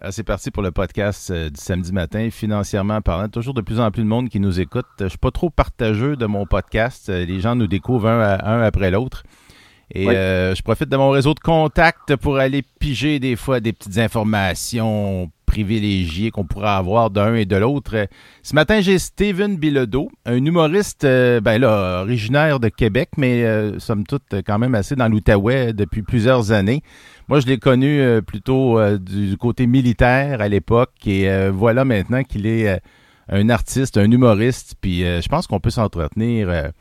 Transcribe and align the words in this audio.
Ah, 0.00 0.10
c'est 0.10 0.24
parti 0.24 0.50
pour 0.50 0.62
le 0.62 0.72
podcast 0.72 1.30
euh, 1.30 1.50
du 1.50 1.60
samedi 1.60 1.92
matin, 1.92 2.28
financièrement 2.30 3.00
parlant. 3.00 3.28
Toujours 3.28 3.54
de 3.54 3.60
plus 3.60 3.78
en 3.78 3.90
plus 3.90 4.02
de 4.02 4.08
monde 4.08 4.28
qui 4.28 4.40
nous 4.40 4.58
écoute. 4.58 4.86
Je 4.98 5.08
suis 5.08 5.18
pas 5.18 5.30
trop 5.30 5.50
partageux 5.50 6.16
de 6.16 6.26
mon 6.26 6.46
podcast. 6.46 7.08
Euh, 7.08 7.24
les 7.24 7.40
gens 7.40 7.54
nous 7.54 7.66
découvrent 7.66 8.08
un, 8.08 8.62
après 8.62 8.90
l'autre. 8.90 9.22
Et 9.94 10.08
euh, 10.08 10.54
je 10.54 10.62
profite 10.62 10.88
de 10.88 10.96
mon 10.96 11.10
réseau 11.10 11.34
de 11.34 11.40
contacts 11.40 12.16
pour 12.16 12.38
aller 12.38 12.62
piger 12.80 13.20
des 13.20 13.36
fois 13.36 13.60
des 13.60 13.72
petites 13.72 13.98
informations 13.98 15.30
privilégiées 15.52 16.30
qu'on 16.30 16.44
pourrait 16.44 16.70
avoir 16.70 17.10
d'un 17.10 17.34
et 17.34 17.44
de 17.44 17.56
l'autre. 17.56 18.08
Ce 18.42 18.54
matin, 18.54 18.80
j'ai 18.80 18.98
Steven 18.98 19.56
Bilodeau, 19.56 20.10
un 20.24 20.42
humoriste 20.42 21.02
ben 21.02 21.58
là, 21.58 22.02
originaire 22.02 22.58
de 22.58 22.68
Québec, 22.68 23.10
mais 23.18 23.44
somme 23.78 24.06
toute 24.06 24.34
quand 24.46 24.58
même 24.58 24.74
assez 24.74 24.96
dans 24.96 25.08
l'Outaouais 25.08 25.74
depuis 25.74 26.02
plusieurs 26.02 26.52
années. 26.52 26.82
Moi, 27.28 27.40
je 27.40 27.46
l'ai 27.46 27.58
connu 27.58 28.00
euh, 28.00 28.20
plutôt 28.20 28.78
euh, 28.78 28.98
du 28.98 29.36
côté 29.38 29.66
militaire 29.66 30.40
à 30.40 30.48
l'époque 30.48 30.92
et 31.06 31.30
euh, 31.30 31.50
voilà 31.50 31.84
maintenant 31.84 32.24
qu'il 32.24 32.46
est 32.46 32.80
un 33.28 33.48
artiste, 33.48 33.96
un 33.96 34.10
humoriste. 34.10 34.74
Puis 34.80 35.00
je 35.00 35.28
pense 35.28 35.46
qu'on 35.46 35.60
peut 35.60 35.70
s'entretenir 35.70 36.72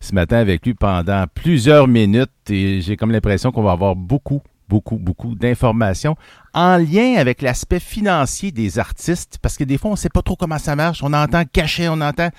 ce 0.00 0.14
matin 0.14 0.38
avec 0.38 0.66
lui 0.66 0.74
pendant 0.74 1.26
plusieurs 1.32 1.86
minutes 1.86 2.30
et 2.50 2.80
j'ai 2.80 2.96
comme 2.96 3.12
l'impression 3.12 3.52
qu'on 3.52 3.62
va 3.62 3.72
avoir 3.72 3.94
beaucoup, 3.94 4.42
beaucoup, 4.72 4.96
beaucoup 4.96 5.34
d'informations 5.34 6.16
en 6.54 6.78
lien 6.78 7.16
avec 7.18 7.42
l'aspect 7.42 7.78
financier 7.78 8.52
des 8.52 8.78
artistes 8.78 9.36
parce 9.42 9.58
que 9.58 9.64
des 9.64 9.76
fois, 9.76 9.90
on 9.90 9.94
ne 9.94 9.98
sait 9.98 10.08
pas 10.08 10.22
trop 10.22 10.34
comment 10.34 10.56
ça 10.56 10.74
marche. 10.74 11.02
On 11.02 11.12
entend 11.12 11.42
cacher, 11.44 11.90
on 11.90 12.00
entend. 12.00 12.30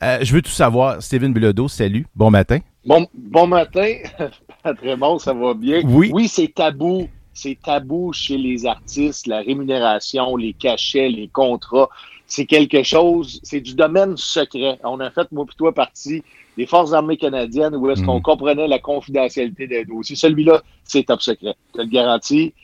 je 0.00 0.32
veux 0.32 0.42
tout 0.42 0.58
savoir. 0.64 1.02
Steven 1.02 1.32
Bilodeau, 1.32 1.66
salut. 1.66 2.06
Bon 2.14 2.30
matin. 2.30 2.60
Bon, 2.84 3.08
bon 3.12 3.48
matin. 3.48 3.94
Très 4.78 4.96
bon, 4.96 5.18
ça 5.18 5.34
va 5.34 5.54
bien? 5.54 5.82
Oui, 5.84 6.10
oui 6.12 6.28
c'est 6.28 6.54
tabou. 6.54 7.08
C'est 7.34 7.58
tabou 7.60 8.12
chez 8.12 8.38
les 8.38 8.64
artistes, 8.64 9.26
la 9.26 9.40
rémunération, 9.40 10.36
les 10.36 10.52
cachets, 10.52 11.08
les 11.08 11.28
contrats. 11.28 11.88
C'est 12.28 12.46
quelque 12.46 12.84
chose, 12.84 13.40
c'est 13.42 13.60
du 13.60 13.74
domaine 13.74 14.16
secret. 14.16 14.78
On 14.84 15.00
a 15.00 15.10
fait, 15.10 15.30
moi 15.32 15.44
et 15.50 15.56
toi, 15.56 15.74
partie 15.74 16.22
des 16.56 16.66
Forces 16.66 16.92
armées 16.92 17.16
canadiennes 17.16 17.76
où 17.76 17.90
est-ce 17.90 18.02
qu'on 18.02 18.16
mhm. 18.16 18.22
comprenait 18.22 18.68
la 18.68 18.78
confidentialité 18.78 19.66
des 19.66 19.84
dossiers. 19.84 20.16
Celui-là, 20.16 20.62
c'est 20.84 21.04
top 21.04 21.20
secret. 21.20 21.54
Je 21.68 21.78
te 21.78 21.82
le 21.82 21.88
garantis. 21.88 22.54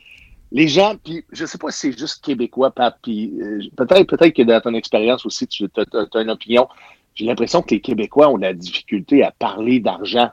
Les 0.51 0.69
gens, 0.69 0.97
puis 1.03 1.25
je 1.33 1.47
sais 1.47 1.59
pas 1.59 1.71
si 1.71 1.93
c'est 1.93 1.99
juste 1.99 2.23
québécois, 2.25 2.73
puis 3.03 3.33
euh, 3.41 3.63
peut-être 3.77 4.07
peut-être 4.07 4.35
que 4.35 4.43
dans 4.43 4.61
ton 4.61 4.75
expérience 4.75 5.25
aussi, 5.25 5.47
tu 5.47 5.67
as, 5.77 6.21
une 6.21 6.31
opinion. 6.31 6.69
J'ai 7.15 7.27
l'impression 7.27 7.63
que 7.63 7.75
les 7.75 7.81
Québécois 7.81 8.29
ont 8.29 8.39
la 8.39 8.55
difficulté 8.55 9.23
à 9.23 9.31
parler 9.33 9.81
d'argent 9.81 10.31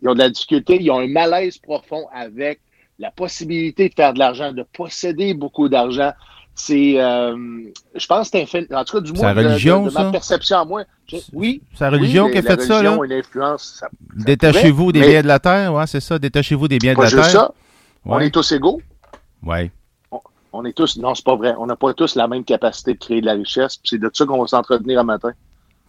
ils 0.00 0.08
ont 0.08 0.14
de 0.14 0.20
la 0.20 0.30
difficulté, 0.30 0.78
ils 0.80 0.90
ont 0.90 1.00
un 1.00 1.08
malaise 1.08 1.58
profond 1.58 2.06
avec 2.12 2.60
la 2.98 3.10
possibilité 3.10 3.88
de 3.88 3.94
faire 3.94 4.14
de 4.14 4.18
l'argent, 4.18 4.52
de 4.52 4.64
posséder 4.72 5.34
beaucoup 5.34 5.68
d'argent. 5.68 6.12
C'est, 6.54 7.00
euh, 7.00 7.34
je 7.94 8.06
pense 8.06 8.30
que 8.30 8.38
c'est 8.46 8.72
un 8.72 8.80
en 8.80 8.84
tout 8.84 8.98
cas 8.98 9.00
du 9.00 9.12
moins 9.12 9.34
de, 9.34 9.40
religion, 9.40 9.86
de, 9.86 9.90
ma 9.90 10.10
perception 10.10 10.58
à 10.58 10.64
moi. 10.64 10.84
oui. 11.32 11.62
C'est 11.74 11.84
la 11.84 11.90
religion 11.90 12.28
qui 12.28 12.38
a 12.38 12.42
fait 12.42 12.60
ça, 12.60 12.82
là? 12.82 12.98
Détachez-vous 14.16 14.92
des 14.92 15.00
biens 15.00 15.22
de 15.22 15.28
la 15.28 15.38
terre, 15.38 15.72
ouais, 15.72 15.86
c'est 15.86 16.00
ça. 16.00 16.18
Détachez-vous 16.18 16.68
des 16.68 16.78
biens 16.78 16.94
de 16.94 17.00
la 17.00 17.10
terre. 17.10 17.24
Ça. 17.24 17.54
On 18.04 18.18
est 18.18 18.30
tous 18.30 18.52
égaux. 18.52 18.82
Oui. 19.42 19.70
On, 20.54 20.64
est 20.66 20.74
tous, 20.74 20.98
non, 20.98 21.14
c'est 21.14 21.24
pas 21.24 21.36
vrai. 21.36 21.54
On 21.58 21.66
n'a 21.66 21.76
pas 21.76 21.94
tous 21.94 22.14
la 22.14 22.28
même 22.28 22.44
capacité 22.44 22.92
de 22.92 22.98
créer 22.98 23.20
de 23.22 23.26
la 23.26 23.32
richesse. 23.32 23.80
C'est 23.84 23.98
de 23.98 24.10
ça 24.12 24.26
qu'on 24.26 24.40
va 24.40 24.46
s'entretenir 24.46 25.00
un 25.00 25.04
matin. 25.04 25.32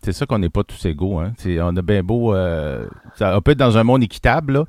C'est 0.02 0.14
ça 0.14 0.26
qu'on 0.26 0.40
n'est 0.40 0.50
pas 0.50 0.64
tous 0.64 0.86
égaux. 0.86 1.20
Hein. 1.20 1.34
on 1.46 1.76
a 1.76 1.82
bien 1.82 2.04
beau. 2.04 2.34
Euh, 2.34 2.88
ça 3.16 3.40
peut 3.42 3.52
être 3.52 3.58
dans 3.58 3.78
un 3.78 3.84
monde 3.84 4.04
équitable, 4.04 4.54
là, 4.54 4.66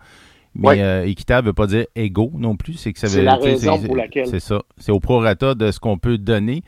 mais 0.55 0.81
euh, 0.81 1.07
équitable 1.07 1.47
ne 1.47 1.51
veut 1.51 1.55
pas 1.55 1.67
dire 1.67 1.87
égaux 1.95 2.33
non 2.37 2.57
plus. 2.57 2.75
C'est 2.75 2.93
que 2.93 2.99
ça 2.99 3.09
C'est 3.09 3.23
la 3.23 3.37
raison 3.37 3.81
pour 3.81 3.97
laquelle. 3.97 4.27
C'est 4.27 4.41
ça. 4.41 4.63
C'est 4.79 4.93
au 4.93 5.01
prorata 5.01 5.55
de 5.55 5.71
ce 5.71 5.81
qu'on 5.81 5.99
peut 5.99 6.19
donner. 6.19 6.63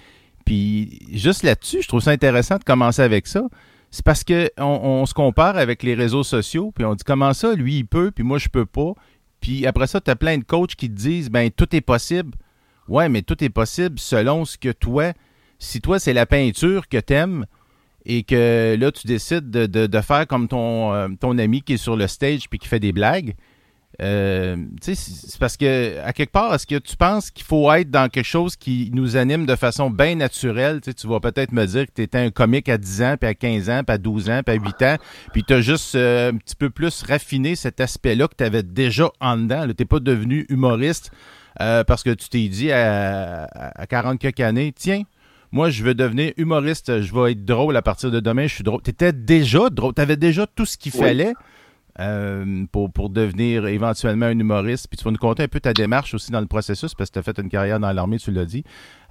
Puis 0.45 1.01
juste 1.13 1.43
là-dessus, 1.43 1.83
je 1.83 1.89
trouve 1.89 2.01
ça 2.01 2.11
intéressant 2.11 2.57
de 2.57 2.65
commencer 2.65 3.03
avec 3.03 3.27
ça. 3.27 3.43
C'est 3.91 4.05
parce 4.05 4.25
qu'on 4.25 4.47
on 4.59 5.07
se 5.07 5.15
compare 5.15 5.57
avec 5.57 5.83
les 5.83 5.95
réseaux 5.95 6.25
sociaux, 6.25 6.73
puis 6.75 6.85
on 6.85 6.95
dit 6.95 7.05
comment 7.05 7.33
ça, 7.33 7.55
lui, 7.55 7.79
il 7.79 7.87
peut, 7.87 8.11
puis 8.11 8.25
moi, 8.25 8.39
je 8.39 8.49
peux 8.49 8.67
pas. 8.67 8.93
Puis 9.41 9.67
après 9.67 9.87
ça, 9.87 10.01
tu 10.01 10.11
as 10.11 10.17
plein 10.17 10.39
de 10.39 10.45
coachs 10.45 10.75
qui 10.75 10.89
te 10.89 10.95
disent 10.95 11.31
ben 11.31 11.51
tout 11.51 11.75
est 11.75 11.81
possible. 11.81 12.33
Ouais, 12.89 13.09
mais 13.09 13.23
tout 13.23 13.43
est 13.43 13.51
possible 13.51 13.99
selon 13.99 14.45
ce 14.45 14.59
que 14.59 14.71
toi, 14.71 15.13
si 15.59 15.81
toi, 15.81 15.99
c'est 15.99 16.13
la 16.13 16.27
peinture 16.27 16.89
que 16.89 16.99
tu 16.99 17.15
aimes, 17.15 17.47
et 18.05 18.23
que 18.23 18.77
là, 18.79 18.93
tu 18.93 19.07
décides 19.09 19.51
de, 19.51 20.01
faire 20.01 20.27
comme 20.29 20.47
ton, 20.47 20.95
euh, 20.95 21.09
ton 21.21 21.37
ami 21.39 21.63
qui 21.63 21.75
est 21.75 21.77
sur 21.77 21.97
le 21.97 22.07
stage 22.07 22.49
puis 22.49 22.61
qui 22.61 22.69
fait 22.69 22.79
des 22.79 22.93
blagues, 22.93 23.35
euh, 24.03 24.57
c'est 24.83 25.39
parce 25.39 25.57
que, 25.57 25.99
à 26.01 26.13
quelque 26.13 26.33
part, 26.33 26.55
est-ce 26.55 26.67
que 26.67 26.79
tu 26.79 26.97
penses 26.97 27.31
qu'il 27.31 27.47
faut 27.47 27.73
être 27.73 27.91
dans 27.91 28.11
quelque 28.11 28.27
chose 28.27 28.57
qui 28.57 28.91
nous 28.93 29.17
anime 29.17 29.47
de 29.47 29.57
façon 29.57 29.91
bien 29.91 30.17
naturelle? 30.17 30.81
tu 30.81 31.07
vas 31.07 31.21
peut-être 31.21 31.53
me 31.53 31.65
dire 31.65 31.87
que 31.87 31.93
tu 31.95 32.03
étais 32.03 32.19
un 32.19 32.31
comique 32.31 32.69
à 32.69 32.77
10 32.77 33.03
ans, 33.03 33.17
puis 33.19 33.29
à 33.29 33.35
15 33.35 33.71
ans, 33.71 33.83
puis 33.87 33.95
à 33.95 33.99
12 33.99 34.31
ans, 34.31 34.41
puis 34.45 34.57
à 34.57 34.59
8 34.59 34.83
ans, 34.83 34.97
puis 35.33 35.45
tu 35.45 35.55
as 35.55 35.61
juste 35.61 35.95
euh, 35.95 36.33
un 36.33 36.37
petit 36.37 36.57
peu 36.57 36.69
plus 36.69 37.03
raffiné 37.03 37.57
cet 37.57 37.81
aspect-là 37.81 38.29
que 38.29 38.35
tu 38.37 38.45
avais 38.45 38.63
déjà 38.63 39.11
en 39.21 39.39
dedans. 39.39 39.67
Tu 39.67 39.75
n'es 39.79 39.87
pas 39.87 40.01
devenu 40.01 40.47
humoriste 40.49 41.11
parce 41.59 42.03
que 42.03 42.11
tu 42.11 42.29
t'es 42.29 42.49
dit 42.49 42.71
à, 42.71 43.49
à 43.55 43.87
40 43.87 44.19
quelques 44.19 44.41
années, 44.41 44.75
tiens, 44.77 45.05
moi, 45.53 45.71
je 45.71 45.83
veux 45.83 45.95
devenir 45.95 46.33
humoriste, 46.37 47.01
je 47.01 47.15
vais 47.15 47.33
être 47.33 47.47
drôle 47.47 47.77
à 47.77 47.83
partir 47.83 48.11
de 48.11 48.21
demain, 48.21 48.47
je 48.47 48.57
suis 48.57 48.65
drôle. 48.65 48.83
Tu 48.83 48.91
étais 48.91 49.15
déjà 49.15 49.71
drôle, 49.71 49.95
tu 49.95 50.03
avais 50.03 50.19
déjà 50.19 50.47
tout 50.47 50.67
ce 50.67 50.77
qu'il 50.77 50.93
fallait 50.93 51.33
euh, 51.99 52.65
pour, 52.73 52.93
pour 52.93 53.11
devenir 53.11 53.67
éventuellement 53.67 54.27
un 54.27 54.39
humoriste. 54.39 54.89
Puis 54.89 54.99
tu 54.99 55.05
vas 55.05 55.11
nous 55.11 55.19
conter 55.19 55.45
un 55.45 55.49
peu 55.49 55.61
ta 55.61 55.73
démarche 55.73 56.15
aussi 56.15 56.31
dans 56.31 56.41
le 56.41 56.47
processus, 56.47 56.95
parce 56.95 57.11
que 57.11 57.15
tu 57.15 57.19
as 57.19 57.23
fait 57.23 57.39
une 57.39 57.49
carrière 57.49 57.81
dans 57.81 57.93
l'armée, 57.93 58.19
tu 58.19 58.31
l'as 58.31 58.45
dit. 58.45 58.65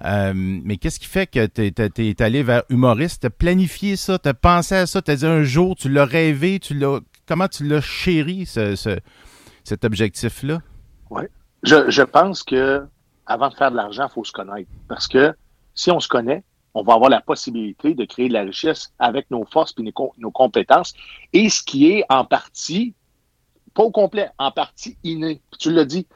Euh, 0.04 0.32
mais 0.34 0.76
qu'est-ce 0.76 1.00
qui 1.00 1.06
fait 1.06 1.26
que 1.26 1.46
tu 1.46 1.62
es, 1.62 2.22
allé 2.22 2.42
vers 2.42 2.62
humoriste? 2.68 3.22
Tu 3.22 3.26
as 3.26 3.30
planifié 3.30 3.96
ça, 3.96 4.18
tu 4.18 4.28
as 4.28 4.34
pensé 4.34 4.74
à 4.74 4.86
ça, 4.86 5.02
tu 5.02 5.10
as 5.10 5.16
dit 5.16 5.26
un 5.26 5.42
jour, 5.42 5.74
tu 5.76 5.88
l'as 5.88 6.04
rêvé, 6.04 6.58
tu 6.58 6.74
l'as. 6.74 7.00
Comment 7.26 7.48
tu 7.48 7.64
l'as 7.64 7.80
chéri, 7.80 8.46
ce, 8.46 8.76
cet 9.64 9.84
objectif-là? 9.84 10.60
Oui. 11.10 11.22
Je, 11.64 11.90
je 11.90 12.02
pense 12.02 12.44
que 12.44 12.86
avant 13.26 13.48
de 13.48 13.54
faire 13.54 13.72
de 13.72 13.76
l'argent, 13.76 14.06
il 14.08 14.14
faut 14.14 14.24
se 14.24 14.32
connaître. 14.32 14.70
Parce 14.88 15.08
que 15.08 15.34
si 15.74 15.90
on 15.90 15.98
se 15.98 16.08
connaît, 16.08 16.44
on 16.76 16.82
va 16.82 16.92
avoir 16.92 17.08
la 17.08 17.22
possibilité 17.22 17.94
de 17.94 18.04
créer 18.04 18.28
de 18.28 18.34
la 18.34 18.42
richesse 18.42 18.92
avec 18.98 19.30
nos 19.30 19.46
forces 19.46 19.74
et 19.78 19.82
nos, 19.82 20.30
compétences. 20.30 20.92
Et 21.32 21.48
ce 21.48 21.62
qui 21.62 21.90
est 21.90 22.04
en 22.10 22.26
partie, 22.26 22.92
pas 23.72 23.82
au 23.82 23.90
complet, 23.90 24.28
en 24.38 24.50
partie 24.50 24.98
inné. 25.02 25.40
Tu 25.58 25.72
l'as 25.72 25.86
dit, 25.86 26.06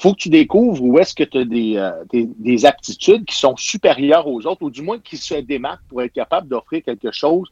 faut 0.00 0.14
que 0.14 0.18
tu 0.18 0.30
découvres 0.30 0.82
où 0.82 0.98
est-ce 0.98 1.14
que 1.14 1.24
tu 1.24 1.36
as 1.36 1.42
euh, 1.42 2.04
des, 2.10 2.26
des, 2.38 2.64
aptitudes 2.64 3.26
qui 3.26 3.36
sont 3.36 3.54
supérieures 3.58 4.26
aux 4.26 4.46
autres, 4.46 4.62
ou 4.62 4.70
du 4.70 4.80
moins 4.80 4.98
qui 4.98 5.18
se 5.18 5.34
démarquent 5.34 5.86
pour 5.88 6.00
être 6.00 6.14
capable 6.14 6.48
d'offrir 6.48 6.82
quelque 6.82 7.12
chose 7.12 7.50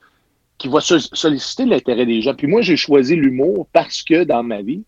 qui 0.57 0.69
va 0.69 0.81
solliciter 0.81 1.67
l'intérêt 1.67 2.07
des 2.07 2.23
gens. 2.23 2.35
Puis 2.35 2.47
moi, 2.47 2.63
j'ai 2.63 2.79
choisi 2.79 3.17
l'humour 3.17 3.67
parce 3.75 4.03
que 4.03 4.25
dans 4.25 4.43
ma 4.43 4.63
vie, 4.63 4.83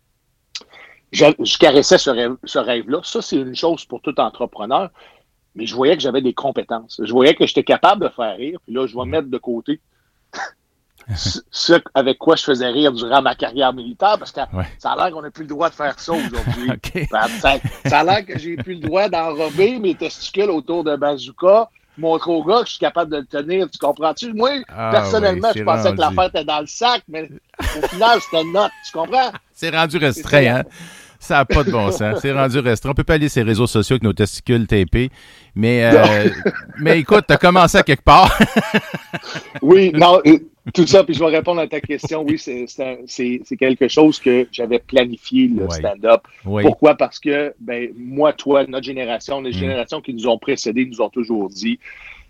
je, 1.13 1.59
caressais 1.59 1.99
ce 1.99 2.59
rêve-là. 2.59 3.01
ça, 3.05 3.21
c'est 3.21 3.37
une 3.37 3.55
chose 3.55 3.85
pour 3.85 4.01
tout 4.01 4.19
entrepreneur 4.19 4.91
mais 5.55 5.67
je 5.67 5.75
voyais 5.75 5.97
que 5.97 6.03
j'avais 6.03 6.23
des 6.23 6.35
compétences. 6.35 7.01
Je 7.03 7.13
voyais 7.13 7.35
que 7.35 7.47
j'étais 7.47 7.65
capable 7.65 8.05
de 8.05 8.09
faire 8.09 8.37
rire. 8.37 8.59
Puis 8.65 8.75
là, 8.75 8.87
je 8.87 8.97
vais 8.97 9.05
mettre 9.05 9.29
de 9.29 9.39
côté 9.39 9.81
ce 11.15 11.73
avec 11.95 12.19
quoi 12.19 12.37
je 12.37 12.45
faisais 12.45 12.69
rire 12.69 12.93
durant 12.93 13.23
ma 13.23 13.35
carrière 13.35 13.73
militaire, 13.73 14.19
parce 14.19 14.33
que 14.33 14.41
ça 14.79 14.93
a 14.93 14.97
l'air 14.97 15.13
qu'on 15.13 15.23
n'a 15.23 15.31
plus 15.31 15.43
le 15.45 15.49
droit 15.49 15.69
de 15.69 15.75
faire 15.75 15.99
ça 15.99 16.13
aujourd'hui. 16.13 16.71
Ben, 17.11 17.27
ça, 17.41 17.99
a 17.99 18.05
l'air 18.05 18.25
que 18.25 18.39
j'ai 18.39 18.57
plus 18.57 18.75
le 18.75 18.81
droit 18.81 19.09
d'enrober 19.09 19.79
mes 19.79 19.95
testicules 19.95 20.51
autour 20.51 20.85
de 20.85 20.95
bazooka, 20.97 21.69
montrer 21.99 22.31
au 22.31 22.45
gars 22.45 22.61
que 22.61 22.67
je 22.67 22.73
suis 22.73 22.79
capable 22.79 23.11
de 23.11 23.19
le 23.19 23.27
tenir. 23.27 23.69
Tu 23.71 23.79
comprends-tu? 23.79 24.33
Moi, 24.33 24.63
ah 24.69 24.91
personnellement, 24.93 25.51
je 25.55 25.63
pensais 25.63 25.93
que 25.93 26.01
l'affaire 26.01 26.25
était 26.25 26.45
dans 26.45 26.61
le 26.61 26.67
sac, 26.67 27.03
mais 27.09 27.29
au 27.61 27.87
final, 27.89 28.21
c'était 28.21 28.43
une 28.43 28.53
note. 28.53 28.71
Tu 28.87 28.93
comprends? 28.93 29.33
C'est 29.53 29.71
rendu 29.71 29.97
restreint, 29.97 30.57
hein? 30.59 30.63
Ça 31.23 31.37
n'a 31.37 31.45
pas 31.45 31.63
de 31.63 31.71
bon 31.71 31.93
sens. 31.93 32.19
C'est 32.21 32.33
rendu 32.33 32.59
restreint. 32.59 32.91
On 32.91 32.95
peut 32.95 33.05
pas 33.05 33.15
aller 33.15 33.29
sur 33.29 33.45
les 33.45 33.51
réseaux 33.51 33.69
sociaux 33.69 33.95
avec 33.95 34.03
nos 34.03 34.13
testicules 34.13 34.67
tapés. 34.67 35.09
Mais, 35.55 35.85
euh, 35.85 36.29
mais 36.81 36.99
écoute, 36.99 37.27
tu 37.29 37.33
as 37.33 37.37
commencé 37.37 37.79
à 37.79 37.85
quelque 37.85 38.03
part. 38.03 38.37
oui, 39.63 39.93
non, 39.95 40.21
euh, 40.27 40.39
tout 40.75 40.85
ça, 40.85 41.05
puis 41.05 41.15
je 41.15 41.21
vais 41.21 41.31
répondre 41.31 41.61
à 41.61 41.69
ta 41.69 41.81
question. 41.81 42.25
Oui, 42.29 42.41
c'est 42.41 43.57
quelque 43.57 43.87
chose 43.87 44.19
que 44.19 44.49
j'avais 44.51 44.81
planifié, 44.81 45.47
le 45.47 45.71
stand-up. 45.71 46.23
Pourquoi? 46.43 46.97
Parce 46.97 47.21
que, 47.21 47.55
ben, 47.61 47.91
moi, 47.97 48.33
toi, 48.33 48.67
notre 48.67 48.85
génération, 48.85 49.41
les 49.41 49.51
mm. 49.51 49.55
générations 49.55 50.01
qui 50.01 50.15
nous 50.15 50.27
ont 50.27 50.39
précédés 50.39 50.87
nous 50.87 51.01
ont 51.01 51.11
toujours 51.11 51.49
dit, 51.51 51.79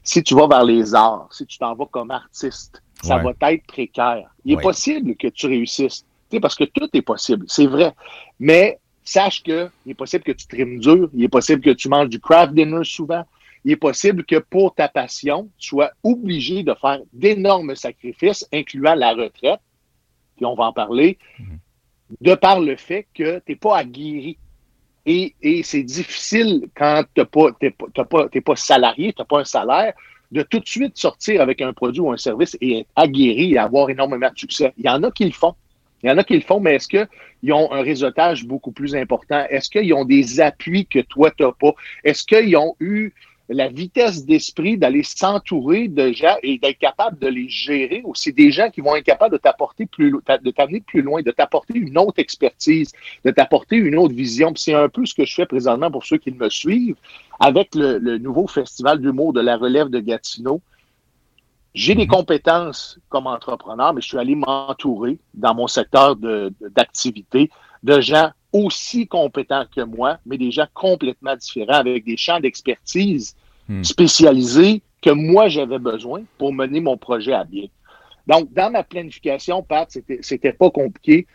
si 0.04 0.22
tu 0.22 0.34
vas 0.34 0.46
vers 0.46 0.64
les 0.64 0.94
arts, 0.94 1.28
si 1.30 1.46
tu 1.46 1.56
t'en 1.56 1.74
vas 1.74 1.86
comme 1.90 2.10
artiste, 2.10 2.82
ça 3.02 3.16
va 3.16 3.32
être 3.50 3.66
précaire. 3.66 4.28
Il 4.44 4.52
est 4.52 4.60
possible 4.60 5.16
que 5.16 5.28
tu 5.28 5.46
réussisses. 5.46 6.04
Parce 6.40 6.54
que 6.54 6.64
tout 6.64 6.88
est 6.94 7.02
possible, 7.02 7.44
c'est 7.48 7.66
vrai. 7.66 7.92
Mais 8.40 8.78
sache 9.04 9.42
qu'il 9.42 9.70
est 9.86 9.94
possible 9.94 10.24
que 10.24 10.32
tu 10.32 10.46
trimes 10.46 10.78
dur, 10.78 11.10
il 11.14 11.24
est 11.24 11.28
possible 11.28 11.62
que 11.62 11.70
tu 11.70 11.88
manges 11.88 12.08
du 12.08 12.20
craft 12.20 12.54
dinner 12.54 12.84
souvent, 12.84 13.24
il 13.64 13.72
est 13.72 13.76
possible 13.76 14.24
que 14.24 14.38
pour 14.38 14.74
ta 14.74 14.88
passion, 14.88 15.48
tu 15.58 15.68
sois 15.68 15.90
obligé 16.02 16.62
de 16.62 16.74
faire 16.74 17.00
d'énormes 17.12 17.74
sacrifices, 17.76 18.46
incluant 18.52 18.94
la 18.94 19.12
retraite, 19.12 19.60
puis 20.36 20.46
on 20.46 20.54
va 20.54 20.64
en 20.64 20.72
parler, 20.72 21.18
mhm. 21.38 21.58
de 22.20 22.34
par 22.34 22.60
le 22.60 22.76
fait 22.76 23.06
que 23.14 23.38
tu 23.38 23.52
n'es 23.52 23.56
pas 23.56 23.78
aguerri 23.78 24.38
Et, 25.06 25.62
c'est 25.62 25.82
difficile 25.82 26.68
quand 26.74 27.04
tu 27.14 27.20
n'es 27.20 27.26
pas, 27.26 28.04
pas, 28.04 28.28
pas, 28.44 28.56
salarié, 28.56 29.12
tu 29.12 29.20
n'as 29.20 29.26
pas 29.26 29.40
un 29.40 29.44
salaire, 29.44 29.94
de 30.32 30.42
tout 30.42 30.60
de 30.60 30.66
suite 30.66 30.96
sortir 30.96 31.42
avec 31.42 31.60
un 31.60 31.72
produit 31.72 32.00
ou 32.00 32.10
un 32.10 32.16
service 32.16 32.56
et 32.60 32.80
être 32.80 32.88
aguerri 32.96 33.52
et 33.52 33.58
avoir 33.58 33.90
énormément 33.90 34.30
de 34.30 34.38
succès. 34.38 34.72
Il 34.78 34.86
y 34.86 34.88
en 34.88 35.02
a 35.02 35.10
qui 35.10 35.26
le 35.26 35.32
font. 35.32 35.54
Il 36.02 36.10
y 36.10 36.12
en 36.12 36.18
a 36.18 36.24
qui 36.24 36.34
le 36.34 36.40
font, 36.40 36.60
mais 36.60 36.74
est-ce 36.74 36.88
qu'ils 36.88 37.52
ont 37.52 37.72
un 37.72 37.82
réseautage 37.82 38.44
beaucoup 38.44 38.72
plus 38.72 38.94
important? 38.96 39.44
Est-ce 39.50 39.70
qu'ils 39.70 39.94
ont 39.94 40.04
des 40.04 40.40
appuis 40.40 40.86
que 40.86 40.98
toi, 40.98 41.30
tu 41.30 41.44
n'as 41.44 41.52
pas? 41.52 41.74
Est-ce 42.02 42.24
qu'ils 42.24 42.56
ont 42.56 42.74
eu 42.80 43.12
la 43.48 43.68
vitesse 43.68 44.24
d'esprit 44.24 44.78
d'aller 44.78 45.02
s'entourer 45.02 45.88
de 45.88 46.12
gens 46.12 46.36
et 46.42 46.58
d'être 46.58 46.78
capable 46.78 47.18
de 47.20 47.28
les 47.28 47.48
gérer 47.48 48.02
aussi? 48.04 48.32
Des 48.32 48.50
gens 48.50 48.68
qui 48.70 48.80
vont 48.80 48.96
être 48.96 49.04
capables 49.04 49.32
de 49.32 49.38
t'apporter 49.40 49.86
plus 49.86 50.10
de 50.10 50.50
t'amener 50.50 50.80
plus 50.80 51.02
loin, 51.02 51.22
de 51.22 51.30
t'apporter 51.30 51.78
une 51.78 51.96
autre 51.98 52.18
expertise, 52.18 52.92
de 53.24 53.30
t'apporter 53.30 53.76
une 53.76 53.96
autre 53.96 54.14
vision. 54.14 54.52
C'est 54.56 54.74
un 54.74 54.88
peu 54.88 55.06
ce 55.06 55.14
que 55.14 55.24
je 55.24 55.34
fais 55.34 55.46
présentement 55.46 55.90
pour 55.90 56.04
ceux 56.04 56.18
qui 56.18 56.32
me 56.32 56.48
suivent 56.48 56.96
avec 57.38 57.76
le, 57.76 58.18
nouveau 58.18 58.48
festival 58.48 59.00
d'humour 59.00 59.32
de 59.32 59.40
la 59.40 59.56
relève 59.56 59.88
de 59.88 60.00
Gatineau. 60.00 60.60
J'ai 61.74 61.94
des 61.94 62.06
compétences 62.06 62.98
comme 63.08 63.26
entrepreneur, 63.26 63.94
mais 63.94 64.00
je 64.02 64.08
suis 64.08 64.18
allé 64.18 64.34
m'entourer 64.34 65.18
dans 65.32 65.54
mon 65.54 65.66
secteur 65.66 66.16
d'activité 66.16 67.50
de, 67.82 67.94
de 67.94 68.00
gens 68.00 68.30
aussi 68.52 69.06
compétents 69.06 69.64
que 69.74 69.80
moi, 69.80 70.18
mais 70.26 70.36
des 70.36 70.50
gens 70.50 70.66
complètement 70.74 71.34
différents, 71.34 71.78
avec 71.78 72.04
des 72.04 72.18
champs 72.18 72.40
d'expertise 72.40 73.34
hmm. 73.68 73.82
spécialisés 73.82 74.82
que 75.00 75.10
moi 75.10 75.48
j'avais 75.48 75.78
besoin 75.78 76.22
pour 76.38 76.52
mener 76.52 76.80
mon 76.80 76.96
projet 76.96 77.32
à 77.32 77.44
bien. 77.44 77.66
Donc, 78.26 78.52
dans 78.52 78.70
ma 78.70 78.84
planification, 78.84 79.62
Pat, 79.62 79.90
c'était 80.20 80.52
pas 80.52 80.70
compliqué 80.70 81.26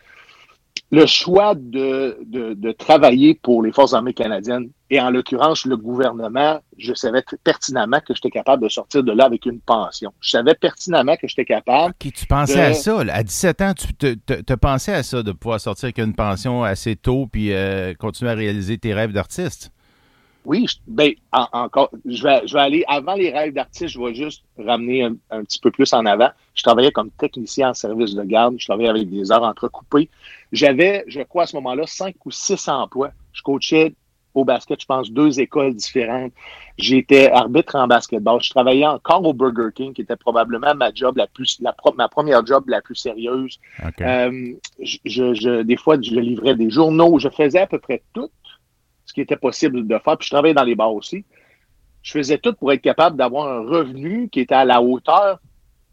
le 0.90 1.06
choix 1.06 1.54
de, 1.54 2.18
de, 2.24 2.72
travailler 2.72 3.34
pour 3.34 3.62
les 3.62 3.72
Forces 3.72 3.92
armées 3.92 4.14
canadiennes, 4.14 4.70
et 4.90 5.00
en 5.00 5.10
l'occurrence 5.10 5.66
le 5.66 5.76
gouvernement, 5.76 6.60
je 6.78 6.94
savais 6.94 7.22
pertinemment 7.44 8.00
que 8.00 8.14
j'étais 8.14 8.30
capable 8.30 8.62
de 8.62 8.68
sortir 8.68 9.02
de 9.02 9.12
là 9.12 9.26
avec 9.26 9.44
une 9.44 9.60
pension. 9.60 10.12
Je 10.20 10.30
savais 10.30 10.54
pertinemment 10.54 11.16
que 11.16 11.28
j'étais 11.28 11.44
capable. 11.44 11.92
Okay, 12.00 12.10
tu 12.10 12.26
pensais 12.26 12.60
à 12.60 12.72
ça. 12.72 13.00
À 13.00 13.22
17 13.22 13.60
ans, 13.62 13.74
tu 13.74 13.94
te, 13.94 14.14
te, 14.14 14.54
pensais 14.54 14.94
à 14.94 15.02
ça, 15.02 15.22
de 15.22 15.32
pouvoir 15.32 15.60
sortir 15.60 15.86
avec 15.86 15.98
une 15.98 16.14
pension 16.14 16.64
assez 16.64 16.96
tôt 16.96 17.26
puis 17.30 17.52
euh, 17.52 17.92
continuer 17.94 18.30
à 18.30 18.34
réaliser 18.34 18.78
tes 18.78 18.94
rêves 18.94 19.12
d'artiste? 19.12 19.70
Oui, 20.48 20.64
ben, 20.86 21.12
encore, 21.30 21.90
je 22.06 22.22
vais, 22.22 22.40
je 22.46 22.54
vais 22.54 22.60
aller 22.60 22.84
avant 22.88 23.12
les 23.12 23.30
rêves 23.30 23.52
d'artiste, 23.52 23.88
je 23.88 24.00
vais 24.00 24.14
juste 24.14 24.42
ramener 24.58 25.02
un, 25.02 25.44
petit 25.44 25.58
peu 25.58 25.70
plus 25.70 25.92
en 25.92 26.06
avant. 26.06 26.30
Je 26.54 26.62
travaillais 26.62 26.90
comme 26.90 27.10
technicien 27.10 27.68
en 27.68 27.74
service 27.74 28.14
de 28.14 28.24
garde, 28.24 28.54
je 28.58 28.64
travaillais 28.64 28.88
avec 28.88 29.10
des 29.10 29.30
heures 29.30 29.42
entrecoupées. 29.42 30.08
J'avais, 30.50 31.04
je 31.06 31.20
crois, 31.20 31.42
à 31.42 31.46
ce 31.46 31.56
moment-là, 31.56 31.84
cinq 31.86 32.14
ou 32.24 32.30
six 32.30 32.66
emplois. 32.66 33.10
Je 33.34 33.42
coachais 33.42 33.92
au 34.32 34.46
basket, 34.46 34.80
je 34.80 34.86
pense, 34.86 35.10
deux 35.10 35.38
écoles 35.38 35.74
différentes. 35.74 36.32
J'étais 36.78 37.30
arbitre 37.30 37.76
en 37.76 37.86
basketball. 37.86 38.40
Je 38.42 38.48
travaillais 38.48 38.86
encore 38.86 39.26
au 39.26 39.34
Burger 39.34 39.68
King, 39.74 39.92
qui 39.92 40.00
était 40.00 40.16
probablement 40.16 40.74
ma 40.74 40.94
job 40.94 41.18
la 41.18 41.26
plus, 41.26 41.58
la, 41.60 41.76
ma 41.94 42.08
première 42.08 42.46
job 42.46 42.64
la 42.68 42.80
plus 42.80 42.94
sérieuse. 42.94 43.58
Euh, 44.00 44.54
je, 44.80 45.62
des 45.62 45.76
fois, 45.76 45.96
je 46.00 46.14
livrais 46.14 46.54
des 46.54 46.70
journaux. 46.70 47.18
Je 47.18 47.28
faisais 47.28 47.58
à 47.58 47.66
peu 47.66 47.78
près 47.78 48.02
tout 48.14 48.30
ce 49.08 49.14
qui 49.14 49.22
était 49.22 49.36
possible 49.36 49.86
de 49.86 49.98
faire. 49.98 50.18
Puis 50.18 50.26
je 50.26 50.30
travaillais 50.30 50.54
dans 50.54 50.64
les 50.64 50.74
bars 50.74 50.92
aussi. 50.92 51.24
Je 52.02 52.12
faisais 52.12 52.36
tout 52.36 52.52
pour 52.52 52.72
être 52.72 52.82
capable 52.82 53.16
d'avoir 53.16 53.48
un 53.48 53.60
revenu 53.60 54.28
qui 54.28 54.40
était 54.40 54.54
à 54.54 54.66
la 54.66 54.82
hauteur 54.82 55.40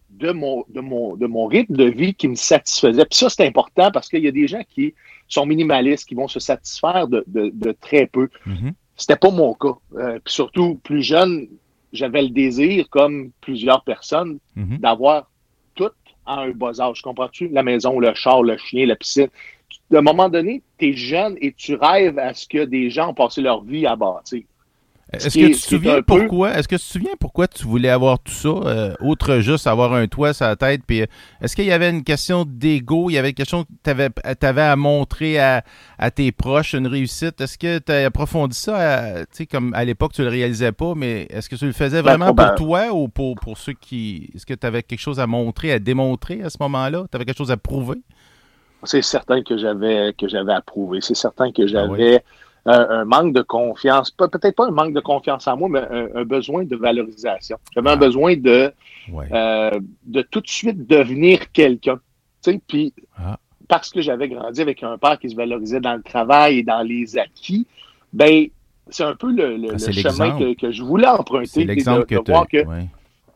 de 0.09 0.31
mon, 0.31 0.65
de 0.69 0.81
mon, 0.81 1.15
de 1.15 1.25
mon 1.25 1.45
rythme 1.47 1.75
de 1.75 1.85
vie 1.85 2.13
qui 2.13 2.27
me 2.27 2.35
satisfaisait. 2.35 3.06
Puis 3.06 3.17
ça, 3.17 3.29
c'est 3.29 3.47
important 3.47 3.89
parce 3.91 4.09
qu'il 4.09 4.23
y 4.23 4.27
a 4.27 4.31
des 4.31 4.47
gens 4.47 4.62
qui 4.69 4.94
sont 5.29 5.45
minimalistes, 5.45 6.07
qui 6.07 6.15
vont 6.15 6.27
se 6.27 6.39
satisfaire 6.41 7.07
de, 7.07 7.23
de, 7.25 7.71
très 7.71 8.06
peu. 8.06 8.29
Mm-hmm. 8.45 8.73
C'était 8.97 9.15
pas 9.15 9.31
mon 9.31 9.53
cas. 9.53 9.75
Euh, 9.95 10.19
puis 10.23 10.33
surtout, 10.33 10.75
plus 10.83 11.01
jeune, 11.01 11.47
j'avais 11.94 12.21
le 12.21 12.29
désir, 12.29 12.88
comme 12.89 13.31
plusieurs 13.39 13.83
personnes, 13.83 14.39
mm-hmm. 14.57 14.79
d'avoir 14.79 15.31
tout 15.73 15.91
à 16.25 16.41
un 16.41 16.51
bas 16.51 16.81
âge. 16.81 17.01
Comprends-tu? 17.01 17.47
La 17.47 17.63
maison, 17.63 17.97
le 17.97 18.13
char, 18.13 18.44
le 18.44 18.57
chien, 18.57 18.85
la 18.85 18.97
piscine 18.97 19.29
à 19.93 19.97
un 19.97 20.01
moment 20.01 20.29
donné, 20.29 20.61
tu 20.77 20.89
es 20.89 20.93
jeune 20.93 21.35
et 21.41 21.53
tu 21.53 21.75
rêves 21.75 22.17
à 22.19 22.33
ce 22.33 22.47
que 22.47 22.65
des 22.65 22.89
gens 22.89 23.09
ont 23.09 23.13
passé 23.13 23.41
leur 23.41 23.63
vie 23.63 23.85
à 23.85 23.95
bâtir. 23.95 24.43
Est-ce 25.13 25.37
que, 25.37 25.45
tu 25.45 25.51
te 25.51 25.57
souviens 25.57 26.01
pourquoi, 26.01 26.57
est-ce 26.57 26.67
que 26.67 26.75
tu 26.75 26.81
te 26.81 26.87
souviens 26.87 27.13
pourquoi 27.19 27.47
tu 27.47 27.63
voulais 27.63 27.89
avoir 27.89 28.17
tout 28.19 28.31
ça, 28.31 28.49
euh, 28.49 28.93
autre 28.99 29.39
juste 29.39 29.67
avoir 29.67 29.93
un 29.93 30.07
toit 30.07 30.33
sur 30.33 30.47
la 30.47 30.55
tête? 30.55 30.81
Puis, 30.85 31.01
euh, 31.01 31.05
est-ce 31.41 31.55
qu'il 31.55 31.65
y 31.65 31.71
avait 31.71 31.91
une 31.91 32.03
question 32.03 32.43
d'ego? 32.43 33.11
Il 33.11 33.13
y 33.13 33.17
avait 33.19 33.33
quelque 33.33 33.47
chose 33.47 33.65
que 33.65 33.93
tu 33.93 34.45
avais, 34.45 34.61
à 34.61 34.75
montrer 34.75 35.39
à, 35.39 35.63
tes 36.13 36.31
proches, 36.31 36.73
une 36.73 36.88
réussite? 36.88 37.39
Est-ce 37.39 37.57
que 37.57 37.77
tu 37.77 37.91
as 37.91 38.07
approfondi 38.07 38.57
ça? 38.57 39.25
Tu 39.25 39.25
sais, 39.31 39.45
comme 39.45 39.75
à 39.75 39.85
l'époque, 39.85 40.13
tu 40.13 40.23
le 40.23 40.29
réalisais 40.29 40.71
pas, 40.71 40.93
mais 40.95 41.27
est-ce 41.29 41.49
que 41.49 41.55
tu 41.55 41.65
le 41.67 41.71
faisais 41.71 42.01
ben, 42.01 42.17
vraiment 42.17 42.33
pour 42.33 42.55
toi 42.55 42.91
ou 42.91 43.07
pour, 43.07 43.35
pour 43.35 43.59
ceux 43.59 43.73
qui. 43.73 44.31
Est-ce 44.33 44.45
que 44.45 44.55
tu 44.55 44.65
avais 44.65 44.81
quelque 44.81 44.99
chose 44.99 45.19
à 45.19 45.27
montrer, 45.27 45.71
à 45.71 45.77
démontrer 45.77 46.41
à 46.41 46.49
ce 46.49 46.57
moment-là? 46.61 47.05
Tu 47.11 47.15
avais 47.15 47.25
quelque 47.25 47.38
chose 47.38 47.51
à 47.51 47.57
prouver? 47.57 47.99
C'est 48.85 49.01
certain 49.01 49.43
que 49.43 49.57
j'avais 49.57 50.13
que 50.13 50.27
j'avais 50.27 50.53
approuvé. 50.53 50.99
C'est 51.01 51.15
certain 51.15 51.51
que 51.51 51.63
ah 51.63 51.67
j'avais 51.67 52.23
un, 52.65 53.05
manque 53.05 53.33
de 53.33 53.41
confiance, 53.41 54.11
peut-être 54.11 54.55
pas 54.55 54.67
un 54.67 54.71
manque 54.71 54.93
de 54.93 54.99
confiance 54.99 55.47
en 55.47 55.57
moi, 55.57 55.69
mais 55.69 56.11
un, 56.15 56.23
besoin 56.23 56.63
de 56.63 56.75
valorisation. 56.75 57.57
J'avais 57.73 57.89
un 57.89 57.93
ah. 57.93 57.97
besoin 57.97 58.35
de 58.35 58.71
euh, 59.31 59.79
de 60.05 60.21
tout 60.23 60.41
de 60.41 60.47
suite 60.47 60.87
devenir 60.87 61.51
quelqu'un. 61.51 61.99
Puis 62.67 62.93
ah. 63.17 63.37
parce 63.67 63.89
que 63.91 64.01
j'avais 64.01 64.29
grandi 64.29 64.61
avec 64.61 64.83
un 64.83 64.97
père 64.97 65.19
qui 65.19 65.29
se 65.29 65.35
valorisait 65.35 65.79
dans 65.79 65.95
le 65.95 66.03
travail 66.03 66.59
et 66.59 66.63
dans 66.63 66.81
les 66.81 67.17
acquis, 67.17 67.67
ben 68.13 68.47
c'est 68.89 69.03
un 69.03 69.15
peu 69.15 69.31
le, 69.31 69.77
chemin 69.77 70.38
que, 70.55 70.71
je 70.71 70.83
voulais 70.83 71.07
emprunter. 71.07 71.47
C'est 71.47 71.63
l'exemple 71.63 72.05
que, 72.05 72.31
voir 72.31 72.47
que 72.47 72.63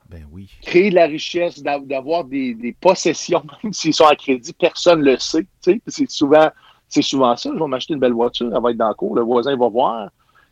ben 0.10 0.26
oui. 0.32 0.50
Créer 0.64 0.90
de 0.90 0.96
la 0.96 1.06
richesse, 1.06 1.62
d'avoir 1.62 2.24
des, 2.24 2.76
possessions, 2.82 3.44
même 3.64 3.74
s'ils 3.74 3.94
sont 3.94 4.08
à 4.08 4.16
crédit, 4.16 4.54
personne 4.54 5.02
ne 5.02 5.12
le 5.12 5.20
sait. 5.20 5.46
C'est 5.62 6.10
souvent, 6.10 6.50
souvent 6.90 7.38
ça. 7.38 7.52
Je 7.54 7.60
vais 7.60 7.68
m'acheter 7.68 7.94
une 7.94 8.00
belle 8.00 8.14
voiture, 8.14 8.52
elle 8.54 8.62
va 8.62 8.72
être 8.72 8.78
dans 8.78 8.88
le 8.88 8.94
cours, 8.96 9.16
le 9.16 9.22
voisin 9.22 9.56
va 9.56 9.68
voir 9.70 10.10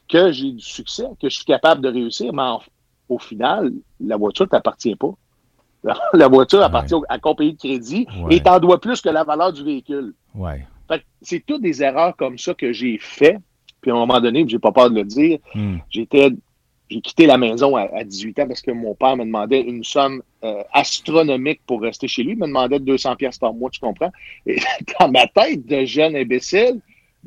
que 0.08 0.32
j'ai 0.32 0.52
du 0.52 0.64
succès, 0.64 1.06
que 1.20 1.28
je 1.28 1.36
suis 1.36 1.46
capable 1.46 1.82
de 1.82 1.90
réussir, 1.90 2.32
mais 2.34 2.50
au 3.10 3.20
final, 3.20 3.74
la 4.00 4.16
voiture 4.16 4.46
ne 4.46 4.50
t'appartient 4.50 4.96
pas. 4.96 5.14
La 6.14 6.28
voiture 6.28 6.62
appartient 6.64 6.96
à 6.96 7.14
la 7.14 7.20
compagnie 7.20 7.54
de 7.54 7.60
crédit 7.60 8.08
et 8.30 8.42
t'en 8.42 8.60
dois 8.60 8.82
plus 8.82 9.00
que 9.00 9.10
la 9.10 9.24
valeur 9.24 9.54
du 9.54 9.64
véhicule. 9.64 10.14
Ouais. 10.36 10.66
C'est 11.22 11.46
toutes 11.46 11.62
des 11.62 11.82
erreurs 11.82 12.16
comme 12.18 12.38
ça 12.38 12.54
que 12.54 12.74
j'ai 12.74 12.98
fait. 12.98 13.38
Puis 13.80 13.92
à 13.92 13.94
un 13.94 13.98
moment 13.98 14.20
donné, 14.20 14.44
j'ai 14.48 14.60
pas 14.60 14.72
peur 14.72 14.90
de 14.90 14.96
le 14.96 15.06
dire, 15.06 15.40
hmm. 15.54 15.78
j'étais 15.90 16.32
j'ai 16.90 17.02
quitté 17.02 17.26
la 17.26 17.38
maison 17.38 17.76
à, 17.76 18.04
18 18.04 18.40
ans 18.40 18.48
parce 18.48 18.62
que 18.62 18.72
mon 18.72 18.96
père 18.96 19.18
me 19.18 19.26
demandait 19.26 19.62
une 19.62 19.84
somme 19.84 20.22
euh, 20.44 20.64
astronomique 20.72 21.62
pour 21.66 21.82
rester 21.82 22.08
chez 22.08 22.24
lui. 22.24 22.34
Il 22.34 22.38
me 22.38 22.48
demandait 22.48 22.80
200 22.80 23.16
pièces 23.16 23.38
par 23.38 23.54
mois, 23.54 23.70
tu 23.70 23.80
comprends? 23.80 24.12
Et 24.46 24.58
dans 25.00 25.10
ma 25.10 25.28
tête 25.28 25.66
de 25.66 25.86
jeune 25.86 26.16
imbécile, 26.16 26.80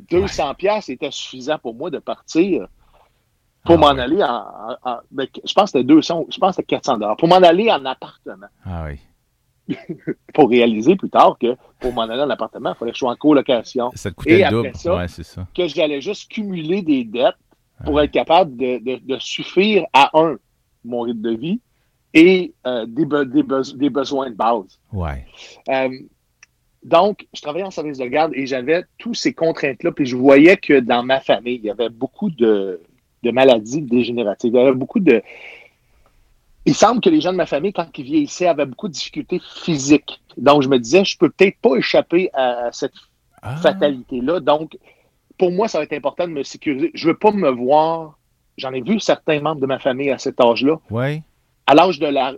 200 0.09 0.55
pièces 0.55 0.89
était 0.89 1.11
suffisant 1.11 1.59
pour 1.59 1.75
moi 1.75 1.89
de 1.89 1.99
partir 1.99 2.67
pour 3.63 3.75
ah 3.75 3.77
m'en 3.77 4.01
aller 4.01 4.23
en, 4.23 4.97
ben, 5.11 5.27
je 5.45 5.53
pense 5.53 5.71
que 5.71 5.77
c'était 5.77 5.83
200, 5.83 6.27
je 6.31 6.37
pense 6.39 6.55
que 6.55 6.55
c'était 6.63 6.75
400 6.77 6.97
dollars 6.97 7.17
pour 7.17 7.27
m'en 7.27 7.35
aller 7.35 7.71
en 7.71 7.85
appartement. 7.85 8.47
Ah 8.65 8.85
oui. 8.87 9.75
pour 10.33 10.49
réaliser 10.49 10.95
plus 10.95 11.11
tard 11.11 11.37
que 11.39 11.55
pour 11.79 11.93
m'en 11.93 12.01
aller 12.01 12.23
en 12.23 12.29
appartement, 12.31 12.71
il 12.71 12.75
fallait 12.75 12.91
que 12.91 12.95
je 12.95 12.99
sois 12.99 13.11
en 13.11 13.15
colocation. 13.15 13.91
Ça 13.93 14.09
te 14.09 14.15
coûtait 14.15 14.39
Et 14.39 14.43
le 14.43 14.49
double. 14.49 14.71
Ça, 14.75 15.07
ça. 15.07 15.47
que 15.55 15.67
j'allais 15.67 16.01
juste 16.01 16.31
cumuler 16.31 16.81
des 16.81 17.03
dettes 17.03 17.35
pour 17.83 18.01
être 18.01 18.11
capable 18.11 18.55
de, 18.57 19.17
suffire 19.19 19.85
à 19.93 20.09
un, 20.13 20.37
mon 20.83 21.01
rythme 21.01 21.21
de 21.21 21.35
vie 21.35 21.59
et 22.13 22.53
euh, 22.67 22.85
des, 22.87 23.05
des, 23.75 23.89
besoins 23.89 24.29
de 24.29 24.35
base. 24.35 24.79
Ouais. 24.91 25.25
Euh, 25.69 25.89
donc, 26.83 27.27
je 27.33 27.41
travaillais 27.41 27.65
en 27.65 27.71
service 27.71 27.99
de 27.99 28.05
garde 28.05 28.31
et 28.35 28.45
j'avais 28.47 28.83
tous 28.97 29.13
ces 29.13 29.33
contraintes-là. 29.33 29.91
Puis 29.91 30.05
je 30.05 30.15
voyais 30.15 30.57
que 30.57 30.79
dans 30.79 31.03
ma 31.03 31.19
famille, 31.19 31.55
il 31.55 31.65
y 31.65 31.69
avait 31.69 31.89
beaucoup 31.89 32.29
de, 32.31 32.81
maladies 33.23 33.81
dégénératives. 33.81 34.51
Il 34.53 34.57
y 34.57 34.61
avait 34.61 34.73
beaucoup 34.73 34.99
de. 34.99 35.21
Il 36.65 36.75
semble 36.75 37.01
que 37.01 37.09
les 37.09 37.21
gens 37.21 37.31
de 37.31 37.37
ma 37.37 37.45
famille, 37.45 37.73
quand 37.73 37.87
ils 37.97 38.03
vieillissaient, 38.03 38.47
avaient 38.47 38.65
beaucoup 38.65 38.87
de 38.87 38.93
difficultés 38.93 39.39
physiques. 39.63 40.21
Donc, 40.37 40.63
je 40.63 40.69
me 40.69 40.79
disais, 40.79 41.05
je 41.05 41.17
peux 41.17 41.29
peut-être 41.29 41.57
pas 41.59 41.75
échapper 41.75 42.29
à 42.33 42.69
cette 42.71 42.93
ah. 43.41 43.55
fatalité-là. 43.57 44.39
Donc, 44.39 44.77
pour 45.41 45.51
moi, 45.51 45.67
ça 45.67 45.79
va 45.79 45.85
être 45.85 45.93
important 45.93 46.27
de 46.27 46.33
me 46.33 46.43
sécuriser. 46.43 46.91
Je 46.93 47.07
veux 47.07 47.17
pas 47.17 47.31
me 47.31 47.49
voir. 47.49 48.19
J'en 48.57 48.71
ai 48.73 48.81
vu 48.81 48.99
certains 48.99 49.39
membres 49.39 49.59
de 49.59 49.65
ma 49.65 49.79
famille 49.79 50.11
à 50.11 50.19
cet 50.19 50.39
âge-là. 50.39 50.75
Oui. 50.91 51.23
À 51.65 51.73
l'âge 51.73 51.97
de 51.97 52.05
la. 52.05 52.35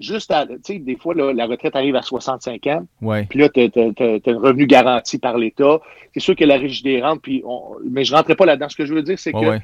Juste 0.00 0.32
à. 0.32 0.48
Tu 0.48 0.56
sais, 0.64 0.78
des 0.80 0.96
fois, 0.96 1.14
la 1.14 1.46
retraite 1.46 1.76
arrive 1.76 1.94
à 1.94 2.02
65 2.02 2.66
ans. 2.66 2.88
Oui. 3.02 3.24
Puis 3.26 3.38
là, 3.38 3.48
tu 3.50 3.60
as, 3.60 3.66
un 3.68 4.38
revenu 4.40 4.66
garanti 4.66 5.18
par 5.18 5.38
l'État. 5.38 5.78
C'est 6.12 6.18
sûr 6.18 6.34
que 6.34 6.44
la 6.44 6.56
rigidité 6.56 7.00
rentre, 7.00 7.22
puis 7.22 7.44
mais 7.88 8.04
je 8.04 8.10
ne 8.10 8.16
rentrais 8.16 8.34
pas 8.34 8.46
là-dedans. 8.46 8.68
Ce 8.68 8.74
que 8.74 8.84
je 8.84 8.94
veux 8.94 9.02
dire, 9.04 9.16
c'est 9.16 9.32
que. 9.32 9.38
Ouais. 9.38 9.60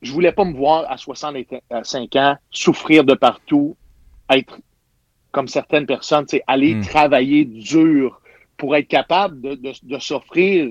Je 0.00 0.12
voulais 0.12 0.30
pas 0.30 0.44
me 0.44 0.54
voir 0.54 0.88
à 0.88 0.96
65 0.96 2.14
ans 2.14 2.36
souffrir 2.52 3.02
de 3.02 3.14
partout, 3.14 3.76
être 4.30 4.60
comme 5.32 5.48
certaines 5.48 5.86
personnes, 5.86 6.24
aller 6.46 6.76
hmm. 6.76 6.82
travailler 6.82 7.44
dur 7.44 8.20
pour 8.56 8.76
être 8.76 8.86
capable 8.86 9.40
de, 9.40 9.72
de 9.82 9.98
s'offrir 9.98 10.70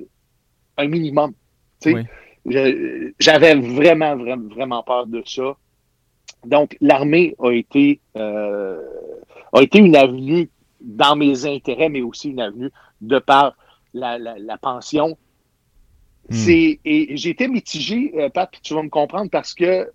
un 0.77 0.87
minimum. 0.87 1.33
J'avais 2.45 3.55
vraiment, 3.55 4.15
vraiment, 4.15 4.49
vraiment 4.49 4.83
peur 4.83 5.07
de 5.07 5.21
ça. 5.25 5.55
Donc, 6.45 6.77
l'armée 6.81 7.35
a 7.39 7.51
été 7.51 7.99
euh, 8.15 8.81
a 9.53 9.61
été 9.61 9.79
une 9.79 9.95
avenue 9.95 10.49
dans 10.81 11.15
mes 11.15 11.45
intérêts, 11.45 11.89
mais 11.89 12.01
aussi 12.01 12.29
une 12.29 12.39
avenue 12.39 12.71
de 13.01 13.19
par 13.19 13.55
la, 13.93 14.57
pension. 14.61 15.17
Hmm. 16.29 16.33
C'est 16.33 16.79
et 16.85 17.17
j'ai 17.17 17.29
été 17.29 17.47
mitigé, 17.47 18.13
euh, 18.17 18.29
Pat, 18.29 18.49
tu 18.61 18.73
vas 18.73 18.83
me 18.83 18.89
comprendre 18.89 19.29
parce 19.29 19.53
que 19.53 19.89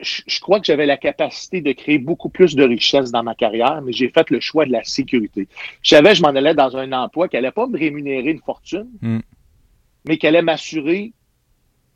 je, 0.00 0.40
crois 0.40 0.60
que 0.60 0.66
j'avais 0.66 0.86
la 0.86 0.96
capacité 0.96 1.60
de 1.60 1.72
créer 1.72 1.98
beaucoup 1.98 2.28
plus 2.28 2.54
de 2.54 2.62
richesse 2.62 3.10
dans 3.10 3.24
ma 3.24 3.34
carrière, 3.34 3.82
mais 3.82 3.92
j'ai 3.92 4.08
fait 4.08 4.30
le 4.30 4.38
choix 4.38 4.64
de 4.64 4.70
la 4.70 4.84
sécurité. 4.84 5.48
Je 5.82 5.96
savais 5.96 6.10
que 6.10 6.14
je 6.16 6.22
m'en 6.22 6.28
allais 6.28 6.54
dans 6.54 6.76
un 6.76 6.92
emploi 6.92 7.28
qui 7.28 7.36
n'allait 7.36 7.50
pas 7.50 7.66
me 7.66 7.76
rémunérer 7.76 8.30
une 8.30 8.40
fortune, 8.40 8.88
hmm. 9.02 9.18
Mais 10.08 10.16
qui 10.16 10.26
allait 10.26 10.42
m'assurer 10.42 11.12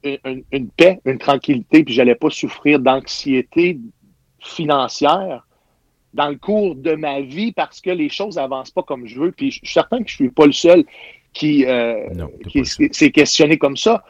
une, 0.04 0.68
paix, 0.76 1.00
une 1.06 1.18
tranquillité, 1.18 1.82
puis 1.82 1.94
j'allais 1.94 2.14
pas 2.14 2.28
souffrir 2.28 2.78
d'anxiété 2.78 3.78
financière 4.38 5.46
dans 6.12 6.28
le 6.28 6.36
cours 6.36 6.74
de 6.74 6.94
ma 6.94 7.22
vie 7.22 7.52
parce 7.52 7.80
que 7.80 7.88
les 7.88 8.10
choses 8.10 8.36
avancent 8.36 8.70
pas 8.70 8.82
comme 8.82 9.06
je 9.06 9.18
veux. 9.18 9.32
Puis 9.32 9.50
je 9.50 9.58
suis 9.58 9.66
certain 9.66 10.02
que 10.02 10.10
je 10.10 10.16
suis 10.16 10.28
pas 10.28 10.44
le 10.44 10.52
seul 10.52 10.84
qui, 11.32 11.64
euh, 11.64 12.06
s'est 12.92 13.10
questionné 13.10 13.56
comme 13.56 13.78
ça. 13.78 14.04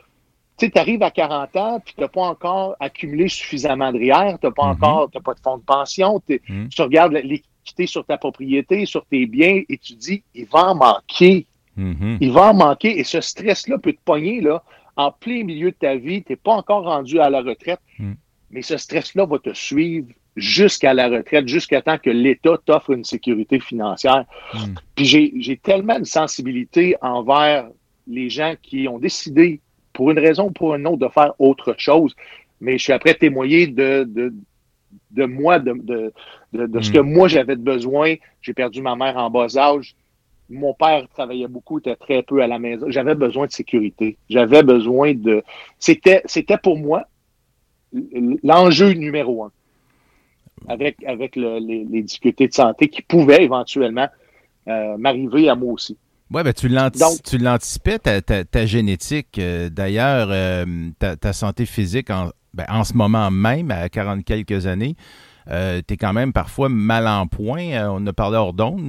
Tu 0.59 0.67
sais, 0.67 0.73
tu 0.73 0.79
arrives 0.81 1.05
à 1.05 1.13
40 1.13 1.57
ans, 1.57 1.81
puis 1.85 1.95
tu 1.95 2.01
n'as 2.01 2.09
pas 2.09 2.23
encore 2.23 2.75
accumulé 2.81 3.29
suffisamment 3.29 3.93
de 3.93 3.99
RIER, 3.99 4.37
tu 4.41 4.47
n'as 4.47 4.53
pas 4.53 4.65
mm-hmm. 4.65 4.73
encore, 4.73 5.11
pas 5.11 5.35
de 5.35 5.41
fonds 5.41 5.59
de 5.59 5.63
pension, 5.63 6.21
mm-hmm. 6.29 6.69
tu 6.71 6.83
regardes 6.83 7.13
l'équité 7.13 7.87
sur 7.87 8.05
ta 8.05 8.19
propriété, 8.19 8.85
sur 8.85 9.07
tes 9.07 9.27
biens, 9.27 9.63
et 9.69 9.79
tu 9.79 9.95
dis, 9.95 10.25
il 10.35 10.47
va 10.47 10.71
en 10.71 10.75
manquer. 10.75 11.47
Mm-hmm. 11.79 12.19
Il 12.21 12.33
va 12.33 12.51
en 12.51 12.55
manquer, 12.55 12.99
et 12.99 13.05
ce 13.05 13.21
stress-là 13.21 13.79
peut 13.79 13.93
te 13.93 14.01
pogner, 14.05 14.41
là, 14.41 14.63
en 14.97 15.11
plein 15.11 15.45
milieu 15.45 15.71
de 15.71 15.77
ta 15.77 15.97
vie, 15.97 16.23
tu 16.23 16.33
n'es 16.33 16.37
pas 16.37 16.53
encore 16.53 16.85
rendu 16.85 17.19
à 17.19 17.31
la 17.31 17.41
retraite, 17.41 17.81
mm. 17.99 18.13
mais 18.51 18.63
ce 18.63 18.77
stress-là 18.77 19.25
va 19.27 19.39
te 19.39 19.53
suivre 19.55 20.09
jusqu'à 20.37 20.95
la 20.95 21.09
retraite, 21.09 21.49
jusqu'à 21.49 21.83
temps 21.83 21.99
que 21.99 22.11
l'État 22.11 22.59
t'offre 22.65 22.91
une 22.91 23.05
sécurité 23.05 23.61
financière. 23.61 24.25
Mm. 24.55 24.75
Puis 24.95 25.33
j'ai 25.41 25.57
tellement 25.57 25.99
de 25.99 26.05
sensibilité 26.05 26.97
envers 27.01 27.69
les 28.07 28.29
gens 28.29 28.55
qui 28.63 28.89
ont 28.89 28.99
décidé, 28.99 29.61
pour 29.93 30.11
une 30.11 30.19
raison 30.19 30.49
ou 30.49 30.51
pour 30.51 30.75
une 30.75 30.87
autre, 30.87 30.99
de 30.99 31.09
faire 31.09 31.35
autre 31.39 31.75
chose. 31.79 32.15
Mais 32.61 32.79
je 32.79 32.85
suis 32.85 32.93
après 32.93 33.15
témoigner 33.15 33.67
de, 33.67 34.05
de, 34.09 34.33
de 35.11 35.25
moi, 35.25 35.59
de, 35.59 35.73
de, 35.73 36.13
de, 36.53 36.81
ce 36.81 36.91
mm. 36.91 36.93
que 36.93 36.99
moi 36.99 37.29
j'avais 37.29 37.57
besoin. 37.57 38.15
J'ai 38.41 38.55
perdu 38.55 38.81
ma 38.83 38.97
mère 38.97 39.17
en 39.17 39.31
bas 39.31 39.57
âge 39.57 39.95
mon 40.53 40.75
père 40.75 41.09
travaillait 41.09 41.49
beaucoup, 41.49 41.79
était 41.79 41.97
très 41.97 42.23
peu 42.23 42.43
à 42.43 42.47
la 42.47 42.59
maison. 42.59 42.87
J'avais 42.89 43.15
besoin 43.15 43.47
de 43.47 43.53
sécurité. 43.53 44.19
J'avais 44.29 44.63
besoin 44.63 45.15
de. 45.15 45.43
C'était, 45.79 46.23
c'était 46.27 46.59
pour 46.59 46.79
moi 46.79 47.05
l'enjeu 48.43 48.93
numéro 48.93 49.45
un. 49.45 49.53
Avec, 50.69 51.03
avec 51.05 51.35
les, 51.35 52.03
difficultés 52.03 52.47
de 52.47 52.53
santé 52.53 52.89
qui 52.89 53.03
pouvaient 53.03 53.43
éventuellement 53.43 54.07
euh, 54.69 54.97
m'arriver 54.97 55.49
à 55.49 55.57
moi 55.57 55.73
aussi. 55.73 55.97
Oui, 56.31 56.43
ben 56.45 56.53
tu 56.53 56.69
l'anticipais, 56.69 57.99
ta, 57.99 58.23
ta, 58.23 58.67
génétique. 58.67 59.39
Euh, 59.39 59.69
d'ailleurs, 59.69 60.29
euh, 60.31 60.65
ta, 60.99 61.33
santé 61.33 61.67
physique 61.67 62.11
en, 62.11 62.31
ben, 62.55 62.65
en 62.69 62.85
ce 62.85 62.95
moment 62.95 63.31
même, 63.31 63.71
à 63.71 63.89
40 63.89 64.25
quelques 64.25 64.67
années, 64.67 64.95
euh, 65.51 65.81
tu 65.87 65.95
es 65.95 65.97
quand 65.97 66.13
même 66.13 66.33
parfois 66.33 66.69
mal 66.69 67.07
en 67.07 67.27
point. 67.27 67.73
Euh, 67.73 67.89
on 67.91 68.07
a 68.07 68.13
parlé 68.13 68.37
hors 68.37 68.53
d'onde, 68.53 68.87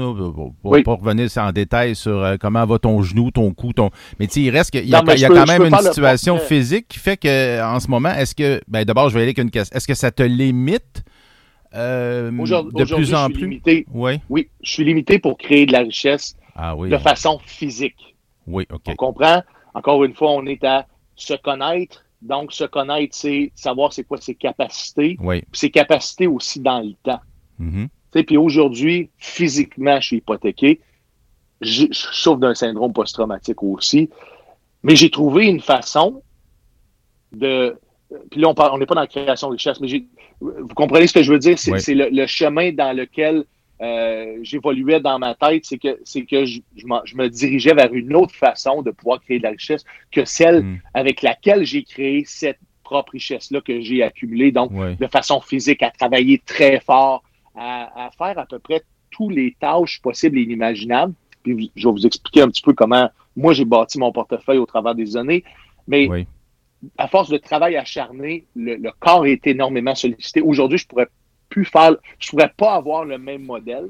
pour, 0.62 0.84
pas 0.84 0.94
revenir 0.94 1.30
en 1.38 1.52
détail 1.52 1.96
sur 1.96 2.24
euh, 2.24 2.36
comment 2.40 2.66
va 2.66 2.80
ton 2.80 3.02
genou, 3.02 3.32
ton 3.32 3.54
cou, 3.54 3.74
ton. 3.74 3.90
Mais 4.20 4.28
tu 4.28 4.42
il 4.42 4.50
reste 4.50 4.72
qu'il 4.72 4.88
y 4.88 4.96
a, 4.96 5.04
y 5.16 5.26
a 5.26 5.28
quand 5.28 5.48
même 5.48 5.66
une 5.66 5.78
situation 5.78 6.38
physique 6.38 6.88
qui 6.88 7.00
fait 7.00 7.18
que 7.18 7.64
en 7.64 7.80
ce 7.80 7.88
moment, 7.88 8.14
est-ce 8.14 8.36
que. 8.36 8.62
Ben 8.68 8.84
d'abord, 8.86 9.10
je 9.10 9.16
vais 9.16 9.22
aller 9.22 9.30
avec 9.30 9.40
une 9.40 9.52
question. 9.52 9.76
Est-ce 9.76 9.88
que 9.88 9.96
ça 9.96 10.12
te 10.12 10.24
limite? 10.24 11.04
de 11.74 12.94
plus 12.94 13.16
en 13.16 13.30
plus? 13.30 13.42
Limité, 13.42 13.86
oui. 13.92 14.20
oui, 14.30 14.50
je 14.62 14.72
suis 14.72 14.84
limité 14.84 15.18
pour 15.18 15.40
créer 15.40 15.66
de 15.66 15.72
la 15.72 15.80
richesse 15.80 16.36
ah 16.56 16.76
de 16.80 16.98
façon 16.98 17.40
physique. 17.44 18.16
Oui, 18.46 18.68
OK. 18.72 18.84
On 18.88 18.96
comprend? 18.96 19.42
Encore 19.74 20.04
une 20.04 20.14
fois, 20.14 20.32
on 20.32 20.46
est 20.46 20.64
à 20.64 20.86
se 21.16 21.34
connaître, 21.34 22.06
donc, 22.24 22.54
se 22.54 22.64
connaître, 22.64 23.16
c'est 23.16 23.52
savoir 23.54 23.92
c'est 23.92 24.06
quoi 24.06 24.18
ses 24.18 24.36
capacités. 24.36 25.18
Oui. 25.20 25.44
Ses 25.52 25.70
capacités 25.70 26.26
aussi 26.26 26.60
dans 26.60 26.80
le 26.80 26.94
temps. 27.04 27.20
Mm-hmm. 27.62 28.24
Puis 28.24 28.38
aujourd'hui, 28.38 29.10
physiquement, 29.18 30.00
je 30.00 30.08
suis 30.08 30.18
hypothéqué. 30.18 30.80
Je, 31.62 31.88
souffre 31.92 32.40
d'un 32.40 32.56
syndrome 32.56 32.94
post-traumatique 32.94 33.62
aussi. 33.62 34.10
Mais 34.84 34.96
j'ai 34.96 35.10
trouvé 35.10 35.48
une 35.48 35.60
façon 35.60 36.22
de. 37.34 37.76
Puis 38.32 38.40
là, 38.40 38.54
on 38.72 38.78
n'est 38.78 38.86
pas 38.86 38.96
dans 38.96 39.02
la 39.02 39.08
création 39.08 39.48
de 39.48 39.54
richesse, 39.54 39.80
mais 39.82 39.88
vous 40.40 40.68
comprenez 40.76 41.08
ce 41.08 41.14
que 41.14 41.24
je 41.24 41.32
veux 41.32 41.40
dire? 41.40 41.58
C'est 41.58 41.94
le, 41.94 42.26
chemin 42.28 42.72
dans 42.72 42.96
lequel 42.96 43.44
euh, 43.84 44.38
j'évoluais 44.44 45.02
dans 45.02 45.20
ma 45.20 45.36
tête, 45.36 45.66
c'est 45.66 45.78
que 45.78 46.00
c'est 46.06 46.24
que 46.24 46.46
je, 46.46 46.62
me 46.86 47.28
dirigeais 47.28 47.74
vers 47.74 47.94
une 47.94 48.16
autre 48.16 48.34
façon 48.34 48.82
de 48.82 48.92
pouvoir 48.92 49.20
créer 49.20 49.40
de 49.40 49.44
la 49.44 49.50
richesse 49.50 49.84
que 50.10 50.24
celle 50.24 50.64
hmm. 50.64 50.80
avec 50.94 51.22
laquelle 51.22 51.66
j'ai 51.66 51.84
créé 51.84 52.24
cette 52.26 52.60
propre 52.84 53.12
richesse-là 53.12 53.60
que 53.60 53.82
j'ai 53.82 54.02
accumulée, 54.02 54.52
donc 54.52 54.72
de 54.74 55.08
façon 55.08 55.42
physique, 55.42 55.84
à 55.84 55.92
travailler 55.92 56.42
très 56.46 56.80
fort, 56.80 57.24
à, 57.56 58.10
faire 58.18 58.38
à 58.38 58.46
peu 58.46 58.60
près 58.60 58.84
tous 59.10 59.30
les 59.30 59.56
tâches 59.60 60.02
possibles 60.02 60.38
et 60.38 60.44
inimaginables. 60.44 61.14
Puis 61.44 61.72
je 61.76 61.88
vais 61.88 61.92
vous 61.92 62.06
expliquer 62.06 62.42
un 62.42 62.48
petit 62.48 62.62
peu 62.62 62.74
comment 62.74 63.10
moi 63.36 63.54
j'ai 63.54 63.66
bâti 63.66 64.00
mon 64.00 64.12
portefeuille 64.12 64.60
au 64.60 64.66
travers 64.66 64.96
des 64.96 65.18
années. 65.18 65.44
Mais 65.88 66.08
à 66.98 67.08
force 67.08 67.30
de 67.30 67.38
travail 67.38 67.76
acharné, 67.76 68.46
le, 68.56 68.76
le 68.76 68.92
corps 69.00 69.26
est 69.26 69.46
énormément 69.48 69.96
sollicité. 69.96 70.42
Aujourd'hui, 70.42 70.78
je 70.78 70.88
pourrais 70.88 71.08
faire, 71.66 71.96
je 72.20 72.30
pourrais 72.30 72.52
pas 72.56 72.76
avoir 72.76 73.06
le 73.06 73.18
même 73.18 73.44
modèle 73.44 73.88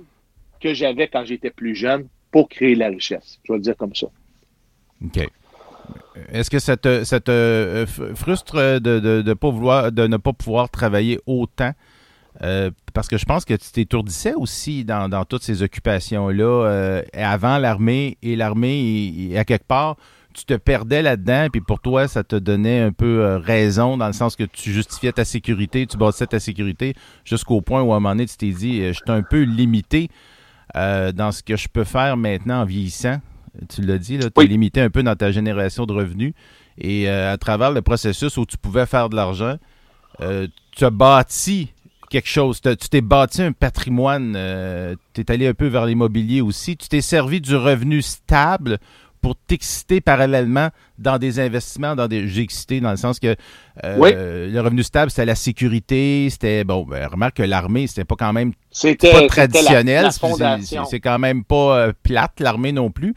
que 0.59 0.73
j'avais 0.73 1.07
quand 1.07 1.25
j'étais 1.25 1.49
plus 1.49 1.75
jeune 1.75 2.07
pour 2.31 2.49
créer 2.49 2.75
la 2.75 2.87
richesse. 2.87 3.39
Je 3.43 3.53
vais 3.53 3.57
le 3.57 3.63
dire 3.63 3.77
comme 3.77 3.95
ça. 3.95 4.07
OK. 5.03 5.29
Est-ce 6.31 6.49
que 6.49 6.59
ça 6.59 6.77
te, 6.77 7.29
euh, 7.29 7.85
frustre 8.15 8.79
de, 8.79 8.99
de, 8.99 9.33
pas 9.33 9.49
vouloir, 9.49 9.91
de 9.91 10.07
ne 10.07 10.17
pas 10.17 10.33
pouvoir 10.33 10.69
travailler 10.69 11.19
autant? 11.25 11.73
Euh, 12.41 12.71
parce 12.93 13.07
que 13.07 13.17
je 13.17 13.25
pense 13.25 13.45
que 13.45 13.53
tu 13.53 13.71
t'étourdissais 13.71 14.33
aussi 14.33 14.85
dans, 14.85 15.25
toutes 15.25 15.43
ces 15.43 15.61
occupations-là 15.61 16.43
euh, 16.43 17.03
avant 17.13 17.57
l'armée 17.57 18.17
et 18.21 18.35
l'armée, 18.35 19.33
à 19.37 19.43
quelque 19.43 19.67
part, 19.67 19.97
tu 20.33 20.45
te 20.45 20.53
perdais 20.55 21.01
là-dedans, 21.01 21.47
puis 21.51 21.61
pour 21.61 21.79
toi, 21.79 22.07
ça 22.07 22.23
te 22.23 22.35
donnait 22.35 22.81
un 22.81 22.91
peu 22.91 23.21
euh, 23.21 23.37
raison 23.37 23.97
dans 23.97 24.07
le 24.07 24.13
sens 24.13 24.35
que 24.35 24.43
tu 24.43 24.71
justifiais 24.71 25.11
ta 25.11 25.25
sécurité, 25.25 25.85
tu 25.85 25.97
bâtissais 25.97 26.27
ta 26.27 26.39
sécurité 26.39 26.95
jusqu'au 27.23 27.61
point 27.61 27.81
où 27.81 27.93
à 27.93 27.97
un 27.97 27.99
moment 27.99 28.15
donné, 28.15 28.25
tu 28.25 28.35
t'es 28.35 28.49
dit, 28.49 28.81
euh, 28.81 28.87
je 28.87 28.93
suis 28.93 29.03
un 29.07 29.21
peu 29.21 29.43
limité 29.43 30.09
euh, 30.75 31.11
dans 31.11 31.31
ce 31.31 31.43
que 31.43 31.55
je 31.55 31.67
peux 31.67 31.83
faire 31.83 32.17
maintenant 32.17 32.61
en 32.61 32.65
vieillissant. 32.65 33.21
Tu 33.69 33.81
l'as 33.81 33.99
dit, 33.99 34.17
tu 34.17 34.41
es 34.41 34.47
limité 34.47 34.81
un 34.81 34.89
peu 34.89 35.03
dans 35.03 35.15
ta 35.15 35.31
génération 35.31 35.85
de 35.85 35.93
revenus. 35.93 36.33
Et 36.79 37.07
à 37.07 37.37
travers 37.37 37.69
le 37.69 37.83
processus 37.83 38.35
où 38.37 38.47
tu 38.47 38.57
pouvais 38.57 38.87
faire 38.87 39.09
de 39.09 39.15
l'argent, 39.15 39.57
tu 40.19 40.85
as 40.85 40.89
bâti 40.89 41.71
quelque 42.09 42.27
chose. 42.27 42.61
Tu 42.61 42.89
t'es 42.89 43.01
bâti 43.01 43.43
un 43.43 43.51
patrimoine. 43.51 44.33
tu 45.13 45.21
es 45.21 45.31
allé 45.31 45.45
un 45.45 45.53
peu 45.53 45.67
vers 45.67 45.85
l'immobilier 45.85 46.41
aussi. 46.41 46.75
Tu 46.75 46.87
t'es 46.87 47.01
servi 47.01 47.41
du 47.41 47.55
revenu 47.55 48.01
stable 48.01 48.79
pour 49.23 49.37
t'exciter 49.37 50.01
parallèlement 50.01 50.67
dans 50.99 51.17
des 51.17 51.39
investissements, 51.39 51.95
dans 51.95 52.09
des. 52.09 52.27
J'ai 52.27 52.41
excité 52.41 52.81
dans 52.81 52.91
le 52.91 52.97
sens 52.97 53.21
que 53.21 53.35
euh, 53.85 54.51
le 54.51 54.61
revenu 54.61 54.83
stable, 54.83 55.09
c'était 55.09 55.25
la 55.25 55.35
sécurité, 55.35 56.27
c'était. 56.29 56.65
Bon, 56.65 56.83
ben, 56.83 57.07
remarque 57.07 57.37
que 57.37 57.43
l'armée, 57.43 57.87
c'était 57.87 58.03
pas 58.03 58.15
quand 58.19 58.33
même 58.33 58.51
pas 58.51 59.27
traditionnel. 59.27 60.09
C'est 60.89 60.99
quand 60.99 61.19
même 61.19 61.45
pas 61.45 61.77
euh, 61.77 61.93
plate, 62.03 62.41
l'armée 62.41 62.73
non 62.73 62.91
plus. 62.91 63.15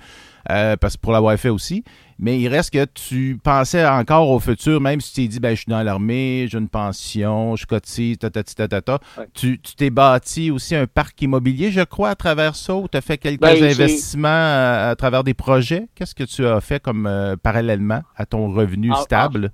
Euh, 0.49 0.77
parce 0.77 0.97
que 0.97 1.01
pour 1.01 1.13
l'avoir 1.13 1.37
fait 1.39 1.49
aussi. 1.49 1.83
Mais 2.19 2.41
il 2.41 2.49
reste 2.49 2.71
que 2.71 2.85
tu 2.87 3.39
pensais 3.43 3.87
encore 3.87 4.31
au 4.31 4.41
futur, 4.41 4.81
même 4.81 5.01
si 5.03 5.13
tu 5.13 5.23
t'es 5.23 5.29
dit, 5.29 5.41
ben, 5.41 5.51
je 5.51 5.63
suis 5.63 5.71
dans 5.71 5.83
l'armée, 5.83 6.47
j'ai 6.51 6.57
une 6.57 6.69
pension, 6.69 7.57
je 7.57 7.67
cotise, 7.67 8.17
ta, 8.19 8.31
ta, 8.31 8.43
ta, 8.43 8.69
ta, 8.69 8.81
ta. 8.81 9.01
Tu 9.35 9.59
t'es 9.59 9.91
bâti 9.91 10.51
aussi 10.51 10.75
un 10.75 10.87
parc 10.87 11.21
immobilier, 11.21 11.71
je 11.71 11.83
crois, 11.83 12.11
à 12.11 12.15
travers 12.15 12.57
ça, 12.57 12.75
ou 12.75 12.89
tu 12.89 12.97
as 12.97 13.03
fait 13.03 13.19
quelques 13.19 13.41
ben, 13.41 13.63
investissements 13.63 14.29
à, 14.29 14.95
travers 14.97 15.25
des 15.25 15.35
projets? 15.35 15.89
Qu'est-ce 15.95 16.15
que 16.15 16.25
tu 16.25 16.47
as 16.47 16.61
fait 16.63 16.83
comme 16.83 17.07
euh, 17.07 17.37
parallèlement 17.37 18.03
à 18.17 18.25
ton 18.25 18.51
revenu 18.51 18.93
stable? 18.95 19.53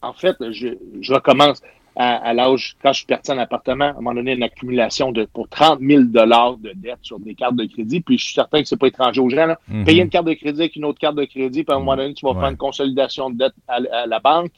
En, 0.00 0.12
fait, 0.12 0.36
je, 0.52 0.68
je 1.00 1.12
recommence 1.12 1.60
à, 1.94 2.32
l'âge, 2.32 2.76
quand 2.82 2.92
je 2.92 2.98
suis 2.98 3.06
parti 3.06 3.30
en 3.32 3.38
appartement, 3.38 3.84
à 3.84 3.90
un 3.90 3.94
moment 3.94 4.14
donné, 4.14 4.32
une 4.32 4.42
accumulation 4.42 5.12
de 5.12 5.26
pour 5.26 5.48
30 5.48 5.80
000 5.80 6.04
de 6.04 6.72
dettes 6.74 6.98
sur 7.02 7.18
des 7.20 7.34
cartes 7.34 7.56
de 7.56 7.66
crédit. 7.66 8.00
Puis 8.00 8.18
je 8.18 8.24
suis 8.24 8.34
certain 8.34 8.62
que 8.62 8.68
c'est 8.68 8.78
pas 8.78 8.86
étranger 8.86 9.20
aux 9.20 9.28
gens. 9.28 9.46
Là. 9.46 9.58
Mhm. 9.68 9.84
Payer 9.84 10.02
une 10.02 10.08
carte 10.08 10.26
de 10.26 10.32
crédit 10.32 10.60
avec 10.60 10.76
une 10.76 10.86
autre 10.86 10.98
carte 10.98 11.16
de 11.16 11.24
crédit, 11.24 11.64
puis 11.64 11.72
à 11.72 11.76
un 11.76 11.80
moment 11.80 11.96
donné, 11.96 12.14
tu 12.14 12.24
vas 12.24 12.34
faire 12.34 12.48
une 12.48 12.56
consolidation 12.56 13.30
de 13.30 13.36
dette 13.36 13.54
à, 13.68 14.06
la 14.06 14.20
banque. 14.20 14.52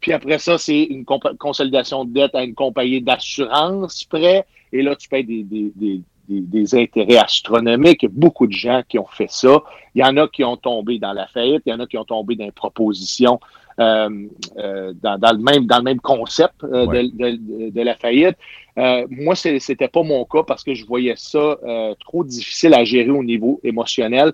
Puis 0.00 0.12
après 0.12 0.38
ça, 0.38 0.58
c'est 0.58 0.82
une 0.82 1.04
consolidation 1.04 2.04
de 2.04 2.12
dette 2.12 2.34
à 2.34 2.42
une 2.42 2.54
compagnie 2.54 3.00
d'assurance 3.00 4.04
prêt. 4.04 4.44
Et 4.72 4.82
là, 4.82 4.96
tu 4.96 5.08
payes 5.08 5.24
des, 5.24 5.42
des, 5.44 5.72
des, 5.76 6.00
des, 6.28 6.74
intérêts 6.74 7.18
astronomiques. 7.18 8.06
Beaucoup 8.08 8.46
de 8.46 8.52
gens 8.52 8.82
qui 8.88 8.98
ont 8.98 9.06
fait 9.06 9.30
ça. 9.30 9.62
Il 9.94 10.00
y 10.00 10.04
en 10.04 10.16
a 10.16 10.26
qui 10.28 10.42
ont 10.42 10.56
tombé 10.56 10.98
dans 10.98 11.12
la 11.12 11.26
faillite, 11.26 11.62
il 11.66 11.70
y 11.70 11.72
en 11.72 11.80
a 11.80 11.86
qui 11.86 11.98
ont 11.98 12.04
tombé 12.04 12.36
dans 12.36 12.46
les 12.46 12.52
propositions 12.52 13.40
euh, 13.80 14.28
euh, 14.58 14.92
dans, 15.00 15.32
le 15.32 15.38
même, 15.38 15.66
dans 15.66 15.78
le 15.78 15.84
même 15.84 16.00
concept 16.00 16.64
euh, 16.64 16.86
de, 16.86 17.70
de, 17.70 17.80
la 17.80 17.94
faillite. 17.94 18.36
moi, 18.76 19.34
c'était 19.34 19.88
pas 19.88 20.02
mon 20.02 20.26
cas 20.26 20.42
parce 20.42 20.62
que 20.64 20.74
je 20.74 20.84
voyais 20.84 21.14
ça 21.16 21.56
trop 22.00 22.24
difficile 22.24 22.74
à 22.74 22.84
gérer 22.84 23.10
au 23.10 23.24
niveau 23.24 23.58
émotionnel. 23.64 24.32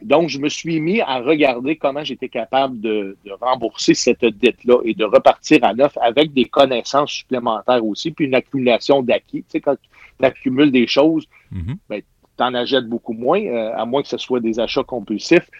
donc, 0.00 0.30
je 0.30 0.38
me 0.38 0.48
suis 0.48 0.80
mis 0.80 1.02
à 1.02 1.18
regarder 1.18 1.76
comment 1.76 2.02
j'étais 2.04 2.30
capable 2.30 2.80
de, 2.80 3.18
rembourser 3.40 3.92
cette 3.92 4.24
dette-là 4.24 4.80
et 4.84 4.94
de 4.94 5.04
repartir 5.04 5.62
à 5.62 5.74
neuf 5.74 5.98
avec 6.00 6.32
des 6.32 6.46
connaissances 6.46 7.12
supplémentaires 7.12 7.84
aussi, 7.84 8.12
puis 8.12 8.24
une 8.24 8.34
accumulation 8.34 9.02
d'acquis. 9.02 9.42
Tu 9.42 9.48
sais, 9.48 9.60
quand 9.60 9.76
tu 9.76 10.24
accumules 10.24 10.72
des 10.72 10.86
choses, 10.86 11.26
mm-hmm. 11.52 11.76
ben, 11.90 12.00
tu 12.38 12.44
en 12.44 12.54
achètes 12.54 12.88
beaucoup 12.88 13.12
moins, 13.12 13.44
à 13.76 13.84
moins 13.84 14.00
que 14.00 14.08
ce 14.08 14.18
soit 14.18 14.40
des 14.40 14.58
achats 14.58 14.84
compulsifs. 14.84 15.50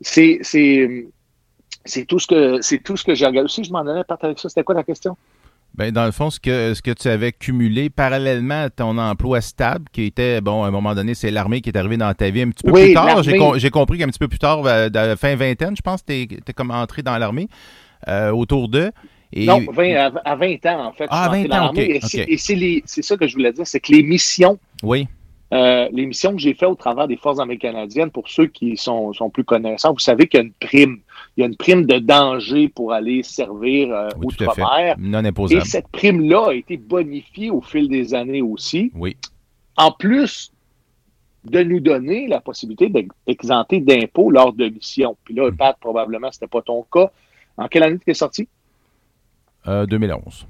C'est 0.00 0.40
c'est 1.84 2.06
tout 2.06 2.18
ce 2.18 2.26
que 2.26 2.60
c'est 2.60 2.82
tout 2.82 2.96
ce 2.96 3.04
que 3.04 3.14
j'ai 3.14 3.26
regardé. 3.26 3.48
Si 3.48 3.64
je 3.64 3.72
m'en 3.72 3.84
donnais 3.84 4.04
partir 4.04 4.26
avec 4.26 4.38
ça, 4.38 4.48
c'était 4.48 4.64
quoi 4.64 4.74
la 4.74 4.84
question? 4.84 5.16
Ben, 5.74 5.90
dans 5.90 6.04
le 6.04 6.12
fond, 6.12 6.30
ce 6.30 6.38
que, 6.38 6.72
ce 6.72 6.80
que 6.80 6.92
tu 6.92 7.08
avais 7.08 7.32
cumulé 7.32 7.90
parallèlement 7.90 8.62
à 8.62 8.70
ton 8.70 8.96
emploi 8.96 9.40
stable, 9.40 9.86
qui 9.92 10.04
était, 10.04 10.40
bon, 10.40 10.62
à 10.62 10.68
un 10.68 10.70
moment 10.70 10.94
donné, 10.94 11.14
c'est 11.14 11.32
l'armée 11.32 11.60
qui 11.62 11.70
est 11.70 11.76
arrivée 11.76 11.96
dans 11.96 12.14
ta 12.14 12.30
vie 12.30 12.42
un 12.42 12.50
petit 12.50 12.62
peu 12.62 12.72
plus 12.72 12.94
tard. 12.94 13.24
J'ai, 13.24 13.70
compris 13.70 13.98
qu'un 13.98 14.06
petit 14.06 14.20
peu 14.20 14.28
plus 14.28 14.38
tard, 14.38 14.64
euh, 14.66 14.88
de 14.88 15.16
fin 15.16 15.34
vingtaine, 15.34 15.76
je 15.76 15.82
pense, 15.82 16.04
tu 16.04 16.12
es, 16.12 16.52
comme 16.54 16.70
entré 16.70 17.02
dans 17.02 17.18
l'armée, 17.18 17.48
euh, 18.06 18.30
autour 18.30 18.68
d'eux. 18.68 18.92
Non, 19.36 19.64
à, 20.24 20.36
20 20.36 20.66
ans, 20.66 20.86
en 20.86 20.92
fait. 20.92 21.06
Ah, 21.10 21.28
20 21.28 21.52
ans, 21.52 21.70
OK. 21.70 21.78
Et, 21.78 22.38
c'est, 22.38 23.02
ça 23.02 23.16
que 23.16 23.26
je 23.26 23.34
voulais 23.34 23.52
dire, 23.52 23.66
c'est 23.66 23.80
que 23.80 23.90
les 23.90 24.04
missions 24.04 24.60
oui. 24.84 25.08
Euh, 25.52 25.88
les 25.92 26.06
missions 26.06 26.32
que 26.32 26.38
j'ai 26.38 26.54
faites 26.54 26.68
au 26.68 26.74
travers 26.74 27.06
des 27.06 27.16
Forces 27.16 27.38
armées 27.38 27.58
canadiennes, 27.58 28.10
pour 28.10 28.28
ceux 28.28 28.46
qui 28.46 28.76
sont, 28.76 29.12
sont 29.12 29.30
plus 29.30 29.44
connaissants, 29.44 29.92
vous 29.92 29.98
savez 29.98 30.26
qu'il 30.26 30.40
y 30.40 30.42
a 30.42 30.46
une 30.46 30.52
prime. 30.52 30.98
Il 31.36 31.40
y 31.40 31.42
a 31.44 31.46
une 31.46 31.56
prime 31.56 31.84
de 31.84 31.98
danger 31.98 32.68
pour 32.68 32.92
aller 32.92 33.22
servir 33.22 33.92
euh, 33.92 34.08
outre-mer. 34.22 34.96
Non 34.98 35.24
imposable. 35.24 35.62
Et 35.62 35.64
cette 35.64 35.88
prime-là 35.88 36.50
a 36.50 36.54
été 36.54 36.76
bonifiée 36.76 37.50
au 37.50 37.60
fil 37.60 37.88
des 37.88 38.14
années 38.14 38.42
aussi. 38.42 38.92
Oui. 38.94 39.16
En 39.76 39.90
plus 39.90 40.52
de 41.44 41.62
nous 41.62 41.80
donner 41.80 42.26
la 42.28 42.40
possibilité 42.40 42.88
d'exenter 42.88 43.80
d'impôts 43.80 44.30
lors 44.30 44.52
de 44.52 44.68
missions. 44.68 45.16
Puis 45.24 45.34
là, 45.34 45.50
mm. 45.50 45.56
Pat, 45.56 45.76
probablement, 45.78 46.30
ce 46.30 46.38
n'était 46.38 46.46
pas 46.46 46.62
ton 46.62 46.84
cas. 46.90 47.10
En 47.56 47.68
quelle 47.68 47.82
année 47.82 47.98
tu 47.98 48.10
es 48.10 48.14
sorti? 48.14 48.48
Euh, 49.66 49.86
2011. 49.86 50.46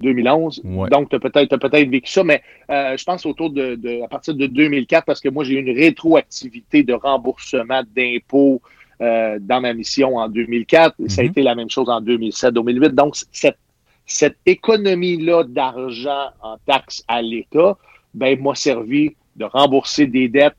2011. 0.00 0.62
Donc, 0.90 1.10
tu 1.10 1.16
as 1.16 1.20
peut-être 1.20 1.56
peut 1.56 1.68
vécu 1.70 2.10
ça, 2.10 2.24
mais 2.24 2.42
euh, 2.70 2.96
je 2.96 3.04
pense 3.04 3.24
autour 3.24 3.50
de, 3.50 4.02
à 4.02 4.08
partir 4.08 4.34
de 4.34 4.46
2004, 4.46 5.04
parce 5.04 5.20
que 5.20 5.28
moi, 5.28 5.44
j'ai 5.44 5.54
eu 5.54 5.60
une 5.64 5.76
rétroactivité 5.76 6.82
de 6.82 6.92
remboursement 6.92 7.82
d'impôts 7.94 8.60
euh, 9.02 9.38
dans 9.40 9.60
ma 9.60 9.74
mission 9.74 10.16
en 10.16 10.28
2004. 10.28 10.94
Ça 11.08 11.20
a 11.20 11.24
mhm. 11.24 11.30
été 11.30 11.42
la 11.42 11.54
même 11.54 11.70
chose 11.70 11.88
en 11.88 12.00
2007-2008. 12.00 12.90
Donc, 12.90 13.16
cette, 13.32 13.58
cette 14.06 14.38
économie-là 14.46 15.44
d'argent 15.44 16.28
en 16.40 16.56
taxes 16.66 17.02
à 17.08 17.20
l'État, 17.20 17.76
ben, 18.14 18.40
m'a 18.40 18.54
servi 18.54 19.16
de 19.36 19.44
rembourser 19.44 20.06
des 20.06 20.28
dettes 20.28 20.54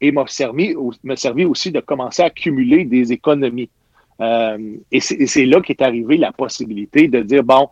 et 0.00 0.10
m'a 0.10 0.26
servi, 0.26 0.74
servi 1.14 1.44
aussi 1.44 1.70
de 1.70 1.80
commencer 1.80 2.22
à 2.22 2.26
accumuler 2.26 2.84
des 2.84 3.12
économies. 3.12 3.70
Euh, 4.20 4.76
et 4.90 5.00
c'est 5.00 5.46
là 5.46 5.60
qu'est 5.60 5.80
arrivée 5.82 6.16
la 6.16 6.32
possibilité 6.32 7.06
de 7.06 7.20
dire, 7.22 7.44
bon, 7.44 7.68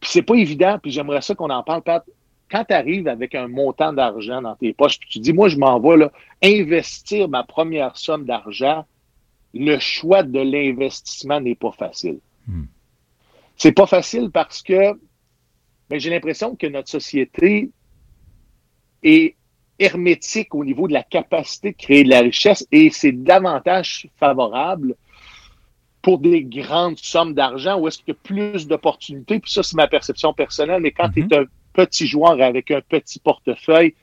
puis 0.00 0.10
c'est 0.10 0.22
pas 0.22 0.36
évident, 0.36 0.78
puis 0.80 0.90
j'aimerais 0.90 1.20
ça 1.20 1.34
qu'on 1.34 1.50
en 1.50 1.62
parle, 1.62 1.82
Pat. 1.82 2.04
Quand 2.50 2.64
tu 2.64 2.74
arrives 2.74 3.06
avec 3.06 3.34
un 3.34 3.46
montant 3.46 3.92
d'argent 3.92 4.42
dans 4.42 4.56
tes 4.56 4.72
poches, 4.72 4.98
puis 4.98 5.08
tu 5.10 5.18
dis, 5.18 5.32
moi, 5.32 5.48
je 5.48 5.56
m'en 5.56 5.78
vais 5.78 5.96
là, 5.96 6.10
investir 6.42 7.28
ma 7.28 7.44
première 7.44 7.96
somme 7.96 8.24
d'argent, 8.24 8.84
le 9.54 9.78
choix 9.78 10.22
de 10.22 10.40
l'investissement 10.40 11.40
n'est 11.40 11.54
pas 11.54 11.72
facile. 11.72 12.18
Hmm. 12.46 12.64
C'est 13.56 13.72
pas 13.72 13.86
facile 13.86 14.30
parce 14.30 14.62
que 14.62 14.92
ben, 15.88 15.98
j'ai 15.98 16.10
l'impression 16.10 16.54
que 16.54 16.66
notre 16.66 16.88
société 16.88 17.70
est 19.02 19.34
hermétique 19.78 20.54
au 20.54 20.64
niveau 20.64 20.86
de 20.86 20.92
la 20.92 21.02
capacité 21.02 21.72
de 21.72 21.76
créer 21.76 22.04
de 22.04 22.10
la 22.10 22.20
richesse 22.20 22.66
et 22.70 22.90
c'est 22.90 23.12
davantage 23.12 24.08
favorable 24.18 24.94
pour 26.02 26.18
des 26.18 26.44
grandes 26.44 26.98
sommes 26.98 27.34
d'argent 27.34 27.78
ou 27.78 27.88
est-ce 27.88 27.98
qu'il 27.98 28.08
y 28.08 28.10
a 28.12 28.20
plus 28.22 28.66
d'opportunités? 28.66 29.40
Puis 29.40 29.52
ça, 29.52 29.62
c'est 29.62 29.76
ma 29.76 29.88
perception 29.88 30.32
personnelle, 30.32 30.80
mais 30.80 30.92
quand 30.92 31.10
tu 31.10 31.20
es 31.20 31.36
un 31.36 31.44
petit 31.72 32.06
joueur 32.06 32.40
avec 32.40 32.70
un 32.70 32.80
petit 32.80 33.18
portefeuille, 33.18 33.94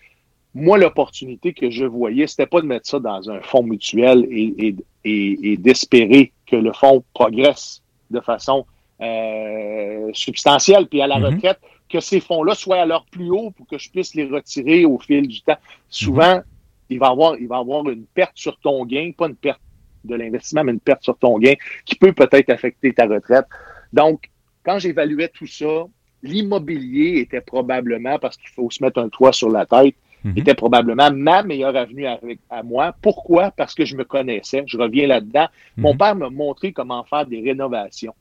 moi, 0.60 0.80
l'opportunité 0.80 1.54
que 1.54 1.70
je 1.70 1.86
voyais, 1.86 2.26
c'était 2.26 2.48
pas 2.48 2.62
de 2.62 2.66
mettre 2.66 2.88
ça 2.88 2.98
dans 2.98 3.30
un 3.30 3.42
fonds 3.42 3.62
mutuel 3.62 4.26
et, 4.32 4.76
et, 5.04 5.58
d'espérer 5.58 6.34
que 6.48 6.56
le 6.56 6.74
fonds 6.74 7.04
progresse 7.14 7.84
de 8.10 8.20
façon 8.22 8.66
euh, 9.00 10.10
substantielle, 10.14 10.88
puis 10.88 11.00
à 11.00 11.06
la 11.06 11.20
mhm. 11.20 11.26
retraite, 11.26 11.60
que 11.88 12.00
ces 12.00 12.20
fonds-là 12.20 12.56
soient 12.56 12.82
à 12.82 12.86
leur 12.88 13.06
plus 13.06 13.30
haut 13.30 13.52
pour 13.52 13.68
que 13.68 13.78
je 13.78 13.92
puisse 13.92 14.16
les 14.16 14.26
retirer 14.26 14.84
au 14.84 14.98
fil 14.98 15.28
du 15.28 15.42
temps. 15.42 15.58
Souvent, 15.90 16.38
mhm. 16.38 16.44
il 16.90 16.98
va 16.98 17.10
avoir, 17.10 17.38
il 17.38 17.48
va 17.48 17.58
avoir 17.58 17.88
une 17.88 18.08
perte 18.08 18.34
sur 18.36 18.58
ton 18.58 18.84
gain, 18.84 19.12
pas 19.16 19.28
une 19.28 19.36
perte 19.36 19.62
de 20.06 20.16
l'investissement, 20.16 20.64
mais 20.64 20.72
une 20.72 20.80
perte 20.80 21.04
sur 21.04 21.20
ton 21.20 21.38
gain 21.38 21.54
qui 21.86 21.94
peut 21.94 22.14
peut-être 22.14 22.50
affecter 22.50 22.94
ta 22.94 23.06
retraite. 23.06 23.46
Donc, 23.94 24.32
quand 24.66 24.80
j'évaluais 24.80 25.30
tout 25.30 25.46
ça, 25.46 25.86
l'immobilier 26.24 27.20
était 27.20 27.42
probablement, 27.42 28.18
parce 28.18 28.38
qu'il 28.38 28.50
faut 28.50 28.72
se 28.72 28.84
mettre 28.84 29.00
un 29.00 29.10
toit 29.10 29.34
sur 29.34 29.52
la 29.52 29.68
tête, 29.68 29.94
mhm. 30.30 30.38
était 30.38 30.54
probablement 30.56 31.12
ma 31.12 31.44
meilleure 31.44 31.76
avenue 31.76 32.06
avec, 32.06 32.40
à 32.50 32.64
moi. 32.64 32.94
Pourquoi? 33.02 33.52
Parce 33.52 33.74
que 33.74 33.86
je 33.86 33.96
me 33.96 34.04
connaissais. 34.04 34.64
Je 34.66 34.78
reviens 34.78 35.08
là-dedans. 35.08 35.48
Mon 35.76 35.94
mhm. 35.94 35.98
père 35.98 36.16
m'a 36.16 36.30
montré 36.30 36.74
comment 36.74 37.04
faire 37.04 37.26
des 37.26 37.42
rénovations. 37.42 38.14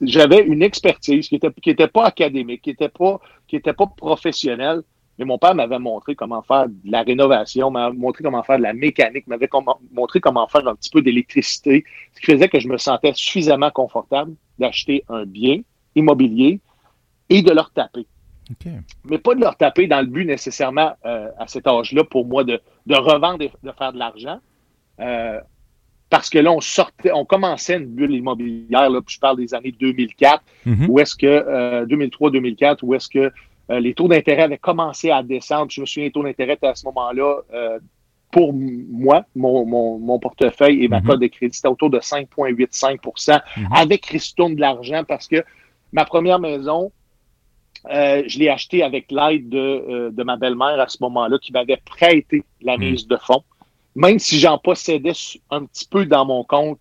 J'avais 0.00 0.40
une 0.40 0.62
expertise 0.62 1.28
qui 1.28 1.34
n'était 1.34 1.50
qui 1.60 1.70
était 1.70 1.88
pas 1.88 2.06
académique, 2.06 2.62
qui 2.62 2.70
n'était 2.70 2.88
pas, 2.88 3.20
qui 3.46 3.56
était 3.56 3.74
pas 3.74 3.86
professionnelle, 3.86 4.82
mais 5.18 5.24
mon 5.24 5.36
père 5.36 5.54
m'avait 5.54 5.78
montré 5.78 6.14
comment 6.14 6.42
faire 6.42 6.68
de 6.68 6.90
la 6.90 7.02
rénovation, 7.02 7.70
m'a 7.70 7.90
montré 7.90 8.22
comment 8.22 8.42
faire 8.42 8.58
de 8.58 8.62
la 8.62 8.72
mécanique, 8.72 9.26
m'avait 9.26 9.48
montré 9.92 10.20
comment 10.20 10.46
faire 10.46 10.66
un 10.66 10.74
petit 10.74 10.90
peu 10.90 11.02
d'électricité, 11.02 11.84
ce 12.14 12.20
qui 12.20 12.32
faisait 12.32 12.48
que 12.48 12.60
je 12.60 12.68
me 12.68 12.78
sentais 12.78 13.12
suffisamment 13.14 13.70
confortable 13.70 14.34
d'acheter 14.58 15.04
un 15.08 15.26
bien 15.26 15.60
immobilier 15.94 16.60
et 17.28 17.42
de 17.42 17.50
leur 17.50 17.70
Mais 19.04 19.18
pas 19.18 19.34
de 19.34 19.40
leur 19.40 19.56
taper 19.56 19.86
dans 19.86 20.00
le 20.00 20.06
but 20.06 20.24
nécessairement 20.24 20.92
euh, 21.04 21.28
à 21.38 21.46
cet 21.46 21.66
âge-là 21.66 22.04
pour 22.04 22.26
moi 22.26 22.44
de, 22.44 22.60
de, 22.86 23.42
et 23.42 23.52
de 23.62 23.72
faire 23.72 23.92
de 23.92 23.98
l'argent. 23.98 24.38
Euh, 25.00 25.40
parce 26.10 26.30
que 26.30 26.38
là, 26.38 26.50
on 26.50 26.60
sortait, 26.60 27.12
on 27.12 27.24
commençait 27.24 27.76
une 27.76 27.86
bulle 27.86 28.12
immobilière, 28.12 28.88
là, 28.88 29.00
puis 29.02 29.16
je 29.16 29.20
parle 29.20 29.36
des 29.36 29.52
années 29.52 29.72
2004, 29.72 30.42
mm-hmm. 30.66 30.86
ou 30.88 30.98
est-ce 31.00 31.14
que 31.14 31.84
2003-2004, 31.84 32.64
euh, 32.64 32.76
où 32.82 32.94
est-ce 32.94 33.08
que 33.08 33.30
euh, 33.70 33.80
les 33.80 33.94
taux 33.94 34.08
d'intérêt 34.08 34.42
avaient 34.42 34.58
commencé 34.58 35.10
à 35.10 35.22
descendre. 35.22 35.70
Je 35.70 35.80
me 35.80 35.86
souviens, 35.86 36.04
les 36.04 36.12
taux 36.12 36.22
d'intérêt 36.22 36.58
à 36.62 36.74
ce 36.74 36.86
moment-là, 36.86 37.40
euh, 37.52 37.78
pour 38.30 38.52
moi, 38.54 39.24
mon, 39.34 40.18
portefeuille 40.18 40.84
et 40.84 40.88
ma 40.88 41.00
mhm. 41.00 41.06
cote 41.06 41.20
de 41.20 41.26
crédit, 41.26 41.54
c'était 41.54 41.68
autour 41.68 41.90
de 41.90 41.98
5,85 41.98 43.40
mhm. 43.56 43.68
avec 43.74 44.06
ristourne 44.06 44.54
de 44.54 44.60
l'argent 44.60 45.02
parce 45.06 45.28
que 45.28 45.44
ma 45.92 46.04
première 46.04 46.38
maison, 46.38 46.92
euh, 47.90 48.22
je 48.26 48.38
l'ai 48.38 48.48
achetée 48.48 48.82
avec 48.82 49.10
l'aide 49.10 49.48
de, 49.48 50.22
ma 50.22 50.36
belle-mère 50.36 50.80
à 50.80 50.88
ce 50.88 50.98
moment-là 51.00 51.38
qui 51.38 51.52
m'avait 51.52 51.80
prêté 51.84 52.44
la 52.60 52.76
mhm. 52.76 52.90
mise 52.90 53.06
de 53.06 53.16
fonds. 53.16 53.44
Même 53.94 54.18
si 54.18 54.38
j'en 54.38 54.58
possédais 54.58 55.12
un 55.50 55.64
petit 55.64 55.86
peu 55.86 56.06
dans 56.06 56.24
mon 56.24 56.44
compte 56.44 56.80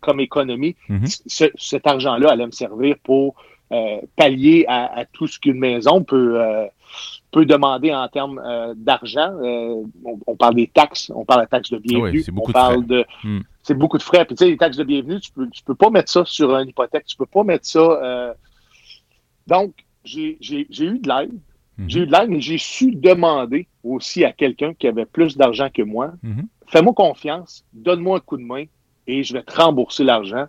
comme 0.00 0.20
économie, 0.20 0.76
cet 1.26 1.86
argent-là 1.86 2.32
allait 2.32 2.46
me 2.46 2.52
servir 2.52 2.96
pour 3.02 3.36
euh, 3.72 4.02
pallier 4.16 4.66
à, 4.68 5.06
tout 5.14 5.26
ce 5.26 5.38
qu'une 5.38 5.58
maison 5.58 6.04
peut, 6.04 6.38
euh, 6.38 6.66
peut 7.30 7.46
demander 7.46 7.94
en 7.94 8.06
termes 8.06 8.38
euh, 8.44 8.74
d'argent. 8.76 9.32
On, 10.26 10.36
parle 10.36 10.56
des 10.56 10.66
taxes, 10.66 11.10
on 11.14 11.24
parle 11.24 11.44
de 11.44 11.48
taxes 11.48 11.70
de 11.70 11.78
bienvenue, 11.78 12.22
on 12.36 12.52
parle 12.52 12.84
de... 12.84 13.06
Hmm. 13.24 13.40
C'est 13.62 13.72
beaucoup 13.72 13.96
de 13.96 14.02
frais. 14.02 14.26
Puis 14.26 14.34
tu 14.34 14.44
sais, 14.44 14.50
les 14.50 14.58
taxes 14.58 14.76
de 14.76 14.84
bienvenue, 14.84 15.20
tu 15.20 15.32
peux, 15.32 15.48
tu 15.48 15.62
peux 15.62 15.74
pas 15.74 15.88
mettre 15.88 16.12
ça 16.12 16.22
sur 16.26 16.54
une 16.54 16.68
hypothèque, 16.68 17.06
tu 17.06 17.16
peux 17.16 17.24
pas 17.24 17.44
mettre 17.44 17.64
ça... 17.64 18.34
Donc, 19.46 19.72
j'ai 20.04 20.36
eu 20.40 20.98
de 20.98 21.08
l'aide. 21.08 21.32
Hmm. 21.78 21.88
J'ai 21.88 22.00
eu 22.00 22.06
de 22.06 22.12
l'aide, 22.12 22.28
mais 22.28 22.40
j'ai 22.40 22.58
su 22.58 22.92
demander 22.92 23.66
aussi 23.82 24.24
à 24.24 24.32
quelqu'un 24.32 24.74
qui 24.74 24.86
avait 24.86 25.06
plus 25.06 25.36
d'argent 25.36 25.68
que 25.72 25.82
moi, 25.82 26.12
hmm. 26.22 26.42
fais-moi 26.66 26.92
confiance, 26.92 27.64
donne-moi 27.72 28.18
un 28.18 28.20
coup 28.20 28.36
de 28.36 28.42
main 28.42 28.64
et 29.06 29.22
je 29.22 29.32
vais 29.32 29.42
te 29.42 29.60
rembourser 29.60 30.04
l'argent. 30.04 30.46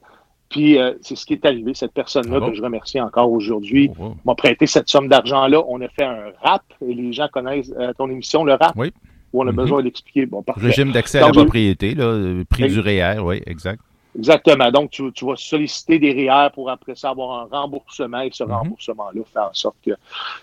Puis 0.50 0.78
euh, 0.78 0.94
c'est 1.02 1.16
ce 1.16 1.26
qui 1.26 1.34
est 1.34 1.46
arrivé. 1.46 1.74
Cette 1.74 1.94
personne-là, 1.94 2.40
que 2.40 2.54
je 2.54 2.62
remercie 2.62 3.02
encore 3.02 3.32
aujourd'hui, 3.32 3.90
oh, 4.00 4.14
m'a 4.24 4.36
prêté 4.36 4.68
cette 4.68 4.88
somme 4.88 5.08
d'argent-là. 5.08 5.64
On 5.68 5.82
a 5.82 5.88
fait 5.88 6.04
un 6.04 6.32
rap, 6.44 6.64
et 6.86 6.94
les 6.94 7.12
gens 7.12 7.28
connaissent 7.28 7.74
euh, 7.80 7.92
ton 7.98 8.10
émission, 8.10 8.44
le 8.44 8.54
rap, 8.54 8.74
oui. 8.76 8.94
où 9.32 9.42
on 9.42 9.48
a 9.48 9.52
mm-hmm. 9.52 9.56
besoin 9.56 9.82
d'expliquer. 9.82 10.26
Bon, 10.28 10.44
Régime 10.56 10.92
d'accès 10.92 11.20
à 11.20 11.28
la 11.28 11.32
propriété, 11.32 11.96
là, 11.96 12.44
prix 12.48 12.68
du 12.68 12.80
REER, 12.80 13.20
oui, 13.20 13.42
exact. 13.48 13.82
Exactement. 14.18 14.72
Donc, 14.72 14.92
tu, 14.92 15.26
vas 15.26 15.36
solliciter 15.36 16.00
des 16.00 16.12
REER 16.12 16.50
pour 16.54 16.70
après 16.70 16.96
ça 16.96 17.10
avoir 17.10 17.42
un 17.42 17.58
remboursement 17.58 18.22
et 18.22 18.30
ce 18.32 18.44
mm-hmm. 18.44 18.52
remboursement-là 18.52 19.22
fait 19.32 19.40
en 19.40 19.54
sorte 19.54 19.76
que 19.86 19.92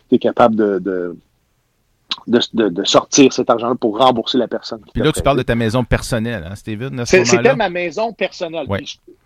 tu 0.08 0.14
es 0.16 0.18
capable 0.18 0.56
de, 0.56 1.16
de, 2.26 2.84
sortir 2.84 3.32
cet 3.32 3.50
argent-là 3.50 3.74
pour 3.74 3.98
rembourser 3.98 4.38
la 4.38 4.48
personne. 4.48 4.80
Puis 4.92 5.02
là, 5.02 5.12
tu 5.12 5.22
parles 5.22 5.38
de 5.38 5.42
ta 5.42 5.54
maison 5.54 5.84
personnelle, 5.84 6.46
hein, 6.48 6.54
Steven? 6.54 7.04
C'était 7.06 7.56
ma 7.56 7.70
maison 7.70 8.12
personnelle. 8.12 8.66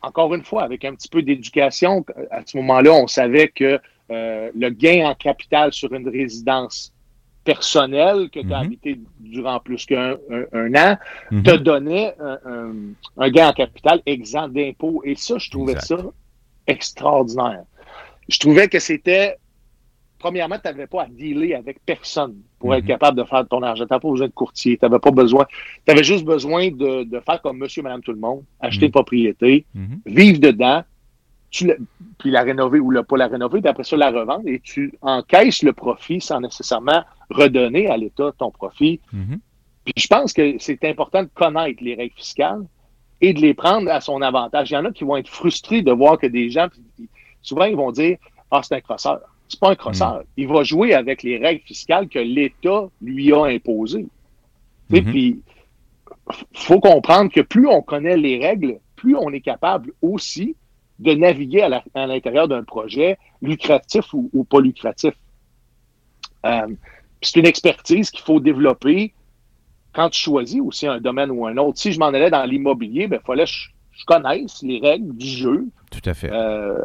encore 0.03 0.35
une 0.35 0.45
fois, 0.45 0.63
avec 0.63 0.85
un 0.85 0.95
petit 0.95 1.09
peu 1.09 1.23
d'éducation, 1.23 2.05
à 2.31 2.41
ce 2.45 2.57
moment-là, 2.59 2.93
on 2.93 3.07
savait 3.07 3.49
que 3.49 3.81
euh, 4.11 4.51
le 4.55 4.69
gain 4.69 5.07
en 5.07 5.15
capital 5.15 5.73
sur 5.73 5.93
une 5.95 6.09
résidence 6.09 6.93
personnelle 7.45 8.31
que 8.31 8.41
tu 8.41 8.53
as 8.53 8.61
mhm. 8.61 8.67
habité 8.67 9.01
durant 9.21 9.61
plus 9.61 9.85
qu'un 9.85 10.15
an 10.15 10.97
mhm. 11.31 11.43
te 11.43 11.57
donnait 11.57 12.15
un, 12.19 13.31
gain 13.31 13.49
en 13.49 13.53
capital 13.53 14.03
exempt 14.07 14.49
d'impôts. 14.49 15.03
Et 15.05 15.15
ça, 15.15 15.39
je 15.39 15.51
trouvais 15.51 15.79
ça 15.81 15.99
extraordinaire. 16.67 17.65
Je 18.29 18.39
trouvais 18.39 18.69
que 18.69 18.79
c'était 18.79 19.37
premièrement, 20.19 20.57
tu 20.57 20.69
n'avais 20.69 20.87
pas 20.87 21.03
à 21.03 21.07
dealer 21.07 21.55
avec 21.55 21.85
personne 21.85 22.37
pour 22.59 22.75
être 22.75 22.85
mhm. 22.85 22.89
capable 22.89 23.19
de 23.19 23.25
faire 23.25 23.47
ton 23.47 23.63
argent. 23.63 23.85
Tu 23.85 23.93
n'avais 23.93 24.01
pas 24.01 24.09
besoin 24.09 24.27
de 24.27 24.33
courtier. 24.33 24.79
Tu 24.79 24.85
n'avais 24.85 24.99
pas 24.99 25.11
besoin. 25.11 25.45
Tu 25.87 25.93
avais 25.93 26.05
juste 26.05 26.25
besoin 26.25 26.71
de, 26.71 27.21
faire 27.27 27.43
comme 27.43 27.59
monsieur, 27.59 27.83
madame, 27.83 28.03
tout 28.03 28.13
le 28.13 28.19
monde, 28.19 28.43
acheter 28.59 28.87
une 28.87 28.93
propriété, 28.93 29.67
vivre 30.07 30.41
dedans, 30.41 30.83
puis 32.19 32.31
la 32.31 32.43
rénover 32.43 32.81
ou 32.81 32.93
ne 32.93 33.01
pas 33.01 33.17
la 33.17 33.29
rénover, 33.29 33.61
puis 33.61 33.69
après 33.69 33.85
ça, 33.85 33.97
la 33.97 34.11
revendre 34.11 34.47
et 34.47 34.61
tu 34.61 34.93
encaisses 35.03 35.63
le 35.63 35.73
profit 35.73 36.21
sans 36.21 36.41
nécessairement 36.41 37.05
redonner 37.31 37.89
à 37.89 37.97
l'État 37.97 38.33
ton 38.37 38.51
profit. 38.51 39.01
Mm-hmm. 39.15 39.39
Puis 39.85 39.95
je 39.97 40.07
pense 40.07 40.33
que 40.33 40.57
c'est 40.59 40.85
important 40.85 41.23
de 41.23 41.29
connaître 41.33 41.83
les 41.83 41.95
règles 41.95 42.15
fiscales 42.15 42.65
et 43.21 43.33
de 43.33 43.41
les 43.41 43.55
prendre 43.55 43.91
à 43.91 44.01
son 44.01 44.23
avantage. 44.23 44.71
Il 44.71 44.75
y 44.75 44.77
en 44.77 44.85
a 44.85 44.91
qui 44.91 45.05
vont 45.05 45.17
être 45.17 45.29
frustrés 45.29 45.83
de 45.83 45.93
voir 45.93 46.19
que 46.19 46.27
des 46.27 46.51
gens, 46.51 46.69
souvent, 47.43 47.65
ils 47.65 47.77
vont 47.77 47.93
dire 47.93 48.17
Ah, 48.51 48.61
c'est 48.63 48.75
un 48.75 48.81
crosseur. 48.81 49.21
C'est 49.49 49.61
pas 49.61 49.71
un 49.71 49.77
crosseur. 49.77 50.21
Mm-hmm. 50.21 50.39
Il 50.39 50.49
va 50.49 50.63
jouer 50.65 50.95
avec 50.95 51.23
les 51.23 51.39
règles 51.39 51.63
fiscales 51.65 52.09
que 52.09 52.19
l'État 52.19 52.89
lui 53.01 53.33
a 53.33 53.45
imposées. 53.45 54.07
Et 54.93 55.01
mm-hmm. 55.01 55.05
Puis, 55.05 55.41
faut 56.55 56.81
comprendre 56.81 57.31
que 57.31 57.43
plus 57.43 57.67
on 57.67 57.83
connaît 57.83 58.17
les 58.17 58.39
règles, 58.39 58.79
plus 58.97 59.17
on 59.17 59.31
est 59.31 59.41
capable 59.41 59.93
aussi 60.03 60.57
de 60.99 61.13
naviguer 61.13 61.63
à 61.95 62.07
l'intérieur 62.07 62.49
d'un 62.49 62.63
projet 62.63 63.19
lucratif 63.43 64.13
ou, 64.13 64.45
pas 64.45 64.61
lucratif. 64.61 65.15
Euh, 66.47 66.69
c'est 67.21 67.41
une 67.41 67.47
expertise 67.47 68.11
qu'il 68.11 68.25
faut 68.25 68.41
développer 68.41 69.13
quand 69.93 70.11
tu 70.11 70.21
choisis 70.21 70.61
aussi 70.61 70.87
un 70.87 71.01
domaine 71.01 71.31
ou 71.31 71.47
un 71.47 71.57
autre. 71.57 71.79
Si 71.79 71.93
je 71.93 71.99
m'en 71.99 72.07
allais 72.07 72.31
dans 72.31 72.45
l'immobilier, 72.45 73.05
il 73.05 73.09
ben, 73.09 73.21
fallait 73.25 73.45
que 73.45 73.51
je, 73.51 74.05
connaisse 74.07 74.63
les 74.63 74.81
règles 74.81 75.17
du 75.17 75.27
jeu. 75.27 75.67
Tout 75.91 76.03
à 76.05 76.15
fait. 76.15 76.31
Euh, 76.31 76.77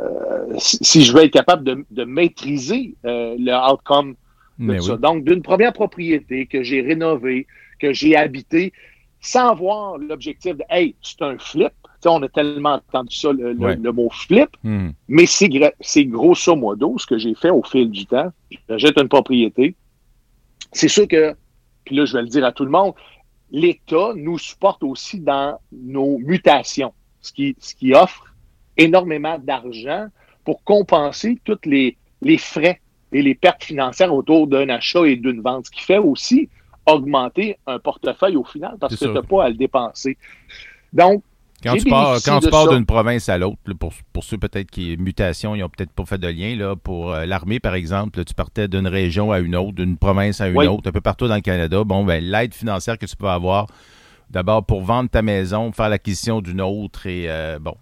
si, 0.58 1.04
je 1.04 1.12
veux 1.12 1.24
être 1.24 1.34
capable 1.34 1.64
de, 1.64 2.04
maîtriser 2.04 2.96
euh, 3.06 3.36
le 3.38 3.72
outcome 3.72 4.16
de 4.60 4.80
ça. 4.80 4.98
Donc, 4.98 5.24
d'une 5.24 5.42
première 5.42 5.74
propriété 5.74 6.46
que 6.46 6.64
j'ai 6.64 6.82
rénovée, 6.82 7.48
que 7.80 7.94
j'ai 7.94 8.16
habitée, 8.16 8.74
sans 9.22 9.56
voir 9.56 9.98
l'objectif 9.98 10.56
de 10.56 10.64
Hey, 10.70 10.96
c'est 11.02 11.22
un 11.22 11.38
flip, 11.38 11.74
on 12.06 12.24
a 12.24 12.30
tellement 12.30 12.76
entendu 12.76 13.16
ça, 13.16 13.32
le, 13.34 13.92
mot 13.92 14.10
flip, 14.10 14.50
hmm. 14.64 14.90
mais 15.08 15.26
c'est 15.26 16.06
grosso 16.06 16.56
modo 16.56 16.98
ce 16.98 17.06
que 17.06 17.18
j'ai 17.18 17.36
fait 17.36 17.50
au 17.50 17.64
fil 17.64 17.90
du 17.90 18.06
temps. 18.06 18.32
J'achète 18.70 18.98
une 18.98 19.10
propriété. 19.10 19.76
C'est 20.72 20.88
sûr 20.88 21.08
que, 21.08 21.36
puis 21.84 21.96
là, 21.96 22.06
je 22.06 22.14
vais 22.14 22.22
le 22.22 22.28
dire 22.28 22.46
à 22.46 22.52
tout 22.52 22.64
le 22.64 22.72
monde, 22.72 22.94
l'État 23.52 24.14
nous 24.16 24.38
supporte 24.38 24.84
aussi 24.84 25.20
dans 25.20 25.60
nos 25.72 26.18
mutations, 26.20 26.94
ce 27.22 27.34
qui, 27.34 27.56
ce 27.60 27.76
qui 27.76 27.94
offre 27.94 28.34
énormément 28.78 29.38
d'argent 29.40 30.08
pour 30.46 30.64
compenser 30.64 31.40
tous 31.44 31.60
les, 31.66 31.98
les 32.22 32.38
frais 32.38 32.80
et 33.12 33.22
les 33.22 33.36
pertes 33.36 33.64
financières 33.64 34.14
autour 34.14 34.48
d'un 34.48 34.70
achat 34.70 35.06
et 35.06 35.16
d'une 35.16 35.42
vente, 35.42 35.66
ce 35.66 35.72
qui 35.72 35.82
fait 35.82 35.98
aussi 35.98 36.48
augmenter 36.94 37.58
un 37.68 37.80
portefeuille 37.80 38.36
au 38.36 38.44
final 38.44 38.78
parce 38.80 38.96
que 38.96 39.06
tu 39.06 39.12
n'as 39.12 39.22
pas 39.22 39.46
à 39.46 39.50
le 39.50 39.56
dépenser. 39.56 40.18
Donc, 40.94 41.24
quand 41.62 41.76
tu 41.76 41.90
pars, 41.90 42.18
quand 42.24 42.40
tu 42.40 42.50
pars 42.50 42.70
d'une 42.70 42.86
province 42.86 43.28
à 43.28 43.38
l'autre, 43.38 43.58
pour, 43.78 43.94
pour 44.14 44.24
ceux 44.24 44.38
peut-être 44.38 44.72
qui 44.72 44.96
mutation, 44.98 45.56
ils 45.56 45.60
n'ont 45.60 45.70
peut-être 45.70 45.92
pas 45.92 46.06
fait 46.06 46.18
de 46.18 46.28
lien. 46.28 46.56
Là, 46.56 46.76
pour 46.76 47.12
euh, 47.12 47.26
l'armée, 47.26 47.60
par 47.60 47.76
exemple, 47.76 48.24
tu 48.24 48.34
partais 48.34 48.68
d'une 48.68 48.88
région 48.88 49.32
à 49.32 49.40
une 49.40 49.56
autre, 49.56 49.74
d'une 49.74 49.98
province 49.98 50.40
à 50.40 50.48
une 50.48 50.58
autre, 50.58 50.88
un 50.88 50.92
peu 50.92 51.02
partout 51.02 51.28
dans 51.28 51.36
le 51.36 51.42
Canada. 51.42 51.84
Bon, 51.84 52.06
ben, 52.06 52.24
l'aide 52.24 52.54
financière 52.54 52.98
que 52.98 53.06
tu 53.06 53.16
peux 53.18 53.28
avoir, 53.28 53.68
d'abord 54.30 54.66
pour 54.66 54.82
vendre 54.84 55.10
ta 55.10 55.22
maison, 55.22 55.72
faire 55.74 55.90
l'acquisition 55.90 56.42
d'une 56.42 56.62
autre 56.62 57.08
et 57.08 57.30
euh, 57.30 57.60
bon, 57.60 57.76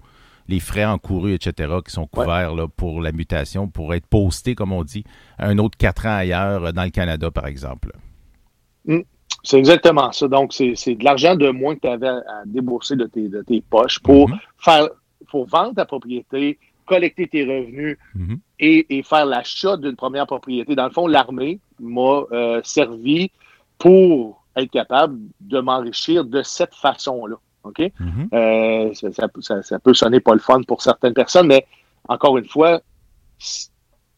les 0.47 0.59
frais 0.59 0.85
encourus, 0.85 1.33
etc., 1.35 1.71
qui 1.85 1.91
sont 1.91 2.07
couverts 2.07 2.55
là, 2.55 2.67
pour 2.67 3.01
la 3.01 3.11
mutation, 3.11 3.67
pour 3.67 3.93
être 3.93 4.07
posté, 4.07 4.55
comme 4.55 4.71
on 4.71 4.83
dit, 4.83 5.03
un 5.37 5.57
autre 5.59 5.77
quatre 5.77 6.07
ans 6.07 6.17
ailleurs 6.17 6.65
euh, 6.65 6.71
dans 6.71 6.83
le 6.83 6.89
Canada, 6.89 7.29
par 7.29 7.45
exemple. 7.45 7.91
Mmh. 8.87 9.01
C'est 9.43 9.57
exactement 9.57 10.11
ça. 10.11 10.27
Donc, 10.27 10.53
c'est 10.53 10.95
de 10.95 11.03
l'argent 11.03 11.35
de 11.35 11.49
moins 11.49 11.75
que 11.75 11.81
tu 11.81 11.87
avais 11.87 12.07
à 12.07 12.43
débourser 12.45 12.95
de 12.95 13.05
tes, 13.05 13.29
de 13.29 13.41
tes 13.41 13.61
poches 13.61 13.99
pour 13.99 14.29
mhm. 14.29 14.37
faire 14.57 14.89
pour 15.29 15.45
vendre 15.47 15.75
ta 15.75 15.85
propriété, 15.85 16.57
collecter 16.85 17.27
tes 17.27 17.43
revenus 17.43 17.97
mhm. 18.15 18.39
et, 18.59 19.03
faire 19.03 19.25
l'achat 19.25 19.77
d'une 19.77 19.95
première 19.95 20.25
propriété. 20.25 20.75
Dans 20.75 20.85
le 20.85 20.91
fond, 20.91 21.07
l'armée 21.07 21.59
m'a 21.79 22.23
euh, 22.31 22.61
servi 22.63 23.31
pour 23.77 24.43
être 24.55 24.71
capable 24.71 25.17
de 25.41 25.59
m'enrichir 25.59 26.25
de 26.25 26.41
cette 26.41 26.75
façon-là. 26.75 27.35
OK? 27.63 27.79
Mhm. 27.99 28.29
Euh, 28.33 28.93
ça, 28.93 29.61
ça, 29.61 29.79
peut 29.79 29.93
sonner 29.93 30.19
pas 30.19 30.33
le 30.33 30.39
fun 30.39 30.61
pour 30.63 30.81
certaines 30.81 31.13
personnes, 31.13 31.47
mais 31.47 31.65
encore 32.07 32.37
une 32.37 32.47
fois, 32.47 32.81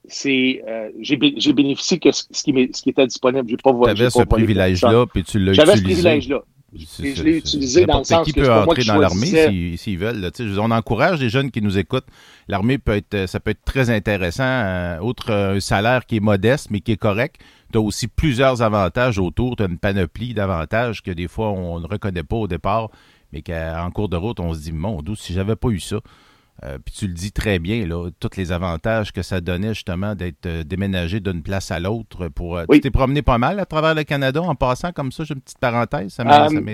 c'est 0.10 0.62
euh, 0.68 0.90
j'ai 1.00 1.16
bénéficié 1.18 2.00
que 2.00 2.12
ce 2.12 2.24
qui, 2.24 2.70
ce 2.74 2.82
qui 2.82 2.90
était 2.90 3.08
disponible. 3.08 3.48
J'ai 3.48 3.58
pas 3.58 3.72
Tu 3.72 3.90
avais 3.90 4.10
ce 4.10 4.24
privilège-là, 4.24 5.06
puis 5.06 5.24
tu 5.24 5.40
l'as 5.40 5.54
utilisé. 5.54 5.66
J'avais 5.66 5.78
ce 5.78 5.84
privilège-là. 5.84 6.42
je 6.74 7.24
l'ai 7.24 7.38
utilisé 7.38 7.86
dans 7.86 8.00
le 8.00 8.04
sens 8.04 8.26
qui 8.26 8.34
peut 8.34 8.52
entrer 8.52 8.84
dans 8.84 8.98
l'armée 8.98 9.78
s'ils 9.78 9.98
veulent. 9.98 10.32
on 10.60 10.72
encourage 10.72 11.20
les 11.20 11.30
jeunes 11.30 11.52
qui 11.52 11.62
nous 11.62 11.78
écoutent. 11.78 12.08
L'armée 12.48 12.78
peut 12.78 12.96
être, 12.96 13.28
ça 13.28 13.40
peut 13.40 13.52
être 13.52 13.64
très 13.64 13.90
intéressant. 13.90 14.44
Euh, 14.44 15.00
outre 15.00 15.32
euh, 15.32 15.56
un 15.56 15.60
salaire 15.60 16.06
qui 16.06 16.18
est 16.18 16.22
modeste 16.22 16.70
mais 16.72 16.80
qui 16.80 16.94
est 16.94 16.98
correct, 16.98 17.38
tu 17.72 17.78
as 17.78 17.82
aussi 17.82 18.08
plusieurs 18.08 18.62
avantages 18.62 19.20
autour. 19.20 19.56
Tu 19.56 19.64
as 19.64 19.68
une 19.68 19.78
panoplie 19.78 20.34
d'avantages 20.34 21.04
que 21.04 21.12
des 21.12 21.28
fois 21.28 21.52
on 21.52 21.80
ne 21.80 21.88
reconnaît 21.88 22.24
pas 22.24 22.36
au 22.36 22.48
départ, 22.48 22.90
mais 23.32 23.42
qu'en 23.42 23.92
cours 23.92 24.10
de 24.10 24.18
route 24.18 24.40
on 24.40 24.54
se 24.54 24.62
dit 24.62 24.72
mon 24.72 25.02
Dieu, 25.02 25.16
si 25.16 25.34
j'avais 25.34 25.56
pas 25.56 25.70
eu 25.70 25.80
ça. 25.80 26.00
Euh, 26.66 26.78
puis 26.84 26.94
tu 26.94 27.08
le 27.08 27.14
dis 27.14 27.32
très 27.32 27.58
bien, 27.58 27.86
là, 27.86 28.10
tous 28.20 28.36
les 28.36 28.52
avantages 28.52 29.14
que 29.14 29.22
ça 29.22 29.40
donnait 29.40 29.74
justement 29.74 30.14
d'être 30.14 30.46
euh, 30.46 30.64
déménagé 30.64 31.22
d'une 31.22 31.42
place 31.42 31.72
à 31.72 31.80
l'autre. 31.80 32.28
pour 32.28 32.58
euh, 32.58 32.66
Tu 32.70 32.82
t'es 32.82 32.92
promené 32.92 33.22
pas 33.22 33.38
mal 33.38 33.60
à 33.60 33.66
travers 33.66 33.96
le 33.96 34.04
Canada 34.04 34.42
en 34.42 34.56
passant 34.56 34.92
comme 34.92 35.12
ça, 35.12 35.24
j'ai 35.24 35.36
une 35.36 35.42
petite 35.42 35.60
parenthèse. 35.60 36.14
Ça 36.14 36.24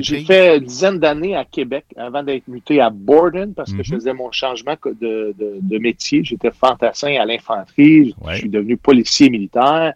j'ai 0.02 0.22
fait 0.26 0.58
une 0.58 0.64
dizaine 0.64 1.00
d'années 1.00 1.36
à 1.36 1.46
Québec 1.46 1.86
avant 1.98 2.24
d'être 2.24 2.48
muté 2.48 2.82
à 2.82 2.90
Borden 2.90 3.54
parce 3.54 3.72
que 3.74 3.84
je 3.84 3.94
mhm. 3.94 4.00
faisais 4.00 4.14
mon 4.14 4.32
changement 4.32 4.76
de, 4.86 5.36
de, 5.38 5.78
métier. 5.78 6.24
J'étais 6.24 6.52
fantassin 6.52 7.16
à 7.20 7.26
l'infanterie, 7.26 8.16
je 8.30 8.36
suis 8.36 8.50
devenu 8.50 8.78
policier 8.78 9.30
militaire. 9.30 9.94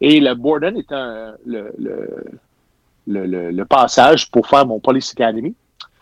Et 0.00 0.20
le 0.20 0.34
Borden 0.34 0.76
est 0.76 0.92
un, 0.92 1.34
le, 1.46 1.72
le, 3.06 3.50
le, 3.50 3.64
passage 3.64 4.30
pour 4.30 4.46
faire 4.46 4.66
mon 4.66 4.80
Police 4.80 5.12
Academy. 5.12 5.54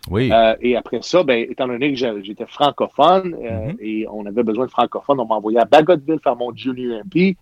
Oui. 0.08 0.30
Euh, 0.32 0.54
et 0.60 0.76
après 0.76 1.00
ça, 1.02 1.22
ben, 1.22 1.46
étant 1.48 1.66
donné 1.66 1.92
que 1.92 2.22
j'étais 2.22 2.46
francophone 2.46 3.36
euh, 3.42 3.72
mm-hmm. 3.72 3.76
et 3.80 4.06
on 4.08 4.24
avait 4.26 4.42
besoin 4.42 4.66
de 4.66 4.70
francophones, 4.70 5.20
on 5.20 5.26
m'a 5.26 5.34
envoyé 5.34 5.58
à 5.58 5.64
Bagotville 5.64 6.20
faire 6.22 6.36
mon 6.36 6.54
junior 6.54 7.02
MP. 7.04 7.36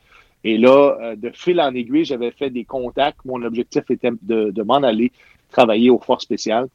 Et 0.45 0.57
là, 0.57 0.97
euh, 1.01 1.17
de 1.17 1.31
fil 1.31 1.61
en 1.61 1.75
aiguille, 1.75 2.05
j'avais 2.05 2.31
fait 2.31 2.51
des 2.51 2.65
contacts. 2.65 3.19
Mon 3.25 3.43
objectif 3.43 3.85
était 3.91 4.11
de, 4.23 4.63
m'en 4.63 4.77
aller 4.77 5.13
travailler 5.51 5.91
aux 5.91 5.99
forces 5.99 6.25
spéciales. 6.25 6.69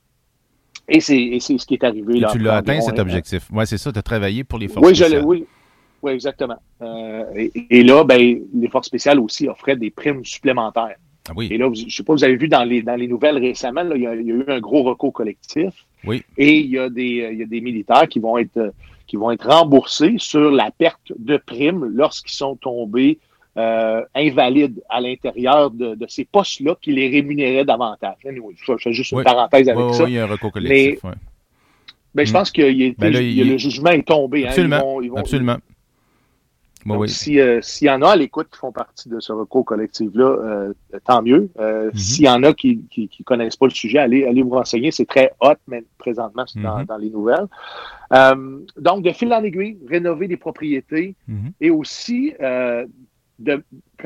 Et 0.87 0.99
c'est 0.99 1.39
ce 1.39 1.65
qui 1.65 1.75
est 1.75 1.83
arrivé. 1.83 2.19
Et 2.19 2.25
tu 2.31 2.39
l'as 2.39 2.57
atteint, 2.57 2.81
cet 2.81 2.99
objectif. 2.99 3.47
Oui, 3.51 3.65
c'est 3.65 3.77
ça, 3.77 3.91
tu 3.91 3.99
as 3.99 4.03
travaillé 4.03 4.43
pour 4.43 4.59
les 4.59 4.67
forces 4.67 4.85
oui, 4.85 4.95
spéciales. 4.95 5.23
oui, 5.25 5.45
oui, 6.01 6.11
exactement. 6.11 6.57
et, 7.35 7.83
là, 7.83 8.03
ben, 8.03 8.41
les 8.53 8.67
forces 8.67 8.87
spéciales 8.87 9.19
aussi 9.19 9.47
offraient 9.47 9.77
des 9.77 9.91
primes 9.91 10.25
supplémentaires. 10.25 10.97
Ah 11.29 11.33
oui. 11.35 11.47
Et 11.51 11.57
là, 11.57 11.69
je 11.73 11.85
ne 11.85 11.89
sais 11.89 12.03
pas, 12.03 12.13
vous 12.13 12.23
avez 12.23 12.35
vu 12.35 12.47
dans 12.47 12.63
les, 12.63 12.81
dans 12.81 12.95
les 12.95 13.07
nouvelles 13.07 13.37
récemment, 13.37 13.83
il, 13.95 14.01
y 14.01 14.07
a, 14.07 14.13
eu 14.13 14.43
un 14.47 14.59
gros 14.59 14.83
recours 14.83 15.13
collectif. 15.13 15.73
Oui. 16.03 16.23
Et 16.37 16.59
il 16.59 16.69
y, 16.69 16.77
a 16.77 16.89
des, 16.89 17.29
il 17.31 17.39
y 17.39 17.43
a 17.43 17.45
des 17.45 17.61
militaires 17.61 18.07
qui 18.07 18.19
vont 18.19 18.37
être 18.37 18.73
qui 19.07 19.17
vont 19.17 19.31
être 19.31 19.47
remboursés 19.47 20.15
sur 20.17 20.49
la 20.49 20.71
perte 20.71 21.11
de 21.17 21.37
primes 21.37 21.85
lorsqu'ils 21.93 22.33
sont 22.33 22.55
tombés 22.55 23.19
euh, 23.57 24.01
invalides 24.15 24.81
à 24.89 25.01
l'intérieur 25.01 25.69
de, 25.69 25.93
de 25.93 26.05
ces 26.07 26.25
postes-là 26.25 26.75
qui 26.81 26.93
les 26.93 27.09
rémunéraient 27.09 27.65
davantage. 27.65 28.15
je 28.23 28.77
fais 28.79 28.93
juste 28.93 29.11
une 29.11 29.23
parenthèse 29.23 29.69
avec 29.69 29.85
oui, 29.85 29.93
ça. 29.93 30.03
Oui, 30.05 30.11
il 30.11 30.15
y 30.15 30.19
a 30.19 30.23
un 30.23 30.27
recours 30.27 30.51
collectif. 30.51 31.03
Mais, 31.03 31.11
ben, 32.15 32.25
je 32.25 32.31
mm. 32.31 32.33
pense 32.33 32.51
que 32.51 32.93
ben 32.97 33.13
le 33.13 33.57
jugement 33.57 33.91
est 33.91 34.07
tombé. 34.07 34.45
Hein. 34.45 34.49
Absolument. 34.49 35.01
Ils 35.01 35.11
vont, 35.11 35.17
absolument. 35.17 35.57
Donc, 36.85 37.03
euh, 37.03 37.59
s'il 37.61 37.87
y 37.87 37.89
en 37.89 38.01
a 38.01 38.09
à 38.09 38.15
l'écoute 38.15 38.47
qui 38.51 38.57
font 38.57 38.71
partie 38.71 39.09
de 39.09 39.19
ce 39.19 39.31
recours 39.31 39.65
collectif-là, 39.65 40.25
euh, 40.25 40.73
tant 41.05 41.21
mieux. 41.21 41.49
Euh, 41.59 41.85
mhm. 41.85 41.97
S'il 41.97 42.25
y 42.25 42.29
en 42.29 42.43
a 42.43 42.53
qui 42.53 42.83
ne 42.97 43.23
connaissent 43.23 43.55
pas 43.55 43.67
le 43.67 43.71
sujet, 43.71 43.99
allez, 43.99 44.25
allez 44.25 44.41
vous 44.41 44.51
renseigner. 44.51 44.91
C'est 44.91 45.05
très 45.05 45.31
hot, 45.39 45.55
mais 45.67 45.83
présentement, 45.97 46.45
c'est 46.45 46.61
dans, 46.61 46.79
mhm. 46.79 46.87
les 46.99 47.09
nouvelles. 47.09 47.47
donc, 48.77 49.03
de 49.03 49.11
fil 49.11 49.33
en 49.33 49.43
aiguille, 49.43 49.77
rénover 49.87 50.27
des 50.27 50.37
propriétés 50.37 51.15
mhm. 51.27 51.51
et 51.61 51.69
aussi 51.69 52.33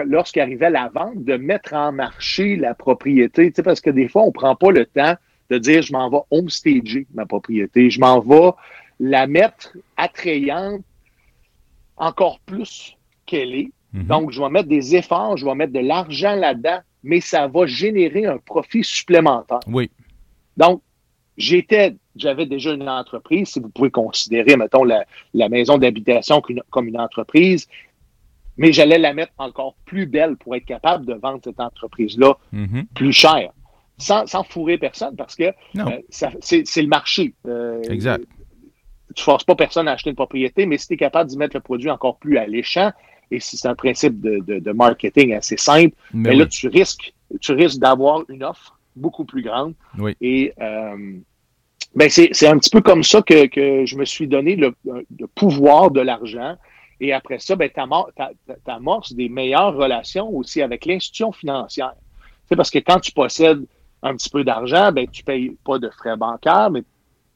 lorsqu'arrivait 0.05 0.69
la 0.69 0.89
vente, 0.89 1.23
de 1.23 1.35
mettre 1.37 1.73
en 1.73 1.91
marché 1.91 2.55
la 2.55 2.73
propriété. 2.73 3.51
Parce 3.63 3.81
que 3.81 3.89
des 3.89 4.07
fois, 4.07 4.23
on 4.23 4.27
ne 4.27 4.31
prend 4.31 4.55
pas 4.55 4.71
le 4.71 4.85
temps 4.85 5.15
de 5.49 5.57
dire 5.57 5.81
je 5.81 5.93
m'en 5.93 6.09
vais 6.09 6.19
homestager 6.31 7.07
ma 7.13 7.25
propriété, 7.25 7.89
je 7.89 7.99
m'en 7.99 8.19
vais 8.19 8.51
la 8.99 9.27
mettre 9.27 9.77
attrayante 9.95 10.81
encore 11.97 12.39
plus 12.41 12.95
qu'elle 13.25 13.53
est. 13.55 13.71
Mhm. 13.93 14.03
Donc, 14.03 14.31
je 14.31 14.41
vais 14.41 14.49
mettre 14.49 14.69
des 14.69 14.95
efforts, 14.95 15.37
je 15.37 15.45
vais 15.45 15.55
mettre 15.55 15.73
de 15.73 15.79
l'argent 15.79 16.35
là-dedans, 16.35 16.79
mais 17.03 17.21
ça 17.21 17.47
va 17.47 17.65
générer 17.65 18.25
un 18.25 18.37
profit 18.37 18.83
supplémentaire. 18.83 19.59
Oui. 19.67 19.89
Donc, 20.57 20.81
j'étais, 21.37 21.95
j'avais 22.15 22.45
déjà 22.45 22.73
une 22.73 22.89
entreprise, 22.89 23.49
si 23.49 23.59
vous 23.59 23.69
pouvez 23.69 23.91
considérer, 23.91 24.55
mettons, 24.55 24.83
la, 24.83 25.05
maison 25.49 25.77
d'habitation 25.77 26.41
comme 26.69 26.87
une 26.87 26.99
entreprise, 26.99 27.67
mais 28.57 28.73
j'allais 28.73 28.97
la 28.97 29.13
mettre 29.13 29.33
encore 29.37 29.75
plus 29.85 30.07
belle 30.07 30.35
pour 30.35 30.55
être 30.55 30.65
capable 30.65 31.05
de 31.05 31.13
vendre 31.13 31.39
cette 31.43 31.59
entreprise-là 31.59 32.37
mhm. 32.51 32.85
plus 32.93 33.13
cher. 33.13 33.51
Sans, 33.99 34.27
fourrer 34.43 34.77
personne, 34.77 35.15
parce 35.15 35.35
que 35.35 35.51
euh, 35.77 36.01
c'est 36.09 36.81
le 36.81 36.87
marché. 36.87 37.33
Euh, 37.47 37.81
exact. 37.89 38.25
Tu 39.17 39.21
ne 39.21 39.23
forces 39.23 39.43
pas 39.43 39.55
personne 39.55 39.87
à 39.87 39.93
acheter 39.93 40.11
une 40.11 40.15
propriété, 40.15 40.67
mais 40.67 40.77
si 40.77 40.87
tu 40.87 40.93
es 40.93 40.97
capable 40.97 41.27
d'y 41.27 41.37
mettre 41.37 41.55
le 41.55 41.61
produit 41.61 41.89
encore 41.89 42.17
plus 42.17 42.37
alléchant, 42.37 42.91
et 43.31 43.39
si 43.39 43.57
c'est 43.57 43.67
un 43.67 43.75
principe 43.75 44.21
de, 44.21 44.71
marketing 44.71 45.33
assez 45.33 45.57
simple, 45.57 45.95
mais, 46.13 46.29
ben 46.29 46.39
là, 46.39 46.45
tu 46.45 46.67
risques, 46.67 47.13
tu 47.41 47.51
risques 47.53 47.79
d'avoir 47.79 48.21
une 48.29 48.43
offre 48.43 48.77
beaucoup 48.95 49.25
plus 49.25 49.41
grande. 49.41 49.73
Oui. 49.97 50.15
Et 50.21 50.53
euh, 50.61 51.15
ben 51.95 52.09
c'est 52.11 52.47
un 52.47 52.59
petit 52.59 52.69
peu 52.69 52.81
comme 52.81 53.01
ça 53.01 53.23
que, 53.23 53.47
je 53.85 53.95
me 53.97 54.05
suis 54.05 54.27
donné 54.27 54.55
le, 54.55 54.75
pouvoir 55.33 55.89
de 55.89 56.01
l'argent. 56.01 56.55
Et 56.99 57.11
après 57.11 57.39
ça, 57.39 57.55
ben, 57.55 57.69
tu 57.73 58.71
amorces 58.71 59.13
des 59.13 59.29
meilleures 59.29 59.75
relations 59.75 60.29
aussi 60.29 60.61
avec 60.61 60.85
l'institution 60.85 61.31
financière. 61.31 61.95
C'est 62.47 62.55
parce 62.55 62.69
que 62.69 62.79
quand 62.79 62.99
tu 62.99 63.11
possèdes 63.11 63.65
un 64.03 64.15
petit 64.15 64.29
peu 64.29 64.43
d'argent, 64.43 64.91
ben, 64.91 65.07
tu 65.07 65.23
ne 65.23 65.25
payes 65.25 65.57
pas 65.65 65.79
de 65.79 65.89
frais 65.89 66.15
bancaires, 66.15 66.69
mais 66.69 66.83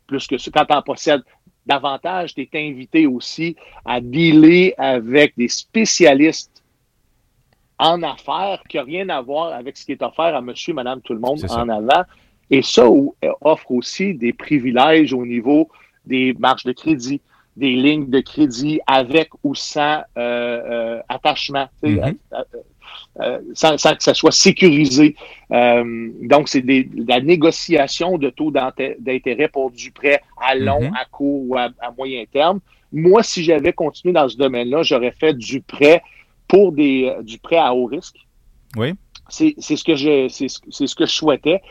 plus 0.07 0.27
que 0.27 0.37
ça, 0.37 0.51
quand 0.53 0.65
tu 0.65 0.73
en 0.73 0.81
possèdes 0.81 1.23
davantage, 1.71 2.33
tu 2.35 2.41
es 2.41 2.69
invité 2.69 3.07
aussi 3.07 3.55
à 3.85 4.01
dealer 4.01 4.73
avec 4.77 5.33
des 5.37 5.47
spécialistes 5.47 6.63
en 7.77 8.03
affaires 8.03 8.61
qui 8.69 8.77
n'ont 8.77 8.83
rien 8.85 9.09
à 9.09 9.21
voir 9.21 9.53
avec 9.53 9.77
ce 9.77 9.85
qui 9.85 9.93
est 9.93 10.03
offert 10.03 10.35
à 10.35 10.41
monsieur, 10.41 10.73
madame, 10.73 11.01
tout 11.01 11.13
le 11.13 11.19
monde 11.19 11.39
en 11.49 11.69
avant. 11.69 12.03
Et 12.49 12.61
ça 12.61 12.85
offre 13.41 13.71
aussi 13.71 14.13
des 14.13 14.33
privilèges 14.33 15.13
au 15.13 15.25
niveau 15.25 15.69
des 16.05 16.33
marges 16.33 16.65
de 16.65 16.73
crédit, 16.73 17.21
des 17.55 17.75
lignes 17.85 18.09
de 18.09 18.19
crédit 18.19 18.79
avec 18.87 19.29
ou 19.43 19.55
sans 19.55 19.99
euh, 20.17 20.61
euh, 20.75 21.01
attachement, 21.07 21.67
mm-hmm. 21.83 22.15
Euh, 23.19 23.39
sans, 23.53 23.75
que 23.75 24.03
ça 24.03 24.13
soit 24.13 24.31
sécurisé. 24.31 25.15
donc, 25.49 26.47
c'est 26.49 26.63
la 26.95 27.19
négociation 27.19 28.17
de 28.17 28.29
taux 28.29 28.51
d'intérêt 28.51 29.47
pour 29.47 29.71
du 29.71 29.91
prêt 29.91 30.21
à 30.41 30.55
long, 30.55 30.81
mm-hmm. 30.81 31.01
à 31.01 31.05
court 31.05 31.49
ou 31.49 31.57
à, 31.57 31.69
moyen 31.97 32.23
terme. 32.31 32.59
Moi, 32.93 33.23
si 33.23 33.43
j'avais 33.43 33.73
continué 33.73 34.13
dans 34.13 34.27
ce 34.27 34.37
domaine-là, 34.37 34.83
j'aurais 34.83 35.11
fait 35.11 35.33
du 35.33 35.61
prêt 35.61 36.01
pour 36.47 36.71
des, 36.71 37.13
du 37.23 37.37
prêt 37.37 37.57
à 37.57 37.73
haut 37.73 37.85
risque. 37.85 38.17
Oui. 38.75 38.93
C'est 39.29 39.55
ce 39.59 39.83
que 39.83 39.95
je 39.95 40.27
c'est 40.27 40.49
ce 40.49 40.95
que 40.95 41.05
je 41.05 41.11
souhaitais. 41.11 41.61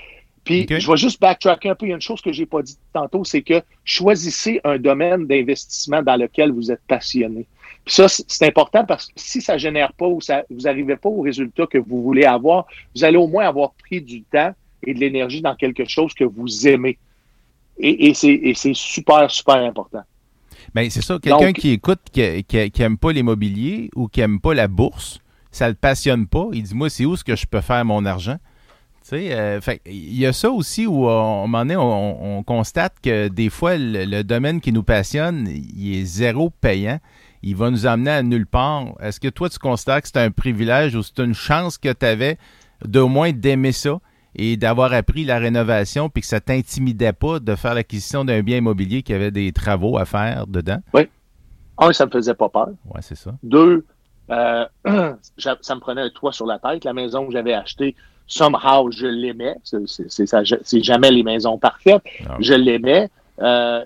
Puis 0.44 0.66
je 0.68 0.90
vais 0.90 0.96
juste 0.96 1.20
backtracker 1.20 1.68
un 1.68 1.74
peu. 1.74 1.87
Il 1.87 1.90
y 1.90 1.92
a 1.92 1.96
une 1.96 2.00
chose 2.00 2.20
que 2.20 2.33
j'ai 2.33 2.46
pas 2.46 2.62
dit 2.62 2.78
tantôt, 2.92 3.24
c'est 3.24 3.42
que 3.42 3.62
choisissez 3.85 4.61
un 4.64 4.78
domaine 4.78 5.26
d'investissement 5.26 6.02
dans 6.02 6.16
lequel 6.16 6.50
vous 6.50 6.72
êtes 6.72 6.80
passionné. 6.88 7.46
Puis 7.85 7.94
ça, 7.94 8.06
c'est 8.09 8.46
important 8.46 8.85
parce 8.85 9.06
que 9.06 9.12
si 9.16 9.40
ça 9.40 9.59
génère 9.59 9.92
pas 9.92 10.06
ou 10.06 10.20
ça, 10.20 10.44
vous 10.50 10.62
n'arrivez 10.62 10.96
pas 10.96 11.09
au 11.09 11.22
résultat 11.22 11.66
que 11.66 11.78
vous 11.78 12.02
voulez 12.02 12.24
avoir, 12.24 12.66
vous 12.94 13.04
allez 13.04 13.16
au 13.16 13.26
moins 13.26 13.46
avoir 13.46 13.72
pris 13.72 14.00
du 14.00 14.22
temps 14.22 14.52
et 14.87 14.94
de 14.94 15.00
l'énergie 15.00 15.42
dans 15.42 15.54
quelque 15.54 15.85
chose 15.85 16.14
que 16.14 16.24
vous 16.24 16.66
aimez. 16.66 16.98
Et, 17.78 18.11
et 18.11 18.54
c'est 18.54 18.74
super, 18.74 19.30
super 19.30 19.56
important. 19.56 20.02
Bien, 20.74 20.88
c'est 20.90 21.02
ça. 21.02 21.18
Quelqu'un 21.20 21.52
qui 21.52 21.70
écoute, 21.70 22.00
qui, 22.12 22.44
qui, 22.44 22.83
aime 22.83 22.98
pas 22.98 23.12
l'immobilier 23.12 23.90
ou 23.96 24.09
qui 24.09 24.20
aime 24.20 24.40
pas 24.40 24.54
la 24.54 24.68
bourse, 24.68 25.18
ça 25.50 25.68
le 25.68 25.74
passionne 25.74 26.26
pas. 26.26 26.48
Il 26.52 26.62
dit, 26.62 26.74
moi, 26.74 26.90
c'est 26.90 27.04
où 27.04 27.14
est-ce 27.14 27.24
que 27.24 27.37
je 27.37 27.46
peux 27.46 27.61
faire 27.61 27.85
mon 27.85 28.04
argent? 28.04 28.37
Euh, 29.12 29.61
il 29.87 30.16
y 30.16 30.26
a 30.26 30.33
ça 30.33 30.50
aussi 30.50 30.87
où, 30.87 31.09
à 31.09 31.20
un 31.20 31.46
moment 31.46 31.61
donné, 31.61 31.76
on, 31.76 32.42
constate 32.44 32.94
que 33.02 33.28
des 33.28 33.50
fois, 33.50 33.76
le, 33.76 34.22
domaine 34.22 34.61
qui 34.61 34.72
nous 34.72 34.83
passionne, 34.83 35.48
il 35.48 35.96
est 35.96 36.04
zéro 36.04 36.50
payant. 36.50 37.00
Il 37.42 37.57
va 37.57 37.70
nous 37.70 37.87
amener 37.87 38.11
à 38.11 38.22
nulle 38.22 38.46
part. 38.46 38.94
Est-ce 39.00 39.20
que 39.20 39.29
toi, 39.29 39.48
tu 39.48 39.59
constates 39.59 40.03
que 40.03 40.09
c'est 40.09 40.18
un 40.18 40.31
privilège 40.31 40.94
ou 40.94 41.03
c'est 41.03 41.18
une 41.20 41.35
chance 41.35 41.79
que 41.79 41.92
tu 41.92 42.07
avais 42.07 42.38
d'au 42.85 43.09
moins 43.09 43.33
d'aimer 43.33 43.72
ça 43.72 43.98
et 44.35 44.57
d'avoir 44.57 44.92
appris 44.92 45.24
la 45.24 45.38
rénovation 45.38 46.09
puis 46.09 46.20
que 46.20 46.26
ça 46.26 46.40
t'intimidait 46.40 47.12
pas 47.12 47.40
de 47.40 47.55
faire 47.55 47.74
l'acquisition 47.74 48.24
d'un 48.24 48.42
bien 48.42 48.59
immobilier 48.59 49.03
qui 49.03 49.12
avait 49.12 49.31
des 49.31 49.53
travaux 49.53 49.98
à 49.98 50.05
faire 50.05 50.46
dedans? 50.46 50.81
Oui. 50.94 51.09
Un, 51.79 51.92
ça 51.92 52.07
me 52.07 52.11
faisait 52.11 52.35
pas 52.35 52.48
peur. 52.48 52.68
Oui, 52.87 53.00
c'est 53.00 53.16
ça. 53.16 53.33
Deux, 53.42 53.87
euh, 54.31 54.66
ça 55.38 55.74
me 55.74 55.81
prenait 55.81 56.03
un 56.03 56.11
toit 56.11 56.33
sur 56.33 56.46
la 56.46 56.59
tête. 56.59 56.85
La 56.85 56.92
maison 56.92 57.26
que 57.26 57.33
j'avais 57.33 57.55
achetée, 57.55 57.96
somehow, 58.26 58.90
je 58.90 59.07
l'aimais. 59.07 59.57
C'est 59.64 60.83
jamais 60.83 61.11
les 61.11 61.22
maisons 61.22 61.59
parfaites. 61.59 62.03
Ah 62.29 62.37
je 62.38 62.55
l'aimais. 62.55 63.09
Euh, 63.40 63.85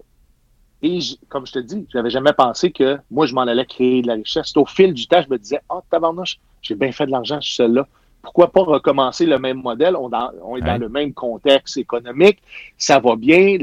et 0.84 0.98
comme 1.30 1.46
je 1.46 1.52
te 1.52 1.58
dis, 1.60 1.86
j'avais 1.90 2.10
jamais 2.10 2.34
pensé 2.34 2.70
que 2.70 2.98
moi, 3.10 3.24
je 3.24 3.34
m'en 3.34 3.40
allais 3.40 3.64
créer 3.64 4.02
de 4.02 4.06
la 4.06 4.14
richesse. 4.14 4.54
Au 4.54 4.66
fil 4.66 4.92
du 4.92 5.06
temps, 5.06 5.22
je 5.22 5.30
me 5.30 5.38
disais, 5.38 5.60
oh, 5.70 5.80
tabarnouche, 5.90 6.38
j'ai 6.60 6.74
bien 6.74 6.92
fait 6.92 7.06
de 7.06 7.10
l'argent 7.10 7.40
sur 7.40 7.64
celle-là. 7.64 7.88
Pourquoi 8.20 8.52
pas 8.52 8.60
recommencer 8.62 9.24
le 9.24 9.38
même 9.38 9.62
modèle? 9.62 9.96
On, 9.96 10.08
est 10.56 10.60
dans 10.60 10.78
le 10.78 10.88
même 10.90 11.14
contexte 11.14 11.78
économique. 11.78 12.38
Ça 12.76 12.98
va 12.98 13.16
bien. 13.16 13.56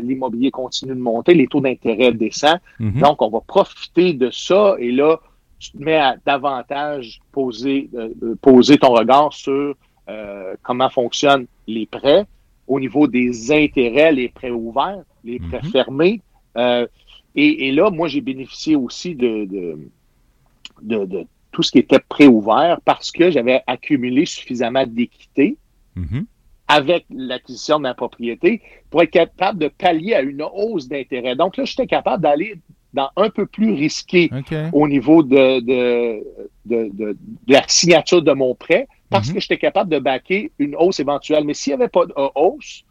L'immobilier 0.00 0.50
continue 0.50 0.94
de 0.94 1.00
monter. 1.00 1.34
Les 1.34 1.46
taux 1.46 1.60
d'intérêt 1.60 2.12
descendent. 2.12 2.60
Mm-hmm. 2.80 3.00
Donc, 3.00 3.20
on 3.20 3.28
va 3.28 3.40
profiter 3.40 4.14
de 4.14 4.30
ça. 4.30 4.76
Et 4.78 4.92
là, 4.92 5.18
tu 5.58 5.72
te 5.72 5.78
mets 5.78 5.96
à 5.96 6.16
davantage 6.24 7.20
poser, 7.32 7.90
euh, 7.94 8.34
poser 8.40 8.78
ton 8.78 8.92
regard 8.92 9.32
sur 9.32 9.74
euh, 10.08 10.54
comment 10.62 10.88
fonctionnent 10.88 11.46
les 11.66 11.86
prêts 11.86 12.26
au 12.66 12.80
niveau 12.80 13.06
des 13.06 13.52
intérêts, 13.52 14.12
les 14.12 14.28
prêts 14.28 14.50
ouverts, 14.50 15.02
les 15.24 15.38
prêts 15.38 15.60
mhm. 15.62 15.70
fermés. 15.70 16.20
Euh, 16.56 16.86
et, 17.34 17.70
là, 17.72 17.90
moi, 17.90 18.08
j'ai 18.08 18.22
bénéficié 18.22 18.76
aussi 18.76 19.14
de, 19.14 19.44
de, 20.82 21.26
tout 21.52 21.62
ce 21.62 21.70
qui 21.70 21.78
était 21.78 21.98
prêt 21.98 22.26
ouvert 22.26 22.80
parce 22.84 23.10
que 23.10 23.30
j'avais 23.30 23.62
accumulé 23.66 24.24
suffisamment 24.24 24.86
d'équité 24.86 25.58
mhm. 25.96 26.24
avec 26.66 27.04
l'acquisition 27.10 27.76
de 27.76 27.82
ma 27.82 27.94
propriété 27.94 28.62
pour 28.90 29.02
être 29.02 29.10
capable 29.10 29.58
de 29.58 29.68
pallier 29.68 30.14
à 30.14 30.22
une 30.22 30.42
hausse 30.42 30.88
d'intérêt. 30.88 31.36
Donc 31.36 31.58
là, 31.58 31.64
j'étais 31.66 31.86
capable 31.86 32.22
d'aller 32.22 32.58
dans 32.94 33.10
un 33.16 33.28
peu 33.28 33.44
plus 33.44 33.74
risqué 33.74 34.30
au 34.72 34.88
niveau 34.88 35.22
de, 35.22 35.60
de, 35.60 36.22
de, 36.64 37.16
la 37.46 37.62
signature 37.68 38.22
de 38.22 38.32
mon 38.32 38.54
prêt 38.54 38.88
parce 39.10 39.28
mhm. 39.28 39.34
que 39.34 39.40
j'étais 39.40 39.58
capable 39.58 39.90
de 39.90 39.98
baquer 39.98 40.52
une 40.58 40.74
hausse 40.74 41.00
éventuelle. 41.00 41.44
Mais 41.44 41.52
s'il 41.52 41.72
n'y 41.72 41.82
avait 41.82 41.88
pas 41.88 42.06
de 42.06 42.14
hausse, 42.34 42.85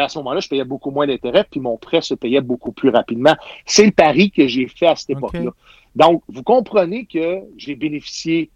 ben 0.00 0.06
à 0.06 0.08
ce 0.08 0.18
moment-là, 0.18 0.40
je 0.40 0.48
payais 0.48 0.64
beaucoup 0.64 0.90
moins 0.90 1.06
d'intérêt, 1.06 1.44
puis 1.50 1.60
mon 1.60 1.76
prêt 1.76 2.00
se 2.00 2.14
payait 2.14 2.40
beaucoup 2.40 2.72
plus 2.72 2.88
rapidement. 2.88 3.36
C'est 3.66 3.84
le 3.84 3.92
pari 3.92 4.30
que 4.30 4.46
j'ai 4.46 4.66
fait 4.66 4.86
à 4.86 4.96
cette 4.96 5.10
époque-là. 5.10 5.50
Donc, 5.94 6.22
vous 6.28 6.42
comprenez 6.42 7.06
que 7.06 7.40
j'ai 7.56 7.74
bénéficié 7.74 8.50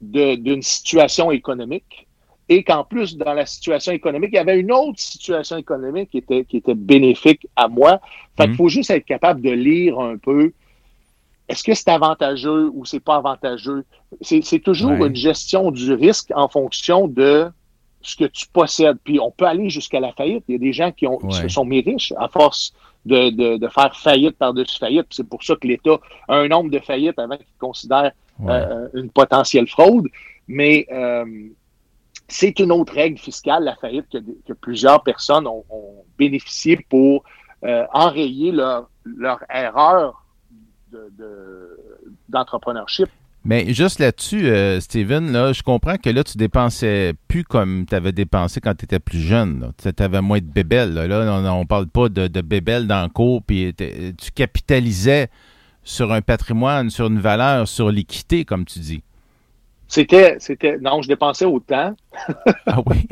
d'une 0.00 0.62
situation 0.62 1.30
économique 1.30 2.06
et 2.48 2.62
qu'en 2.62 2.84
plus, 2.84 3.16
dans 3.16 3.32
la 3.32 3.46
situation 3.46 3.92
économique, 3.92 4.30
il 4.32 4.36
y 4.36 4.38
avait 4.38 4.60
une 4.60 4.72
autre 4.72 4.98
situation 4.98 5.56
économique 5.56 6.10
qui 6.10 6.18
était, 6.18 6.44
qui 6.44 6.58
était 6.58 6.74
bénéfique 6.74 7.46
à 7.56 7.68
moi. 7.68 8.00
Fait 8.36 8.44
qu'il 8.44 8.50
mhm. 8.50 8.56
faut 8.56 8.68
juste 8.68 8.90
être 8.90 9.06
capable 9.06 9.40
de 9.40 9.50
lire 9.50 9.98
un 9.98 10.18
peu 10.18 10.52
est-ce 11.48 11.62
que 11.62 11.74
c'est 11.74 11.90
avantageux 11.90 12.70
ou 12.72 12.84
c'est 12.84 13.00
pas 13.00 13.16
avantageux? 13.16 13.84
C'est 14.22 14.60
toujours 14.60 14.92
une 14.92 15.14
gestion 15.14 15.70
du 15.70 15.92
risque 15.92 16.32
en 16.34 16.48
fonction 16.48 17.06
de 17.06 17.50
ce 18.04 18.16
que 18.16 18.24
tu 18.24 18.46
possèdes. 18.48 18.98
Puis 19.04 19.18
on 19.20 19.30
peut 19.30 19.46
aller 19.46 19.70
jusqu'à 19.70 20.00
la 20.00 20.12
faillite. 20.12 20.44
Il 20.48 20.52
y 20.52 20.56
a 20.56 20.58
des 20.58 20.72
gens 20.72 20.92
qui, 20.92 21.06
ont, 21.06 21.18
se 21.30 21.48
sont 21.48 21.64
mis 21.64 21.80
riches 21.80 22.12
à 22.16 22.28
force 22.28 22.72
de, 23.04 23.68
faire 23.68 23.96
faillite 23.96 24.36
par-dessus 24.36 24.78
faillite. 24.78 25.06
C'est 25.10 25.28
pour 25.28 25.42
ça 25.42 25.56
que 25.56 25.66
l'État 25.66 25.98
a 26.28 26.36
un 26.36 26.48
nombre 26.48 26.70
de 26.70 26.78
faillites 26.78 27.18
avant 27.18 27.36
qu'il 27.36 27.46
considère 27.58 28.12
euh, 28.46 28.88
une 28.94 29.10
potentielle 29.10 29.68
fraude. 29.68 30.06
Mais 30.48 30.86
euh, 30.92 31.48
c'est 32.28 32.58
une 32.58 32.72
autre 32.72 32.94
règle 32.94 33.18
fiscale, 33.18 33.64
la 33.64 33.76
faillite, 33.76 34.06
que, 34.10 34.52
plusieurs 34.52 35.02
personnes 35.02 35.46
ont, 35.46 35.64
bénéficié 36.16 36.76
pour 36.88 37.24
euh, 37.64 37.84
enrayer 37.92 38.52
leur, 38.52 38.88
leur 39.04 39.40
erreur 39.50 40.24
d'entrepreneurship. 42.28 43.08
Mais 43.44 43.74
juste 43.74 43.98
là-dessus, 43.98 44.46
euh, 44.46 44.80
Steven, 44.80 45.30
là, 45.30 45.52
je 45.52 45.62
comprends 45.62 45.96
que 45.96 46.08
là, 46.08 46.24
tu 46.24 46.38
dépensais 46.38 47.12
plus 47.28 47.44
comme 47.44 47.84
tu 47.86 47.94
avais 47.94 48.12
dépensé 48.12 48.60
quand 48.60 48.74
tu 48.74 48.84
étais 48.84 49.00
plus 49.00 49.20
jeune. 49.20 49.72
Tu 49.82 50.02
avais 50.02 50.22
moins 50.22 50.38
de 50.38 50.44
bébelles. 50.44 50.94
Là, 50.94 51.40
on, 51.40 51.60
ne 51.60 51.66
parle 51.66 51.86
pas 51.86 52.08
de, 52.08 52.26
de 52.26 52.40
bébelles 52.40 52.86
dans 52.86 53.02
le 53.02 53.10
cours, 53.10 53.42
puis 53.42 53.74
tu 53.74 54.30
capitalisais 54.34 55.28
sur 55.82 56.12
un 56.12 56.22
patrimoine, 56.22 56.88
sur 56.88 57.06
une 57.06 57.20
valeur, 57.20 57.68
sur 57.68 57.90
l'équité, 57.90 58.44
comme 58.46 58.64
tu 58.64 58.78
dis. 58.78 59.02
C'était, 59.86 60.36
c'était, 60.38 60.78
non, 60.78 61.02
je 61.02 61.08
dépensais 61.08 61.44
autant. 61.44 61.94
ah 62.66 62.80
oui? 62.86 63.06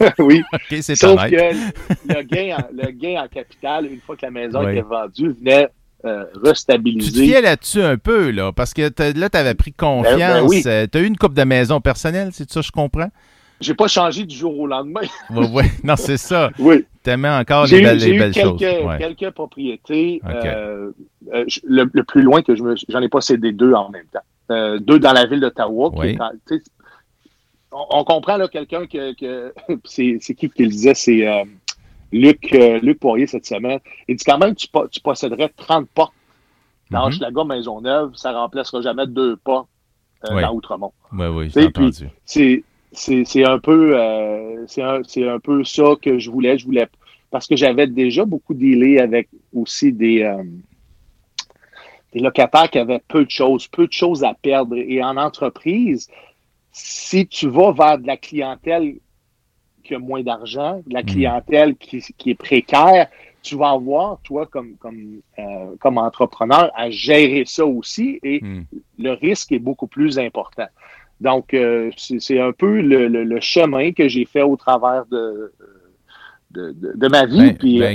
oui. 0.20 0.42
OK, 0.52 0.78
c'est 0.80 0.94
Sauf 0.94 1.20
que 1.28 1.34
le 1.34 2.22
gain, 2.22 2.56
en, 2.56 2.68
le 2.72 2.90
gain 2.92 3.22
en 3.24 3.28
capital, 3.28 3.86
une 3.86 4.00
fois 4.00 4.16
que 4.16 4.24
la 4.24 4.30
maison 4.30 4.64
Oui. 4.64 4.72
était 4.72 4.82
vendue, 4.82 5.32
venait 5.32 5.68
euh, 6.04 6.24
Tu 6.34 6.40
te 6.40 6.48
restabiliser. 6.48 7.24
fiais 7.24 7.40
là-dessus 7.40 7.82
un 7.82 7.96
peu, 7.96 8.30
là, 8.30 8.52
parce 8.52 8.74
que 8.74 8.82
là, 9.18 9.30
tu 9.30 9.36
avais 9.38 9.54
pris 9.54 9.72
confiance. 9.72 10.18
Ben, 10.18 10.42
ben 10.42 10.46
oui. 10.46 10.62
tu 10.62 10.68
as 10.68 11.00
eu 11.00 11.06
une 11.06 11.16
coupe 11.16 11.34
de 11.34 11.44
maison 11.44 11.80
personnelle, 11.80 12.30
c'est 12.32 12.50
ça, 12.50 12.60
je 12.60 12.70
comprends? 12.70 13.10
J'ai 13.60 13.74
pas 13.74 13.86
changé 13.88 14.24
du 14.24 14.34
jour 14.36 14.58
au 14.58 14.66
lendemain. 14.66 15.00
Non, 15.84 15.96
c'est 15.96 16.16
ça. 16.16 16.50
oui. 16.58 16.84
T'aimais 17.02 17.28
encore 17.28 17.66
J'ai 17.66 17.76
les 17.76 17.82
eu, 17.82 17.84
belles, 17.84 18.00
j'ai 18.00 18.10
les 18.10 18.16
eu 18.16 18.18
belles 18.18 18.32
quelques, 18.32 18.60
choses. 18.60 18.86
Ouais. 18.86 18.98
quelques 18.98 19.30
propriétés. 19.34 20.20
Euh, 20.26 20.90
euh, 21.32 21.44
le, 21.64 21.88
le 21.92 22.02
plus 22.02 22.22
loin 22.22 22.42
que 22.42 22.56
je 22.56 22.62
me, 22.62 22.74
j'en 22.88 23.02
ai 23.02 23.08
possédé 23.10 23.52
deux 23.52 23.74
en 23.74 23.90
même 23.90 24.06
temps. 24.12 24.20
Euh, 24.50 24.78
deux 24.78 24.98
dans 24.98 25.12
la 25.12 25.26
ville 25.26 25.40
d'Ottawa. 25.40 25.90
qui 25.94 26.08
est 26.08 26.18
tu 26.48 26.62
on, 27.72 27.84
on 28.00 28.04
comprend 28.04 28.36
là 28.38 28.48
quelqu'un 28.48 28.86
que, 28.86 29.12
que 29.14 29.52
c'est, 29.84 30.18
c'est 30.20 30.34
qui 30.34 30.48
qui 30.48 30.62
le 30.64 30.70
disait, 30.70 30.94
c'est 30.94 31.26
euh, 31.28 31.44
Luc, 32.12 32.52
euh, 32.54 32.78
Luc 32.80 32.98
Poirier 33.00 33.26
cette 33.26 33.46
semaine. 33.46 33.80
Il 34.08 34.16
dit 34.16 34.24
quand 34.24 34.38
même 34.38 34.54
tu, 34.54 34.68
tu 34.90 35.00
posséderais 35.00 35.50
30 35.56 35.88
portes 35.88 36.14
dans 36.90 37.00
Mhm. 37.00 37.06
Hochelaga 37.08 37.44
Maisonneuve, 37.44 38.14
ça 38.14 38.32
remplacera 38.32 38.80
jamais 38.82 39.06
deux 39.06 39.36
pas 39.36 39.66
euh, 40.28 40.34
Oui. 40.36 40.42
dans 40.42 40.52
Outremont 40.54 40.92
oui, 41.12 41.48
Tu 41.50 41.60
j'ai 41.60 41.66
entendu. 41.66 42.62
c'est 42.92 43.44
un 43.44 43.58
peu 43.58 43.98
euh, 43.98 44.66
un, 44.78 45.40
peu 45.40 45.64
ça 45.64 45.82
que 46.00 46.18
je 46.18 46.30
voulais 46.30 46.58
je 46.58 46.64
voulais 46.66 46.86
parce 47.30 47.46
que 47.48 47.56
j'avais 47.56 47.86
déjà 47.88 48.24
beaucoup 48.24 48.54
dealé 48.54 48.98
avec 49.00 49.28
aussi 49.52 49.92
des 49.92 50.22
euh, 50.22 50.42
des 52.12 52.20
locataires 52.20 52.70
qui 52.70 52.78
avaient 52.78 53.02
peu 53.08 53.24
de 53.24 53.30
choses 53.30 53.66
peu 53.66 53.86
de 53.86 53.92
choses 53.92 54.22
à 54.22 54.34
perdre 54.34 54.76
et 54.76 55.02
en 55.02 55.16
entreprise 55.16 56.08
si 56.72 57.26
tu 57.26 57.48
vas 57.48 57.72
vers 57.72 57.98
de 57.98 58.06
la 58.06 58.16
clientèle 58.16 58.96
qui 59.84 59.94
a 59.94 59.98
moins 59.98 60.22
d'argent 60.22 60.82
de 60.86 60.92
la 60.94 61.02
Mm. 61.02 61.06
clientèle 61.06 61.76
qui, 61.76 62.00
qui 62.18 62.30
est 62.30 62.34
précaire 62.48 63.06
tu 63.42 63.56
vas 63.56 63.70
avoir 63.72 64.18
toi 64.24 64.46
comme 64.46 64.74
comme 64.78 65.20
euh, 65.38 65.76
comme 65.78 65.98
entrepreneur 65.98 66.70
à 66.74 66.88
gérer 66.90 67.44
ça 67.46 67.66
aussi 67.66 68.18
et 68.22 68.40
Hmm. 68.42 68.62
le 68.98 69.12
risque 69.12 69.52
est 69.52 69.58
beaucoup 69.58 69.86
plus 69.86 70.18
important. 70.18 70.66
Donc, 71.20 71.52
euh, 71.52 71.90
c'est 71.96 72.40
un 72.40 72.52
peu 72.52 72.80
le, 72.80 73.06
le- 73.06 73.22
le 73.34 73.40
chemin 73.40 73.92
que 73.92 74.08
j'ai 74.08 74.24
fait 74.24 74.40
au 74.42 74.56
travers 74.56 75.04
de, 75.10 75.52
de, 76.52 76.72
de- 76.72 76.92
de 76.96 77.08
ma 77.08 77.26
vie. 77.26 77.50
Ben, 77.52 77.56
puis, 77.58 77.78
ben, 77.78 77.94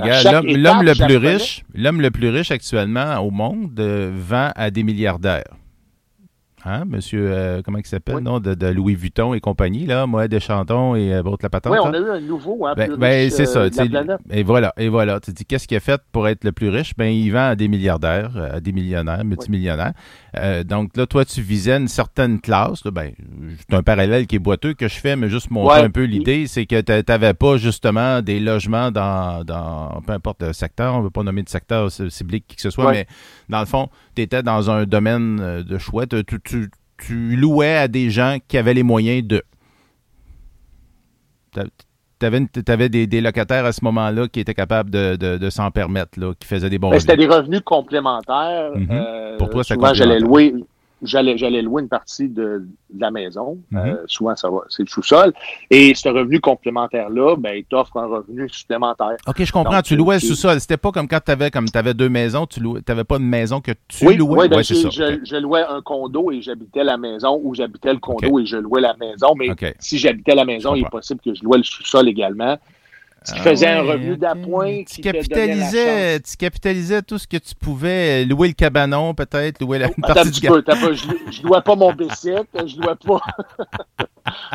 l'homme, 0.66 0.84
le 0.84 0.94
plus 1.06 1.18
riche, 1.18 1.64
l'homme 1.74 2.00
le 2.02 2.12
plus 2.12 2.30
riche 2.30 2.52
actuellement 2.52 3.18
au 3.26 3.32
monde 3.32 3.78
euh, 3.80 4.12
vend 4.14 4.52
à 4.56 4.70
des 4.70 4.84
milliardaires. 4.84 5.52
Hein, 6.66 6.84
monsieur, 6.86 7.30
euh, 7.32 7.62
comment 7.64 7.78
il 7.78 7.86
s'appelle, 7.86 8.16
Oui. 8.16 8.22
non, 8.22 8.40
de, 8.42 8.54
de 8.54 8.68
Louis 8.68 8.94
Vuitton 8.96 9.34
et 9.34 9.40
compagnie, 9.40 9.86
là, 9.86 10.06
moi, 10.06 10.28
Deschanton 10.28 10.94
et 10.96 11.14
euh, 11.14 11.24
l'autre 11.24 11.40
la 11.44 11.50
patente. 11.50 11.72
Oui, 11.72 11.80
on 11.82 11.94
a 11.94 11.98
eu 11.98 12.10
un 12.10 12.20
nouveau, 12.20 12.66
hein, 12.68 12.74
Ben, 12.76 12.90
plus 12.90 12.98
ben, 12.98 13.24
riche, 13.24 13.34
c'est 13.34 13.46
ça. 13.46 13.60
euh, 13.60 14.18
et 14.30 14.44
voilà, 14.44 14.74
et 14.78 14.90
voilà. 14.90 15.20
Tu 15.22 15.32
dis, 15.32 15.46
qu'est-ce 15.46 15.68
qu'il 15.70 15.78
a 15.78 15.80
fait 15.80 16.02
pour 16.12 16.28
être 16.28 16.44
le 16.44 16.52
plus 16.52 16.68
riche? 16.68 16.94
Ben, 16.98 17.06
il 17.14 17.30
vend 17.32 17.48
à 17.52 17.56
des 17.56 17.70
milliardaires, 17.70 18.32
euh, 18.36 18.58
à 18.58 18.60
des 18.60 18.74
millionnaires, 18.74 19.24
multimillionnaires. 19.24 19.94
Euh, 20.38 20.66
donc 20.66 20.98
là, 20.98 21.06
toi, 21.08 21.24
tu 21.24 21.42
visais 21.42 21.78
une 21.78 21.88
certaine 21.88 22.42
classe. 22.42 22.84
là, 22.84 22.92
ben, 22.92 23.12
c'est 23.58 23.74
un 23.76 23.82
parallèle 23.84 24.28
qui 24.28 24.36
est 24.36 24.40
boiteux 24.40 24.74
que 24.74 24.88
je 24.90 24.96
fais, 25.00 25.16
mais 25.16 25.30
juste 25.30 25.52
montrer 25.52 25.80
Ouais. 25.80 25.86
un 25.86 25.90
peu 25.92 26.04
l'idée, 26.04 26.46
c'est 26.48 26.66
que 26.66 26.82
tu 26.82 26.92
n'avais 27.08 27.34
pas 27.34 27.56
justement 27.58 28.22
des 28.22 28.40
logements 28.42 28.92
dans, 28.92 29.46
dans 29.46 30.02
peu 30.06 30.12
importe 30.14 30.42
le 30.44 30.52
secteur, 30.54 30.94
on 30.96 31.00
ne 31.00 31.04
veut 31.06 31.10
pas 31.10 31.24
nommer 31.24 31.44
de 31.44 31.50
secteur 31.50 31.90
ciblé 31.92 32.42
qui 32.42 32.56
que 32.58 32.62
ce 32.62 32.70
soit, 32.70 32.86
Ouais. 32.88 32.92
mais 32.94 33.08
dans 33.48 33.60
le 33.62 33.66
fond, 33.66 33.88
tu 34.16 34.24
étais 34.24 34.44
dans 34.44 34.70
un 34.70 34.84
domaine 34.86 35.64
de 35.64 35.78
choix. 35.78 36.06
Tu, 36.06 36.24
tu- 36.50 37.36
louais 37.36 37.76
à 37.78 37.88
des 37.88 38.10
gens 38.10 38.38
qui 38.48 38.58
avaient 38.58 38.74
les 38.74 38.84
moyens 38.84 39.26
de. 39.26 39.42
Tu 41.54 42.26
avais, 42.68 42.90
des, 42.90 43.08
des 43.08 43.22
locataires 43.22 43.64
à 43.66 43.72
ce 43.72 43.84
moment-là 43.86 44.28
qui 44.28 44.42
étaient 44.42 44.54
capables 44.54 44.90
de, 44.90 45.16
de- 45.16 45.38
de 45.38 45.50
s'en 45.50 45.72
permettre, 45.72 46.20
là, 46.20 46.34
qui 46.38 46.46
faisaient 46.48 46.70
des 46.70 46.78
bons 46.78 46.90
Ben, 46.90 47.00
C'était 47.00 47.16
des 47.16 47.28
revenus 47.28 47.62
complémentaires. 47.62 48.72
Mhm. 48.76 48.88
Euh, 48.92 49.38
Pour 49.38 49.50
toi, 49.50 49.64
c'est 49.64 49.76
souvent, 49.76 49.94
j'allais 49.94 50.20
complémentaire. 50.22 50.52
louer, 50.54 50.66
j'allais, 51.02 51.38
j'allais 51.38 51.62
louer 51.62 51.82
une 51.82 51.90
partie 51.90 52.28
de, 52.30 52.66
de 52.92 53.02
la 53.02 53.12
maison. 53.12 53.58
Mhm. 53.72 53.80
Euh, 53.80 53.96
souvent, 54.08 54.36
ça 54.36 54.50
va, 54.50 54.60
c'est 54.70 54.84
le 54.84 54.88
sous-sol. 54.88 55.34
Et 55.70 55.94
ce 55.96 56.10
revenu 56.10 56.40
complémentaire-là, 56.40 57.36
ben, 57.38 57.56
il 57.56 57.66
t'offre 57.66 57.98
un 57.98 58.06
revenu 58.08 58.48
supplémentaire. 58.50 59.18
OK, 59.28 59.44
je 59.44 59.52
comprends. 59.52 59.74
Donc, 59.76 59.84
tu 59.84 59.96
louais 59.96 60.16
le 60.16 60.22
sous-sol. 60.22 60.60
C'était 60.60 60.78
pas 60.78 60.92
comme 60.92 61.08
quand 61.08 61.20
tu 61.24 61.32
avais, 61.32 61.52
comme 61.52 61.66
avais 61.74 61.94
deux 61.94 62.10
maisons, 62.10 62.46
tu 62.46 62.62
n'avais 62.88 63.04
pas 63.04 63.18
de 63.18 63.24
maison 63.24 63.62
que 63.62 63.72
tu 63.88 64.06
oui, 64.08 64.16
louais? 64.18 64.42
oui, 64.42 64.50
ben, 64.50 64.58
Ouais, 64.58 64.64
c'est 64.64 64.76
je, 64.76 64.90
ça. 64.90 64.90
je- 65.24 65.36
louais 65.38 65.64
un 65.68 65.82
condo 65.82 66.32
et 66.32 66.42
j'habitais 66.42 66.84
la 66.84 66.98
maison 66.98 67.40
ou 67.44 67.56
j'habitais 67.56 67.94
le 67.94 68.00
condo 68.00 68.40
et 68.40 68.46
je 68.46 68.58
louais 68.58 68.82
la 68.82 68.96
maison. 68.96 69.34
Mais 69.36 69.50
si 69.80 69.98
j'habitais 69.98 70.36
la 70.36 70.46
maison, 70.46 70.76
il 70.76 70.82
est 70.84 70.90
possible 70.90 71.22
que 71.24 71.34
je 71.34 71.44
louais 71.44 71.58
le 71.60 71.64
sous-sol 71.64 72.08
également. 72.08 72.58
Qui 73.26 73.34
Ah 73.36 73.42
faisait 73.44 73.68
un 73.68 73.84
ouais, 73.84 73.92
revenu 73.94 74.14
ok. 74.14 74.20
d'appoint 74.20 74.84
Tu 74.90 75.02
capitalisais, 75.02 76.20
tu 76.22 76.38
capitalisais 76.38 77.02
tout 77.02 77.18
ce 77.18 77.28
que 77.28 77.38
tu 77.38 77.54
pouvais. 77.54 78.24
euh, 78.24 78.26
Louer 78.26 78.48
le 78.48 78.54
cabanon, 78.54 79.14
peut-être, 79.14 79.60
louer 79.62 79.78
la 79.80 79.88
une 79.98 80.04
un 80.04 80.14
partie 80.14 80.32
du 80.32 80.48
peu, 80.48 80.62
pas, 80.62 80.76
je, 80.94 81.04
je 81.32 81.44
louais 81.44 81.62
pas 81.62 81.76
mon 81.76 81.92
bicycle, 81.92 82.46
je 82.66 82.78
louais 82.78 82.96
pas, 83.06 83.20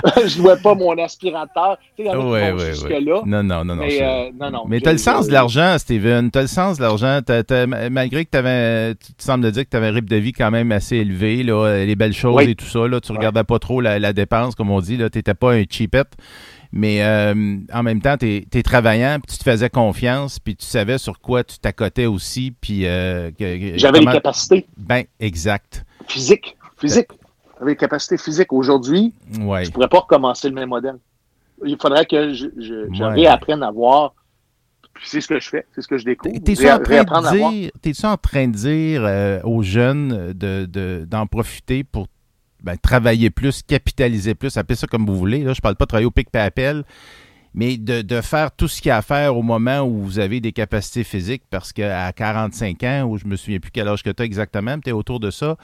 je 0.26 0.38
louais 0.40 0.56
pas 0.62 0.74
mon 0.74 0.96
aspirateur. 0.98 1.76
Tu 1.96 2.04
sais, 2.04 2.10
il 2.10 2.16
Ouais, 2.16 2.52
ouais, 2.52 2.72
jusque-là. 2.72 3.20
Non, 3.26 3.42
non, 3.42 3.64
non, 3.64 3.76
non. 3.76 3.82
Mais, 3.82 3.98
euh, 4.00 4.30
non, 4.40 4.50
non. 4.50 4.64
Mais 4.66 4.80
t'as 4.80 4.92
le 4.92 4.98
sens 4.98 5.26
de 5.26 5.32
l'argent, 5.32 5.76
Steven. 5.78 6.30
T'as 6.30 6.42
le 6.42 6.48
sens 6.48 6.78
de 6.78 6.82
l'argent. 6.82 7.20
Malgré 7.90 8.24
que 8.24 8.30
t'avais, 8.30 8.94
tu 8.94 9.12
te 9.12 9.22
sembles 9.22 9.50
dire 9.52 9.64
que 9.64 9.70
tu 9.70 9.76
avais 9.76 9.88
un 9.88 9.92
rythme 9.92 10.08
de 10.08 10.16
vie 10.16 10.32
quand 10.32 10.50
même 10.50 10.72
assez 10.72 10.96
élevé, 10.96 11.42
là, 11.42 11.84
les 11.84 11.96
belles 11.96 12.14
choses 12.14 12.34
Oui. 12.36 12.50
et 12.50 12.54
tout 12.54 12.64
ça, 12.64 12.88
là, 12.88 13.00
tu 13.00 13.12
regardais 13.12 13.44
pas 13.44 13.58
trop 13.58 13.80
la, 13.82 13.98
la 13.98 14.12
dépense, 14.14 14.54
comme 14.54 14.70
on 14.70 14.80
dit. 14.80 14.96
Tu 14.96 15.02
n'étais 15.02 15.34
pas 15.34 15.52
un 15.52 15.64
cheapette. 15.68 16.12
Mais 16.76 17.04
euh, 17.04 17.56
en 17.72 17.82
même 17.84 18.00
temps, 18.02 18.16
tu 18.16 18.44
es, 18.52 18.62
travaillant, 18.64 19.18
puis 19.24 19.32
tu 19.36 19.38
te 19.38 19.48
faisais 19.48 19.70
confiance, 19.70 20.40
puis 20.40 20.56
tu 20.56 20.66
savais 20.66 20.98
sur 20.98 21.20
quoi 21.20 21.44
tu 21.44 21.56
t'accotais 21.60 22.06
aussi. 22.06 22.52
Puis, 22.60 22.84
euh, 22.84 23.30
J'avais 23.38 24.00
comment- 24.00 24.10
les 24.10 24.16
capacités 24.16 24.66
Ben, 24.76 25.04
exact. 25.20 25.84
physiques, 26.08 26.56
physiques. 26.76 27.12
J'avais 27.60 27.70
les 27.72 27.76
capacités 27.76 28.18
physiques. 28.18 28.52
Aujourd'hui, 28.52 29.14
Ouais. 29.40 29.64
je 29.64 29.70
pourrais 29.70 29.86
pas 29.88 30.00
recommencer 30.00 30.48
le 30.48 30.56
même 30.56 30.70
modèle. 30.70 30.96
Il 31.64 31.76
faudrait 31.80 32.06
que 32.06 32.34
je, 32.34 32.48
je, 32.58 32.88
je 32.92 33.02
Ouais. 33.04 33.12
réapprenne 33.14 33.62
à 33.62 33.70
voir. 33.70 34.12
C'est 35.04 35.20
ce 35.20 35.28
que 35.28 35.38
je 35.38 35.48
fais, 35.48 35.66
c'est 35.74 35.80
ce 35.82 35.86
que 35.88 35.96
je 35.96 36.04
découvre. 36.04 36.34
T'es-tu 36.42 36.68
en, 36.70 36.78
train 36.80 37.02
de 37.04 37.36
dire, 37.36 38.04
en 38.04 38.16
train 38.16 38.48
de 38.48 38.52
dire 38.52 39.02
euh, 39.04 39.40
aux 39.44 39.62
jeunes 39.62 40.32
de, 40.32 40.66
de- 40.66 41.04
d'en 41.08 41.26
profiter 41.28 41.84
pour 41.84 42.08
ben, 42.64 42.76
travailler 42.78 43.30
plus, 43.30 43.62
capitaliser 43.62 44.34
plus, 44.34 44.56
appelez 44.56 44.74
ça 44.76 44.86
comme 44.86 45.06
vous 45.06 45.16
voulez. 45.16 45.44
Là, 45.44 45.52
je 45.52 45.60
parle 45.60 45.76
pas 45.76 45.84
de 45.84 45.88
travailler 45.88 46.06
au 46.06 46.10
pic 46.10 46.28
et 46.34 46.38
appel, 46.38 46.82
mais 47.54 47.76
de, 47.76 48.02
de 48.02 48.20
faire 48.20 48.50
tout 48.50 48.66
ce 48.66 48.80
qu'il 48.82 48.88
y 48.88 48.92
a 48.92 48.96
à 48.96 49.02
faire 49.02 49.36
au 49.36 49.42
moment 49.42 49.82
où 49.82 50.00
vous 50.02 50.18
avez 50.18 50.40
des 50.40 50.50
capacités 50.52 51.04
physiques, 51.04 51.44
parce 51.50 51.72
qu'à 51.72 52.10
45 52.12 52.82
ans, 52.82 53.02
ou 53.04 53.18
je 53.18 53.26
me 53.26 53.36
souviens 53.36 53.60
plus 53.60 53.70
quel 53.70 53.86
âge 53.86 54.02
que 54.02 54.10
tu 54.10 54.22
as 54.22 54.24
exactement, 54.26 54.78
tu 54.80 54.88
es 54.88 54.92
autour 54.92 55.20
de 55.20 55.30
ça. 55.30 55.56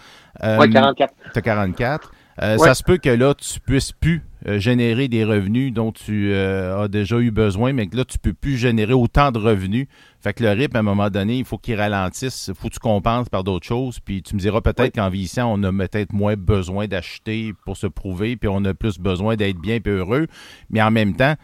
euh, 0.44 0.58
Ouais, 0.58 0.68
44. 0.70 1.12
T'as 1.32 1.40
44. 1.40 2.12
Euh, 2.42 2.56
Ouais. 2.56 2.66
Ça 2.68 2.74
se 2.74 2.82
peut 2.82 2.96
que 2.96 3.10
là, 3.10 3.34
tu 3.34 3.60
puisses 3.60 3.92
plus 3.92 4.22
euh, 4.46 4.58
générer 4.58 5.08
des 5.08 5.24
revenus 5.24 5.72
dont 5.74 5.92
tu 5.92 6.32
euh, 6.32 6.84
as 6.84 6.88
déjà 6.88 7.18
eu 7.18 7.30
besoin, 7.30 7.74
mais 7.74 7.86
que 7.86 7.96
là, 7.96 8.04
tu 8.06 8.18
peux 8.18 8.32
plus 8.32 8.56
générer 8.56 8.94
autant 8.94 9.30
de 9.30 9.38
revenus. 9.38 9.86
Fait 10.20 10.32
que 10.32 10.42
le 10.42 10.50
rythme, 10.50 10.76
à 10.76 10.78
un 10.80 10.82
moment 10.82 11.10
donné, 11.10 11.36
il 11.38 11.44
faut 11.44 11.58
qu'il 11.58 11.74
ralentisse. 11.78 12.46
Il 12.48 12.54
faut 12.54 12.68
que 12.68 12.72
tu 12.74 12.78
compenses 12.78 13.28
par 13.28 13.44
d'autres 13.44 13.66
choses. 13.66 14.00
Puis 14.00 14.22
tu 14.22 14.34
me 14.34 14.40
diras 14.40 14.62
peut-être 14.62 14.80
Ouais. 14.80 14.90
qu'en 14.90 15.10
vieillissant, 15.10 15.52
on 15.52 15.62
a 15.64 15.70
peut-être 15.70 16.12
moins 16.14 16.34
besoin 16.36 16.86
d'acheter 16.86 17.52
pour 17.66 17.76
se 17.76 17.86
prouver, 17.86 18.36
puis 18.36 18.48
on 18.48 18.64
a 18.64 18.72
plus 18.72 18.98
besoin 18.98 19.36
d'être 19.36 19.58
bien 19.58 19.76
et 19.76 19.88
heureux. 19.90 20.26
Mais 20.70 20.80
en 20.80 20.90
même 20.90 21.14
temps, 21.14 21.34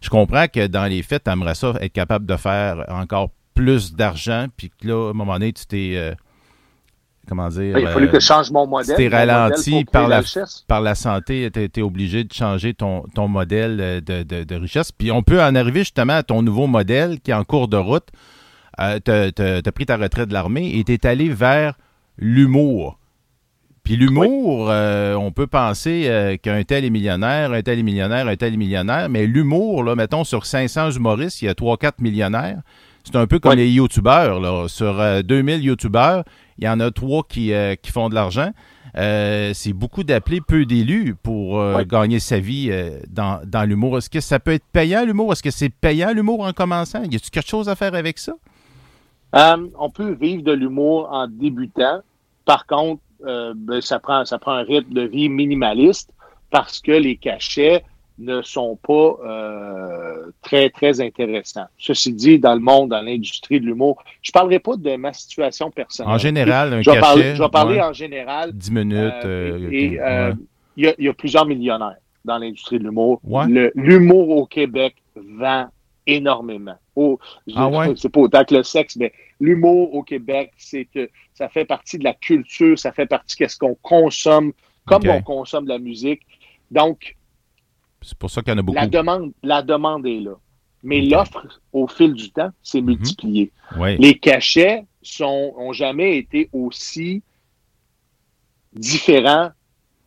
je 0.00 0.08
comprends 0.08 0.46
que 0.46 0.68
dans 0.68 0.86
les 0.86 1.02
faits, 1.02 1.24
tu 1.24 1.30
aimerais 1.30 1.56
ça 1.56 1.74
être 1.80 1.92
capable 1.92 2.26
de 2.26 2.36
faire 2.36 2.84
encore 2.88 3.30
plus 3.54 3.94
d'argent, 3.94 4.46
puis 4.56 4.70
que 4.70 4.86
là, 4.86 5.08
à 5.08 5.10
un 5.10 5.14
moment 5.14 5.34
donné, 5.34 5.52
tu 5.52 5.66
t'es... 5.66 5.94
euh, 5.96 6.14
comment 7.28 7.48
dire... 7.48 7.78
Il 7.78 7.86
a 7.86 7.90
fallu 7.90 8.08
que 8.08 8.20
je 8.20 8.24
change 8.26 8.50
mon 8.50 8.66
modèle. 8.66 8.96
t'es 8.96 9.08
ralenti 9.08 9.84
par 9.84 10.08
la- 10.08 10.22
par 10.68 10.80
la 10.80 10.94
santé, 10.94 11.50
tu 11.52 11.62
été 11.62 11.82
obligé 11.82 12.24
de 12.24 12.32
changer 12.32 12.74
ton, 12.74 13.04
ton 13.14 13.28
modèle 13.28 13.78
euh, 13.80 14.00
de, 14.00 14.22
de- 14.22 14.44
de 14.44 14.54
richesse. 14.54 14.92
Puis 14.92 15.10
on 15.10 15.22
peut 15.22 15.42
en 15.42 15.54
arriver 15.54 15.80
justement 15.80 16.14
à 16.14 16.22
ton 16.22 16.42
nouveau 16.42 16.66
modèle 16.66 17.20
qui 17.20 17.30
est 17.30 17.34
en 17.34 17.44
cours 17.44 17.68
de 17.68 17.76
route. 17.76 18.08
Euh, 18.80 18.98
tu 19.04 19.42
as 19.68 19.72
pris 19.72 19.86
ta 19.86 19.96
retraite 19.96 20.28
de 20.28 20.34
l'armée 20.34 20.76
et 20.76 20.84
tu 20.84 20.92
es 20.92 21.06
allé 21.06 21.28
vers 21.28 21.74
l'humour. 22.18 22.98
Puis 23.82 23.96
l'humour, 23.96 24.68
euh, 24.70 25.14
on 25.14 25.30
peut 25.30 25.46
penser 25.46 26.04
euh, 26.06 26.36
qu'un 26.38 26.62
tel 26.62 26.86
est 26.86 26.90
millionnaire, 26.90 27.52
un 27.52 27.60
tel 27.60 27.78
est 27.78 27.82
millionnaire, 27.82 28.26
un 28.26 28.34
tel 28.36 28.54
est 28.54 28.56
millionnaire, 28.56 29.10
mais 29.10 29.26
l'humour, 29.26 29.84
là, 29.84 29.94
mettons, 29.94 30.24
sur 30.24 30.46
500 30.46 30.92
humoristes, 30.92 31.42
il 31.42 31.46
y 31.46 31.48
a 31.48 31.52
3-4 31.54 31.92
millionnaires. 32.00 32.60
C'est 33.04 33.16
un 33.16 33.26
peu 33.26 33.38
comme 33.38 33.50
Ouais. 33.50 33.56
les 33.56 33.68
YouTubeurs. 33.68 34.40
Là. 34.40 34.66
Sur 34.68 34.98
euh, 34.98 35.20
2000 35.20 35.62
YouTubeurs, 35.62 36.24
il 36.58 36.64
y 36.64 36.68
en 36.68 36.80
a 36.80 36.90
trois 36.90 37.22
qui, 37.28 37.52
euh, 37.52 37.74
qui 37.74 37.90
font 37.90 38.08
de 38.08 38.14
l'argent. 38.14 38.50
Euh, 38.96 39.50
c'est 39.54 39.72
beaucoup 39.72 40.04
d'appelés, 40.04 40.40
peu 40.40 40.64
d'élus 40.64 41.16
pour 41.20 41.58
euh, 41.58 41.76
Ouais. 41.78 41.86
gagner 41.86 42.20
sa 42.20 42.38
vie 42.38 42.68
euh, 42.70 43.00
dans, 43.10 43.40
dans 43.44 43.64
l'humour. 43.64 43.98
Est-ce 43.98 44.08
que 44.08 44.20
ça 44.20 44.38
peut 44.38 44.52
être 44.52 44.64
payant, 44.72 45.04
l'humour? 45.04 45.32
Est-ce 45.32 45.42
que 45.42 45.50
c'est 45.50 45.68
payant, 45.68 46.12
l'humour, 46.12 46.40
en 46.40 46.52
commençant? 46.52 47.02
Y 47.02 47.16
a-t-il 47.16 47.30
quelque 47.30 47.48
chose 47.48 47.68
à 47.68 47.74
faire 47.74 47.94
avec 47.94 48.18
ça? 48.18 48.34
On 49.78 49.90
peut 49.90 50.12
vivre 50.12 50.44
de 50.44 50.52
l'humour 50.52 51.08
en 51.10 51.26
débutant. 51.26 52.02
Par 52.44 52.66
contre, 52.66 53.02
ben, 53.20 53.80
ça, 53.80 53.98
prend, 53.98 54.24
ça 54.24 54.38
prend 54.38 54.52
un 54.52 54.62
rythme 54.62 54.94
de 54.94 55.02
vie 55.02 55.28
minimaliste 55.28 56.10
parce 56.50 56.78
que 56.78 56.92
les 56.92 57.16
cachets 57.16 57.82
ne 58.18 58.42
sont 58.42 58.76
pas 58.76 59.16
euh, 59.24 60.30
très, 60.42 60.70
très 60.70 61.00
intéressants. 61.00 61.66
Ceci 61.78 62.12
dit, 62.12 62.38
dans 62.38 62.54
le 62.54 62.60
monde, 62.60 62.90
dans 62.90 63.02
l'industrie 63.02 63.60
de 63.60 63.66
l'humour, 63.66 64.02
je 64.22 64.30
ne 64.30 64.32
parlerai 64.32 64.58
pas 64.60 64.76
de 64.76 64.96
ma 64.96 65.12
situation 65.12 65.70
personnelle. 65.70 66.14
En 66.14 66.18
général, 66.18 66.72
un 66.72 66.82
je 66.82 66.90
vais 66.90 66.96
cachet. 66.96 67.00
Parler, 67.00 67.34
je 67.34 67.42
vais 67.42 67.48
parler 67.48 67.80
en 67.80 67.92
général. 67.92 68.52
10 68.52 68.70
minutes. 68.70 69.12
Euh, 69.24 69.68
et 69.70 70.00
euh, 70.00 70.30
ouais. 70.30 70.36
il 70.76 70.94
y, 70.98 71.04
y, 71.04 71.08
a 71.08 71.12
plusieurs 71.14 71.46
millionnaires 71.46 71.96
dans 72.24 72.38
l'industrie 72.38 72.78
de 72.78 72.84
l'humour. 72.84 73.20
Ouais. 73.24 73.46
L'humour 73.74 74.30
au 74.30 74.46
Québec 74.46 74.94
vend 75.16 75.68
énormément. 76.06 76.76
Oh, 76.96 77.18
ah 77.56 77.68
ouais? 77.68 77.94
C'est 77.96 78.08
pas 78.08 78.20
autant 78.20 78.44
que 78.44 78.54
le 78.54 78.62
sexe, 78.62 78.96
mais 78.96 79.12
l'humour 79.40 79.94
au 79.94 80.02
Québec, 80.02 80.52
c'est 80.56 80.84
que 80.84 81.08
ça 81.34 81.48
fait 81.48 81.64
partie 81.64 81.98
de 81.98 82.04
la 82.04 82.14
culture, 82.14 82.78
ça 82.78 82.92
fait 82.92 83.06
partie 83.06 83.42
de 83.42 83.48
ce 83.48 83.58
qu'on 83.58 83.76
consomme, 83.82 84.52
comme 84.86 85.02
Okay. 85.02 85.10
on 85.10 85.22
consomme 85.22 85.64
de 85.64 85.70
la 85.70 85.78
musique. 85.78 86.20
Donc, 86.70 87.16
C'est 88.04 88.18
pour 88.18 88.30
ça 88.30 88.42
qu'il 88.42 88.52
y 88.52 88.56
en 88.56 88.58
a 88.58 88.62
beaucoup. 88.62 88.76
la 88.78 88.86
demande, 88.86 89.32
la 89.42 89.62
demande 89.62 90.06
est 90.06 90.20
là. 90.20 90.34
Mais 90.82 91.00
l'offre, 91.00 91.46
au 91.72 91.86
fil 91.88 92.12
du 92.12 92.30
temps, 92.30 92.50
s'est 92.62 92.80
Mhm. 92.82 92.86
multipliée. 92.86 93.50
Les 93.98 94.18
cachets 94.18 94.84
sont, 95.02 95.54
ont 95.56 95.72
jamais 95.72 96.18
été 96.18 96.50
aussi 96.52 97.22
différents 98.74 99.50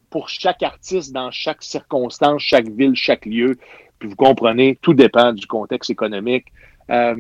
pour 0.10 0.30
chaque 0.30 0.64
artiste 0.64 1.12
dans 1.14 1.32
chaque 1.32 1.64
circonstance, 1.64 2.41
chaque 2.41 2.70
ville, 2.70 2.95
chaque 2.95 3.26
lieu. 3.26 3.58
Puis 4.00 4.10
vous 4.10 4.16
comprenez, 4.16 4.78
tout 4.82 4.93
dépend 4.93 5.34
du 5.34 5.48
contexte 5.48 5.89
économique. 5.89 6.45
Euh, 6.89 7.16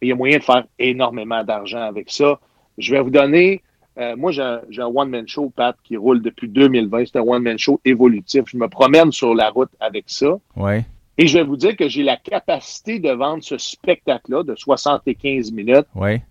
il 0.00 0.08
y 0.08 0.12
a 0.12 0.14
moyen 0.16 0.38
de 0.38 0.42
faire 0.42 0.64
énormément 0.78 1.44
d'argent 1.44 1.82
avec 1.82 2.10
ça. 2.10 2.40
Je 2.78 2.92
vais 2.94 3.00
vous 3.00 3.10
donner, 3.10 3.62
euh, 3.98 4.16
moi 4.16 4.32
j'ai 4.32 4.42
un, 4.42 4.86
one-man 4.86 5.26
show, 5.28 5.50
Pat, 5.54 5.76
qui 5.84 5.96
roule 5.96 6.22
depuis 6.22 6.48
2020. 6.48 7.04
C'est 7.06 7.18
un 7.18 7.22
one-man 7.22 7.58
show 7.58 7.80
évolutif. 7.84 8.44
Je 8.46 8.56
me 8.56 8.68
promène 8.68 9.12
sur 9.12 9.34
la 9.34 9.50
route 9.50 9.70
avec 9.80 10.04
ça. 10.06 10.38
Ouais. 10.56 10.84
Et 11.18 11.26
je 11.26 11.38
vais 11.38 11.44
vous 11.44 11.56
dire 11.56 11.76
que 11.76 11.88
j'ai 11.88 12.02
la 12.02 12.16
capacité 12.16 12.98
de 12.98 13.10
vendre 13.10 13.44
ce 13.44 13.58
spectacle-là 13.58 14.42
de 14.44 14.54
75 14.54 15.52
minutes 15.52 15.86
Ouais. 15.94 16.22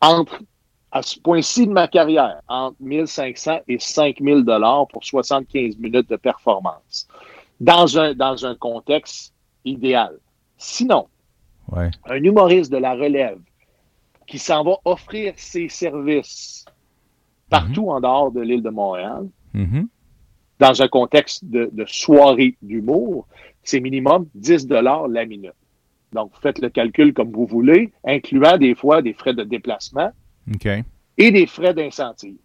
entre, 0.00 0.40
à 0.92 1.02
ce 1.02 1.18
point-ci 1.18 1.66
de 1.66 1.72
ma 1.72 1.88
carrière, 1.88 2.40
entre 2.48 2.76
1500 2.80 3.60
et 3.66 3.78
5000 3.80 4.44
dollars 4.44 4.86
pour 4.88 5.04
75 5.04 5.76
minutes 5.78 6.08
de 6.08 6.16
performance. 6.16 7.08
Dans 7.60 7.98
un, 7.98 8.14
dans 8.14 8.46
un 8.46 8.54
contexte 8.54 9.32
idéal. 9.64 10.18
Sinon, 10.56 11.08
Ouais. 11.72 11.90
un 12.08 12.22
humoriste 12.22 12.70
de 12.70 12.76
la 12.76 12.92
relève 12.94 13.38
qui 14.28 14.38
s'en 14.38 14.62
va 14.62 14.76
offrir 14.84 15.34
ses 15.36 15.68
services 15.68 16.64
partout 17.50 17.90
en 17.90 18.00
dehors 18.00 18.30
de 18.32 18.40
l'île 18.40 18.62
de 18.62 18.70
Montréal, 18.70 19.26
Mhm. 19.54 19.88
dans 20.58 20.82
un 20.82 20.88
contexte 20.88 21.44
de, 21.44 21.70
de 21.72 21.84
soirée 21.86 22.56
d'humour, 22.62 23.26
c'est 23.62 23.80
minimum 23.80 24.26
10 24.34 24.66
dollars 24.66 25.08
la 25.08 25.24
minute. 25.26 25.52
Donc, 26.12 26.30
vous 26.34 26.40
faites 26.40 26.60
le 26.60 26.68
calcul 26.70 27.12
comme 27.12 27.30
vous 27.32 27.46
voulez, 27.46 27.92
incluant 28.04 28.56
des 28.58 28.74
fois 28.74 29.02
des 29.02 29.12
frais 29.12 29.34
de 29.34 29.42
déplacement 29.44 30.10
et 31.18 31.30
des 31.30 31.46
frais 31.46 31.74
d'incentive. 31.74 32.36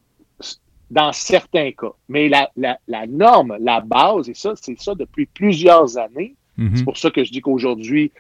Dans 0.89 1.13
certains 1.13 1.71
cas. 1.71 1.93
Mais 2.09 2.27
la, 2.27 2.49
la, 2.57 2.77
la 2.87 3.07
norme, 3.07 3.55
la 3.61 3.79
base, 3.79 4.27
et 4.29 4.33
ça, 4.33 4.53
c'est 4.55 4.77
ça 4.77 4.93
depuis 4.93 5.25
plusieurs 5.25 5.97
années. 5.97 6.35
Mhm. 6.57 6.75
C'est 6.75 6.83
pour 6.83 6.97
ça 6.97 7.11
que 7.11 7.23
je 7.23 7.31
dis 7.31 7.39
qu'aujourd'hui, 7.39 8.11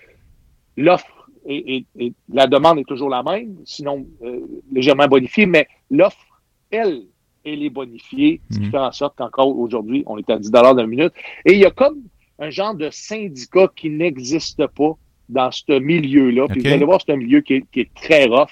l'offre 0.77 1.27
et, 1.45 1.75
et- 1.77 1.85
et 2.05 2.13
la 2.31 2.47
demande 2.47 2.79
est 2.79 2.85
toujours 2.87 3.09
la 3.09 3.23
même, 3.23 3.55
sinon 3.65 4.05
euh, 4.23 4.39
légèrement 4.71 5.07
bonifiée, 5.07 5.47
mais 5.47 5.67
l'offre, 5.89 6.30
elle, 6.71 7.03
elle 7.43 7.63
est 7.63 7.69
bonifiée, 7.69 8.41
ce 8.51 8.57
qui 8.57 8.65
Mhm. 8.65 8.71
fait 8.71 8.77
en 8.77 8.91
sorte 8.91 9.15
qu'encore 9.17 9.57
aujourd'hui, 9.57 10.03
on 10.05 10.17
est 10.17 10.29
à 10.29 10.37
10 10.37 10.51
la 10.51 10.85
minute. 10.85 11.13
Et 11.45 11.53
il 11.53 11.59
y 11.59 11.65
a 11.65 11.71
comme 11.71 12.01
un 12.39 12.49
genre 12.49 12.75
de 12.75 12.89
syndicat 12.91 13.69
qui 13.75 13.89
n'existe 13.89 14.65
pas 14.67 14.93
dans 15.29 15.51
ce 15.51 15.79
milieu-là. 15.79 16.47
Puis 16.49 16.61
vous 16.61 16.67
allez 16.67 16.85
voir, 16.85 16.99
c'est 17.05 17.13
un 17.13 17.17
milieu 17.17 17.41
qui 17.41 17.55
est, 17.55 17.65
qui 17.71 17.81
est 17.81 17.93
très 17.93 18.25
rough. 18.25 18.49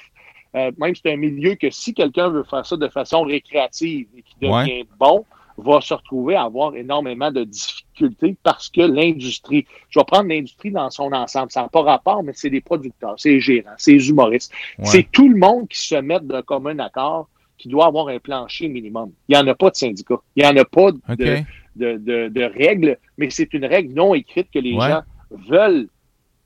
Euh, 0.55 0.71
même 0.77 0.95
c'est 0.95 1.11
un 1.11 1.17
milieu 1.17 1.55
que 1.55 1.69
si 1.69 1.93
quelqu'un 1.93 2.29
veut 2.29 2.43
faire 2.43 2.65
ça 2.65 2.75
de 2.75 2.87
façon 2.87 3.21
récréative 3.21 4.07
et 4.17 4.23
qui 4.23 4.35
devient 4.41 4.83
bon, 4.99 5.23
va 5.57 5.81
se 5.81 5.93
retrouver 5.93 6.35
à 6.35 6.43
avoir 6.43 6.75
énormément 6.75 7.31
de 7.31 7.43
difficultés 7.43 8.35
parce 8.43 8.69
que 8.69 8.81
l'industrie, 8.81 9.65
je 9.89 9.99
vais 9.99 10.05
prendre 10.05 10.29
l'industrie 10.29 10.71
dans 10.71 10.89
son 10.89 11.11
ensemble, 11.11 11.51
ça 11.51 11.63
n'a 11.63 11.67
pas 11.67 11.81
rapport, 11.81 12.23
mais 12.23 12.31
c'est 12.33 12.49
des 12.49 12.61
producteurs, 12.61 13.15
c'est 13.17 13.29
les 13.31 13.39
gérants, 13.41 13.69
c'est 13.77 13.91
les 13.91 14.09
humoristes. 14.09 14.51
Ouais. 14.79 14.85
C'est 14.85 15.11
tout 15.11 15.27
le 15.29 15.35
monde 15.37 15.67
qui 15.67 15.79
se 15.81 15.95
met 15.95 16.19
de 16.21 16.41
commun 16.41 16.79
accord 16.79 17.27
qui 17.59 17.67
doit 17.67 17.85
avoir 17.85 18.07
un 18.07 18.17
plancher 18.19 18.67
minimum. 18.69 19.11
Il 19.27 19.35
n'y 19.35 19.41
en 19.41 19.45
a 19.47 19.53
pas 19.53 19.69
de 19.69 19.75
syndicat. 19.75 20.15
Il 20.35 20.43
n'y 20.43 20.49
en 20.49 20.55
a 20.59 20.65
pas 20.65 20.91
de, 20.91 20.97
OK. 20.97 21.45
de, 21.75 21.97
de, 21.97 22.27
de 22.29 22.43
règles, 22.43 22.97
mais 23.17 23.29
c'est 23.29 23.53
une 23.53 23.65
règle 23.65 23.93
non 23.93 24.15
écrite 24.15 24.47
que 24.51 24.57
les 24.59 24.73
Ouais. 24.73 24.87
gens 24.89 25.01
veulent 25.29 25.87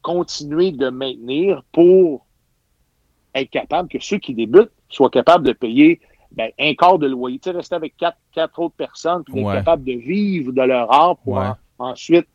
continuer 0.02 0.72
de 0.72 0.90
maintenir 0.90 1.64
pour 1.72 2.26
être 3.36 3.50
capable 3.50 3.88
que 3.90 4.00
ceux 4.02 4.18
qui 4.18 4.34
débutent 4.34 4.72
soient 4.90 5.10
capables 5.10 5.46
de 5.48 5.54
payer 5.54 6.02
ben, 6.32 6.50
un 6.60 6.74
quart 6.74 6.98
de 6.98 7.06
loyer. 7.08 7.38
Tu 7.38 7.52
sais, 7.52 7.56
rester 7.56 7.76
avec 7.76 7.96
quatre, 7.96 8.18
quatre 8.34 8.58
autres 8.60 8.76
personnes, 8.76 9.24
puis 9.24 9.40
être 9.40 9.46
Ouais. 9.46 9.54
capable 9.54 9.84
de 9.84 9.94
vivre 9.94 10.52
de 10.52 10.62
leur 10.64 10.92
art 10.92 11.18
pour 11.18 11.36
Ouais. 11.36 11.46
en- 11.78 11.90
ensuite 11.92 12.26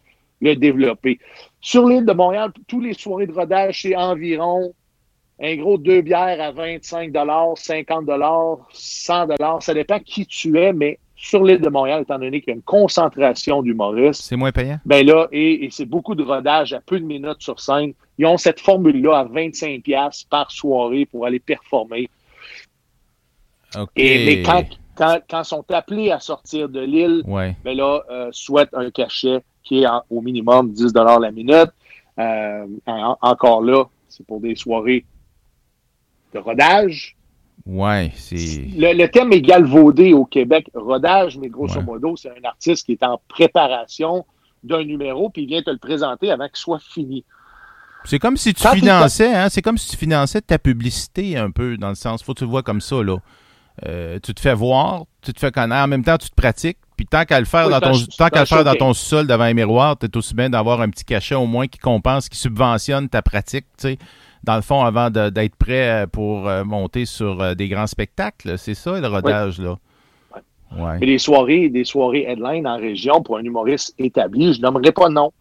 le 0.41 0.55
développer. 0.55 1.19
Sur 1.61 1.89
l'île 1.89 2.07
de 2.07 2.13
Montréal, 2.13 2.53
tous 2.69 2.81
les 2.81 2.95
soirées 2.95 3.27
de 3.27 3.33
rodage, 3.33 3.83
c'est 3.83 3.97
environ 3.97 4.73
un 5.41 5.57
gros 5.57 5.79
deux 5.79 6.01
bières 6.01 6.41
à 6.41 6.51
25 6.51 7.13
50 7.57 8.07
100 8.73 9.61
Ça 9.61 9.75
dépend 9.75 9.99
qui 10.01 10.27
tu 10.27 10.59
es, 10.59 10.73
mais 10.73 10.99
sur 11.15 11.43
l'île 11.45 11.61
de 11.61 11.69
Montréal, 11.69 12.03
étant 12.03 12.19
donné 12.19 12.41
qu'il 12.41 12.51
y 12.51 12.53
a 12.53 12.57
une 12.57 12.63
concentration 12.63 13.63
d'humoristes, 13.63 14.23
C'est 14.23 14.37
moins 14.37 14.53
payant? 14.53 14.79
ben 14.85 15.05
là, 15.07 15.27
et, 15.33 15.65
et 15.65 15.71
c'est 15.71 15.85
beaucoup 15.85 16.15
de 16.15 16.23
rodage 16.23 16.73
à 16.73 16.81
peu 16.81 16.99
de 17.01 17.05
minutes 17.05 17.41
sur 17.41 17.59
scène. 17.61 17.93
Ils 18.19 18.27
ont 18.27 18.37
cette 18.37 18.61
formule-là 18.61 19.19
à 19.19 19.25
25 19.25 19.83
pièces 19.83 20.25
par 20.29 20.51
soirée 20.51 21.07
pour 21.07 21.27
aller 21.27 21.41
performer. 21.41 22.09
Et, 23.97 24.25
mais 24.27 24.43
quand, 24.43 24.65
quand, 24.95 25.19
quand 25.29 25.45
sont 25.45 25.65
appelés 25.71 26.11
à 26.11 26.21
sortir 26.21 26.69
de 26.69 26.81
l'île, 26.81 27.23
Ouais. 27.27 27.55
ben 27.65 27.77
là, 27.77 28.03
euh, 28.11 28.29
souhaitent 28.33 28.73
un 28.75 28.91
cachet 28.91 29.41
qui 29.63 29.83
est 29.83 29.87
en- 29.87 30.03
au 30.11 30.21
minimum 30.21 30.73
10 30.73 30.93
la 30.95 31.31
minute. 31.31 31.71
Euh, 32.19 32.67
en- 32.87 33.17
encore 33.21 33.63
là, 33.63 33.85
c'est 34.09 34.27
pour 34.27 34.41
des 34.41 34.57
soirées 34.57 35.05
de 36.35 36.39
rodage. 36.39 37.17
Ouais, 37.67 38.13
c'est. 38.15 38.37
Le, 38.77 38.95
le 38.97 39.09
terme 39.09 39.33
est 39.33 39.41
galvaudé 39.41 40.13
au 40.13 40.25
Québec, 40.25 40.71
rodage, 40.75 41.37
mais 41.39 41.49
grosso 41.49 41.79
Ouais. 41.79 41.85
modo, 41.85 42.17
c'est 42.17 42.31
un 42.31 42.45
artiste 42.49 42.87
qui 42.87 42.93
est 42.93 43.03
en 43.03 43.21
préparation 43.29 44.25
d'un 44.65 44.85
numéro, 44.85 45.29
puis 45.31 45.43
il 45.43 45.49
vient 45.49 45.63
te 45.63 45.71
le 45.71 45.79
présenter 45.79 46.31
avant 46.31 46.47
qu'il 46.47 46.57
soit 46.57 46.81
fini. 46.81 47.25
C'est 48.05 48.19
comme 48.19 48.37
si 48.37 48.55
tu 48.55 48.63
Quand 48.63 48.75
finançais, 48.75 49.35
hein? 49.35 49.49
C'est 49.51 49.61
comme 49.61 49.77
si 49.77 49.91
tu 49.91 49.97
finançais 49.97 50.41
ta 50.41 50.59
publicité 50.59 51.37
un 51.37 51.51
peu, 51.51 51.77
dans 51.77 51.89
le 51.91 51.95
sens, 51.95 52.23
faut 52.23 52.33
que 52.33 52.39
tu 52.39 52.45
le 52.45 52.51
vois 52.51 52.63
comme 52.63 52.81
ça, 52.81 53.03
là. 53.03 53.19
Euh, 53.87 54.19
tu 54.23 54.35
te 54.35 54.41
fais 54.41 54.55
voir, 54.55 55.05
tu 55.23 55.33
te 55.33 55.39
fais 55.39 55.51
connaître, 55.53 55.85
en 55.85 55.87
même 55.89 56.03
temps 56.03 56.17
tu 56.19 56.31
te 56.31 56.35
pratiques, 56.35 56.79
puis 56.97 57.07
tant 57.07 57.25
qu'à 57.25 57.39
le 57.39 57.47
faire 57.47 57.67
Oui, 57.67 57.73
dans 57.73 57.81
ton 57.81 57.93
tant 58.17 58.29
qu'à 58.29 58.41
le 58.41 58.47
faire 58.47 58.65
dans 58.65 58.73
showcase. 58.73 58.79
ton 58.79 58.93
sol 58.95 59.27
devant 59.29 59.45
un 59.45 59.55
miroir, 59.55 59.97
t'es 59.97 60.17
aussi 60.17 60.35
bien 60.35 60.51
d'avoir 60.51 60.81
un 60.81 60.89
petit 60.91 61.05
cachet 61.05 61.37
au 61.37 61.47
moins 61.47 61.67
qui 61.69 61.79
compense, 61.79 62.29
qui 62.29 62.39
subventionne 62.39 63.09
ta 63.09 63.23
pratique, 63.23 63.67
tu 63.79 63.89
sais. 63.91 63.99
Dans 64.49 64.57
le 64.57 64.63
fond, 64.63 64.83
avant 64.83 65.11
d'être 65.11 65.57
prêt 65.57 66.05
euh, 66.05 66.07
pour 66.07 66.49
euh, 66.49 66.65
monter 66.65 67.05
sur 67.05 67.39
euh, 67.43 67.55
des 67.55 67.69
grands 67.69 67.87
spectacles, 67.87 68.57
c'est 68.57 68.73
ça 68.73 68.99
le 68.99 69.07
rodage, 69.07 69.59
là? 69.61 69.77
Ouais. 70.75 70.99
Mais 71.01 71.05
les 71.07 71.19
soirées, 71.19 71.69
des 71.69 71.85
soirées 71.85 72.25
headline 72.27 72.67
en 72.67 72.79
région 72.79 73.23
pour 73.23 73.37
un 73.37 73.43
humoriste 73.45 73.95
établi, 73.99 74.55
je 74.55 74.63
nommerai 74.63 74.91
pas 74.93 75.11
non. 75.11 75.33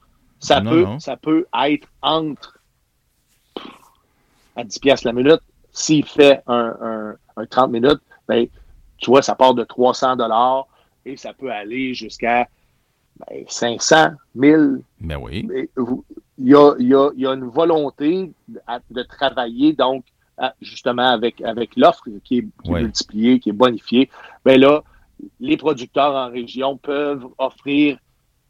Ça 0.41 0.59
Non, 0.59 0.71
peut, 0.71 0.81
non. 0.83 0.99
ça 0.99 1.15
peut 1.15 1.45
être 1.69 1.87
entre 2.01 2.59
à 4.57 4.65
10 4.65 4.77
pièces 4.79 5.03
la 5.05 5.13
minute. 5.13 5.39
S'il 5.71 6.03
fait 6.05 6.41
un, 6.45 6.75
un, 6.81 7.15
un 7.37 7.45
30 7.45 7.71
minutes, 7.71 8.01
ben, 8.27 8.45
tu 8.97 9.09
vois, 9.09 9.21
ça 9.21 9.35
part 9.35 9.53
de 9.53 9.63
300 9.63 10.17
dollars 10.17 10.67
et 11.05 11.15
ça 11.15 11.31
peut 11.31 11.49
aller 11.49 11.93
jusqu'à 11.93 12.45
ben, 13.29 13.45
500, 13.47 14.11
1000. 14.35 14.81
Ben 14.99 15.17
oui. 15.21 15.47
Et 15.55 15.69
vous- 15.77 16.03
Il 16.39 16.49
y 16.49 16.55
a, 16.55 16.73
il 16.79 16.87
y, 16.87 16.93
a, 16.93 17.09
il 17.15 17.21
y 17.21 17.27
a 17.27 17.33
une 17.33 17.47
volonté 17.49 18.31
de, 18.47 19.03
travailler 19.03 19.73
donc 19.73 20.05
justement 20.61 21.09
avec, 21.09 21.41
avec 21.41 21.75
l'offre 21.75 22.03
qui 22.23 22.37
est, 22.39 22.41
qui 22.63 22.69
est 22.69 22.73
Ouais. 22.73 22.81
multipliée, 22.83 23.39
qui 23.39 23.49
est 23.49 23.53
bonifiée. 23.53 24.09
Ben 24.45 24.59
là, 24.59 24.83
les 25.39 25.57
producteurs 25.57 26.13
en 26.13 26.29
région 26.29 26.77
peuvent 26.77 27.25
offrir, 27.39 27.97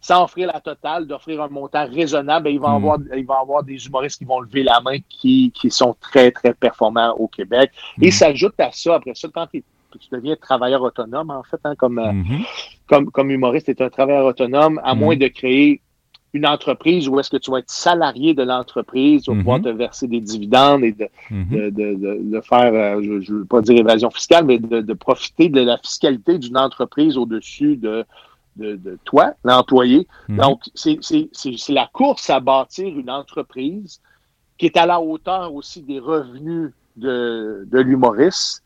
sans 0.02 0.26
offrir 0.26 0.48
la 0.48 0.60
totale, 0.60 1.08
d'offrir 1.08 1.42
un 1.42 1.48
montant 1.48 1.88
raisonnable. 1.88 2.50
Il, 2.50 2.60
va 2.60 2.72
Mm. 2.72 2.76
avoir, 2.76 3.00
il 3.16 3.26
va 3.26 3.36
y 3.36 3.42
avoir 3.42 3.64
des 3.64 3.86
humoristes 3.86 4.18
qui 4.18 4.26
vont 4.26 4.42
lever 4.42 4.64
la 4.64 4.82
main 4.82 4.98
qui, 5.08 5.52
qui 5.56 5.72
sont 5.72 5.96
très, 6.02 6.32
très 6.32 6.54
performants 6.54 7.14
au 7.14 7.30
Québec. 7.30 7.72
Et 8.02 8.10
Mm. 8.10 8.12
s'ajoute 8.12 8.60
à 8.60 8.70
ça, 8.74 8.96
après 8.96 9.16
ça, 9.16 9.30
quand 9.34 9.48
tu 9.48 9.64
deviens 10.12 10.36
travailleur 10.36 10.82
autonome, 10.82 11.32
en 11.32 11.44
fait, 11.44 11.60
hein, 11.64 11.76
comme, 11.76 12.02
Mhm. 12.02 12.44
comme, 12.88 13.10
comme 13.12 13.32
humoriste, 13.32 13.68
tu 13.68 13.72
es 13.72 13.82
un 13.82 13.90
travailleur 13.90 14.26
autonome, 14.26 14.82
à 14.84 14.94
Mhm. 14.94 15.00
moins 15.00 15.16
de 15.16 15.28
créer 15.28 15.82
une 16.38 16.46
entreprise 16.48 17.08
où 17.10 17.20
est-ce 17.20 17.30
que 17.30 17.38
tu 17.38 17.52
vas 17.52 17.60
être 17.60 17.70
salarié 17.70 18.34
de 18.34 18.44
l'entreprise, 18.44 19.24
tu 19.24 19.32
vas 19.32 19.38
pouvoir 19.38 19.58
Mhm. 19.60 19.64
te 19.66 19.70
verser 19.70 20.08
des 20.08 20.22
dividendes 20.22 20.84
et 20.84 20.94
de, 20.94 21.08
Mhm. 21.32 21.46
de, 21.50 21.70
de, 21.70 21.94
de- 21.96 22.20
de 22.34 22.42
faire, 22.42 22.74
euh, 22.74 23.02
je 23.22 23.34
ne 23.34 23.40
veux 23.40 23.46
pas 23.46 23.62
dire 23.62 23.78
évasion 23.78 24.10
fiscale, 24.12 24.46
mais 24.46 24.60
de, 24.60 24.94
profiter 24.94 25.50
de 25.50 25.62
la 25.62 25.78
fiscalité 25.78 26.38
d'une 26.38 26.58
entreprise 26.58 27.18
au-dessus 27.18 27.76
de, 27.78 28.06
de, 28.56 28.76
de 28.76 28.98
toi, 29.04 29.34
l'employé. 29.44 30.08
Mhm. 30.30 30.38
Donc, 30.38 30.62
c'est 30.74 30.98
c'est- 31.02 31.30
c'est- 31.32 31.58
c'est 31.58 31.74
la 31.74 31.88
course 31.92 32.30
à 32.30 32.40
bâtir 32.40 32.88
une 32.98 33.10
entreprise 33.10 34.00
qui 34.58 34.66
est 34.66 34.78
à 34.78 34.86
la 34.86 35.00
hauteur 35.00 35.54
aussi 35.54 35.82
des 35.82 36.00
revenus 36.00 36.72
de, 36.96 37.68
de 37.72 37.80
l'humoriste 37.80 38.64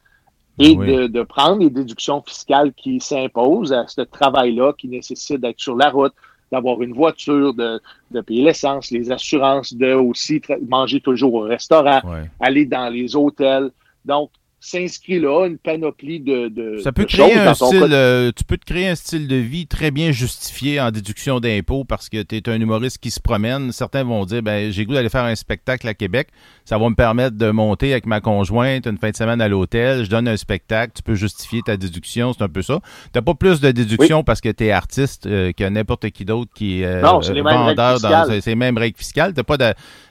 et 0.59 0.75
Oui. 0.77 0.87
de, 0.87 1.07
de 1.07 1.21
prendre 1.23 1.59
les 1.59 1.69
déductions 1.69 2.21
fiscales 2.25 2.71
qui 2.73 2.99
s'imposent 2.99 3.73
à 3.73 3.85
ce 3.87 4.01
travail-là 4.01 4.73
qui 4.77 4.87
nécessite 4.87 5.41
d'être 5.41 5.59
sur 5.59 5.75
la 5.75 5.89
route, 5.89 6.13
d'avoir 6.51 6.81
une 6.81 6.93
voiture, 6.93 7.53
de, 7.53 7.79
de 8.11 8.21
payer 8.21 8.43
l'essence, 8.43 8.91
les 8.91 9.11
assurances, 9.11 9.73
de 9.73 9.93
aussi 9.93 10.41
manger 10.67 10.99
toujours 10.99 11.33
au 11.35 11.41
restaurant, 11.41 12.01
Ouais. 12.03 12.29
aller 12.39 12.65
dans 12.65 12.89
les 12.89 13.15
hôtels. 13.15 13.71
Donc, 14.03 14.29
s'inscrit 14.63 15.19
là 15.19 15.47
une 15.47 15.57
panoplie 15.57 16.19
de, 16.19 16.47
de, 16.47 16.77
Ça 16.77 16.91
peut 16.91 17.05
de 17.05 17.07
créer 17.07 17.33
choses 17.33 17.47
un 17.47 17.53
style, 17.55 17.87
euh, 17.91 18.31
tu 18.33 18.43
peux 18.43 18.57
te 18.57 18.65
créer 18.65 18.89
un 18.89 18.95
style 18.95 19.27
de 19.27 19.35
vie 19.35 19.65
très 19.65 19.89
bien 19.89 20.11
justifié 20.11 20.79
en 20.79 20.91
déduction 20.91 21.39
d'impôts 21.39 21.83
parce 21.83 22.09
que 22.09 22.21
tu 22.21 22.35
es 22.35 22.47
un 22.47 22.61
humoriste 22.61 22.99
qui 22.99 23.09
se 23.09 23.19
promène. 23.19 23.71
Certains 23.71 24.03
vont 24.03 24.23
dire, 24.23 24.43
ben, 24.43 24.71
j'ai 24.71 24.85
goût 24.85 24.93
d'aller 24.93 25.09
faire 25.09 25.23
un 25.23 25.33
spectacle 25.33 25.87
à 25.87 25.95
Québec. 25.95 26.27
Ça 26.63 26.77
va 26.77 26.87
me 26.87 26.93
permettre 26.93 27.37
de 27.37 27.49
monter 27.49 27.91
avec 27.91 28.05
ma 28.05 28.21
conjointe 28.21 28.85
une 28.85 28.99
fin 28.99 29.09
de 29.09 29.15
semaine 29.15 29.41
à 29.41 29.47
l'hôtel. 29.47 30.05
Je 30.05 30.09
donne 30.11 30.27
un 30.27 30.37
spectacle. 30.37 30.93
Tu 30.95 31.01
peux 31.01 31.15
justifier 31.15 31.61
ta 31.65 31.75
déduction. 31.75 32.31
C'est 32.33 32.43
un 32.43 32.49
peu 32.49 32.61
ça. 32.61 32.79
T'as 33.13 33.23
pas 33.23 33.33
plus 33.33 33.61
de 33.61 33.71
déduction 33.71 34.23
parce 34.23 34.41
que 34.41 34.49
tu 34.49 34.65
es 34.65 34.71
artiste 34.71 35.25
euh, 35.25 35.51
que 35.53 35.63
n'importe 35.63 36.11
qui 36.11 36.23
d'autre 36.23 36.51
qui 36.53 36.81
est 36.81 36.85
euh, 36.85 37.01
Non, 37.01 37.17
règles 37.17 37.41
vendeur 37.41 37.99
dans 37.99 38.39
les 38.45 38.55
mêmes 38.55 38.77
règles 38.77 38.97
fiscales. 38.97 39.33
T'as 39.33 39.41
pas 39.41 39.57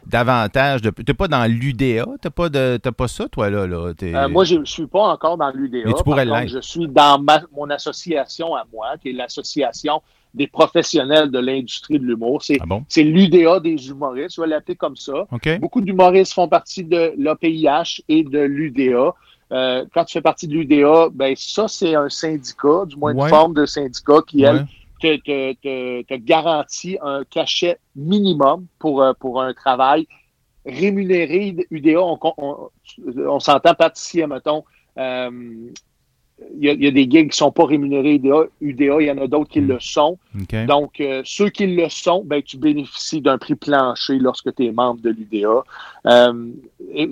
d'avantage. 0.07 0.83
De, 0.83 0.91
t'es 0.91 1.15
pas 1.15 1.29
dans 1.29 1.49
l'UDA. 1.49 2.07
T'as 2.21 2.31
pas 2.31 2.49
de, 2.49 2.81
t'as 2.83 2.93
pas 2.93 3.07
ça, 3.07 3.29
toi, 3.29 3.49
là. 3.49 3.69
là. 3.69 3.93
Moi, 4.41 4.47
je 4.47 4.57
ne 4.57 4.64
suis 4.64 4.86
pas 4.86 5.03
encore 5.03 5.36
dans 5.36 5.51
l'UDA. 5.51 5.80
Mais 5.84 5.93
tu 5.93 6.03
pourrais 6.03 6.26
contre. 6.26 6.49
Je 6.49 6.61
suis 6.62 6.88
dans 6.88 7.20
ma- 7.20 7.43
mon 7.55 7.68
association 7.68 8.55
à 8.55 8.64
moi, 8.72 8.97
qui 8.97 9.11
est 9.11 9.12
l'association 9.12 10.01
des 10.32 10.47
professionnels 10.47 11.30
de 11.30 11.38
l'industrie 11.38 11.99
de 11.99 12.05
l'humour. 12.07 12.43
C'est 12.43 12.57
Ah 12.59 12.64
bon? 12.66 12.82
l'UDA 12.97 13.61
des 13.61 13.91
humoristes, 13.91 14.36
je 14.36 14.41
vais 14.41 14.47
l'appeler 14.47 14.76
comme 14.76 14.97
ça. 14.97 15.26
Beaucoup 15.61 15.82
d'humoristes 15.82 16.32
font 16.32 16.49
partie 16.49 16.84
de 16.84 17.12
l'APIH 17.18 18.03
et 18.09 18.22
de 18.24 18.38
l'UDA. 18.38 19.12
Euh, 19.53 19.84
quand 19.93 20.05
tu 20.07 20.14
fais 20.14 20.22
partie 20.22 20.49
de 20.49 20.55
l'UDA, 20.55 21.09
ben 21.12 21.34
ça, 21.36 21.68
c'est 21.68 21.95
un 21.95 22.09
syndicat, 22.09 22.86
du 22.86 22.97
moins 22.97 23.12
Ouais. 23.14 23.24
une 23.24 23.28
forme 23.28 23.53
de 23.53 23.66
syndicat 23.66 24.20
qui, 24.26 24.43
elle, 24.45 24.64
Ouais. 25.03 25.18
te, 25.18 25.53
te, 25.53 25.53
te, 25.61 26.03
te 26.05 26.14
garantit 26.14 26.97
un 27.03 27.24
cachet 27.28 27.78
minimum 27.95 28.64
pour, 28.78 29.03
euh, 29.03 29.12
pour 29.20 29.43
un 29.43 29.53
travail 29.53 30.07
rémunéré. 30.67 31.57
UDA, 31.71 32.01
on, 32.01 32.19
on, 32.39 32.57
on 33.17 33.41
s'entend 33.41 33.75
pâtissier, 33.75 34.27
mettons. 34.27 34.65
euh, 34.99 35.31
Il 36.59 36.65
y, 36.65 36.71
a, 36.71 36.73
il 36.73 36.83
y 36.83 36.87
a 36.87 36.91
des 36.91 37.03
gigs 37.11 37.31
qui 37.33 37.37
sont 37.37 37.53
pas 37.53 37.67
rémunérés 37.67 38.15
UDA. 38.15 38.45
UDA, 38.63 38.97
il 39.03 39.07
y 39.09 39.11
en 39.11 39.19
a 39.19 39.27
d'autres 39.27 39.51
qui 39.51 39.61
Mm. 39.61 39.69
le 39.69 39.79
sont. 39.81 40.19
Donc, 40.67 40.99
euh, 41.01 41.21
ceux 41.25 41.51
qui 41.51 41.67
le 41.67 41.87
sont, 41.91 42.23
ben, 42.25 42.41
tu 42.43 42.57
bénéficies 42.57 43.21
d'un 43.21 43.37
prix 43.37 43.57
plancher 43.57 44.19
lorsque 44.19 44.55
tu 44.55 44.65
es 44.65 44.73
membre 44.73 45.03
de 45.03 45.11
l'UDA. 45.11 45.63
Euh, 46.07 46.47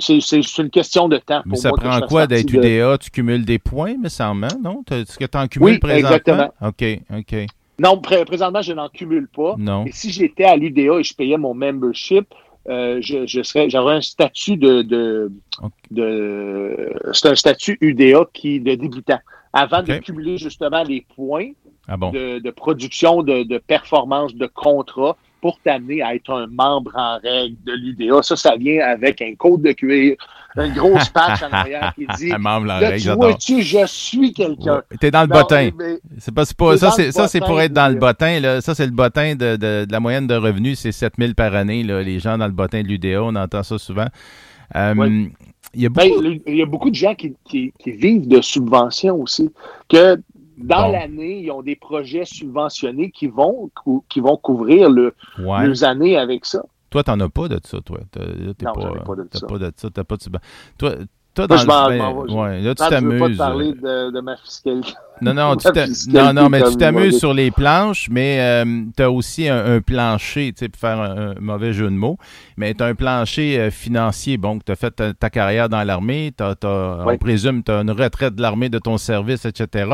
c'est 0.01 0.59
une 0.62 0.70
question 0.70 1.09
de 1.09 1.18
temps. 1.18 1.42
Mais 1.44 1.57
ça 1.57 1.68
moi 1.68 1.78
prend 1.78 2.01
quoi 2.07 2.26
d'être 2.26 2.46
de- 2.51 2.57
UDA? 2.59 2.96
Tu 2.99 3.11
cumules 3.11 3.44
des 3.44 3.59
points, 3.59 3.96
mais 4.01 4.09
ça 4.09 4.32
me 4.32 4.49
non? 4.62 4.82
Est-ce 4.90 5.18
que 5.18 5.26
tu 5.26 5.36
en 5.36 5.46
cumules 5.46 5.72
Oui, 5.72 5.78
présentement? 5.78 6.09
exactement. 6.09 6.53
OK, 6.62 7.01
OK. 7.18 7.46
Non, 7.80 7.99
pré- 8.01 8.24
présentement, 8.24 8.62
je 8.62 8.72
n'en 8.72 8.88
cumule 8.88 9.28
pas. 9.28 9.55
Non. 9.59 9.84
Et 9.84 9.92
si 9.92 10.11
j'étais 10.11 10.44
à 10.44 10.57
l'UDA 10.57 10.99
et 11.01 11.03
je 11.05 11.14
payais 11.14 11.36
mon 11.36 11.53
membership, 11.55 12.26
euh, 12.68 12.98
je, 13.00 13.26
je 13.26 13.42
serais, 13.42 13.70
j'aurais 13.70 13.96
un 13.96 14.00
statut 14.00 14.56
de, 14.56 14.82
de, 14.82 15.32
de- 15.90 16.92
c'est 17.12 17.28
un 17.28 17.34
statut 17.34 17.78
UDA 17.80 18.26
qui 18.32 18.60
de 18.60 18.74
débutant. 18.74 19.18
Avant 19.52 19.82
de 19.82 19.94
cumuler 19.98 20.36
justement 20.38 20.82
les 20.82 21.06
points 21.16 21.50
Ah 21.88 21.96
bon? 21.96 22.10
de, 22.10 22.38
de 22.38 22.50
production, 22.50 23.22
de, 23.22 23.42
de 23.44 23.58
performance, 23.58 24.34
de 24.34 24.46
contrat 24.46 25.16
pour 25.41 25.59
t'amener 25.61 26.03
à 26.03 26.14
être 26.14 26.32
un 26.32 26.47
membre 26.49 26.93
en 26.97 27.18
règle 27.22 27.57
de 27.64 27.72
l'UDA. 27.72 28.22
Ça, 28.22 28.36
ça 28.36 28.57
vient 28.57 28.84
avec 28.86 29.20
un 29.22 29.34
code 29.36 29.62
de 29.62 29.72
cuir, 29.72 30.16
une 30.57 30.72
grosse 30.72 31.09
patch 31.11 31.43
en 31.43 31.51
arrière 31.53 31.93
qui 31.95 32.07
dit 32.18 32.32
Un 32.32 32.39
membre 32.39 32.70
en 32.72 32.78
règle, 32.78 33.01
tu 33.01 33.11
vois-tu, 33.11 33.62
je 33.62 33.86
suis 33.86 34.32
quelqu'un. 34.32 34.76
Ouais. 34.91 34.97
T'es 35.01 35.11
dans 35.11 35.22
le 35.22 35.28
Non, 35.28 35.34
bottin. 35.41 35.70
C'est 36.18 36.34
pas, 36.34 36.45
ça, 36.45 36.91
c'est, 36.91 37.07
le 37.07 37.12
ça, 37.12 37.28
c'est 37.28 37.41
pour 37.41 37.61
être 37.61 37.72
dans 37.72 37.89
le 37.89 37.95
bottin, 37.99 38.41
là. 38.41 38.61
Ça, 38.61 38.74
c'est 38.74 38.86
le 38.86 38.93
bottin 38.93 39.34
de, 39.34 39.57
de, 39.57 39.84
de 39.84 39.93
la 39.93 40.01
moyenne 40.01 40.26
de 40.26 40.34
revenus, 40.34 40.78
c'est 40.80 40.93
7000 40.93 41.34
par 41.34 41.55
année, 41.55 41.82
là. 41.84 42.03
Les 42.03 42.18
gens 42.18 42.36
dans 42.39 42.47
le 42.47 42.53
bottin 42.53 42.82
de 42.82 42.89
l'UDA, 42.89 43.22
on 43.22 43.34
entend 43.36 43.62
ça 43.62 43.78
souvent. 43.78 44.07
Euh, 44.76 44.95
Ouais. 44.95 45.30
Il 45.74 45.82
y 45.82 45.86
a 45.86 45.91
Ben, 45.91 46.09
beaucoup. 46.09 46.24
il 46.47 46.57
y 46.57 46.62
a 46.62 46.66
beaucoup 46.66 46.89
de 46.91 46.95
gens 46.95 47.14
qui, 47.14 47.34
qui- 47.45 47.72
qui 47.78 47.91
vivent 47.93 48.26
de 48.26 48.41
subventions 48.41 49.16
aussi, 49.20 49.51
que 49.91 50.16
dans 50.59 50.86
Bon. 50.86 50.92
l'année, 50.92 51.40
ils 51.40 51.50
ont 51.50 51.62
des 51.62 51.76
projets 51.76 52.24
subventionnés 52.24 53.11
qui 53.11 53.26
vont, 53.28 53.70
cou- 53.74 54.04
qui 54.09 54.20
vont 54.20 54.36
couvrir 54.36 54.90
le, 54.90 55.14
ouais. 55.38 55.66
leurs 55.66 55.84
années 55.84 56.16
avec 56.16 56.44
ça. 56.44 56.62
Toi, 56.90 57.02
t'en 57.04 57.18
as 57.20 57.28
pas 57.28 57.48
de 57.48 57.61
ça, 57.64 57.78
toi. 57.80 57.98
T'as, 58.11 58.20
pas, 58.22 59.14
de 59.16 59.22
t'as 59.30 59.38
ça. 59.38 59.46
pas 59.46 59.59
de 59.59 59.72
ça. 59.76 59.88
T'as 59.90 60.04
pas 60.04 60.16
de 60.16 60.22
subven- 60.22 60.40
Toi, 60.78 60.90
toi, 61.34 61.46
Moi, 61.46 61.46
dans 61.48 61.56
je 61.59 61.66
le, 62.32 62.34
ouais, 62.34 62.61
là, 62.62 62.74
tu 62.74 62.82
Quand 62.82 62.90
je 62.98 63.04
veux 63.06 63.11
pas 63.11 63.28
te 63.28 63.36
t'amuses. 63.36 63.36
parler 63.38 63.74
euh, 63.84 64.06
de, 64.06 64.11
de 64.16 64.20
ma 64.20 64.36
fiscalité? 64.38 64.92
Non, 65.22 65.34
non, 65.34 65.56
tu 65.56 65.68
non, 66.08 66.32
non, 66.32 66.48
mais 66.48 66.58
tu 66.58 66.76
t'amuses 66.78 67.18
sur 67.18 67.34
les 67.34 67.50
planches, 67.50 68.08
mais 68.10 68.64
tu 68.96 69.02
as 69.02 69.10
aussi 69.10 69.48
un, 69.48 69.76
un 69.76 69.80
plancher, 69.80 70.52
tu 70.52 70.60
sais, 70.64 70.68
pour 70.68 70.80
faire 70.80 71.00
un, 71.00 71.30
un 71.30 71.34
mauvais 71.40 71.72
jeu 71.72 71.84
de 71.86 71.90
mots, 71.96 72.16
mais 72.56 72.74
tu 72.74 72.82
as 72.82 72.86
un 72.86 72.94
plancher 72.94 73.58
euh, 73.58 73.70
financier. 73.70 74.36
Bon, 74.36 74.58
tu 74.64 74.70
as 74.72 74.76
fait 74.76 74.90
ta, 74.90 75.12
ta 75.14 75.30
carrière 75.30 75.68
dans 75.68 75.82
l'armée, 75.84 76.32
t'as- 76.36 76.54
t'as- 76.54 77.04
Oui. 77.06 77.14
on 77.14 77.18
présume 77.18 77.62
tu 77.62 77.70
as 77.72 77.80
une 77.80 77.90
retraite 77.90 78.34
de 78.34 78.42
l'armée 78.42 78.68
de 78.68 78.78
ton 78.78 78.98
service, 78.98 79.44
etc. 79.44 79.90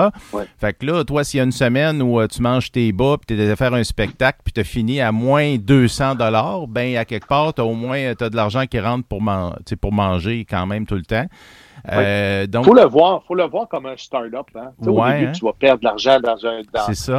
Fait 0.59 0.72
que 0.72 0.87
là, 0.87 1.05
toi, 1.05 1.25
s'il 1.25 1.39
y 1.39 1.41
a 1.41 1.45
une 1.45 1.53
semaine 1.53 2.03
où 2.03 2.20
euh, 2.20 2.27
tu 2.27 2.43
manges 2.43 2.70
tes 2.72 2.93
bas, 2.93 3.16
puis 3.18 3.37
tu 3.37 3.41
es 3.41 3.47
allé 3.47 3.57
faire 3.57 3.75
un 3.75 3.85
spectacle, 3.85 4.39
puis 4.45 4.53
tu 4.53 4.61
as 4.61 4.64
fini 4.64 5.01
à 5.01 5.12
moins 5.12 5.57
200 5.57 6.14
dollars, 6.16 6.66
ben 6.66 6.97
à 6.97 7.05
quelque 7.05 7.27
part, 7.27 7.55
tu 7.55 7.61
au 7.62 7.75
moins 7.75 8.14
t'as 8.16 8.29
de 8.31 8.37
l'argent 8.37 8.64
qui 8.66 8.79
rentre 8.81 9.07
man- 9.20 9.55
pour 9.81 9.93
manger 9.93 10.47
quand 10.49 10.66
même 10.66 10.87
tout 10.87 10.95
le 10.97 11.03
temps. 11.05 11.27
Euh, 11.93 12.47
donc, 12.47 12.64
faut 12.64 12.74
le 12.74 12.85
voir, 12.87 13.22
faut 13.24 13.35
le 13.35 13.45
voir 13.45 13.68
comme 13.68 13.87
un 13.87 13.97
start-up. 13.97 14.47
Hein. 14.55 14.70
Tu 14.78 14.85
sais, 14.85 14.91
au 14.91 15.01
Ouais, 15.03 15.14
début, 15.18 15.26
hein. 15.26 15.32
tu 15.32 15.45
vas 15.45 15.53
perdre 15.53 15.80
de 15.80 15.85
l'argent 15.85 16.18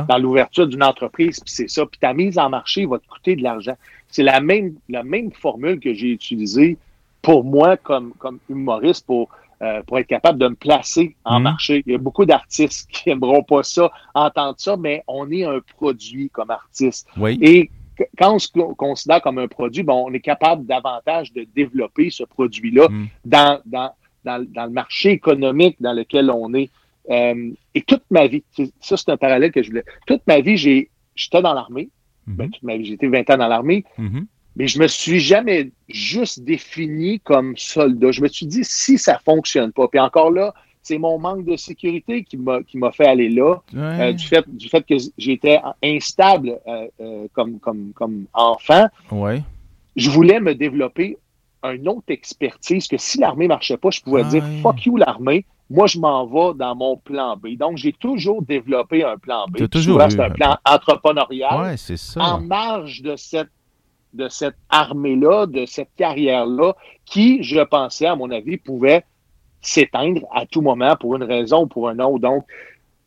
dans 0.08 0.18
l'ouverture 0.18 0.68
d'une 0.68 0.84
entreprise, 0.84 1.40
puis 1.40 1.52
c'est 1.54 1.70
ça. 1.70 1.86
Puis 1.86 2.00
ta 2.00 2.14
mise 2.14 2.38
en 2.40 2.50
marché 2.50 2.86
va 2.86 2.98
te 2.98 3.08
coûter 3.08 3.36
de 3.36 3.44
l'argent. 3.44 3.76
C'est 4.08 4.24
la 4.24 4.40
même, 4.42 4.74
la 4.90 5.04
même 5.04 5.32
formule 5.32 5.80
que 5.80 5.94
j'ai 5.94 6.08
utilisée 6.10 6.78
pour 7.22 7.44
moi 7.44 7.78
comme, 7.78 8.14
comme 8.18 8.40
humoriste 8.50 9.06
pour, 9.06 9.30
euh, 9.62 9.82
pour 9.84 10.00
être 10.00 10.08
capable 10.08 10.40
de 10.40 10.48
me 10.48 10.56
placer 10.56 11.16
en 11.26 11.38
Mhm. 11.38 11.44
marché. 11.44 11.84
Il 11.86 11.92
y 11.92 11.96
a 11.96 12.00
beaucoup 12.00 12.26
d'artistes 12.26 12.88
qui 12.92 13.10
aimeront 13.10 13.44
pas 13.44 13.64
ça, 13.64 13.92
entendre 14.14 14.56
ça, 14.58 14.78
mais 14.78 15.04
on 15.08 15.30
est 15.32 15.44
un 15.44 15.60
produit 15.78 16.30
comme 16.30 16.50
artiste. 16.52 17.08
Oui. 17.18 17.38
Et 17.42 17.70
qu- 17.98 18.06
quand 18.18 18.34
on 18.36 18.40
se 18.40 18.50
co- 18.52 18.74
considère 18.76 19.22
comme 19.22 19.38
un 19.40 19.48
produit, 19.48 19.84
bon, 19.84 20.06
on 20.08 20.14
est 20.14 20.20
capable 20.20 20.66
davantage 20.66 21.32
de 21.34 21.46
développer 21.56 22.10
ce 22.10 22.24
produit-là 22.24 22.88
Mm. 22.90 23.06
dans, 23.26 23.60
dans, 23.66 23.92
dans, 24.26 24.38
le- 24.40 24.46
dans 24.48 24.66
le 24.66 24.72
marché 24.72 25.12
économique 25.12 25.78
dans 25.80 25.94
lequel 25.94 26.30
on 26.32 26.54
est. 26.54 26.70
Euh, 27.10 27.52
et 27.76 27.82
toute 27.82 28.04
ma 28.10 28.26
vie, 28.28 28.44
ça 28.82 28.98
c'est 28.98 29.10
un 29.10 29.18
parallèle 29.18 29.52
que 29.52 29.62
je 29.64 29.70
voulais. 29.70 29.86
Toute 30.08 30.22
ma 30.28 30.40
vie, 30.42 30.58
j'ai, 30.58 30.90
j'étais 31.16 31.42
dans 31.42 31.54
l'armée. 31.54 31.90
Mhm. 32.28 32.36
Ben, 32.36 32.50
toute 32.50 32.64
ma 32.64 32.76
vie, 32.78 32.86
j'ai 32.86 32.94
été 32.96 33.08
20 33.08 33.30
ans 33.30 33.38
dans 33.38 33.48
l'armée, 33.48 33.86
Mhm. 34.00 34.26
mais 34.56 34.68
je 34.68 34.80
me 34.80 34.88
suis 34.88 35.20
jamais 35.20 35.70
juste 35.88 36.40
défini 36.44 37.20
comme 37.20 37.56
soldat. 37.56 38.12
Je 38.12 38.22
me 38.22 38.28
suis 38.28 38.48
dit, 38.48 38.64
si 38.64 38.98
ça 38.98 39.20
fonctionne 39.24 39.72
pas, 39.72 39.88
puis 39.88 40.00
encore 40.00 40.32
là, 40.32 40.54
c'est 40.82 40.98
mon 40.98 41.18
manque 41.20 41.46
de 41.46 41.56
sécurité 41.56 42.24
qui 42.24 42.38
m'a, 42.38 42.62
qui 42.64 42.78
m'a 42.80 42.92
fait 42.92 43.06
aller 43.08 43.30
là, 43.30 43.56
Ouais. 43.74 43.82
euh, 44.10 44.14
du, 44.14 44.26
fait, 44.26 44.44
du 44.48 44.68
fait 44.70 44.84
que 44.86 44.96
j'étais 45.18 45.60
instable 45.84 46.60
euh, 46.68 46.88
euh, 47.02 47.28
comme, 47.34 47.60
comme, 47.60 47.92
comme 47.94 48.26
enfant. 48.34 48.88
ouais. 49.12 49.42
Je 49.96 50.10
voulais 50.10 50.40
me 50.42 50.54
développer 50.56 51.18
une 51.72 51.88
autre 51.88 52.10
expertise 52.10 52.88
que 52.88 52.98
si 52.98 53.20
l'armée 53.20 53.48
marchait 53.48 53.78
pas, 53.78 53.90
je 53.92 54.02
pouvais 54.02 54.24
Ah 54.26 54.30
dire 54.30 54.44
fuck 54.62 54.86
you 54.86 54.98
l'armée, 54.98 55.46
moi 55.70 55.88
je 55.88 56.00
m'en 56.00 56.26
vais 56.26 56.58
dans 56.58 56.76
mon 56.76 56.98
plan 56.98 57.38
B. 57.38 57.58
Donc 57.58 57.78
j'ai 57.78 57.94
toujours 57.94 58.42
développé 58.42 59.04
un 59.04 59.18
plan 59.18 59.46
B. 59.48 59.68
Toujours 59.70 60.02
c'est 60.10 60.20
un 60.20 60.26
un 60.26 60.30
plan 60.30 60.58
entrepreneurial 60.66 61.62
Ouais, 61.62 61.78
c'est 61.78 61.98
ça. 61.98 62.22
en 62.22 62.42
marge 62.42 63.02
de 63.02 63.16
cette 63.16 63.50
de 64.14 64.30
cette 64.30 64.56
armée-là, 64.70 65.46
de 65.46 65.66
cette 65.66 65.90
carrière-là, 65.98 66.74
qui, 67.04 67.44
je 67.44 67.60
pensais, 67.60 68.06
à 68.06 68.16
mon 68.16 68.32
avis, 68.32 68.56
pouvait 68.56 69.04
s'éteindre 69.62 70.22
à 70.34 70.46
tout 70.46 70.62
moment 70.62 70.96
pour 70.96 71.18
une 71.18 71.24
raison 71.24 71.64
ou 71.64 71.68
pour 71.68 71.90
une 71.90 72.02
autre. 72.02 72.20
Donc, 72.20 72.46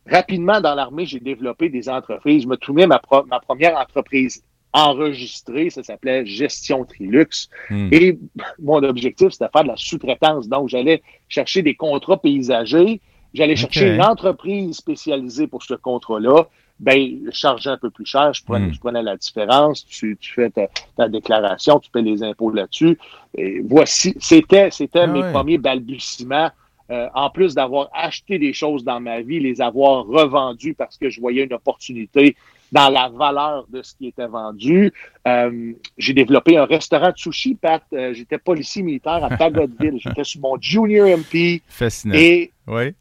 rapidement 0.07 0.61
dans 0.61 0.75
l'armée, 0.75 1.07
j'ai 1.07 1.19
développé 1.19 1.69
des 1.69 1.89
entreprises. 1.89 2.43
Je 2.43 2.47
me 2.47 2.57
souviens, 2.61 2.85
ma 2.85 2.99
première 2.99 3.75
entreprise 3.75 4.43
enregistrée, 4.73 5.69
ça 5.69 5.83
s'appelait 5.83 6.25
Gestion 6.25 6.85
Trilux. 6.85 7.49
Hmm. 7.69 7.89
Et 7.91 8.19
mon 8.59 8.83
objectif, 8.83 9.29
c'était 9.31 9.45
de 9.45 9.51
faire 9.51 9.63
de 9.63 9.69
la 9.69 9.77
sous-traitance. 9.77 10.47
Donc, 10.47 10.69
j'allais 10.69 11.01
chercher 11.27 11.61
des 11.61 11.75
contrats 11.75 12.17
paysagers 12.17 13.01
J'allais 13.33 13.55
chercher 13.55 13.93
une 13.93 14.01
entreprise 14.01 14.77
spécialisée 14.77 15.47
pour 15.47 15.61
ce 15.63 15.75
contrat-là. 15.75 16.47
Ben, 16.79 17.19
je 17.25 17.31
chargeais 17.31 17.69
un 17.69 17.77
peu 17.77 17.89
plus 17.89 18.05
cher, 18.05 18.33
je 18.33 18.43
prenais, 18.43 18.67
hmm. 18.67 18.73
je 18.73 18.79
prenais 18.79 19.03
la 19.03 19.17
différence, 19.17 19.85
tu, 19.85 20.17
tu 20.19 20.33
fais 20.33 20.49
ta, 20.95 21.09
déclaration, 21.09 21.77
tu 21.79 21.91
payes 21.91 22.03
les 22.03 22.23
impôts 22.23 22.51
là-dessus. 22.51 22.97
Et 23.37 23.61
voici, 23.63 24.15
c'était, 24.19 24.71
c'était 24.71 24.99
ah 24.99 25.07
mes 25.07 25.21
premiers 25.31 25.57
balbutiements. 25.57 26.49
Euh, 26.89 27.07
en 27.13 27.29
plus 27.29 27.53
d'avoir 27.53 27.89
acheté 27.93 28.39
des 28.39 28.51
choses 28.51 28.83
dans 28.83 28.99
ma 28.99 29.21
vie, 29.21 29.39
les 29.39 29.61
avoir 29.61 30.07
revendues 30.07 30.73
parce 30.73 30.97
que 30.97 31.11
je 31.11 31.21
voyais 31.21 31.43
une 31.43 31.53
opportunité 31.53 32.35
dans 32.71 32.89
la 32.89 33.09
valeur 33.09 33.65
de 33.69 33.81
ce 33.81 33.95
qui 33.95 34.07
était 34.07 34.27
vendu. 34.27 34.91
Euh, 35.27 35.73
j'ai 35.97 36.13
développé 36.13 36.57
un 36.57 36.65
restaurant 36.65 37.11
de 37.11 37.17
sushi, 37.17 37.55
Pat. 37.55 37.83
Euh, 37.93 38.13
j'étais 38.13 38.37
policier 38.37 38.83
militaire 38.83 39.23
à 39.23 39.29
Bagotville. 39.29 39.99
J'étais 40.03 40.23
sur 40.23 40.41
mon 40.41 40.59
junior 40.59 41.07
MP. 41.07 41.61
Fascinant. 41.67 42.15
Et 42.15 42.51
oui. 42.67 42.93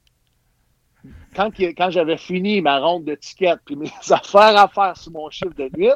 quand, 1.34 1.50
quand 1.58 1.90
j'avais 1.90 2.16
fini 2.16 2.60
ma 2.60 2.78
ronde 2.78 3.04
de 3.04 3.14
tickets 3.14 3.60
puis 3.64 3.76
mes 3.76 3.90
affaires 4.10 4.56
à 4.56 4.68
faire 4.68 4.96
sur 4.96 5.12
mon 5.12 5.30
chiffre 5.30 5.54
de 5.54 5.70
nuit, 5.76 5.90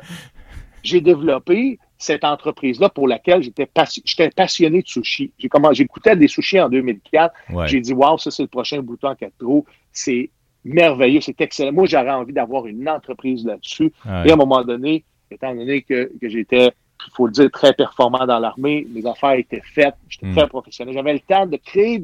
j'ai 0.83 1.01
développé 1.01 1.79
cette 1.99 2.25
entreprise-là 2.25 2.89
pour 2.89 3.07
laquelle 3.07 3.43
j'étais 3.43 3.67
passionné 3.67 4.83
de 4.83 4.89
sushi. 4.89 5.33
J'ai 5.39 5.49
j'écoutais 5.73 6.17
des 6.17 6.29
sushis 6.29 6.61
en 6.61 6.69
2004. 6.69 7.35
J'ai 7.67 7.81
dit, 7.81 7.93
wow, 7.93 8.19
ça 8.19 8.31
c'est 8.31 8.43
le 8.43 8.49
prochain 8.49 8.81
bouton 8.81 9.09
en 9.09 9.15
4 9.15 9.33
trous. 9.39 9.65
C'est 9.93 10.31
merveilleux, 10.65 11.21
c'est 11.21 11.41
excellent. 11.41 11.73
Moi, 11.73 11.87
j'aurais 11.87 12.11
envie 12.11 12.33
d'avoir 12.33 12.67
une 12.67 12.89
entreprise 12.89 13.45
là-dessus. 13.45 13.93
Et 14.07 14.31
à 14.31 14.33
un 14.33 14.37
moment 14.37 14.63
donné, 14.63 15.05
étant 15.31 15.55
donné 15.55 15.83
que, 15.83 16.11
j'étais, 16.23 16.73
il 17.07 17.13
faut 17.15 17.27
le 17.27 17.33
dire, 17.33 17.51
très 17.51 17.73
performant 17.73 18.27
dans 18.27 18.39
l'armée, 18.39 18.87
mes 18.91 19.05
affaires 19.07 19.33
étaient 19.33 19.63
faites, 19.63 19.95
j'étais 20.09 20.27
hmm. 20.27 20.37
très 20.37 20.47
professionnel. 20.49 20.95
J'avais 20.95 21.15
le 21.15 21.21
temps 21.21 21.47
de 21.47 21.57
créer 21.57 22.03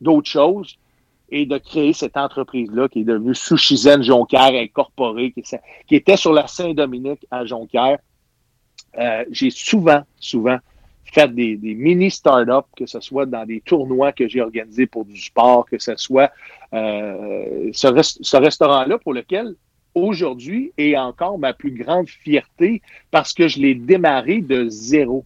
d'autres 0.00 0.30
choses 0.30 0.78
et 1.30 1.46
de 1.46 1.58
créer 1.58 1.92
cette 1.92 2.16
entreprise-là 2.16 2.88
qui 2.88 3.00
est 3.00 3.04
devenue 3.04 3.34
Sushizen 3.34 4.02
Jonquière 4.02 4.52
Incorporée, 4.52 5.32
qui, 5.32 5.42
qui 5.86 5.94
était 5.94 6.16
sur 6.16 6.32
la 6.32 6.46
Saint-Dominique 6.46 7.26
à 7.30 7.46
Jonquière. 7.46 7.98
Euh, 8.98 9.24
j'ai 9.30 9.50
souvent, 9.50 10.02
souvent 10.18 10.58
fait 11.04 11.34
des, 11.34 11.56
mini 11.56 12.10
startups, 12.10 12.68
que 12.76 12.86
ce 12.86 13.00
soit 13.00 13.26
dans 13.26 13.44
des 13.44 13.60
tournois 13.60 14.12
que 14.12 14.28
j'ai 14.28 14.40
organisés 14.40 14.86
pour 14.86 15.04
du 15.04 15.20
sport, 15.20 15.66
que 15.66 15.78
ce 15.78 15.96
soit 15.96 16.30
euh, 16.72 17.70
ce, 17.72 18.36
restaurant-là 18.36 18.98
pour 18.98 19.12
lequel 19.12 19.54
aujourd'hui 19.94 20.72
est 20.78 20.96
encore 20.96 21.38
ma 21.38 21.52
plus 21.52 21.72
grande 21.72 22.08
fierté 22.08 22.80
parce 23.10 23.34
que 23.34 23.48
je 23.48 23.58
l'ai 23.58 23.74
démarré 23.74 24.40
de 24.40 24.68
zéro. 24.68 25.24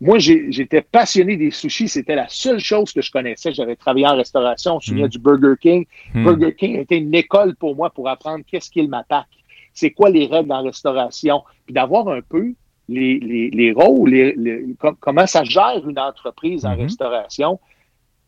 Moi, 0.00 0.18
j'étais 0.18 0.82
passionné 0.82 1.36
des 1.36 1.50
sushis. 1.50 1.88
C'était 1.88 2.16
la 2.16 2.28
seule 2.28 2.58
chose 2.58 2.92
que 2.92 3.00
je 3.00 3.10
connaissais. 3.10 3.54
J'avais 3.54 3.76
travaillé 3.76 4.06
en 4.06 4.16
restauration. 4.16 4.78
Je 4.80 4.90
me 4.90 4.96
souviens 4.96 5.06
hmm. 5.06 5.10
du 5.10 5.18
Burger 5.18 5.54
King. 5.58 5.86
Hmm. 6.12 6.24
Burger 6.24 6.54
King 6.54 6.76
était 6.76 6.98
une 6.98 7.14
école 7.14 7.54
pour 7.54 7.74
moi 7.74 7.88
pour 7.88 8.08
apprendre 8.08 8.44
qu'est-ce 8.46 8.70
qu'il 8.70 8.88
m'attaque. 8.88 9.28
C'est 9.72 9.92
quoi 9.92 10.10
les 10.10 10.26
règles 10.26 10.52
en 10.52 10.62
restauration? 10.62 11.42
Puis 11.64 11.72
d'avoir 11.72 12.08
un 12.08 12.20
peu 12.20 12.52
les, 12.88 13.18
les, 13.18 13.50
les 13.50 13.72
rôles, 13.72 14.10
les, 14.10 14.66
comment 15.00 15.26
ça 15.26 15.44
gère 15.44 15.82
une 15.88 15.98
entreprise 15.98 16.66
en 16.66 16.70
mm-hmm. 16.70 16.82
restauration, 16.82 17.60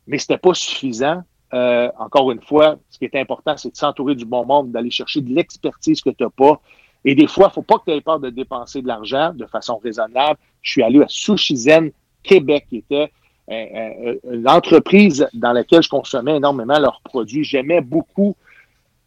mais 0.07 0.19
c'était 0.19 0.39
pas 0.39 0.55
suffisant. 0.55 1.23
Euh, 1.55 1.91
encore 1.99 2.31
une 2.33 2.41
fois, 2.41 2.77
ce 2.91 2.99
qui 2.99 3.05
est 3.05 3.15
important, 3.17 3.57
c'est 3.57 3.71
de 3.71 3.77
s'entourer 3.77 4.15
du 4.15 4.25
bon 4.25 4.45
monde, 4.45 4.73
d'aller 4.73 4.91
chercher 4.91 5.21
de 5.21 5.33
l'expertise 5.33 6.01
que 6.01 6.11
tu 6.11 6.25
n'as 6.25 6.31
pas. 6.31 6.61
Et 7.05 7.15
des 7.15 7.29
fois, 7.29 7.45
il 7.45 7.49
ne 7.49 7.53
faut 7.53 7.63
pas 7.63 7.79
que 7.79 7.85
tu 7.87 7.93
aies 7.93 8.01
peur 8.01 8.19
de 8.19 8.31
dépenser 8.31 8.83
de 8.83 8.89
l'argent 8.89 9.33
de 9.33 9.47
façon 9.47 9.79
raisonnable. 9.79 10.39
Je 10.63 10.73
suis 10.73 10.83
allé 10.83 11.01
à 11.03 11.07
Sushizen 11.09 11.93
Québec, 12.23 12.67
qui 12.69 12.79
était 12.79 13.13
euh, 13.49 13.53
euh, 13.53 14.17
une 14.33 14.49
entreprise 14.49 15.29
dans 15.33 15.53
laquelle 15.53 15.83
je 15.83 15.89
consommais 15.89 16.37
énormément 16.37 16.79
leurs 16.81 17.01
produits. 17.03 17.45
J'aimais 17.45 17.81
beaucoup 17.81 18.35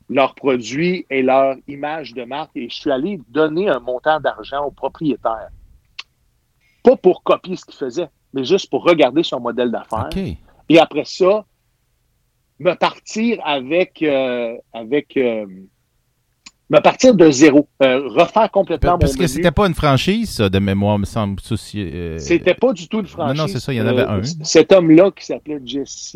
leurs 0.09 0.33
produits 0.33 1.05
et 1.09 1.21
leur 1.21 1.55
image 1.67 2.13
de 2.13 2.23
marque 2.23 2.51
et 2.55 2.67
je 2.69 2.75
suis 2.75 2.91
allé 2.91 3.19
donner 3.29 3.69
un 3.69 3.79
montant 3.79 4.19
d'argent 4.19 4.65
au 4.65 4.71
propriétaire. 4.71 5.49
Pas 6.83 6.95
pour 6.97 7.23
copier 7.23 7.55
ce 7.55 7.65
qu'il 7.65 7.75
faisait, 7.75 8.09
mais 8.33 8.43
juste 8.43 8.69
pour 8.69 8.83
regarder 8.83 9.23
son 9.23 9.39
modèle 9.39 9.71
d'affaires. 9.71 10.09
Et 10.67 10.79
après 10.79 11.05
ça, 11.05 11.45
me 12.59 12.73
partir 12.73 13.39
avec, 13.45 14.01
euh, 14.01 14.57
avec 14.73 15.15
euh, 15.15 15.45
me 16.69 16.79
partir 16.81 17.15
de 17.15 17.31
zéro, 17.31 17.67
euh, 17.81 18.07
refaire 18.09 18.49
complètement 18.51 18.97
Parce 18.99 19.15
que 19.15 19.27
c'était 19.27 19.51
pas 19.51 19.67
une 19.67 19.73
franchise, 19.73 20.29
ça, 20.29 20.49
de 20.49 20.59
mémoire, 20.59 20.99
me 20.99 21.05
semble. 21.05 21.41
Euh... 21.75 22.17
C'était 22.19 22.53
pas 22.53 22.73
du 22.73 22.87
tout 22.87 22.99
une 22.99 23.07
franchise. 23.07 23.37
Non, 23.37 23.43
non, 23.43 23.47
c'est 23.47 23.59
ça, 23.59 23.73
il 23.73 23.77
y 23.77 23.81
en 23.81 23.87
avait 23.87 24.03
euh, 24.03 24.19
un. 24.19 24.23
Cet 24.43 24.71
homme-là, 24.71 25.11
qui 25.11 25.25
s'appelait 25.25 25.59
Jesse, 25.65 26.15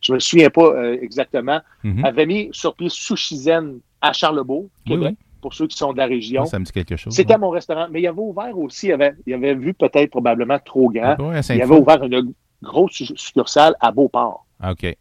je 0.00 0.12
me 0.12 0.18
souviens 0.18 0.50
pas 0.50 0.64
euh, 0.64 0.98
exactement, 1.00 1.60
mhm. 1.84 2.04
avait 2.04 2.26
mis 2.26 2.48
sur 2.52 2.74
pied 2.74 2.88
Sushizen 2.88 3.78
à 4.00 4.12
Charlebourg, 4.12 4.68
Québec, 4.84 5.14
pour 5.40 5.54
ceux 5.54 5.68
qui 5.68 5.76
sont 5.76 5.92
de 5.92 5.98
la 5.98 6.06
région. 6.06 6.46
Ça 6.46 6.58
me 6.58 6.64
dit 6.64 6.72
quelque 6.72 6.96
chose. 6.96 7.14
C'était 7.14 7.38
mon 7.38 7.50
restaurant. 7.50 7.86
Mais 7.90 8.00
il 8.02 8.06
avait 8.08 8.18
ouvert 8.18 8.58
aussi, 8.58 8.88
il 8.88 8.92
avait, 8.92 9.14
il 9.26 9.34
avait 9.34 9.54
vu 9.54 9.72
peut-être 9.72 10.10
probablement 10.10 10.58
trop 10.64 10.90
grand. 10.90 11.16
il 11.48 11.62
avait 11.62 11.76
ouvert 11.76 12.02
une 12.02 12.32
grosse 12.60 13.02
succursale 13.16 13.76
à 13.80 13.92
Beauport. 13.92 14.46
Ah, 14.58 14.72
OK. 14.72 14.96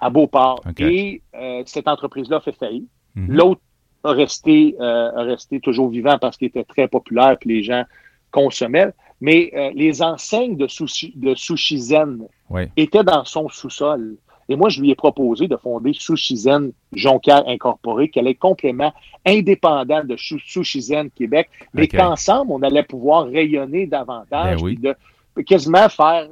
À 0.00 0.10
Beauport. 0.10 0.62
Et 0.78 1.22
cette 1.64 1.88
entreprise-là 1.88 2.40
fait 2.40 2.52
faillite. 2.52 2.88
Mhm. 3.14 3.34
L'autre 3.34 3.60
a 4.04 4.12
resté, 4.12 4.76
euh, 4.80 5.10
resté 5.14 5.60
toujours 5.60 5.88
vivant 5.88 6.18
parce 6.18 6.36
qu'il 6.36 6.48
était 6.48 6.64
très 6.64 6.88
populaire 6.88 7.36
et 7.42 7.48
les 7.48 7.62
gens 7.62 7.84
consommaient. 8.30 8.92
Mais 9.20 9.50
euh, 9.54 9.70
les 9.74 10.02
enseignes 10.02 10.56
de, 10.56 10.68
sushi, 10.68 11.12
de 11.16 11.34
Sushizen 11.34 12.26
étaient 12.76 13.02
dans 13.02 13.24
son 13.24 13.48
sous-sol. 13.48 14.16
Et 14.48 14.56
moi, 14.56 14.70
je 14.70 14.80
lui 14.80 14.90
ai 14.90 14.94
proposé 14.94 15.46
de 15.46 15.56
fonder 15.56 15.92
Sushizen 15.92 16.72
Jonquière 16.92 17.42
Incorporé, 17.46 18.08
qui 18.08 18.18
allait 18.18 18.30
être 18.30 18.38
complètement 18.38 18.94
indépendant 19.26 20.04
de 20.04 20.16
Sushizen 20.16 21.10
Québec, 21.10 21.50
mais 21.74 21.86
qu'ensemble, 21.86 22.52
on 22.52 22.62
allait 22.62 22.84
pouvoir 22.84 23.26
rayonner 23.26 23.86
davantage 23.86 24.62
ben 24.62 24.68
et 24.68 24.76
de 24.76 25.42
quasiment 25.42 25.88
faire 25.88 26.28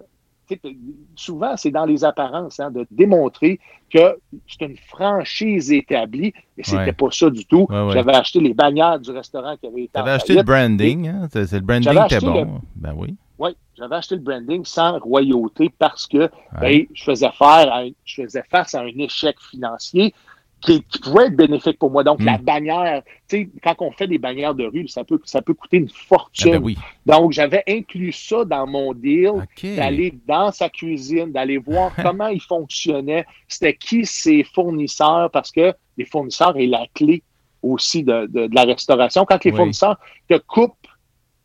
souvent, 1.14 1.57
c'est 1.57 1.70
dans 1.70 1.84
les 1.84 2.05
apparences, 2.05 2.61
hein, 2.61 2.70
de 2.70 2.86
démontrer 2.90 3.59
que 3.90 4.18
c'est 4.47 4.64
une 4.64 4.76
franchise 4.76 5.72
établie, 5.72 6.32
et 6.57 6.62
c'était 6.62 6.92
pas 6.92 7.11
ça 7.11 7.30
du 7.30 7.44
tout. 7.44 7.66
J'avais 7.70 8.14
acheté 8.14 8.40
les 8.40 8.55
bannières 8.55 8.99
du 8.99 9.11
restaurant 9.11 9.57
qui 9.57 9.66
avait 9.66 9.84
été. 9.84 9.92
J'avais 9.94 10.11
acheté 10.12 10.34
le 10.34 10.42
branding, 10.42 11.09
hein? 11.09 11.28
C'est 11.30 11.53
le 11.53 11.61
branding 11.61 12.05
était 12.05 12.20
bon. 12.20 12.61
Ben 12.74 12.94
oui. 12.97 13.16
Oui, 13.38 13.51
j'avais 13.76 13.97
acheté 13.97 14.14
le 14.14 14.22
branding 14.22 14.64
sans 14.64 14.99
royauté 14.99 15.70
parce 15.78 16.07
que 16.07 16.30
ben, 16.59 16.86
je 16.92 17.05
faisais 17.05 17.30
faire 17.32 17.84
je 18.05 18.22
faisais 18.22 18.42
face 18.51 18.74
à 18.74 18.80
un 18.80 18.99
échec 18.99 19.36
financier 19.51 20.14
qui, 20.61 20.84
pouvait 21.02 21.26
être 21.26 21.36
bénéfique 21.36 21.78
pour 21.78 21.90
moi. 21.90 22.02
Donc, 22.02 22.22
la 22.22 22.38
hmm. 22.38 22.42
bannière, 22.42 23.02
tu 23.28 23.36
sais, 23.36 23.48
quand 23.62 23.74
on 23.80 23.92
fait 23.92 24.07
des 24.07 24.18
bannières 24.18 24.54
de 24.54 24.64
rue, 24.64 24.88
ça 24.88 25.04
peut, 25.04 25.20
ça 25.24 25.42
peut 25.42 25.54
coûter 25.54 25.78
une 25.78 25.88
fortune. 25.88 26.54
Ah 26.54 26.59
ben 26.59 26.64
oui. 26.64 26.78
Donc, 27.04 27.32
j'avais 27.32 27.62
inclus 27.68 28.12
ça 28.12 28.44
dans 28.44 28.66
mon 28.66 28.94
deal, 28.94 29.46
d'aller 29.76 30.14
dans 30.26 30.50
sa 30.52 30.68
cuisine, 30.68 31.32
d'aller 31.32 31.59
voir 31.59 31.92
comment 32.02 32.28
il 32.28 32.40
fonctionnait, 32.40 33.26
c'était 33.48 33.74
qui 33.74 34.07
ses 34.07 34.44
fournisseurs, 34.44 35.30
parce 35.30 35.50
que 35.52 35.74
les 35.96 36.04
fournisseurs 36.04 36.57
est 36.57 36.66
la 36.66 36.86
clé 36.94 37.22
aussi 37.62 38.02
de, 38.02 38.26
de, 38.26 38.48
la 38.52 38.64
restauration. 38.64 39.24
Quand 39.24 39.42
les 39.44 39.52
fournisseurs 39.52 39.98
te 40.28 40.38
coupent 40.38 40.74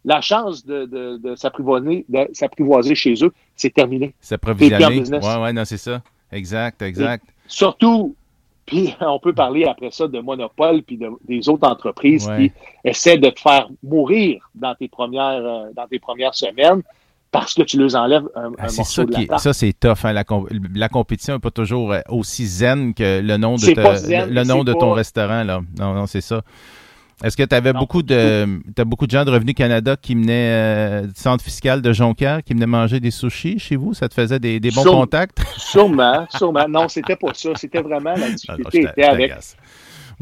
la 0.03 0.21
chance 0.21 0.65
de, 0.65 0.85
de, 0.85 1.17
de 1.17 1.35
s'apprivoiser 1.35 2.95
chez 2.95 3.13
eux, 3.23 3.33
c'est 3.55 3.73
terminé. 3.73 4.13
C'est 4.19 4.37
provisionné. 4.37 5.03
Oui, 5.09 5.19
oui, 5.39 5.53
non, 5.53 5.65
c'est 5.65 5.77
ça. 5.77 6.01
Exact, 6.31 6.81
exact. 6.81 7.25
surtout, 7.47 8.15
puis 8.65 8.95
on 9.01 9.19
peut 9.19 9.33
parler 9.33 9.65
après 9.65 9.91
ça 9.91 10.07
de 10.07 10.19
monopole 10.19 10.83
puis 10.83 10.99
des 11.27 11.49
autres 11.49 11.67
entreprises 11.67 12.29
qui 12.37 12.51
essaient 12.83 13.17
de 13.17 13.29
te 13.29 13.39
faire 13.39 13.67
mourir 13.83 14.49
dans 14.55 14.75
tes 14.75 14.87
premières, 14.87 15.43
euh, 15.43 15.71
dans 15.75 15.87
tes 15.87 15.99
premières 15.99 16.35
semaines 16.35 16.81
parce 17.31 17.53
que 17.53 17.63
tu 17.63 17.77
leur 17.77 17.95
enlèves 17.95 18.27
un, 18.35 18.51
ah, 18.57 18.63
morceau 18.63 18.83
ça 18.83 19.05
de 19.05 19.27
la 19.29 19.37
Ça, 19.37 19.53
c'est 19.53 19.73
tough. 19.73 20.03
Hein, 20.03 20.13
la, 20.13 20.89
compétition 20.89 21.35
n'est 21.35 21.39
pas 21.39 21.51
toujours 21.51 21.93
euh, 21.93 22.01
aussi 22.09 22.45
zen 22.45 22.93
que 22.93 23.21
le 23.21 23.37
nom 23.37 23.55
de, 23.55 24.29
le 24.29 24.43
nom 24.43 24.63
de 24.63 24.73
ton 24.73 24.91
restaurant. 24.91 25.43
Là. 25.43 25.61
Non, 25.79 25.93
non, 25.93 26.07
c'est 26.07 26.21
ça. 26.21 26.41
Est-ce 27.23 27.37
que 27.37 27.43
tu 27.43 27.55
avais 27.55 27.73
beaucoup 27.73 28.01
de 28.01 28.59
as 28.77 28.83
beaucoup 28.83 29.05
de 29.05 29.11
gens 29.11 29.25
de 29.25 29.31
Revenu 29.31 29.53
Canada 29.53 29.95
qui 29.95 30.15
venaient 30.15 30.51
euh, 30.51 31.01
du 31.07 31.13
centre 31.15 31.43
fiscal 31.43 31.81
de 31.81 31.93
Jonquière, 31.93 32.43
qui 32.43 32.53
venaient 32.53 32.65
manger 32.65 32.99
des 32.99 33.11
sushis 33.11 33.59
chez 33.59 33.75
vous? 33.75 33.93
Ça 33.93 34.09
te 34.09 34.13
faisait 34.13 34.39
des, 34.39 34.59
bons 34.71 34.83
contacts? 34.83 35.39
Sûrement, 35.57 36.25
sûrement. 36.29 36.67
Non, 36.67 36.87
c'était 36.87 37.15
pas 37.15 37.33
ça. 37.33 37.49
C'était 37.55 37.81
vraiment 37.81 38.13
la 38.15 38.31
difficulté 38.31 38.81
était 38.81 39.03
avec. 39.03 39.33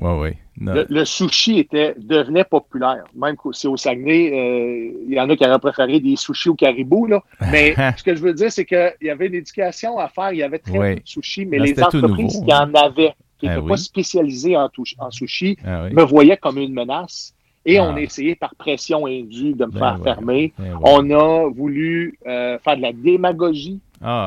Ouais, 0.02 0.18
ouais. 0.18 0.38
Le, 0.62 1.06
sushi 1.06 1.60
était, 1.60 1.94
devenait 1.98 2.44
populaire. 2.44 3.04
Même 3.16 3.36
si 3.54 3.68
au 3.68 3.78
Saguenay, 3.78 4.32
euh, 4.32 5.06
il 5.08 5.14
y 5.14 5.20
en 5.20 5.30
a 5.30 5.36
qui 5.36 5.46
auraient 5.46 5.60
préféré 5.60 6.00
des 6.00 6.16
sushis 6.16 6.50
au 6.50 6.56
caribou. 6.56 7.06
Là. 7.06 7.22
Mais 7.52 7.76
ce 7.98 8.04
que 8.04 8.16
je 8.16 8.22
veux 8.22 8.34
dire, 8.34 8.52
c'est 8.52 8.66
qu'il 8.66 8.94
y 9.02 9.10
avait 9.10 9.28
une 9.28 9.36
éducation 9.36 9.98
à 9.98 10.08
faire. 10.10 10.32
Il 10.32 10.38
y 10.38 10.44
avait 10.44 10.60
très 10.60 10.78
peu 10.78 10.96
de 10.96 11.02
sushis, 11.06 11.46
mais 11.46 11.60
les 11.60 11.82
entreprises 11.82 12.42
qui 12.46 12.54
en 12.54 12.74
avaient 12.74 13.14
qui 13.40 13.48
n'était 13.48 13.62
ah 13.64 13.68
pas 13.68 13.78
spécialisé 13.78 14.58
en, 14.58 14.70
en 15.00 15.12
sushi, 15.12 15.58
ah 15.66 15.90
me 15.90 16.04
voyait 16.04 16.38
comme 16.38 16.58
une 16.58 16.74
menace. 16.74 17.34
Et 17.66 17.80
on 17.80 17.92
ah. 17.92 17.96
a 17.96 18.02
essayé 18.02 18.36
par 18.36 18.56
pression 18.56 19.06
indue 19.06 19.54
de 19.54 19.66
me 19.66 19.72
ben 19.72 19.80
faire 19.80 20.04
fermer. 20.04 20.54
Ben 20.58 20.80
on 20.82 21.10
a 21.12 21.50
voulu 21.50 22.18
euh, 22.26 22.58
faire 22.60 22.78
de 22.78 22.82
la 22.82 22.94
démagogie 22.94 23.80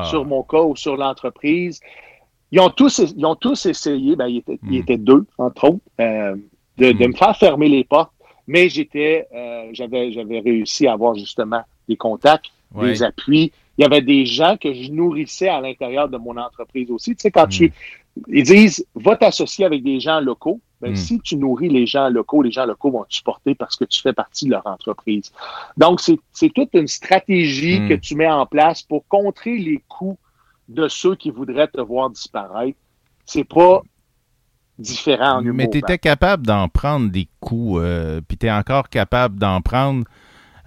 sur 0.09 0.25
mon 0.25 0.43
cas 0.43 0.61
ou 0.61 0.75
sur 0.75 0.97
l'entreprise. 0.97 1.79
ils 2.51 2.59
ont 2.59 2.69
tous, 2.69 2.99
ils 3.17 3.25
ont 3.25 3.35
tous 3.35 3.65
essayé, 3.65 4.15
ben, 4.15 4.27
ils, 4.27 4.37
étaient, 4.37 4.59
ils 4.69 4.77
étaient 4.77 4.97
deux, 4.97 5.25
entre 5.37 5.69
autres, 5.69 5.79
euh, 5.99 6.35
de, 6.77 6.91
de, 6.91 7.07
me 7.07 7.13
faire 7.13 7.35
fermer 7.35 7.69
les 7.69 7.83
portes, 7.83 8.11
mais 8.47 8.69
j'étais, 8.69 9.27
euh, 9.33 9.69
j'avais, 9.73 10.11
j'avais 10.11 10.39
réussi 10.39 10.87
à 10.87 10.93
avoir 10.93 11.15
justement 11.15 11.61
des 11.89 11.95
contacts, 11.95 12.51
des 12.79 13.03
appuis. 13.03 13.51
Il 13.77 13.81
y 13.81 13.85
avait 13.85 14.01
des 14.01 14.25
gens 14.25 14.55
que 14.57 14.71
je 14.73 14.91
nourrissais 14.91 15.49
à 15.49 15.59
l'intérieur 15.59 16.07
de 16.07 16.17
mon 16.17 16.37
entreprise 16.37 16.91
aussi. 16.91 17.15
Tu 17.15 17.21
sais, 17.21 17.31
quand 17.31 17.47
tu, 17.47 17.73
ils 18.27 18.43
disent, 18.43 18.85
va 18.95 19.15
t'associer 19.15 19.65
avec 19.65 19.83
des 19.83 19.99
gens 19.99 20.19
locaux. 20.19 20.59
Ben, 20.81 20.95
Si 20.95 21.19
tu 21.21 21.37
nourris 21.37 21.69
les 21.69 21.85
gens 21.85 22.09
locaux, 22.09 22.41
les 22.41 22.51
gens 22.51 22.65
locaux 22.65 22.91
vont 22.91 23.05
te 23.05 23.13
supporter 23.13 23.55
parce 23.55 23.75
que 23.75 23.85
tu 23.85 24.01
fais 24.01 24.13
partie 24.13 24.45
de 24.45 24.51
leur 24.51 24.67
entreprise. 24.67 25.31
Donc, 25.77 26.01
c'est 26.01 26.49
toute 26.49 26.69
une 26.73 26.87
stratégie 26.87 27.87
que 27.87 27.93
tu 27.93 28.15
mets 28.15 28.29
en 28.29 28.45
place 28.45 28.83
pour 28.83 29.07
contrer 29.07 29.57
les 29.57 29.81
coûts 29.87 30.17
de 30.67 30.87
ceux 30.87 31.15
qui 31.15 31.31
voudraient 31.31 31.67
te 31.67 31.81
voir 31.81 32.09
disparaître. 32.09 32.77
C'est 33.25 33.45
pas 33.45 33.81
différent 34.77 35.37
en 35.37 35.41
humour. 35.41 35.55
Mais 35.55 35.69
tu 35.69 35.77
étais 35.77 35.97
capable 35.97 36.45
d'en 36.45 36.67
prendre 36.67 37.09
des 37.09 37.27
coups, 37.39 37.79
euh, 37.81 38.21
puis 38.27 38.37
tu 38.37 38.47
es 38.47 38.51
encore 38.51 38.89
capable 38.89 39.39
d'en 39.39 39.61
prendre. 39.61 40.03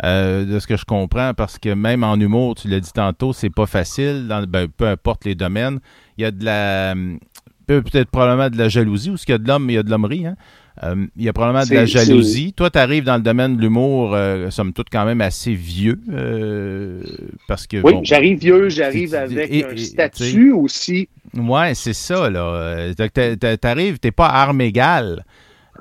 Euh, 0.05 0.45
de 0.45 0.59
ce 0.59 0.67
que 0.67 0.77
je 0.77 0.85
comprends, 0.85 1.33
parce 1.33 1.59
que 1.59 1.71
même 1.71 2.05
en 2.05 2.17
humour, 2.17 2.55
tu 2.55 2.69
l'as 2.69 2.81
dit 2.81 2.93
tantôt, 2.93 3.33
c'est 3.33 3.49
pas 3.49 3.65
facile, 3.65 4.27
dans, 4.29 4.47
ben, 4.47 4.69
peu 4.69 4.87
importe 4.87 5.25
les 5.25 5.35
domaines. 5.35 5.81
Il 6.19 6.23
y 6.23 6.25
a 6.27 6.31
de 6.31 6.45
la, 6.45 6.95
peut-être 7.67 8.11
probablement 8.11 8.51
de 8.51 8.59
la 8.59 8.69
jalousie, 8.69 9.11
ou 9.11 9.17
ce 9.17 9.25
qu'il 9.25 9.33
y 9.33 9.37
a 9.37 9.39
de 9.39 9.49
l'homme, 9.49 9.71
il 9.71 9.75
y 9.75 9.79
a 9.79 9.83
de 9.83 9.91
l'hommerie. 9.91 10.27
Hein? 10.27 10.37
Euh, 10.83 11.07
il 11.17 11.25
y 11.25 11.29
a 11.29 11.33
probablement 11.33 11.65
de 11.65 11.75
la 11.75 11.87
jalousie. 11.87 12.53
Toi, 12.53 12.69
tu 12.69 12.79
arrives 12.79 13.05
dans 13.05 13.17
le 13.17 13.23
domaine 13.23 13.57
de 13.57 13.63
l'humour, 13.63 14.15
euh, 14.15 14.51
somme 14.51 14.75
toute, 14.75 14.89
quand 14.91 15.07
même 15.07 15.23
assez 15.23 15.55
vieux. 15.55 15.99
Euh, 16.11 17.03
parce 17.49 17.67
que, 17.67 17.79
oui, 17.83 17.95
j'arrive 18.03 18.39
vieux, 18.39 18.69
j'arrive 18.69 19.15
avec 19.15 19.65
un 19.65 19.77
statut 19.79 20.53
aussi. 20.53 21.09
Ouais, 21.35 21.75
c'est 21.75 21.95
ça, 21.95 22.29
là. 22.29 22.93
Tu 22.95 23.59
arrives, 23.63 23.99
t'es 23.99 24.13
pas 24.13 24.29
arme 24.29 24.61
égale. 24.61 25.25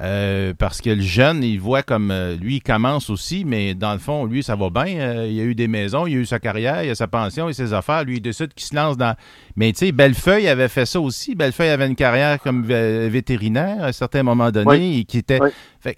Euh, 0.02 0.54
parce 0.58 0.82
que 0.82 0.90
le 0.90 1.02
jeune, 1.02 1.44
il 1.44 1.60
voit 1.60 1.84
comme 1.84 2.12
euh, 2.12 2.36
lui, 2.36 2.58
il 2.58 2.62
commence 2.62 3.10
aussi, 3.10 3.46
mais 3.46 3.74
dans 3.74 3.94
le 3.94 4.00
fond, 4.00 4.26
lui, 4.26 4.44
ça 4.44 4.56
va 4.56 4.70
bien. 4.70 5.00
Euh, 5.00 5.28
il 5.30 5.40
a 5.40 5.44
eu 5.44 5.56
des 5.56 5.68
maisons, 5.68 6.08
il 6.08 6.16
a 6.16 6.20
eu 6.20 6.26
sa 6.26 6.40
carrière, 6.40 6.84
il 6.84 6.90
a 6.90 6.96
sa 6.96 7.08
pension, 7.08 7.48
a 7.48 7.54
ses 7.54 7.74
affaires. 7.74 8.04
Lui, 8.04 8.18
il 8.18 8.22
décide 8.22 8.54
qu'il 8.54 8.66
se 8.66 8.76
lance 8.76 8.98
dans. 8.98 9.16
Mais 9.56 9.72
tu 9.72 9.80
sais, 9.86 9.92
Bellefeuille 9.92 10.48
avait 10.48 10.68
fait 10.68 10.86
ça 10.86 11.00
aussi. 11.00 11.36
Bellefeuille 11.36 11.70
avait 11.70 11.88
une 11.88 11.96
carrière 11.96 12.40
comme 12.40 12.64
vétérinaire 12.64 13.84
à 13.84 13.88
un 13.88 13.92
certain 13.92 14.24
moment 14.24 14.52
donné. 14.52 15.00
Et 15.00 15.04
qui 15.06 15.18
était. 15.18 15.40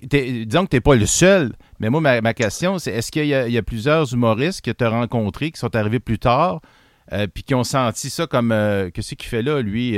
disons 0.04 0.66
que 0.66 0.70
tu 0.70 0.76
n'es 0.76 0.82
pas 0.82 0.96
le 0.96 1.06
seul. 1.06 1.54
Mais 1.80 1.90
moi, 1.90 2.02
ma, 2.02 2.34
question, 2.34 2.80
c'est 2.80 2.92
est-ce 2.92 3.12
qu'il 3.12 3.26
y, 3.26 3.34
a 3.58 3.64
plusieurs 3.64 4.12
humoristes 4.14 4.62
que 4.62 4.72
tu 4.72 4.84
as 4.84 4.90
rencontrés 4.90 5.52
qui 5.52 5.60
sont 5.60 5.76
arrivés 5.76 6.00
plus 6.00 6.20
tard, 6.20 6.62
puis 7.34 7.44
qui 7.44 7.56
ont 7.56 7.64
senti 7.64 8.10
ça 8.10 8.28
comme. 8.28 8.50
Qu'est-ce 8.94 9.16
qu'il 9.16 9.30
fait 9.30 9.42
là, 9.42 9.62
lui 9.62 9.98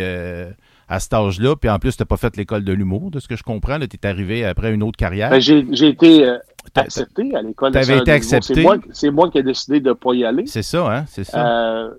à 0.90 1.00
cet 1.00 1.14
âge-là. 1.14 1.56
Puis 1.56 1.70
en 1.70 1.80
plus, 1.80 1.96
tu 1.96 2.02
n'as 2.02 2.08
pas 2.08 2.18
fait 2.18 2.36
l'école 2.36 2.64
de 2.64 2.74
l'humour, 2.74 3.12
de 3.12 3.20
ce 3.20 3.28
que 3.28 3.36
je 3.36 3.44
comprends. 3.44 3.80
Tu 3.80 3.86
es 3.86 4.08
arrivé 4.08 4.44
après 4.44 4.74
une 4.74 4.84
autre 4.84 4.98
carrière. 4.98 5.30
Ben, 5.30 5.40
j'ai 5.40 5.88
été 5.88 6.26
euh, 6.26 6.38
accepté 6.76 7.36
à 7.36 7.42
l'école 7.42 7.72
de 7.72 7.80
l'humour. 7.80 8.02
été 8.02 8.12
accepté? 8.12 8.66
C'est 8.92 9.12
moi, 9.12 9.30
qui 9.30 9.38
ai 9.38 9.44
décidé 9.44 9.80
de 9.80 9.90
ne 9.90 9.94
pas 9.94 10.14
y 10.14 10.26
aller. 10.26 10.48
C'est 10.48 10.64
ça, 10.64 10.92
hein? 10.92 11.06
C'est 11.08 11.24
ça. 11.24 11.48
Euh, 11.48 11.90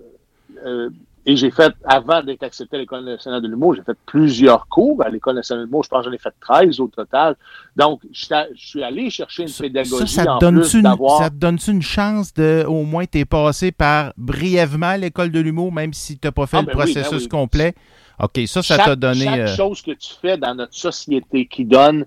euh, 0.65 0.89
et 1.23 1.35
j'ai 1.35 1.51
fait, 1.51 1.71
avant 1.85 2.23
d'être 2.23 2.41
accepté 2.41 2.77
à 2.77 2.79
l'École 2.79 3.05
nationale 3.05 3.43
de 3.43 3.47
l'humour, 3.47 3.75
j'ai 3.75 3.83
fait 3.83 3.97
plusieurs 4.07 4.67
cours 4.67 5.03
à 5.03 5.09
l'École 5.09 5.35
nationale 5.35 5.65
de 5.65 5.67
l'humour. 5.67 5.83
Je 5.83 5.89
pense 5.89 6.03
que 6.03 6.09
j'en 6.09 6.15
ai 6.15 6.17
fait 6.17 6.33
13 6.41 6.79
au 6.79 6.87
total. 6.87 7.35
Donc, 7.75 8.01
je, 8.11 8.27
suis 8.55 8.83
allé 8.83 9.11
chercher 9.11 9.43
une 9.43 9.51
pédagogie 9.51 10.07
ça, 10.07 10.23
ça 10.23 10.33
en 10.33 10.39
plus 10.39 10.81
d'avoir... 10.81 11.19
Ça 11.21 11.29
te 11.29 11.35
donne-tu 11.35 11.71
une 11.71 11.83
chance 11.83 12.33
de, 12.33 12.65
au 12.67 12.83
moins, 12.83 13.05
t'es 13.05 13.25
passé 13.25 13.71
par 13.71 14.13
brièvement 14.17 14.95
l'École 14.95 15.31
de 15.31 15.39
l'humour, 15.39 15.71
même 15.71 15.93
si 15.93 16.17
tu 16.17 16.27
n'as 16.27 16.31
pas 16.31 16.47
fait 16.47 16.57
ah, 16.57 16.61
le 16.61 16.67
ben 16.67 16.73
ben 16.73 16.79
processus 16.79 17.27
complet? 17.27 17.75
OK, 18.21 18.39
ça, 18.45 18.61
ça 18.61 18.77
t'a 18.77 18.95
donné. 18.95 19.25
Chaque 19.25 19.39
euh, 19.39 19.55
chose 19.55 19.81
que 19.81 19.91
tu 19.91 20.13
fais 20.21 20.37
dans 20.37 20.53
notre 20.53 20.75
société 20.75 21.47
qui 21.47 21.65
donne 21.65 22.05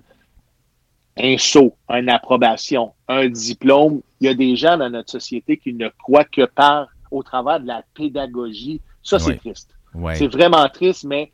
un 1.17 1.37
saut, 1.37 1.75
une 1.89 2.09
approbation, 2.09 2.93
un 3.07 3.27
diplôme, 3.27 4.01
il 4.19 4.27
y 4.27 4.29
a 4.29 4.33
des 4.33 4.55
gens 4.55 4.77
dans 4.77 4.89
notre 4.89 5.11
société 5.11 5.57
qui 5.57 5.73
ne 5.73 5.89
croient 5.89 6.25
que 6.25 6.45
par 6.45 6.87
au 7.11 7.23
travers 7.23 7.59
de 7.59 7.67
la 7.67 7.83
pédagogie. 7.93 8.81
Ça, 9.03 9.19
c'est 9.19 9.37
triste. 9.37 9.69
C'est 10.15 10.27
vraiment 10.27 10.67
triste, 10.69 11.05
mais 11.05 11.31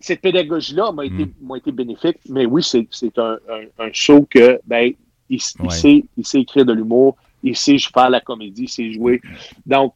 cette 0.00 0.20
pédagogie-là 0.20 0.92
m'a 0.92 1.04
été, 1.04 1.26
hmm. 1.26 1.56
été 1.56 1.72
bénéfique. 1.72 2.18
Mais 2.28 2.46
oui, 2.46 2.62
c'est 2.62 3.18
un, 3.18 3.36
un, 3.78 3.92
show 3.92 4.26
que, 4.30 4.60
ben, 4.66 4.92
il, 5.28 5.40
sait, 5.40 6.04
il 6.16 6.26
sait 6.26 6.40
écrire 6.40 6.64
de 6.64 6.72
l'humour, 6.72 7.16
il 7.42 7.56
sait 7.56 7.78
faire 7.78 8.10
la 8.10 8.20
comédie, 8.20 8.64
il 8.64 8.68
sait 8.68 8.92
jouer. 8.92 9.20
Donc, 9.66 9.94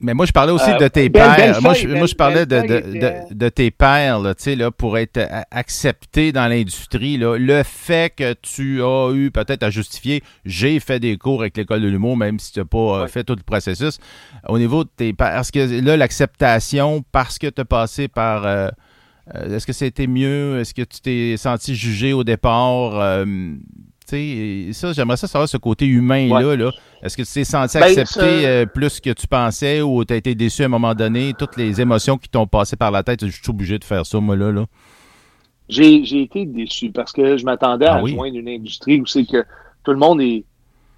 mais 0.00 0.14
moi, 0.14 0.24
je 0.24 0.32
parlais 0.32 0.52
aussi 0.52 0.70
de 0.78 0.88
tes 0.88 1.10
pères. 1.10 1.60
moi, 1.60 1.74
je, 1.74 2.14
parlais 2.14 2.46
de, 2.46 2.60
de, 2.60 3.34
de, 3.34 3.48
tes 3.50 3.70
pères, 3.70 4.18
là, 4.20 4.34
là, 4.56 4.70
pour 4.70 4.96
être 4.96 5.20
accepté 5.50 6.32
dans 6.32 6.48
l'industrie. 6.48 7.18
Le 7.18 7.62
fait 7.62 8.14
que 8.16 8.32
tu 8.32 8.82
as 8.82 9.12
eu 9.12 9.30
peut-être 9.30 9.62
à 9.62 9.70
justifier, 9.70 10.22
j'ai 10.46 10.80
fait 10.80 11.00
des 11.00 11.18
cours 11.18 11.42
avec 11.42 11.56
l'école 11.56 11.82
de 11.82 11.88
l'humour, 11.88 12.16
même 12.16 12.38
si 12.38 12.52
tu 12.52 12.60
n'as 12.60 12.64
pas 12.64 13.02
euh, 13.02 13.06
fait 13.08 13.24
tout 13.24 13.36
le 13.36 13.42
processus. 13.42 13.98
Au 14.48 14.58
niveau 14.58 14.84
de 14.84 14.90
tes 14.94 15.12
pères, 15.12 15.38
est-ce 15.38 15.52
que 15.52 15.84
là, 15.84 15.96
l'acceptation, 15.98 17.04
parce 17.12 17.38
que 17.38 17.48
tu 17.48 17.60
as 17.60 17.64
passé 17.66 18.08
par... 18.08 18.46
Euh, 18.46 18.68
euh, 19.34 19.56
est-ce 19.56 19.66
que 19.66 19.72
c'était 19.74 20.06
mieux? 20.06 20.58
Est-ce 20.60 20.72
que 20.72 20.82
tu 20.82 21.00
t'es 21.00 21.36
senti 21.36 21.74
jugé 21.74 22.14
au 22.14 22.24
départ? 22.24 23.24
Ça, 24.72 24.92
j'aimerais 24.92 25.16
ça 25.16 25.26
savoir 25.26 25.48
ce 25.48 25.56
côté 25.56 25.86
humain-là. 25.86 26.56
Là. 26.56 26.72
Est-ce 27.02 27.16
que 27.16 27.22
tu 27.22 27.32
t'es 27.32 27.44
senti 27.44 27.78
ben, 27.78 27.84
accepter 27.84 28.46
euh, 28.46 28.66
plus 28.66 29.00
que 29.00 29.10
tu 29.10 29.26
pensais 29.26 29.80
ou 29.82 30.04
tu 30.04 30.12
as 30.12 30.16
été 30.16 30.34
déçu 30.34 30.62
à 30.62 30.66
un 30.66 30.68
moment 30.68 30.94
donné? 30.94 31.32
Toutes 31.38 31.56
les 31.56 31.80
émotions 31.80 32.18
qui 32.18 32.28
t'ont 32.28 32.46
passé 32.46 32.76
par 32.76 32.90
la 32.90 33.02
tête, 33.02 33.24
je 33.24 33.30
suis 33.30 33.50
obligé 33.50 33.78
de 33.78 33.84
faire 33.84 34.04
ça, 34.04 34.20
moi, 34.20 34.36
là. 34.36 34.52
là. 34.52 34.66
J'ai 35.68 36.22
été 36.22 36.46
déçu 36.46 36.90
parce 36.90 37.12
que 37.12 37.36
je 37.36 37.44
m'attendais 37.44 37.86
à 37.86 37.94
ah 37.94 38.04
joindre 38.04 38.36
une 38.36 38.48
industrie 38.48 39.00
où 39.00 39.06
c'est 39.06 39.24
que 39.24 39.44
tout 39.84 39.92
le 39.92 39.98
monde 39.98 40.20
est, 40.20 40.44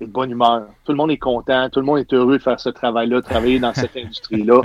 de 0.01 0.07
bonne 0.07 0.31
humeur, 0.31 0.67
tout 0.85 0.93
le 0.93 0.97
monde 0.97 1.11
est 1.11 1.19
content, 1.19 1.69
tout 1.71 1.81
le 1.81 1.87
monde 1.87 1.99
est 1.99 2.13
heureux 2.13 2.39
de 2.39 2.43
faire 2.43 2.59
ce 2.59 2.71
travail-là, 2.71 3.17
de 3.17 3.25
travailler 3.25 3.61
dans 3.61 3.75
cette 3.75 3.97
industrie-là. 4.03 4.63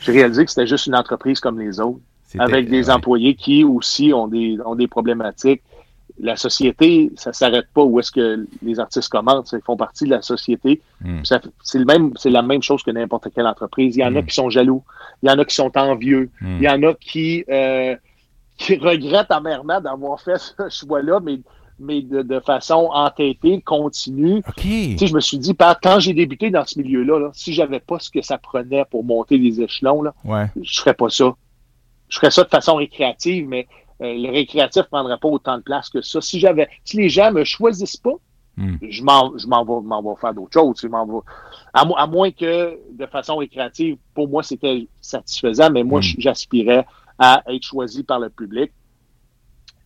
J'ai 0.00 0.12
réalisé 0.12 0.44
que 0.44 0.50
c'était 0.50 0.66
juste 0.66 0.86
une 0.86 0.94
entreprise 0.94 1.40
comme 1.40 1.58
les 1.58 1.80
autres, 1.80 2.00
avec 2.38 2.70
des 2.70 2.90
employés 2.90 3.34
qui 3.34 3.64
aussi 3.64 4.12
ont 4.12 4.28
des, 4.28 4.58
ont 4.64 4.76
des 4.76 4.86
problématiques 4.86 5.62
la 6.20 6.36
société, 6.36 7.10
ça 7.16 7.32
s'arrête 7.32 7.66
pas 7.72 7.82
où 7.82 7.98
est-ce 8.00 8.10
que 8.10 8.46
les 8.62 8.80
artistes 8.80 9.08
commencent. 9.08 9.52
Ils 9.52 9.62
font 9.64 9.76
partie 9.76 10.04
de 10.04 10.10
la 10.10 10.22
société. 10.22 10.80
Hmm. 11.00 11.20
C'est 11.62 11.84
même, 11.84 12.12
c'est 12.16 12.30
la 12.30 12.42
même 12.42 12.62
chose 12.62 12.82
que 12.82 12.90
n'importe 12.90 13.28
quelle 13.34 13.46
entreprise. 13.46 13.96
Il 13.96 14.00
y 14.00 14.04
en 14.04 14.14
a 14.16 14.22
hmm. 14.22 14.26
qui 14.26 14.34
sont 14.34 14.50
jaloux. 14.50 14.82
Il 15.22 15.28
y 15.28 15.32
en 15.32 15.38
a 15.38 15.44
qui 15.44 15.54
sont 15.54 15.76
envieux. 15.76 16.30
Hmm. 16.40 16.56
Il 16.58 16.62
y 16.62 16.68
en 16.68 16.82
a 16.82 16.94
qui, 16.94 17.44
euh, 17.48 17.94
qui 18.56 18.76
regrettent 18.76 19.30
amèrement 19.30 19.80
d'avoir 19.80 20.20
fait 20.20 20.38
ce 20.38 20.68
choix-là, 20.68 21.20
mais 21.20 21.38
mais 21.80 22.02
de, 22.02 22.40
façon 22.40 22.90
entêtée, 22.92 23.60
continue. 23.60 24.42
Tu 24.56 24.98
sais, 24.98 25.06
je 25.06 25.14
me 25.14 25.20
suis 25.20 25.38
dit, 25.38 25.54
quand 25.56 26.00
j'ai 26.00 26.12
débuté 26.12 26.50
dans 26.50 26.64
ce 26.64 26.76
milieu-là, 26.80 27.20
là, 27.20 27.30
si 27.32 27.52
j'avais 27.52 27.78
pas 27.78 28.00
ce 28.00 28.10
que 28.10 28.20
ça 28.20 28.36
prenait 28.36 28.84
pour 28.90 29.04
monter 29.04 29.38
les 29.38 29.60
échelons, 29.60 30.02
là, 30.02 30.12
ouais. 30.24 30.46
je 30.60 30.80
ferais 30.80 30.94
pas 30.94 31.08
ça. 31.08 31.36
Je 32.08 32.18
ferais 32.18 32.32
ça 32.32 32.42
de 32.42 32.48
façon 32.48 32.74
récréative, 32.74 33.46
mais 33.46 33.68
le 34.00 34.30
récréatif 34.30 34.82
ne 34.82 34.88
prendrait 34.88 35.18
pas 35.18 35.28
autant 35.28 35.58
de 35.58 35.62
place 35.62 35.88
que 35.88 36.00
ça. 36.02 36.20
Si 36.20 36.38
j'avais, 36.38 36.68
si 36.84 36.96
les 36.96 37.08
gens 37.08 37.32
me 37.32 37.44
choisissent 37.44 37.96
pas, 37.96 38.14
hmm. 38.56 38.76
je 38.88 39.02
m'en, 39.02 39.36
je 39.36 39.46
m'en 39.46 39.64
vais, 39.64 39.86
m'en 39.86 40.02
vais 40.02 40.20
faire 40.20 40.34
d'autres 40.34 40.52
choses. 40.52 40.80
Je 40.80 40.88
m'en 40.88 41.06
vais, 41.06 41.18
à, 41.74 42.06
moins 42.06 42.30
que 42.30 42.78
de 42.92 43.06
façon 43.06 43.36
récréative, 43.36 43.96
pour 44.14 44.28
moi, 44.28 44.42
c'était 44.42 44.88
satisfaisant, 45.00 45.70
mais 45.70 45.82
moi, 45.82 46.00
hmm. 46.00 46.18
j'aspirais 46.18 46.86
à 47.18 47.42
être 47.48 47.64
choisi 47.64 48.04
par 48.04 48.20
le 48.20 48.30
public. 48.30 48.72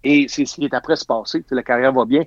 Et 0.05 0.27
c'est 0.29 0.45
ce 0.45 0.57
qui 0.57 0.65
est 0.65 0.75
après 0.75 0.97
se 0.97 1.05
passer. 1.05 1.45
La 1.51 1.63
carrière 1.63 1.93
va 1.93 2.05
bien. 2.05 2.25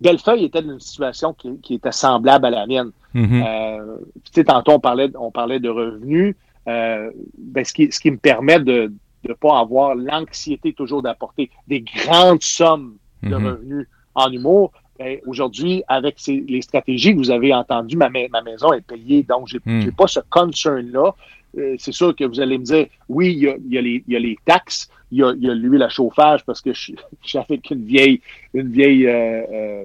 Bellefeuille 0.00 0.44
était 0.44 0.62
dans 0.62 0.72
une 0.72 0.80
situation 0.80 1.34
qui, 1.34 1.74
était 1.74 1.92
semblable 1.92 2.46
à 2.46 2.50
la 2.50 2.66
mienne. 2.66 2.90
Mm-hmm. 3.14 3.46
euh, 3.46 3.96
tu 4.24 4.32
sais, 4.32 4.44
tantôt, 4.44 4.72
on 4.72 4.80
parlait, 4.80 5.10
on 5.16 5.30
parlait 5.30 5.60
de 5.60 5.68
revenus. 5.68 6.34
Euh, 6.68 7.10
ben, 7.38 7.64
ce, 7.64 7.72
qui, 7.72 7.90
ce 7.90 8.00
qui 8.00 8.10
me 8.10 8.18
permet 8.18 8.60
de, 8.60 8.92
de 9.24 9.30
ne 9.30 9.34
pas 9.34 9.58
avoir 9.58 9.94
l'anxiété 9.94 10.72
toujours 10.72 11.02
d'apporter 11.02 11.50
des 11.68 11.80
grandes 11.80 12.42
sommes 12.42 12.96
de 13.22 13.36
mhm. 13.36 13.46
revenus 13.46 13.86
en 14.14 14.30
humour. 14.30 14.72
Ben, 14.98 15.18
aujourd'hui, 15.26 15.82
avec 15.88 16.16
les 16.26 16.62
stratégies 16.62 17.12
que 17.12 17.18
vous 17.18 17.30
avez 17.30 17.54
entendues, 17.54 17.96
ma, 17.96 18.10
ma 18.10 18.42
maison 18.42 18.72
est 18.72 18.82
payée, 18.82 19.22
donc 19.22 19.48
je 19.48 19.58
n'ai 19.64 19.86
mhm. 19.86 19.92
pas 19.92 20.06
ce 20.06 20.20
concern-là. 20.30 21.14
Euh, 21.58 21.74
c'est 21.78 21.92
sûr 21.92 22.16
que 22.16 22.24
vous 22.24 22.40
allez 22.40 22.58
me 22.58 22.64
dire, 22.64 22.86
oui, 23.08 23.32
il 23.32 23.72
y 23.72 23.78
a, 23.78 24.18
les, 24.18 24.38
taxes, 24.46 24.88
il 25.10 25.18
y 25.18 25.22
a, 25.22 25.54
l'huile 25.54 25.82
à 25.82 25.88
chauffage 25.88 26.44
parce 26.44 26.60
que 26.60 26.72
je, 26.72 26.92
suis 27.22 27.38
avec 27.38 27.70
une 27.70 27.84
vieille, 27.84 28.20
une 28.54 28.70
vieille, 28.70 29.06
euh, 29.06 29.42
euh, 29.52 29.84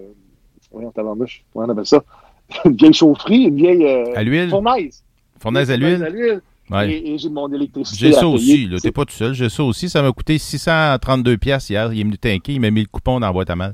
comment 0.71 0.91
on 1.55 1.69
appelle 1.69 1.85
ça? 1.85 2.03
Une 2.65 2.77
vieille 2.77 2.93
chaufferie, 2.93 3.43
une 3.43 3.57
vieille 3.57 3.83
euh, 3.83 4.15
à 4.15 4.23
l'huile. 4.23 4.49
fournaise. 4.49 5.03
Fournaise 5.37 5.69
à 5.69 5.75
l'huile. 5.75 6.41
Et, 6.83 7.17
j'ai 7.17 7.29
mon 7.29 7.51
électricité. 7.53 8.07
J'ai 8.07 8.13
ça 8.13 8.27
aussi, 8.27 8.69
t'es 8.81 8.91
pas 8.91 9.05
tout 9.05 9.13
seul. 9.13 9.33
J'ai 9.33 9.49
ça 9.49 9.63
aussi. 9.63 9.89
Ça 9.89 10.01
m'a 10.01 10.11
coûté 10.11 10.37
632 10.37 11.37
pièces 11.37 11.69
hier. 11.69 11.91
Il 11.93 11.99
est 11.99 12.03
venu 12.03 12.17
t'inquiéter. 12.17 12.53
Il 12.53 12.61
m'a 12.61 12.71
mis 12.71 12.81
le 12.81 12.87
coupon 12.87 13.19
dans 13.19 13.27
la 13.27 13.33
boîte 13.33 13.49
à 13.49 13.55
mal. 13.55 13.73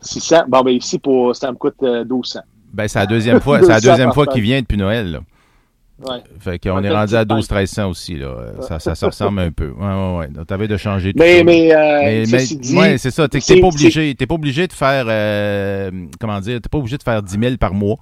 600. 0.00 0.44
Bon, 0.48 0.62
ben 0.62 0.70
ici, 0.70 0.98
pour, 0.98 1.34
ça 1.34 1.50
me 1.50 1.56
coûte 1.56 1.82
1200. 1.82 2.38
Euh, 2.38 2.42
ben, 2.72 2.88
c'est 2.88 2.98
la 2.98 3.06
deuxième 3.06 3.40
fois, 3.42 3.60
c'est 3.60 3.68
la 3.68 3.80
deuxième 3.80 4.12
fois 4.12 4.26
qu'il 4.26 4.42
vient 4.42 4.60
depuis 4.60 4.78
Noël, 4.78 5.10
là. 5.12 5.20
Ouais. 6.00 6.22
Fait 6.38 6.60
qu'on 6.60 6.80
est 6.84 6.90
rendu 6.90 7.16
à 7.16 7.26
petite 7.26 7.50
12-1300 7.50 7.90
aussi, 7.90 8.14
là. 8.14 8.52
Ça, 8.60 8.78
ça, 8.78 8.94
ça 8.94 9.06
ressemble 9.06 9.40
un 9.40 9.50
peu. 9.50 9.70
Ouais, 9.70 9.84
ouais, 9.84 10.16
ouais. 10.18 10.28
Donc, 10.28 10.46
t'avais 10.46 10.68
de 10.68 10.76
changer 10.76 11.12
tout 11.12 11.18
Mais, 11.18 11.38
ça. 11.38 11.44
mais, 11.44 11.74
euh, 11.74 12.24
Mais, 12.30 12.78
ouais, 12.78 12.98
c'est 12.98 13.10
ça. 13.10 13.26
T'es 13.28 13.40
pas 13.60 13.66
obligé. 13.66 14.14
T'es 14.14 14.26
pas 14.26 14.36
obligé 14.36 14.68
de 14.68 14.72
faire, 14.72 15.06
euh, 15.08 15.90
comment 16.20 16.38
dire, 16.38 16.60
t'es 16.60 16.68
pas 16.68 16.78
obligé 16.78 16.98
de 16.98 17.02
faire 17.02 17.20
10 17.20 17.36
000 17.36 17.56
par 17.56 17.74
mois. 17.74 17.96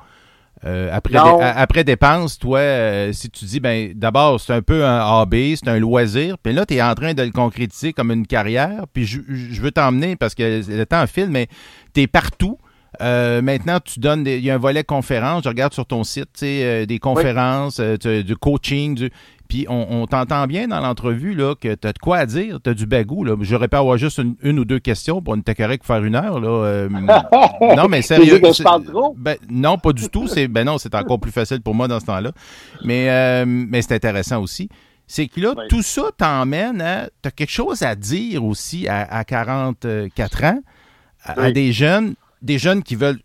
Euh, 0.64 0.88
après, 0.90 1.12
dé- 1.38 1.44
après 1.57 1.84
dépense, 1.84 2.38
toi, 2.38 2.59
euh, 2.61 3.12
si 3.12 3.28
tu 3.30 3.44
dis, 3.44 3.61
ben, 3.61 3.92
d'abord, 3.94 4.40
c'est 4.40 4.54
un 4.54 4.62
peu 4.62 4.84
un 4.84 5.20
hobby, 5.20 5.54
c'est 5.57 5.68
un 5.70 5.78
loisir, 5.78 6.38
puis 6.38 6.52
là, 6.54 6.64
tu 6.64 6.74
es 6.74 6.82
en 6.82 6.94
train 6.94 7.12
de 7.14 7.22
le 7.22 7.30
concrétiser 7.30 7.92
comme 7.92 8.11
une 8.11 8.26
carrière, 8.26 8.84
puis 8.92 9.04
je, 9.04 9.20
je 9.28 9.61
veux 9.61 9.70
t'emmener 9.70 10.16
parce 10.16 10.34
que 10.34 10.62
le 10.66 10.86
temps 10.86 11.07
file, 11.07 11.28
mais 11.30 11.46
tu 11.94 12.00
es 12.02 12.07
partout. 12.07 12.59
Euh, 13.02 13.42
maintenant, 13.42 13.78
tu 13.84 14.00
donnes, 14.00 14.24
des- 14.24 14.38
il 14.38 14.44
y 14.44 14.50
a 14.50 14.54
un 14.54 14.59
volet 14.59 14.82
conférence, 14.82 15.44
je 15.44 15.50
regarde 15.50 15.74
sur 15.74 15.84
ton 15.84 16.02
site, 16.02 16.30
tu 16.32 16.46
sais, 16.46 16.86
des 16.86 16.98
conférences, 16.98 17.78
tu 18.00 18.24
du 18.24 18.36
coaching, 18.36 18.94
du, 18.94 19.11
puis 19.49 19.66
on, 19.68 19.86
on 19.90 20.07
t'entend 20.07 20.47
bien 20.47 20.68
dans 20.68 20.80
l'entrevue 20.80 21.34
là, 21.34 21.55
que 21.55 21.74
tu 21.74 21.86
as 21.88 21.92
de 21.92 21.99
quoi 21.99 22.18
à 22.18 22.26
dire, 22.26 22.59
tu 22.62 22.70
as 22.70 22.74
du 22.74 22.86
bagou. 22.86 23.24
Là. 23.24 23.34
J'aurais 23.40 23.68
pu 23.68 23.76
avoir 23.76 23.97
juste 23.97 24.18
une, 24.18 24.36
une 24.42 24.59
ou 24.59 24.64
deux 24.64 24.78
questions 24.78 25.22
pour 25.22 25.34
une 25.34 25.42
correct 25.42 25.78
pour 25.84 25.94
faire 25.94 26.05
une 26.05 26.14
heure. 26.14 26.40
Là. 26.40 26.49
Euh, 26.49 26.88
non, 27.76 27.88
mais 27.88 28.03
sérieux. 28.03 28.24
dire 28.38 28.40
que 28.42 28.49
je 28.49 28.53
c'est- 28.53 28.62
parle 28.62 28.84
trop? 28.84 29.14
ben, 29.18 29.36
non, 29.49 29.78
pas 29.78 29.92
du 29.92 30.09
tout. 30.09 30.28
C'est, 30.28 30.49
ben 30.49 30.64
non, 30.64 30.78
c'est 30.78 30.94
encore 30.94 31.18
plus 31.20 31.32
facile 31.32 31.61
pour 31.62 31.74
moi 31.74 31.88
dans 31.88 32.01
ce 32.01 32.07
temps-là. 32.07 32.32
Mais, 32.84 33.09
euh, 33.11 33.44
mais 33.47 33.82
c'est 33.82 33.94
intéressant 33.94 34.40
aussi. 34.42 34.68
C'est 35.07 35.28
que 35.28 35.40
là, 35.40 35.55
Oui. 35.57 35.64
tout 35.68 35.82
ça 35.82 36.03
t'emmène 36.16 36.80
à. 36.82 37.07
Tu 37.22 37.28
as 37.28 37.30
quelque 37.30 37.53
chose 37.53 37.82
à 37.82 37.94
dire 37.94 38.44
aussi 38.44 38.88
à, 38.88 39.03
à 39.03 39.24
44 39.24 40.44
ans, 40.44 40.61
à, 41.24 41.40
à 41.42 41.51
des 41.53 41.72
jeunes, 41.72 42.14
des 42.42 42.59
jeunes 42.59 42.82
qui 42.82 42.97
veulent 42.97 43.20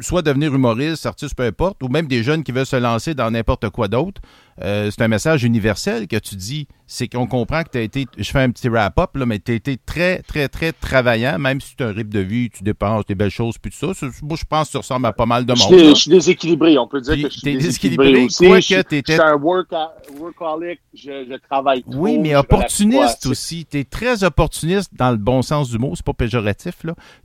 soit 0.00 0.22
devenir 0.22 0.54
humoriste, 0.54 1.06
artiste, 1.06 1.34
peu 1.34 1.44
importe, 1.44 1.82
ou 1.82 1.88
même 1.88 2.06
des 2.06 2.22
jeunes 2.22 2.42
qui 2.42 2.52
veulent 2.52 2.66
se 2.66 2.76
lancer 2.76 3.14
dans 3.14 3.30
n'importe 3.30 3.70
quoi 3.70 3.88
d'autre. 3.88 4.20
Euh, 4.62 4.90
c'est 4.90 5.02
un 5.02 5.08
message 5.08 5.44
universel 5.44 6.06
que 6.06 6.16
tu 6.16 6.36
dis. 6.36 6.66
C'est 6.92 7.06
qu'on 7.06 7.28
comprend 7.28 7.62
que 7.62 7.68
tu 7.70 7.78
as 7.78 7.82
été, 7.82 8.06
je 8.18 8.28
fais 8.30 8.40
un 8.40 8.50
petit 8.50 8.68
wrap-up, 8.68 9.10
là, 9.16 9.24
mais 9.24 9.38
tu 9.38 9.52
as 9.52 9.54
été 9.54 9.76
très, 9.76 10.22
très, 10.22 10.48
très 10.48 10.72
travaillant, 10.72 11.38
même 11.38 11.60
si 11.60 11.76
tu 11.76 11.84
as 11.84 11.86
un 11.86 11.92
rythme 11.92 12.10
de 12.10 12.18
vie, 12.18 12.50
tu 12.50 12.64
dépenses 12.64 13.06
des 13.06 13.14
belles 13.14 13.30
choses, 13.30 13.58
puis 13.58 13.70
tout 13.70 13.94
ça. 13.94 14.06
Moi, 14.22 14.36
je 14.36 14.44
pense 14.44 14.66
que 14.66 14.72
tu 14.72 14.78
ressembles 14.78 15.06
à 15.06 15.12
pas 15.12 15.24
mal 15.26 15.46
de 15.46 15.52
monde. 15.52 15.78
je 15.78 15.94
suis 15.94 16.10
déséquilibré, 16.10 16.76
on 16.78 16.88
peut 16.88 17.00
dire 17.00 17.12
Puis 17.12 17.22
que 17.22 17.28
je 17.30 17.38
suis 17.38 17.52
déséquilibré, 17.56 18.12
déséquilibré, 18.12 18.56
aussi. 18.58 18.66
je, 18.72 18.74
suis- 18.74 18.84
t'étais- 18.84 19.12
je 19.12 19.20
suis 19.20 19.22
un 19.30 19.36
worka- 19.36 19.90
workaholic, 20.18 20.80
je, 20.92 21.26
je 21.30 21.36
travaille 21.48 21.82
trop. 21.84 21.94
Oui, 21.94 22.18
mais 22.18 22.34
opportuniste 22.34 23.26
aussi. 23.26 23.66
Tu 23.70 23.78
es 23.78 23.84
très 23.84 24.24
opportuniste 24.24 24.90
dans 24.92 25.12
le 25.12 25.16
bon 25.16 25.42
sens 25.42 25.70
du 25.70 25.78
mot, 25.78 25.92
c'est 25.94 26.04
pas 26.04 26.12
péjoratif. 26.12 26.74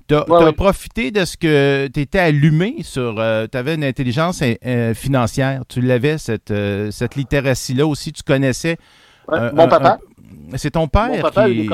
Tu 0.07 0.13
as, 0.13 0.29
Ouais, 0.29 0.43
ouais. 0.45 0.53
profité 0.53 1.09
de 1.09 1.25
ce 1.25 1.37
que 1.37 1.87
tu 1.91 2.01
étais 2.01 2.19
allumé 2.19 2.77
sur. 2.83 3.15
tu 3.51 3.57
avais 3.57 3.73
une 3.73 3.83
intelligence 3.83 4.41
euh, 4.43 4.93
financière. 4.93 5.63
Tu 5.67 5.81
l'avais, 5.81 6.19
cette, 6.19 6.51
euh, 6.51 6.91
cette 6.91 7.15
littératie-là 7.25 7.85
aussi. 7.85 8.13
Tu 8.13 8.23
connaissais. 8.23 8.77
Ouais, 9.27 9.37
euh, 9.39 9.51
mon 9.53 9.67
papa, 9.67 9.99
c'est 10.55 10.71
ton 10.71 10.87
père 10.87 11.09
Mon 11.09 11.21
papa 11.21 11.49
qui. 11.49 11.69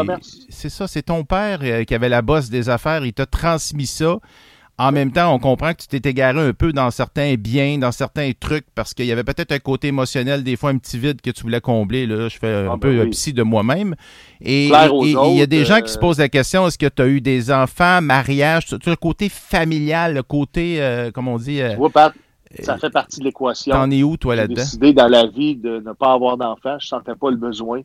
C'est 0.50 0.70
ça, 0.70 0.88
c'est 0.88 1.04
ton 1.04 1.24
père 1.24 1.60
euh, 1.64 1.84
qui 1.84 1.94
avait 1.96 2.10
la 2.10 2.22
bosse 2.22 2.50
des 2.50 2.70
affaires. 2.70 3.06
Il 3.06 3.14
t'a 3.14 3.26
transmis 3.26 3.86
ça. 3.88 4.18
En 4.78 4.92
même 4.92 5.12
temps, 5.12 5.32
on 5.32 5.38
comprend 5.38 5.74
que 5.74 5.82
tu 5.88 6.00
t'es 6.00 6.10
égaré 6.10 6.40
un 6.40 6.54
peu 6.54 6.74
dans 6.74 6.90
certains 6.90 7.36
biens, 7.36 7.78
dans 7.78 7.92
certains 7.92 8.32
trucs, 8.40 8.66
parce 8.74 8.96
qu'il 8.96 9.06
y 9.06 9.12
avait 9.12 9.24
peut-être 9.24 9.52
un 9.52 9.60
côté 9.60 9.90
émotionnel, 9.90 10.44
des 10.44 10.56
fois 10.56 10.72
un 10.72 10.78
petit 10.80 10.98
vide 10.98 11.22
que 11.22 11.30
tu 11.30 11.44
voulais 11.44 11.62
combler. 11.62 12.08
Là, 12.08 12.30
je 12.30 12.38
fais 12.40 12.48
un 12.52 12.66
Ah, 12.66 12.78
ben 12.78 12.80
peu 12.80 13.02
oui. 13.04 13.10
psy 13.12 13.32
de 13.32 13.44
moi-même. 13.44 13.94
Et 14.40 14.68
il 14.70 15.38
y 15.38 15.42
a 15.42 15.46
des 15.46 15.66
gens 15.66 15.76
euh, 15.76 15.82
qui 15.82 15.92
se 15.92 16.00
posent 16.00 16.18
la 16.18 16.30
question 16.30 16.66
est-ce 16.66 16.80
que 16.80 16.88
tu 16.88 17.02
as 17.02 17.06
eu 17.08 17.22
des 17.22 17.52
enfants, 17.52 18.02
mariage, 18.02 18.66
as 18.74 18.90
le 18.90 18.96
côté 18.96 19.30
familial, 19.30 20.16
le 20.16 20.24
côté, 20.24 20.82
euh, 20.82 21.12
comment 21.14 21.36
on 21.36 21.38
dit, 21.38 21.62
euh, 21.62 21.72
tu 21.72 21.78
vois, 21.78 21.92
Pat, 21.92 22.14
ça 22.60 22.78
fait 22.78 22.90
partie 22.90 23.20
de 23.20 23.26
l'équation. 23.26 23.74
t'en 23.74 23.90
es 23.92 24.04
où, 24.04 24.18
toi, 24.18 24.36
J'ai 24.36 24.42
là-dedans? 24.42 24.56
décidé 24.62 24.94
dans 24.94 25.08
la 25.08 25.26
vie 25.28 25.56
de 25.56 25.80
ne 25.86 25.94
pas 25.94 26.14
avoir 26.14 26.38
d'enfants. 26.38 26.78
Je 26.80 26.88
sentais 26.88 27.16
pas 27.16 27.30
le 27.30 27.38
besoin 27.38 27.82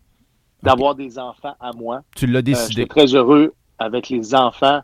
d'avoir 0.62 0.94
des 0.94 1.18
enfants 1.18 1.54
à 1.60 1.72
moi. 1.72 2.02
Tu 2.16 2.26
l'as 2.26 2.38
Euh, 2.38 2.42
décidé. 2.42 2.82
J'étais 2.82 2.88
très 2.88 3.14
heureux 3.14 3.54
avec 3.78 4.08
les 4.08 4.34
enfants 4.34 4.80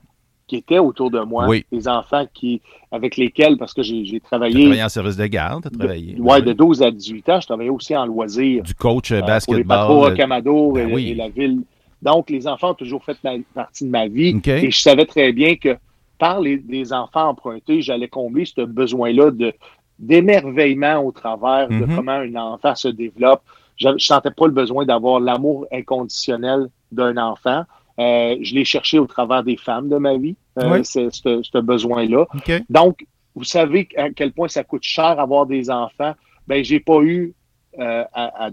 qui 0.46 0.56
étaient 0.56 0.78
autour 0.78 1.10
de 1.10 1.20
moi. 1.20 1.46
Oui. 1.48 1.64
Les 1.72 1.88
enfants 1.88 2.26
qui, 2.34 2.60
avec 2.90 3.16
lesquels, 3.16 3.56
parce 3.56 3.72
que 3.72 3.82
j'ai 3.82 4.04
j'ai 4.04 4.20
Tu 4.20 4.26
travaillé, 4.26 4.60
travaillé 4.64 4.82
en 4.84 4.88
service 4.88 5.16
de 5.16 5.26
garde, 5.26 5.68
tu 5.70 5.78
travaillé. 5.78 6.14
ouais, 6.20 6.34
Oui. 6.36 6.42
de 6.42 6.52
12 6.52 6.82
à 6.82 6.90
18 6.90 7.28
ans. 7.30 7.40
Je 7.40 7.46
travaillais 7.46 7.70
aussi 7.70 7.96
en 7.96 8.04
loisirs. 8.06 8.62
Du 8.62 8.74
coach 8.74 9.10
euh, 9.12 9.16
euh, 9.16 9.38
pour 9.44 9.54
les 9.54 9.64
basketball. 9.64 10.12
euh, 10.12 10.14
Camado 10.16 10.72
ben 10.72 10.88
et, 10.90 10.92
oui. 10.94 11.08
et 11.10 11.14
la 11.14 11.28
ville. 11.30 11.62
Donc, 12.02 12.28
les 12.30 12.46
enfants 12.48 12.70
ont 12.72 12.74
toujours 12.74 13.02
fait 13.04 13.16
ma- 13.24 13.36
partie 13.54 13.84
de 13.84 13.90
ma 13.90 14.08
vie. 14.08 14.34
OK. 14.36 14.48
Et 14.48 14.70
je 14.70 14.82
savais 14.82 15.06
très 15.06 15.32
bien 15.32 15.54
que 15.56 15.76
par 16.22 16.40
les, 16.40 16.62
les 16.68 16.92
enfants 16.92 17.30
empruntés, 17.30 17.82
j'allais 17.82 18.06
combler 18.06 18.44
ce 18.44 18.60
besoin-là 18.60 19.32
de 19.32 19.52
d'émerveillement 19.98 20.98
au 21.04 21.10
travers 21.12 21.68
de 21.68 21.84
Mhm. 21.84 21.96
comment 21.96 22.12
un 22.12 22.34
enfant 22.36 22.74
se 22.74 22.88
développe. 22.88 23.42
Je 23.76 23.88
ne 23.88 23.98
sentais 23.98 24.30
pas 24.30 24.46
le 24.46 24.52
besoin 24.52 24.84
d'avoir 24.84 25.18
l'amour 25.20 25.66
inconditionnel 25.72 26.68
d'un 26.92 27.16
enfant. 27.16 27.64
Euh, 27.98 28.36
je 28.40 28.54
l'ai 28.54 28.64
cherché 28.64 28.98
au 29.00 29.06
travers 29.06 29.42
des 29.42 29.56
femmes 29.56 29.88
de 29.88 29.96
ma 29.98 30.16
vie, 30.16 30.36
euh, 30.58 30.72
Oui. 30.74 30.84
ce, 30.84 31.58
besoin-là. 31.58 32.26
Donc, 32.70 33.04
vous 33.34 33.44
savez 33.44 33.88
à 33.96 34.10
quel 34.10 34.32
point 34.32 34.48
ça 34.48 34.62
coûte 34.62 34.82
cher 34.84 35.18
avoir 35.18 35.46
des 35.46 35.70
enfants. 35.70 36.12
Ben, 36.46 36.62
j'ai 36.64 36.80
pas 36.80 37.00
eu 37.02 37.34
euh, 37.78 38.04
à, 38.12 38.46
à- 38.46 38.50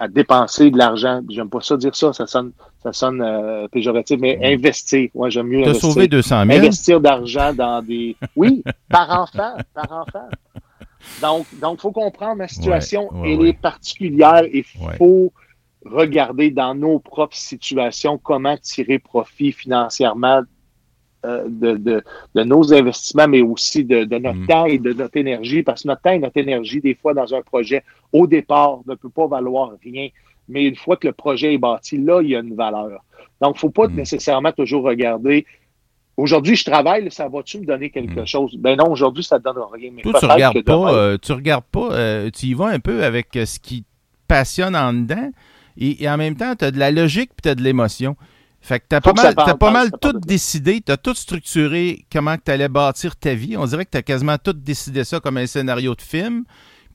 à 0.00 0.06
dépenser 0.08 0.70
de 0.70 0.78
l'argent. 0.78 1.20
J'aime 1.30 1.48
pas 1.50 1.60
ça 1.62 1.76
dire 1.76 1.94
ça, 1.96 2.12
ça 2.12 2.26
sonne, 2.26 2.52
ça 2.82 2.92
sonne 2.92 3.20
euh, 3.22 3.66
péjoratif, 3.68 4.18
mais 4.20 4.38
investir. 4.42 5.08
Ouais, 5.14 5.30
j'aime 5.30 5.48
mieux 5.48 5.62
investir. 5.64 5.90
sauvé 5.90 6.08
200 6.08 6.44
000. 6.46 6.58
Investir 6.58 7.00
d'argent 7.00 7.52
dans 7.52 7.82
des. 7.82 8.16
Oui, 8.36 8.62
par 8.88 9.10
enfant, 9.10 9.54
par 9.74 9.92
enfant. 9.92 10.28
Donc, 11.22 11.46
donc, 11.60 11.80
faut 11.80 11.92
comprendre 11.92 12.36
ma 12.36 12.48
situation. 12.48 13.12
Ouais, 13.12 13.20
ouais, 13.20 13.34
Elle 13.34 13.46
est 13.46 13.60
particulière 13.60 14.42
et 14.44 14.64
faut 14.96 15.32
regarder 15.84 16.50
dans 16.50 16.74
nos 16.74 16.98
propres 16.98 17.36
situations 17.36 18.18
comment 18.18 18.56
tirer 18.56 18.98
profit 18.98 19.52
financièrement 19.52 20.42
euh, 21.24 21.44
de, 21.48 21.76
de, 21.76 22.04
de 22.34 22.42
nos 22.44 22.72
investissements, 22.72 23.26
mais 23.26 23.42
aussi 23.42 23.84
de, 23.84 24.04
de 24.04 24.18
notre 24.18 24.38
Mm. 24.38 24.46
temps 24.46 24.66
et 24.66 24.78
de 24.78 24.92
notre 24.92 25.16
énergie, 25.16 25.62
parce 25.64 25.82
que 25.82 25.88
notre 25.88 26.02
temps 26.02 26.10
et 26.12 26.18
notre 26.18 26.36
énergie, 26.36 26.80
des 26.80 26.94
fois, 26.94 27.12
dans 27.14 27.34
un 27.34 27.42
projet, 27.42 27.82
au 28.12 28.26
départ, 28.28 28.80
ne 28.86 28.94
peut 28.94 29.08
pas 29.08 29.26
valoir 29.26 29.72
rien. 29.82 30.08
Mais 30.48 30.64
une 30.64 30.76
fois 30.76 30.96
que 30.96 31.06
le 31.06 31.12
projet 31.12 31.54
est 31.54 31.58
bâti, 31.58 31.98
là, 31.98 32.20
il 32.22 32.30
y 32.30 32.36
a 32.36 32.40
une 32.40 32.54
valeur. 32.54 33.04
Donc, 33.40 33.54
il 33.54 33.56
ne 33.56 33.58
faut 33.60 33.70
pas 33.70 33.88
Mm. 33.88 33.94
nécessairement 33.96 34.52
toujours 34.52 34.84
regarder. 34.84 35.46
Aujourd'hui, 36.16 36.56
je 36.56 36.64
travaille, 36.64 37.10
ça 37.12 37.28
va-tu 37.28 37.60
me 37.60 37.64
donner 37.66 37.90
quelque 37.90 38.20
Mm. 38.20 38.26
chose? 38.26 38.56
Ben 38.58 38.76
non, 38.76 38.90
aujourd'hui, 38.90 39.22
ça 39.22 39.36
ne 39.36 39.40
te 39.40 39.44
donne 39.44 39.62
rien. 39.72 39.90
Mais 39.94 40.02
Toi, 40.02 40.18
tu 40.18 40.26
regardes 40.26 40.62
pas, 40.62 40.72
demain- 40.72 40.92
euh, 40.92 41.16
tu 41.22 41.32
regardes 41.32 41.64
pas, 41.70 41.92
euh, 41.92 42.30
tu 42.30 42.46
y 42.46 42.54
vas 42.54 42.66
un 42.68 42.80
peu 42.80 43.04
avec 43.04 43.36
euh, 43.36 43.46
ce 43.46 43.60
qui 43.60 43.82
te 43.82 43.86
passionne 44.26 44.74
en 44.74 44.92
dedans, 44.92 45.30
et, 45.76 46.02
et 46.02 46.10
en 46.10 46.16
même 46.16 46.34
temps, 46.34 46.54
tu 46.56 46.64
as 46.64 46.70
de 46.72 46.78
la 46.78 46.90
logique 46.90 47.30
puis 47.30 47.42
tu 47.44 47.48
as 47.50 47.54
de 47.54 47.62
l'émotion. 47.62 48.16
Fait 48.60 48.80
que 48.80 48.86
tu 48.90 48.96
as 48.96 49.00
pas 49.00 49.12
mal, 49.12 49.34
t'as 49.36 49.44
parle, 49.44 49.58
pas 49.58 49.70
mal 49.70 49.90
tout 50.00 50.12
décidé, 50.18 50.80
tu 50.84 50.90
as 50.90 50.96
tout 50.96 51.14
structuré 51.14 52.04
comment 52.12 52.34
tu 52.44 52.50
allais 52.50 52.68
bâtir 52.68 53.14
ta 53.14 53.32
vie. 53.34 53.56
On 53.56 53.64
dirait 53.66 53.84
que 53.84 53.90
tu 53.92 53.98
as 53.98 54.02
quasiment 54.02 54.36
tout 54.42 54.52
décidé 54.52 55.04
ça 55.04 55.20
comme 55.20 55.36
un 55.36 55.46
scénario 55.46 55.94
de 55.94 56.02
film. 56.02 56.42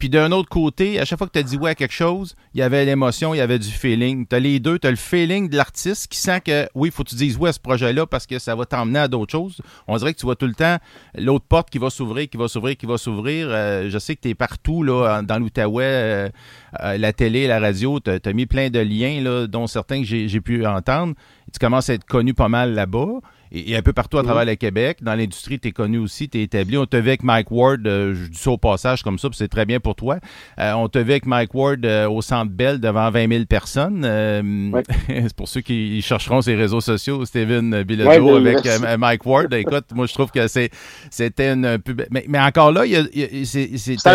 Puis 0.04 0.10
d'un 0.10 0.34
autre 0.34 0.50
côté, 0.50 1.00
à 1.00 1.06
chaque 1.06 1.18
fois 1.18 1.28
que 1.28 1.32
tu 1.32 1.40
as 1.40 1.44
dit 1.44 1.56
ouais 1.56 1.70
à 1.70 1.76
quelque 1.76 1.94
chose, 1.94 2.36
il 2.54 2.60
y 2.60 2.62
avait 2.62 2.84
l'émotion, 2.84 3.34
il 3.34 3.38
y 3.38 3.40
avait 3.40 3.58
du 3.58 3.70
feeling. 3.70 4.28
Tu 4.28 4.36
as 4.36 4.40
les 4.40 4.60
deux, 4.60 4.78
tu 4.78 4.86
as 4.86 4.90
le 4.90 4.98
feeling 4.98 5.48
de 5.48 5.56
l'artiste 5.56 6.08
qui 6.08 6.18
sent 6.18 6.42
que 6.42 6.68
oui, 6.76 6.90
il 6.90 6.92
faut 6.92 7.06
que 7.06 7.12
tu 7.12 7.16
dises 7.16 7.38
ouais 7.38 7.52
à 7.52 7.54
ce 7.54 7.62
projet-là 7.62 8.06
parce 8.06 8.28
que 8.28 8.38
ça 8.38 8.54
va 8.54 8.66
t'emmener 8.66 9.00
à 9.00 9.08
d'autres 9.08 9.32
choses. 9.32 9.62
On 9.88 9.96
dirait 9.96 10.14
que 10.14 10.20
tu 10.20 10.26
vois 10.26 10.36
tout 10.36 10.46
le 10.46 10.56
temps 10.56 10.76
l'autre 11.16 11.46
porte 11.48 11.70
qui 11.70 11.78
va 11.78 11.90
s'ouvrir, 11.90 12.28
qui 12.28 12.36
va 12.36 12.50
s'ouvrir, 12.50 12.76
qui 12.76 12.86
va 12.86 12.98
s'ouvrir. 12.98 13.48
Euh, 13.50 13.90
je 13.90 13.98
sais 13.98 14.18
que 14.18 14.22
tu 14.24 14.28
es 14.28 14.36
partout 14.36 14.84
là, 14.84 15.22
dans 15.22 15.40
l'Outaouais, 15.40 15.86
euh, 15.86 16.30
euh, 16.82 16.98
la 16.98 17.14
télé, 17.14 17.48
la 17.48 17.62
radio, 17.62 18.02
tu 18.02 18.12
as, 18.12 18.34
mis 18.34 18.46
plein 18.46 18.70
de 18.70 18.80
liens, 18.80 19.22
là, 19.22 19.48
dont 19.48 19.68
certains 19.68 20.02
que 20.02 20.06
j'ai 20.06 20.42
pu 20.42 20.66
entendre. 20.66 21.14
Tu 21.54 21.60
commences 21.60 21.90
à 21.90 21.94
être 21.94 22.04
connu 22.04 22.34
pas 22.34 22.50
mal 22.50 22.74
là-bas. 22.74 23.22
Et, 23.54 23.72
et 23.72 23.78
un 23.78 23.82
peu 23.82 23.94
partout 23.94 24.18
à 24.18 24.22
Mhm. 24.22 24.28
travers 24.28 24.46
le 24.46 24.56
Québec. 24.56 24.98
Dans 25.02 25.14
l'industrie, 25.16 25.60
tu 25.60 25.68
es 25.68 25.72
connu 25.72 26.00
aussi, 26.00 26.28
tu 26.28 26.40
es 26.40 26.44
établi. 26.44 26.78
On 26.78 26.86
te 26.86 26.98
vu 26.98 27.10
avec 27.10 27.24
Mike 27.24 27.52
Ward, 27.52 27.86
euh, 27.86 28.16
je 28.16 28.30
dis 28.30 28.38
ça 28.38 28.50
au 28.52 28.58
passage 28.58 29.04
comme 29.04 29.20
ça, 29.20 29.30
c'est 29.34 29.48
très 29.48 29.66
bien 29.66 29.80
pour 29.80 29.96
toi. 29.96 30.18
Euh, 30.60 30.74
on 30.74 30.90
te 30.90 30.98
vu 30.98 31.12
avec 31.12 31.26
Mike 31.26 31.54
Ward 31.54 31.86
euh, 31.86 32.10
au 32.10 32.22
Centre 32.22 32.52
Bell 32.52 32.80
devant 32.80 33.10
20 33.12 33.28
000 33.32 33.46
personnes. 33.46 34.04
Euh, 34.06 34.42
Ouais. 34.72 34.84
c'est 35.08 35.34
pour 35.36 35.48
ceux 35.48 35.62
qui 35.62 36.02
chercheront 36.02 36.42
ses 36.42 36.56
réseaux 36.56 36.82
sociaux, 36.82 37.24
Steven 37.26 37.84
Bilodeau 37.84 38.10
Ouais, 38.10 38.42
mais- 38.42 38.50
avec 38.56 38.66
euh, 38.66 38.98
Mike 38.98 39.26
Ward. 39.26 39.54
Écoute, 39.54 39.86
moi, 39.94 40.06
je 40.08 40.14
trouve 40.14 40.32
que 40.32 40.48
c'est 40.48 40.70
c'était 41.12 41.52
une 41.54 41.78
pub. 41.80 42.02
Mais, 42.10 42.26
mais 42.28 42.40
encore 42.40 42.72
là, 42.72 42.84
c'est- 42.86 43.96
t'as 44.04 44.14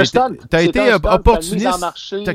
un 0.59 0.61
été- 0.63 0.81
un 0.81 0.97
opportuniste. 0.97 1.69
Tu 2.25 2.29
as 2.29 2.35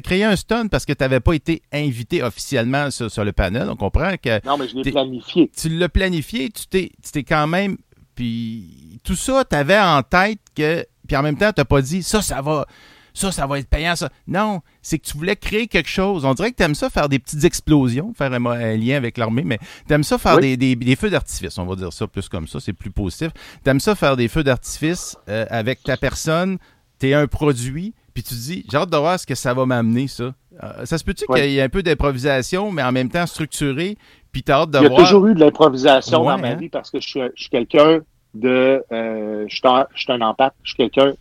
créé 0.00 0.24
un 0.24 0.36
stunt 0.36 0.68
parce 0.68 0.84
que 0.84 0.92
tu 0.92 1.02
n'avais 1.04 1.20
pas 1.20 1.32
été 1.34 1.62
invité 1.72 2.22
officiellement 2.22 2.90
sur, 2.90 3.10
sur 3.10 3.24
le 3.24 3.32
panel. 3.32 3.68
On 3.70 3.76
comprend 3.76 4.12
que 4.22 4.44
Non, 4.46 4.56
mais 4.58 4.66
je 4.68 4.76
l'ai 4.76 4.90
planifié. 4.90 5.50
Tu 5.60 5.68
l'as 5.68 5.88
planifié, 5.88 6.50
tu 6.50 6.66
t'es, 6.66 6.90
tu 7.04 7.10
t'es 7.12 7.24
quand 7.24 7.46
même. 7.46 7.76
Puis 8.14 9.00
tout 9.04 9.16
ça, 9.16 9.44
tu 9.48 9.56
avais 9.56 9.78
en 9.78 10.02
tête 10.02 10.40
que. 10.54 10.84
Puis 11.06 11.16
en 11.16 11.22
même 11.22 11.36
temps, 11.36 11.52
tu 11.52 11.64
pas 11.64 11.82
dit 11.82 12.02
ça, 12.02 12.22
ça 12.22 12.40
va. 12.42 12.66
Ça, 13.12 13.32
ça 13.32 13.44
va 13.44 13.58
être 13.58 13.68
payant, 13.68 13.96
ça. 13.96 14.08
Non, 14.28 14.60
c'est 14.82 15.00
que 15.00 15.04
tu 15.04 15.16
voulais 15.18 15.34
créer 15.34 15.66
quelque 15.66 15.88
chose. 15.88 16.24
On 16.24 16.32
dirait 16.32 16.52
que 16.52 16.56
tu 16.56 16.62
aimes 16.62 16.76
ça 16.76 16.88
faire 16.90 17.08
des 17.08 17.18
petites 17.18 17.42
explosions, 17.42 18.14
faire 18.14 18.32
un, 18.32 18.46
un 18.46 18.76
lien 18.76 18.96
avec 18.96 19.18
l'armée, 19.18 19.42
mais 19.42 19.58
tu 19.88 19.92
aimes 19.92 20.04
ça 20.04 20.16
faire 20.16 20.36
Oui. 20.36 20.56
des, 20.56 20.56
des- 20.56 20.76
des 20.76 20.94
feux 20.94 21.10
d'artifice. 21.10 21.58
On 21.58 21.66
va 21.66 21.74
dire 21.74 21.92
ça 21.92 22.06
plus 22.06 22.28
comme 22.28 22.46
ça, 22.46 22.60
c'est 22.60 22.72
plus 22.72 22.92
positif. 22.92 23.30
Tu 23.64 23.68
aimes 23.70 23.80
ça 23.80 23.96
faire 23.96 24.16
des 24.16 24.28
feux 24.28 24.44
d'artifice 24.44 25.16
euh, 25.28 25.44
avec 25.50 25.82
ta 25.82 25.96
personne 25.96 26.58
tu 27.00 27.08
es 27.08 27.14
un 27.14 27.26
produit, 27.26 27.94
puis 28.12 28.22
tu 28.22 28.28
te 28.30 28.34
dis, 28.34 28.64
j'ai 28.70 28.76
hâte 28.76 28.90
de 28.90 28.96
voir 28.96 29.18
ce 29.18 29.26
que 29.26 29.34
ça 29.34 29.54
va 29.54 29.64
m'amener, 29.64 30.06
ça. 30.06 30.34
Euh, 30.62 30.84
ça 30.84 30.98
se 30.98 31.02
peut-tu 31.02 31.24
qu'il 31.26 31.50
y 31.50 31.56
ait 31.58 31.62
un 31.62 31.68
peu 31.70 31.82
d'improvisation, 31.82 32.70
mais 32.70 32.82
en 32.82 32.92
même 32.92 33.08
temps 33.08 33.26
structuré, 33.26 33.96
puis 34.32 34.44
hâte 34.48 34.70
de. 34.70 34.78
Il 34.78 34.84
y 34.84 34.86
a 34.86 34.90
toujours 34.90 35.26
eu 35.26 35.34
de 35.34 35.40
l'improvisation 35.40 36.24
dans 36.24 36.38
ma 36.38 36.48
hein? 36.48 36.54
vie 36.54 36.68
parce 36.68 36.90
que 36.90 37.00
je 37.00 37.08
suis, 37.08 37.20
je 37.34 37.42
suis 37.42 37.50
quelqu'un 37.50 38.00
de. 38.34 38.84
Euh, 38.92 39.44
je, 39.48 39.54
suis 39.54 39.66
un, 39.66 39.86
je 39.94 40.02
suis 40.02 40.12
un 40.12 40.20
empath, 40.20 40.54
je 40.62 40.70
suis 40.70 40.76
quelqu'un 40.76 41.14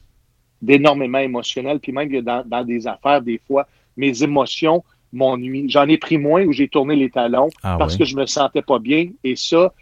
d'énormément 0.62 1.20
émotionnel, 1.20 1.80
puis 1.80 1.92
même 1.92 2.10
dans, 2.22 2.44
dans 2.46 2.64
des 2.64 2.88
affaires, 2.88 3.22
des 3.22 3.40
fois, 3.48 3.68
mes 3.98 4.24
émotions 4.24 4.84
m'ennuient. 5.14 5.70
J'en 5.70 5.88
ai 5.88 5.98
pris 5.98 6.18
moins 6.18 6.44
où 6.44 6.52
j'ai 6.52 6.68
tourné 6.68 6.96
les 6.96 7.10
talons 7.10 7.50
ah 7.64 7.78
parce 7.78 7.98
que 7.98 8.06
je 8.06 8.16
me 8.16 8.26
sentais 8.26 8.62
pas 8.62 8.80
bien, 8.80 9.10
et 9.24 9.36
ça, 9.36 9.74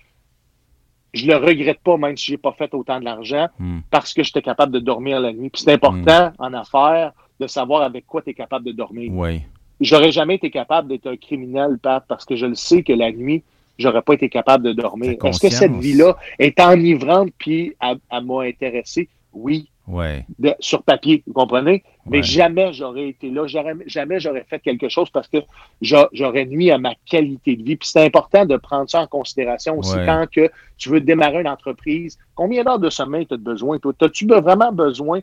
je 1.14 1.26
le 1.26 1.36
regrette 1.36 1.80
pas, 1.80 1.98
même 1.98 2.16
si 2.16 2.26
j'ai 2.32 2.38
pas 2.38 2.54
fait 2.54 2.74
autant 2.74 3.00
de 3.00 3.06
l'argent, 3.06 3.48
hmm. 3.60 3.80
parce 3.90 4.14
que 4.14 4.24
j'étais 4.24 4.42
capable 4.42 4.72
de 4.72 4.80
dormir 4.80 5.20
la 5.20 5.34
nuit. 5.34 5.50
Puis 5.50 5.64
c'est 5.64 5.74
important 5.74 6.30
hmm. 6.30 6.44
en 6.44 6.54
affaires 6.54 7.12
de 7.40 7.48
savoir 7.48 7.82
avec 7.82 8.06
quoi 8.06 8.22
tu 8.22 8.32
es 8.32 8.34
capable 8.34 8.66
de 8.66 8.72
dormir. 8.72 9.12
Oui. 9.14 9.42
J'aurais 9.80 10.12
jamais 10.12 10.36
été 10.36 10.50
capable 10.50 10.88
d'être 10.88 11.08
un 11.08 11.18
criminel, 11.18 11.78
Pat, 11.82 12.04
parce 12.08 12.26
que 12.26 12.36
je 12.36 12.46
le 12.46 12.56
sais 12.56 12.84
que 12.84 12.94
la 12.94 13.12
nuit, 13.12 13.44
j'aurais 13.78 14.02
pas 14.02 14.14
été 14.14 14.30
capable 14.30 14.64
de 14.64 14.74
dormir. 14.74 15.16
Est-ce 15.24 15.40
que 15.40 15.50
cette 15.50 15.76
vie-là 15.76 16.18
est 16.40 16.60
enivrante 16.60 17.30
puis 17.38 17.76
elle, 17.82 18.26
m'a 18.26 18.42
intéressé? 18.42 19.10
Oui. 19.34 19.70
Ouais. 19.88 20.26
sur 20.60 20.84
papier, 20.84 21.24
vous 21.26 21.32
comprenez? 21.32 21.82
Mais 22.10 22.22
jamais 22.22 22.74
j'aurais 22.74 23.08
été 23.08 23.30
là, 23.30 23.48
jamais 23.48 24.20
j'aurais 24.20 24.44
fait 24.50 24.60
quelque 24.60 24.90
chose 24.90 25.10
parce 25.10 25.30
que 25.30 25.38
j'aurais 25.82 26.46
nuit 26.46 26.72
à 26.72 26.78
ma 26.78 26.94
qualité 27.06 27.56
de 27.56 27.64
vie. 27.64 27.78
Puis 27.78 27.88
c'est 27.88 28.04
important 28.04 28.46
de 28.46 28.58
prendre 28.58 28.90
ça 28.90 29.02
en 29.02 29.08
considération 29.08 29.78
aussi 29.80 29.96
quand 30.06 30.26
que 30.30 30.50
tu 30.78 30.90
veux 30.90 31.00
démarrer 31.00 31.40
une 31.40 31.48
entreprise. 31.48 32.18
Combien 32.36 32.66
d'heures 32.66 32.80
de 32.80 32.90
sommeil 32.90 33.28
tu 33.28 33.36
as 33.36 33.38
besoin? 33.38 33.78
As-tu 34.02 34.28
vraiment 34.28 34.74
besoin? 34.74 35.22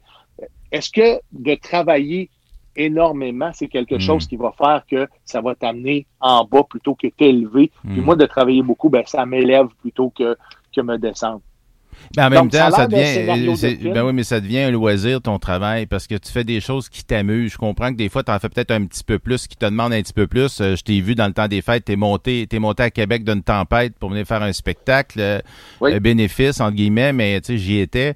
Est-ce 0.73 0.91
que 0.91 1.21
de 1.33 1.55
travailler 1.57 2.31
énormément, 2.77 3.51
c'est 3.53 3.69
quelque 3.69 3.97
hmm. 3.97 4.01
chose 4.01 4.27
qui 4.27 4.37
va 4.37 4.53
faire 4.57 4.83
que 4.91 5.09
ça 5.25 5.41
va 5.41 5.55
t'amener 5.55 6.07
en 6.21 6.45
bas 6.45 6.63
plutôt 6.69 6.95
que 6.95 7.09
t'élever. 7.09 7.71
Puis 7.89 8.01
hmm. 8.01 8.05
moi, 8.05 8.17
de 8.17 8.27
travailler 8.27 8.63
beaucoup, 8.63 8.89
ben, 8.89 9.03
ça 9.07 9.27
m'élève 9.27 9.67
plutôt 9.81 10.11
que, 10.11 10.37
que 10.75 10.81
me 10.81 10.99
descendre. 10.99 11.41
Ben 12.17 12.27
en 12.27 12.31
même 12.31 12.51
temps, 12.51 12.71
ça, 12.71 12.87
devient. 12.87 13.91
Ben 13.93 14.05
oui, 14.05 14.13
mais 14.13 14.25
ça 14.25 14.41
devient 14.41 14.61
un 14.61 14.71
loisir, 14.71 15.21
ton 15.21 15.39
travail, 15.39 15.87
parce 15.87 16.07
que 16.07 16.15
tu 16.17 16.31
fais 16.31 16.45
des 16.45 16.61
choses 16.61 16.89
qui 16.89 17.05
t'amusent. 17.05 17.53
Je 17.53 17.59
comprends 17.59 17.91
que 17.91 17.97
des 17.97 18.09
fois, 18.09 18.23
tu 18.23 18.31
en 18.31 18.39
fais 18.39 18.49
peut-être 18.49 18.71
un 18.71 18.85
petit 18.85 19.05
peu 19.05 19.19
plus, 19.19 19.47
qui 19.47 19.57
te 19.57 19.65
demandent 19.65 19.93
un 19.93 20.03
petit 20.03 20.13
peu 20.13 20.27
plus. 20.27 20.61
Euh, 20.61 20.77
je 20.77 20.83
t'ai 20.83 21.01
vu 21.01 21.15
dans 21.15 21.27
le 21.27 21.33
temps 21.33 21.49
des 21.49 21.63
fêtes, 21.63 21.87
tu 21.87 21.93
es 21.93 21.97
monté, 21.97 22.47
es 22.51 22.59
monté 22.59 22.83
à 22.83 22.91
Québec 22.91 23.25
d'une 23.25 23.43
tempête 23.43 23.95
pour 23.99 24.11
venir 24.11 24.27
faire 24.27 24.43
un 24.43 24.53
spectacle. 24.53 25.19
Euh, 25.21 25.41
oui. 25.81 25.99
bénéfice, 26.01 26.61
entre 26.61 26.75
guillemets, 26.75 27.13
mais 27.13 27.41
tu 27.41 27.53
sais, 27.53 27.59
j'y 27.59 27.79
étais. 27.79 28.15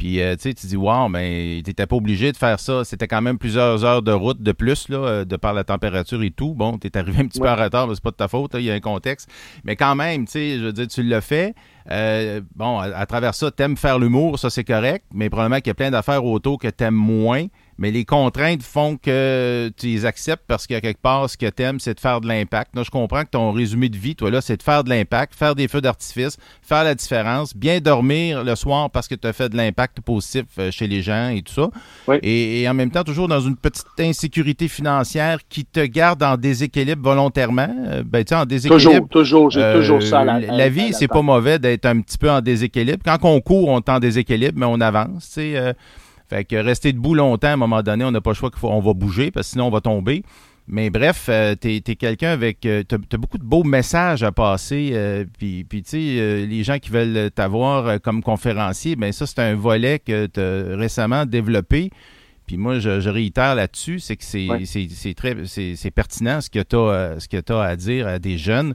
Puis, 0.00 0.22
euh, 0.22 0.34
tu 0.34 0.44
sais, 0.44 0.54
tu 0.54 0.66
dis, 0.66 0.78
wow, 0.78 1.10
mais 1.10 1.60
t'étais 1.62 1.86
pas 1.86 1.94
obligé 1.94 2.32
de 2.32 2.36
faire 2.38 2.58
ça. 2.58 2.84
C'était 2.86 3.06
quand 3.06 3.20
même 3.20 3.36
plusieurs 3.36 3.84
heures 3.84 4.00
de 4.00 4.12
route 4.12 4.42
de 4.42 4.52
plus, 4.52 4.88
là, 4.88 4.96
euh, 4.96 5.24
de 5.26 5.36
par 5.36 5.52
la 5.52 5.62
température 5.62 6.22
et 6.22 6.30
tout. 6.30 6.54
Bon, 6.54 6.78
t'es 6.78 6.96
arrivé 6.96 7.20
un 7.20 7.26
petit 7.26 7.38
peu 7.38 7.50
en 7.50 7.54
retard, 7.54 7.86
c'est 7.92 8.02
pas 8.02 8.10
de 8.10 8.16
ta 8.16 8.26
faute, 8.26 8.52
il 8.54 8.62
y 8.62 8.70
a 8.70 8.74
un 8.74 8.80
contexte. 8.80 9.28
Mais 9.62 9.76
quand 9.76 9.94
même, 9.94 10.24
tu 10.24 10.32
sais, 10.32 10.58
je 10.58 10.64
veux 10.64 10.72
dire, 10.72 10.86
tu 10.86 11.02
l'as 11.02 11.20
fait. 11.20 11.54
Euh, 11.90 12.40
bon, 12.56 12.78
à, 12.78 13.04
travers 13.04 13.34
ça, 13.34 13.50
t'aimes 13.50 13.76
faire 13.76 13.98
l'humour, 13.98 14.38
ça 14.38 14.48
c'est 14.48 14.64
correct, 14.64 15.04
mais 15.12 15.28
probablement 15.28 15.58
qu'il 15.58 15.68
y 15.68 15.70
a 15.72 15.74
plein 15.74 15.90
d'affaires 15.90 16.24
auto 16.24 16.56
que 16.56 16.68
t'aimes 16.68 16.94
moins 16.94 17.48
mais 17.80 17.90
les 17.90 18.04
contraintes 18.04 18.62
font 18.62 18.98
que 18.98 19.72
tu 19.74 19.86
les 19.86 20.04
acceptes 20.04 20.44
parce 20.46 20.66
qu'à 20.66 20.82
quelque 20.82 21.00
part, 21.00 21.30
ce 21.30 21.38
que 21.38 21.48
tu 21.48 21.62
aimes, 21.62 21.80
c'est 21.80 21.94
de 21.94 22.00
faire 22.00 22.20
de 22.20 22.28
l'impact. 22.28 22.76
Là, 22.76 22.82
je 22.84 22.90
comprends 22.90 23.22
que 23.22 23.30
ton 23.30 23.52
résumé 23.52 23.88
de 23.88 23.96
vie, 23.96 24.14
toi, 24.14 24.30
là, 24.30 24.42
c'est 24.42 24.58
de 24.58 24.62
faire 24.62 24.84
de 24.84 24.90
l'impact, 24.90 25.34
faire 25.34 25.54
des 25.54 25.66
feux 25.66 25.80
d'artifice, 25.80 26.36
faire 26.60 26.84
la 26.84 26.94
différence, 26.94 27.56
bien 27.56 27.80
dormir 27.80 28.44
le 28.44 28.54
soir 28.54 28.90
parce 28.90 29.08
que 29.08 29.14
tu 29.14 29.26
as 29.26 29.32
fait 29.32 29.48
de 29.48 29.56
l'impact 29.56 30.02
positif 30.02 30.44
euh, 30.58 30.70
chez 30.70 30.86
les 30.86 31.00
gens 31.00 31.30
et 31.30 31.40
tout 31.40 31.54
ça. 31.54 31.70
Et, 32.22 32.68
en 32.68 32.74
même 32.74 32.90
temps, 32.90 33.02
toujours 33.02 33.28
dans 33.28 33.40
une 33.40 33.56
petite 33.56 33.86
insécurité 33.98 34.68
financière 34.68 35.38
qui 35.48 35.64
te 35.64 35.80
garde 35.80 36.22
en 36.22 36.36
déséquilibre 36.36 37.02
volontairement. 37.02 37.74
Euh, 37.86 38.02
ben, 38.04 38.22
tu 38.22 38.34
en 38.34 38.44
déséquilibre. 38.44 39.08
Toujours, 39.08 39.08
toujours, 39.08 39.50
j'ai 39.50 39.72
toujours 39.72 40.02
ça. 40.02 40.22
La, 40.22 40.38
la 40.38 40.68
vie, 40.68 40.92
c'est 40.92 41.08
pas 41.08 41.22
mauvais 41.22 41.58
d'être 41.58 41.86
un 41.86 42.02
petit 42.02 42.18
peu 42.18 42.30
en 42.30 42.42
déséquilibre. 42.42 43.02
Quand 43.02 43.16
on 43.22 43.40
court, 43.40 43.68
on 43.68 43.78
est 43.78 43.88
en 43.88 44.00
déséquilibre, 44.00 44.58
mais 44.58 44.66
on 44.66 44.82
avance, 44.82 45.28
tu 45.28 45.32
sais. 45.32 45.56
Euh, 45.56 45.72
fait 46.30 46.44
que 46.44 46.54
rester 46.54 46.92
debout 46.92 47.14
longtemps, 47.14 47.48
à 47.48 47.52
un 47.52 47.56
moment 47.56 47.82
donné, 47.82 48.04
on 48.04 48.12
n'a 48.12 48.20
pas 48.20 48.30
le 48.30 48.36
choix 48.36 48.52
qu'on 48.52 48.80
va 48.80 48.92
bouger, 48.94 49.32
parce 49.32 49.48
que 49.48 49.52
sinon 49.52 49.66
on 49.66 49.70
va 49.70 49.80
tomber. 49.80 50.22
Mais 50.68 50.88
bref, 50.88 51.26
euh, 51.28 51.56
tu 51.60 51.74
es, 51.74 51.80
quelqu'un 51.80 52.30
avec. 52.30 52.64
Euh, 52.64 52.84
tu 52.88 52.94
as, 52.94 53.18
beaucoup 53.18 53.38
de 53.38 53.42
beaux 53.42 53.64
messages 53.64 54.22
à 54.22 54.30
passer. 54.30 54.90
Euh, 54.92 55.24
puis, 55.36 55.66
tu 55.68 55.82
sais, 55.84 56.46
les 56.46 56.62
gens 56.62 56.78
qui 56.78 56.90
veulent 56.90 57.32
t'avoir 57.32 58.00
comme 58.00 58.22
conférencier, 58.22 58.94
bien, 58.94 59.10
ça, 59.10 59.26
c'est 59.26 59.40
un 59.40 59.56
volet 59.56 59.98
que 59.98 60.26
tu 60.26 60.38
as 60.38 60.76
récemment 60.76 61.26
développé. 61.26 61.90
Puis 62.46 62.56
moi, 62.56 62.78
je, 62.78 63.08
réitère 63.08 63.56
là-dessus, 63.56 63.98
c'est 63.98 64.16
que 64.16 64.24
c'est 64.24 65.14
très 65.16 65.34
c'est 65.46 65.90
pertinent 65.90 66.40
ce 66.40 66.48
que 66.48 66.62
tu 66.62 66.76
as, 66.76 67.58
as, 67.58 67.62
à 67.64 67.76
dire 67.76 68.06
à 68.06 68.20
des 68.20 68.38
jeunes. 68.38 68.74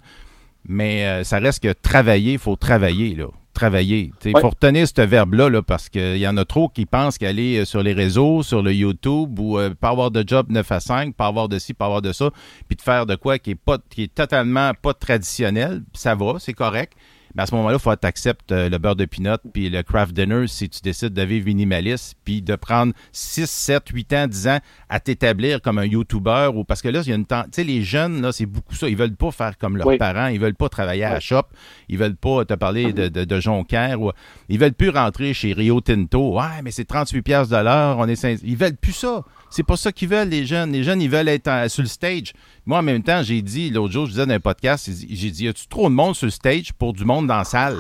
Mais 0.68 1.24
ça 1.24 1.40
reste 1.40 1.64
que 1.64 1.72
travailler, 1.72 2.34
il 2.34 2.40
faut 2.40 2.58
travailler, 2.58 3.16
là 3.16 3.28
travailler. 3.56 4.12
Il 4.24 4.38
faut 4.40 4.50
retenir 4.50 4.88
ce 4.88 5.02
verbe-là 5.02 5.50
là, 5.50 5.64
parce 5.64 5.90
qu'il 5.90 6.18
y 6.18 6.28
en 6.28 6.38
a 6.38 6.46
trop 6.46 6.70
qui 6.70 6.86
pensent 6.86 7.18
qu'aller 7.18 7.58
euh, 7.58 7.66
sur 7.66 7.82
les 7.82 7.94
réseaux, 7.94 8.44
sur 8.44 8.62
le 8.62 8.74
YouTube 8.74 9.40
ou 9.40 9.58
euh, 9.58 9.74
pas 9.74 9.90
avoir 9.90 10.12
de 10.12 10.24
job 10.26 10.48
9 10.50 10.72
à 10.72 10.80
5, 10.80 11.16
pas 11.16 11.26
avoir 11.26 11.50
de 11.50 11.58
ci, 11.58 11.74
pas 11.74 11.86
avoir 11.86 12.04
de 12.04 12.12
ça, 12.12 12.30
puis 12.68 12.76
de 12.76 12.82
faire 12.82 13.08
de 13.08 13.16
quoi 13.16 13.40
qui 13.40 13.52
est 13.52 13.56
pas 13.56 13.80
qui 13.90 14.04
est 14.04 14.14
totalement 14.14 14.72
pas 14.80 14.94
traditionnel, 14.94 15.84
ça 15.94 16.14
va, 16.14 16.36
c'est 16.38 16.54
correct. 16.54 16.94
Mais 17.36 17.44
à 17.44 17.46
ce 17.46 17.56
moment-là, 17.56 17.76
il 17.76 17.82
faut 17.82 17.92
que 17.92 18.00
tu 18.00 18.08
acceptes 18.08 18.52
euh, 18.52 18.70
le 18.70 18.78
beurre 18.78 18.96
de 18.96 19.06
pinot 19.06 19.38
puis 19.54 19.70
le 19.70 19.84
craft 19.84 20.14
dinner 20.14 20.48
si 20.48 20.70
tu 20.70 20.82
décides 20.82 21.14
de 21.14 21.22
vivre 21.22 21.46
minimaliste, 21.46 22.16
puis 22.24 22.42
de 22.42 22.56
prendre 22.56 22.94
6, 23.12 23.50
7, 23.50 23.90
8 23.90 24.14
ans, 24.14 24.28
10 24.28 24.48
ans 24.48 24.60
à 24.90 25.00
t'établir 25.00 25.62
comme 25.62 25.78
un 25.78 25.86
YouTuber. 25.86 26.52
Ou, 26.54 26.64
parce 26.64 26.82
que 26.82 26.88
là, 26.88 27.02
il 27.04 27.10
y 27.10 27.12
a 27.12 27.16
une 27.16 27.26
Tu 27.26 27.36
sais, 27.52 27.64
les 27.64 27.84
jeunes, 27.84 28.22
là, 28.22 28.32
c'est 28.32 28.46
beaucoup 28.46 28.76
ça. 28.76 28.88
Ils 28.88 28.96
veulent 28.96 29.16
pas 29.16 29.32
faire 29.32 29.58
comme 29.58 29.78
leurs 29.78 29.98
parents. 29.98 30.28
Ils 30.28 30.40
veulent 30.40 30.56
pas 30.56 30.70
travailler 30.70 31.04
à 31.04 31.14
la 31.14 31.20
shop. 31.20 31.44
Ils 31.90 31.98
veulent 31.98 32.16
pas 32.16 32.46
te 32.46 32.54
parler 32.54 32.94
de, 32.94 33.10
de, 33.10 33.26
de 33.26 33.40
Jonquière. 33.40 34.02
Ou, 34.02 34.12
ils 34.50 34.60
veulent 34.60 34.74
plus 34.74 34.90
rentrer 34.90 35.34
chez 35.34 35.54
Rio 35.54 35.82
Tinto. 35.82 36.40
Ouais, 36.40 36.62
mais 36.64 36.72
c'est 36.72 36.86
38 36.86 37.22
pièces 37.22 37.50
de 37.50 37.58
l'heure. 37.58 37.98
On 38.00 38.08
est... 38.08 38.24
Ils 38.44 38.58
veulent 38.58 38.78
plus 38.78 38.94
ça. 38.94 39.24
C'est 39.56 39.64
pas 39.64 39.78
ça 39.78 39.94
qu'ils 39.94 40.10
veulent, 40.10 40.28
les 40.28 40.46
jeunes. 40.46 40.74
Les 40.74 40.84
jeunes, 40.84 41.02
ils 41.02 41.10
veulent 41.10 41.30
être 41.30 41.70
sur 41.70 41.82
le 41.82 41.88
stage. 41.88 42.34
Moi, 42.66 42.80
en 42.80 42.82
même 42.82 43.02
temps, 43.02 43.24
j'ai 43.24 43.42
dit, 43.42 43.70
l'autre 43.70 43.94
jour, 43.94 44.06
je 44.06 44.12
disais 44.12 44.26
dans 44.26 44.34
un 44.34 44.40
podcast, 44.42 44.90
j'ai 45.10 45.32
dit, 45.32 45.46
y 45.46 45.48
a-tu 45.48 45.70
trop 45.70 45.88
de 45.88 45.96
monde 45.96 46.14
sur 46.14 46.26
le 46.26 46.32
stage 46.32 46.74
pour 46.74 46.92
du 46.92 47.06
monde 47.06 47.28
dans 47.28 47.38
la 47.38 47.46
salle? 47.46 47.78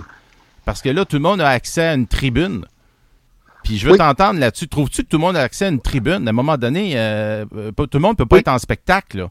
Parce 0.63 0.81
que 0.81 0.87
là, 0.87 1.03
tout 1.03 1.17
le 1.17 1.21
monde 1.21 1.41
a 1.41 1.49
accès 1.49 1.81
à 1.81 1.93
une 1.95 2.07
tribune. 2.07 2.63
Puis 3.65 3.77
je 3.77 3.89
veux 3.89 3.97
t'entendre 3.97 4.39
là-dessus. 4.39 4.69
Trouves-tu 4.69 5.03
que 5.03 5.09
tout 5.09 5.17
le 5.17 5.23
monde 5.23 5.35
a 5.35 5.41
accès 5.41 5.65
à 5.65 5.67
une 5.67 5.81
tribune? 5.81 6.25
À 6.25 6.29
un 6.29 6.33
moment 6.33 6.55
donné, 6.55 6.93
euh, 6.95 7.43
tout 7.75 7.89
le 7.91 7.99
monde 7.99 8.13
ne 8.13 8.23
peut 8.23 8.25
pas 8.25 8.37
être 8.37 8.47
en 8.47 8.57
spectacle. 8.57 9.27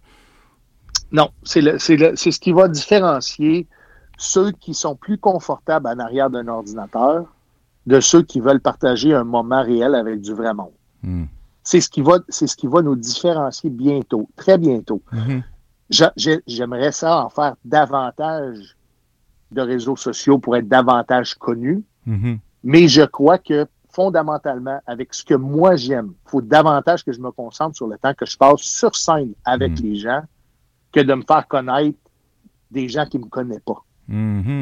Non, 1.13 1.31
c'est 1.45 1.63
ce 1.63 2.39
qui 2.41 2.53
va 2.53 2.69
différencier 2.69 3.67
ceux 4.19 4.53
qui 4.53 4.75
sont 4.75 4.97
plus 4.97 5.17
confortables 5.17 5.87
en 5.87 5.99
arrière 5.99 6.29
d'un 6.29 6.47
ordinateur 6.49 7.25
de 7.87 8.01
ceux 8.01 8.21
qui 8.21 8.41
veulent 8.41 8.61
partager 8.61 9.15
un 9.15 9.25
moment 9.25 9.63
réel 9.63 9.95
avec 9.95 10.21
du 10.21 10.35
vrai 10.35 10.53
monde. 10.53 10.73
Hmm. 11.03 11.25
C'est 11.65 11.81
ce 11.81 11.89
qui 11.89 12.03
va, 12.03 12.19
c'est 12.29 12.47
ce 12.47 12.57
qui 12.57 12.67
va 12.67 12.83
nous 12.83 12.95
différencier 12.95 13.71
bientôt, 13.71 14.29
très 14.37 14.59
bientôt. 14.59 15.03
Mhm. 15.13 15.43
J'aimerais 16.47 16.93
ça 16.93 17.25
en 17.25 17.31
faire 17.31 17.57
davantage 17.65 18.77
de 19.51 19.63
réseaux 19.63 19.97
sociaux 19.97 20.39
pour 20.39 20.57
être 20.57 20.69
davantage 20.69 21.35
connus. 21.35 21.83
Mhm. 22.07 22.39
Mais 22.65 22.87
je 22.89 23.03
crois 23.03 23.39
que 23.39 23.67
fondamentalement, 23.91 24.81
avec 24.87 25.15
ce 25.15 25.25
que 25.25 25.35
moi 25.35 25.77
j'aime, 25.77 26.13
il 26.27 26.31
faut 26.31 26.43
davantage 26.43 27.05
que 27.05 27.13
je 27.13 27.21
me 27.21 27.31
concentre 27.31 27.77
sur 27.77 27.87
le 27.87 27.97
temps 27.97 28.13
que 28.13 28.27
je 28.27 28.37
passe 28.37 28.61
sur 28.61 28.95
scène 28.95 29.33
avec 29.45 29.73
mhm. 29.73 29.87
les 29.87 29.97
gens 29.97 30.23
que 30.93 31.01
de 31.01 31.15
me 31.15 31.23
faire 31.23 31.47
connaître 31.49 31.99
des 32.71 32.89
gens 32.89 33.07
qui 33.07 33.19
ne 33.19 33.25
me 33.25 33.29
connaissent 33.29 33.61
pas. 33.65 33.83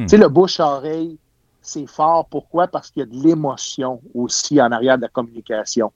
Tu 0.03 0.09
sais, 0.09 0.19
le 0.19 0.29
bouche-oreille, 0.29 1.19
c'est 1.63 1.87
fort. 1.87 2.27
Pourquoi? 2.27 2.69
Parce 2.69 2.91
qu'il 2.91 3.01
y 3.01 3.03
a 3.03 3.07
de 3.07 3.23
l'émotion 3.27 4.01
aussi 4.15 4.61
en 4.61 4.71
arrière 4.71 4.97
de 4.97 5.03
la 5.03 5.09
communication. 5.09 5.91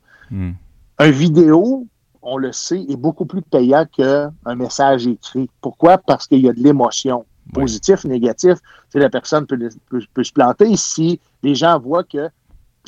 Un 0.98 1.10
vidéo, 1.10 1.86
on 2.22 2.38
le 2.38 2.52
sait, 2.52 2.84
est 2.88 2.96
beaucoup 2.96 3.26
plus 3.26 3.42
payant 3.42 3.84
qu'un 3.86 4.32
message 4.54 5.06
écrit. 5.06 5.48
Pourquoi? 5.60 5.98
Parce 5.98 6.26
qu'il 6.26 6.40
y 6.40 6.48
a 6.48 6.52
de 6.52 6.60
l'émotion. 6.60 7.24
Positif, 7.52 8.04
négatif, 8.04 8.58
la 8.94 9.08
personne 9.08 9.46
peut, 9.46 9.70
se 10.00 10.32
planter 10.32 10.76
si 10.76 11.20
les 11.44 11.54
gens 11.54 11.78
voient 11.78 12.02
que 12.02 12.28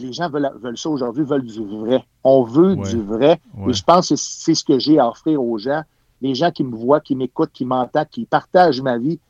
les 0.00 0.12
gens 0.12 0.28
veulent, 0.28 0.50
ça 0.76 0.90
aujourd'hui, 0.90 1.24
veulent 1.24 1.46
du 1.46 1.64
vrai. 1.64 2.04
On 2.24 2.42
veut 2.42 2.74
du 2.74 3.00
vrai. 3.00 3.40
Et 3.68 3.72
je 3.72 3.82
pense 3.84 4.08
que 4.08 4.16
c'est 4.16 4.54
ce 4.54 4.64
que 4.64 4.78
j'ai 4.78 4.98
à 4.98 5.08
offrir 5.08 5.42
aux 5.42 5.58
gens. 5.58 5.82
Les 6.20 6.34
gens 6.34 6.50
qui 6.50 6.64
me 6.64 6.74
voient, 6.74 7.00
qui 7.00 7.14
m'écoutent, 7.14 7.52
qui 7.52 7.64
m'entendent, 7.64 8.08
qui 8.10 8.24
partagent 8.24 8.80
ma 8.82 8.98
vie, 8.98 9.20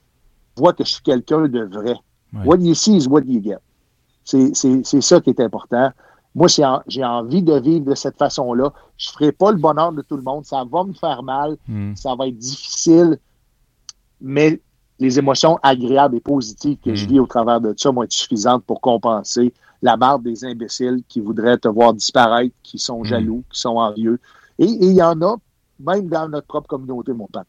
voient 0.57 0.73
que 0.73 0.85
je 0.85 0.93
suis 0.93 1.03
quelqu'un 1.03 1.47
de 1.47 1.63
vrai. 1.65 1.97
What 2.45 2.59
you 2.59 2.75
see 2.75 2.97
is 2.97 3.07
what 3.07 3.23
you 3.27 3.43
get. 3.43 3.59
C'est 4.25 5.01
ça 5.03 5.21
qui 5.21 5.31
est 5.31 5.41
important. 5.41 5.91
Moi, 6.39 6.47
j'ai 6.87 7.05
envie 7.05 7.43
de 7.43 7.59
vivre 7.59 7.85
de 7.85 7.95
cette 7.95 8.17
façon-là. 8.17 8.73
Je 8.97 9.09
ne 9.09 9.13
ferai 9.13 9.33
pas 9.33 9.51
le 9.51 9.59
bonheur 9.59 9.91
de 9.93 10.03
tout 10.03 10.17
le 10.17 10.23
monde. 10.23 10.45
Ça 10.45 10.65
va 10.71 10.85
me 10.85 10.93
faire 10.93 11.23
mal. 11.23 11.57
Hmm. 11.67 11.95
Ça 11.97 12.15
va 12.15 12.29
être 12.29 12.39
difficile. 12.39 13.19
Mais 14.21 14.61
les 15.01 15.19
émotions 15.19 15.59
agréables 15.63 16.17
et 16.17 16.21
positives 16.21 16.79
que 16.85 16.95
je 16.95 17.05
Mm. 17.05 17.09
vis 17.09 17.21
au 17.21 17.27
travers 17.27 17.61
de 17.61 17.73
ça 17.77 17.91
vont 17.91 18.03
être 18.05 18.13
suffisantes 18.13 18.65
pour 18.65 18.81
compenser 18.81 19.53
la 19.83 19.97
barre 19.97 20.19
des 20.19 20.45
imbéciles 20.45 21.03
qui 21.09 21.21
voudraient 21.21 21.57
te 21.59 21.69
voir 21.69 21.95
disparaître, 21.95 22.55
qui 22.65 22.79
sont 22.79 23.01
Mm. 23.03 23.05
jaloux, 23.05 23.45
qui 23.53 23.61
sont 23.61 23.77
envieux. 23.77 24.19
Et 24.59 24.65
il 24.67 24.93
y 24.95 25.03
en 25.03 25.21
a, 25.23 25.37
même 25.79 26.09
dans 26.09 26.29
notre 26.29 26.47
propre 26.49 26.67
communauté, 26.69 27.13
mon 27.13 27.27
père. 27.29 27.45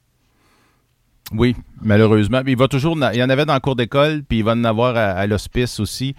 Oui, 1.36 1.56
malheureusement. 1.82 2.42
Il 2.46 2.58
va 2.58 2.68
toujours, 2.68 2.96
il 3.14 3.18
y 3.20 3.24
en 3.24 3.30
avait 3.30 3.46
dans 3.46 3.54
le 3.56 3.60
cours 3.60 3.76
d'école, 3.76 4.24
puis 4.28 4.40
il 4.40 4.44
va 4.44 4.54
en 4.54 4.64
avoir 4.64 4.96
à, 4.96 5.10
à 5.12 5.28
l'hospice 5.28 5.80
aussi. 5.80 6.16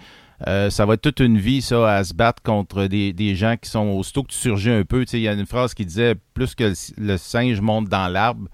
Euh, 0.47 0.69
ça 0.71 0.85
va 0.85 0.95
être 0.95 1.01
toute 1.01 1.19
une 1.19 1.37
vie, 1.37 1.61
ça, 1.61 1.93
à 1.97 2.03
se 2.03 2.13
battre 2.13 2.41
contre 2.41 2.85
des, 2.87 3.13
des 3.13 3.35
gens 3.35 3.55
qui 3.61 3.69
sont, 3.69 3.87
aussitôt 3.89 4.23
que 4.23 4.31
tu 4.31 4.37
surgis 4.37 4.71
un 4.71 4.83
peu, 4.83 5.05
tu 5.05 5.11
sais, 5.11 5.17
il 5.19 5.23
y 5.23 5.27
a 5.27 5.33
une 5.33 5.45
phrase 5.45 5.73
qui 5.73 5.85
disait, 5.85 6.15
plus 6.33 6.55
que 6.55 6.63
le, 6.63 6.73
le 6.97 7.17
singe 7.17 7.61
monte 7.61 7.89
dans 7.89 8.07
l'arbre, 8.07 8.47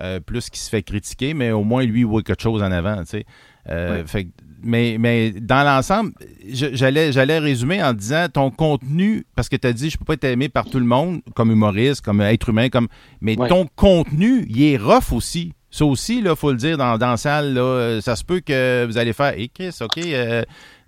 euh, 0.00 0.18
plus 0.18 0.50
qu'il 0.50 0.58
se 0.58 0.68
fait 0.68 0.82
critiquer, 0.82 1.34
mais 1.34 1.52
au 1.52 1.62
moins, 1.62 1.84
lui, 1.84 2.00
il 2.00 2.06
voit 2.06 2.22
quelque 2.22 2.42
chose 2.42 2.62
en 2.62 2.72
avant, 2.72 2.98
tu 3.00 3.06
sais. 3.10 3.24
Euh, 3.68 4.00
Oui. 4.00 4.08
fait 4.08 4.24
que- 4.24 4.30
mais, 4.62 4.96
mais 4.98 5.30
dans 5.30 5.64
l'ensemble, 5.64 6.12
j'allais, 6.48 7.12
j'allais 7.12 7.38
résumer 7.38 7.82
en 7.82 7.92
disant 7.94 8.26
ton 8.32 8.50
contenu, 8.50 9.24
parce 9.34 9.48
que 9.48 9.56
tu 9.56 9.66
as 9.66 9.72
dit, 9.72 9.88
je 9.88 9.96
peux 9.98 10.04
pas 10.04 10.14
être 10.14 10.24
aimé 10.24 10.48
par 10.48 10.68
tout 10.68 10.78
le 10.80 10.84
monde, 10.84 11.20
comme 11.34 11.50
humoriste, 11.50 12.02
comme 12.04 12.20
être 12.20 12.48
humain, 12.48 12.68
comme 12.68 12.88
mais 13.20 13.36
ton 13.48 13.66
contenu, 13.76 14.46
il 14.50 14.62
est 14.62 14.76
rough 14.76 15.12
aussi. 15.12 15.52
Ça 15.70 15.84
aussi, 15.84 16.20
là, 16.20 16.34
faut 16.34 16.50
le 16.50 16.56
dire 16.56 16.76
dans, 16.76 16.98
dans 16.98 17.10
la 17.12 17.16
salle, 17.16 17.54
là, 17.54 18.00
ça 18.00 18.16
se 18.16 18.24
peut 18.24 18.40
que 18.40 18.84
vous 18.86 18.98
allez 18.98 19.12
faire, 19.12 19.38
hé 19.38 19.48
Chris, 19.48 19.70
OK, 19.80 19.98
euh, 19.98 20.42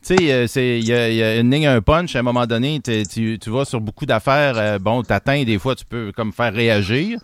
tu 0.05 0.16
sais, 0.16 0.32
euh, 0.32 0.46
c'est- 0.46 0.78
il 0.80 0.86
y 0.86 0.92
a, 0.92 1.09
il 1.11 1.16
y 1.16 1.22
a 1.22 1.36
une 1.38 1.50
ligne, 1.50 1.66
un 1.66 1.80
punch, 1.80 2.14
à 2.16 2.18
un 2.18 2.22
moment 2.22 2.46
donné, 2.46 2.80
tu, 2.80 3.38
tu 3.38 3.50
vas 3.50 3.64
sur 3.64 3.80
beaucoup 3.80 4.07
d'affaires, 4.07 4.55
euh, 4.57 4.78
bon, 4.78 5.03
t'atteins, 5.03 5.44
des 5.44 5.59
fois, 5.59 5.74
tu 5.74 5.84
peux 5.84 6.12
comme 6.14 6.32
faire 6.32 6.53
réagir. 6.53 7.18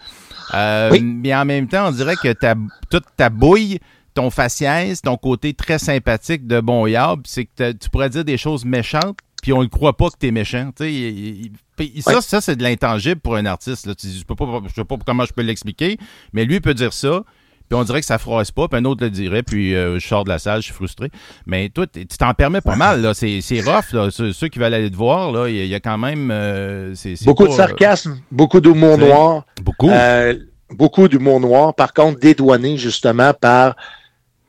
Euh, 0.54 0.90
Oui. 0.92 1.00
Mais 1.02 1.34
en 1.34 1.44
même 1.44 1.68
temps, 1.68 1.88
on 1.88 1.92
dirait 1.92 2.16
que 2.16 2.32
ta, 2.32 2.54
toute 2.90 3.04
ta 3.16 3.28
bouille, 3.30 3.78
ton 4.14 4.30
faciès, 4.30 5.02
ton 5.02 5.16
côté 5.16 5.52
très 5.54 5.78
sympathique 5.78 6.46
de 6.46 6.60
bon 6.60 6.86
yab, 6.86 7.20
c'est 7.26 7.44
que 7.44 7.72
tu 7.72 7.90
pourrais 7.90 8.10
dire 8.10 8.24
des 8.24 8.38
choses 8.38 8.64
méchantes, 8.64 9.18
puis 9.42 9.52
on 9.52 9.62
ne 9.62 9.68
croit 9.68 9.96
pas 9.96 10.08
que 10.10 10.16
t'es 10.18 10.30
méchant. 10.30 10.70
Tu 10.76 10.84
sais, 10.84 10.92
il- 10.92 11.40
il- 11.46 11.52
puis 11.76 11.92
ça, 12.02 12.20
ça 12.20 12.40
c'est 12.40 12.56
de 12.56 12.62
l'intangible 12.64 13.20
pour 13.20 13.36
un 13.36 13.46
artiste. 13.46 13.86
Là. 13.86 13.94
Tu 13.94 14.08
je 14.08 14.24
pas, 14.24 14.34
je 14.68 14.74
sais 14.74 14.84
pas 14.84 14.96
comment 15.06 15.24
je 15.24 15.32
peux 15.32 15.42
l'expliquer, 15.42 15.96
mais 16.32 16.44
lui 16.44 16.56
il 16.56 16.60
peut 16.60 16.74
dire 16.74 16.92
ça. 16.92 17.22
Puis 17.68 17.78
on 17.78 17.84
dirait 17.84 18.00
que 18.00 18.06
ça 18.06 18.18
froisse 18.18 18.50
pas, 18.50 18.66
puis 18.68 18.78
un 18.80 18.84
autre 18.86 19.04
le 19.04 19.10
dirait, 19.10 19.42
puis 19.42 19.74
euh, 19.74 19.98
je 19.98 20.06
sors 20.06 20.24
de 20.24 20.30
la 20.30 20.38
salle, 20.38 20.60
je 20.60 20.66
suis 20.66 20.74
frustré. 20.74 21.10
Mais 21.46 21.68
toi, 21.68 21.86
tu 21.86 22.06
t'en 22.06 22.32
permets 22.34 22.60
pas 22.62 22.76
mal, 22.76 23.02
là. 23.02 23.12
C'est, 23.14 23.40
c'est 23.42 23.60
rough, 23.60 23.92
là. 23.92 24.10
Ceux, 24.10 24.32
ceux 24.32 24.48
qui 24.48 24.58
veulent 24.58 24.72
aller 24.74 24.90
te 24.90 24.96
voir, 24.96 25.32
là, 25.32 25.48
il 25.48 25.56
y, 25.56 25.60
a- 25.60 25.64
il 25.64 25.70
y 25.70 25.74
a 25.74 25.80
quand 25.80 25.98
même. 25.98 26.30
euh, 26.30 26.94
c'est, 26.94 27.16
c'est 27.16 27.26
Beaucoup 27.26 27.44
pas, 27.44 27.50
de 27.50 27.56
sarcasme, 27.56 28.18
beaucoup 28.30 28.60
d'humour 28.60 28.96
noir. 28.98 29.36
euh, 29.58 29.62
beaucoup. 29.62 29.90
Euh, 29.90 30.34
beaucoup 30.70 31.08
d'humour 31.08 31.40
noir, 31.40 31.74
par 31.74 31.92
contre, 31.92 32.18
dédouané 32.20 32.76
justement 32.78 33.32
par 33.34 33.76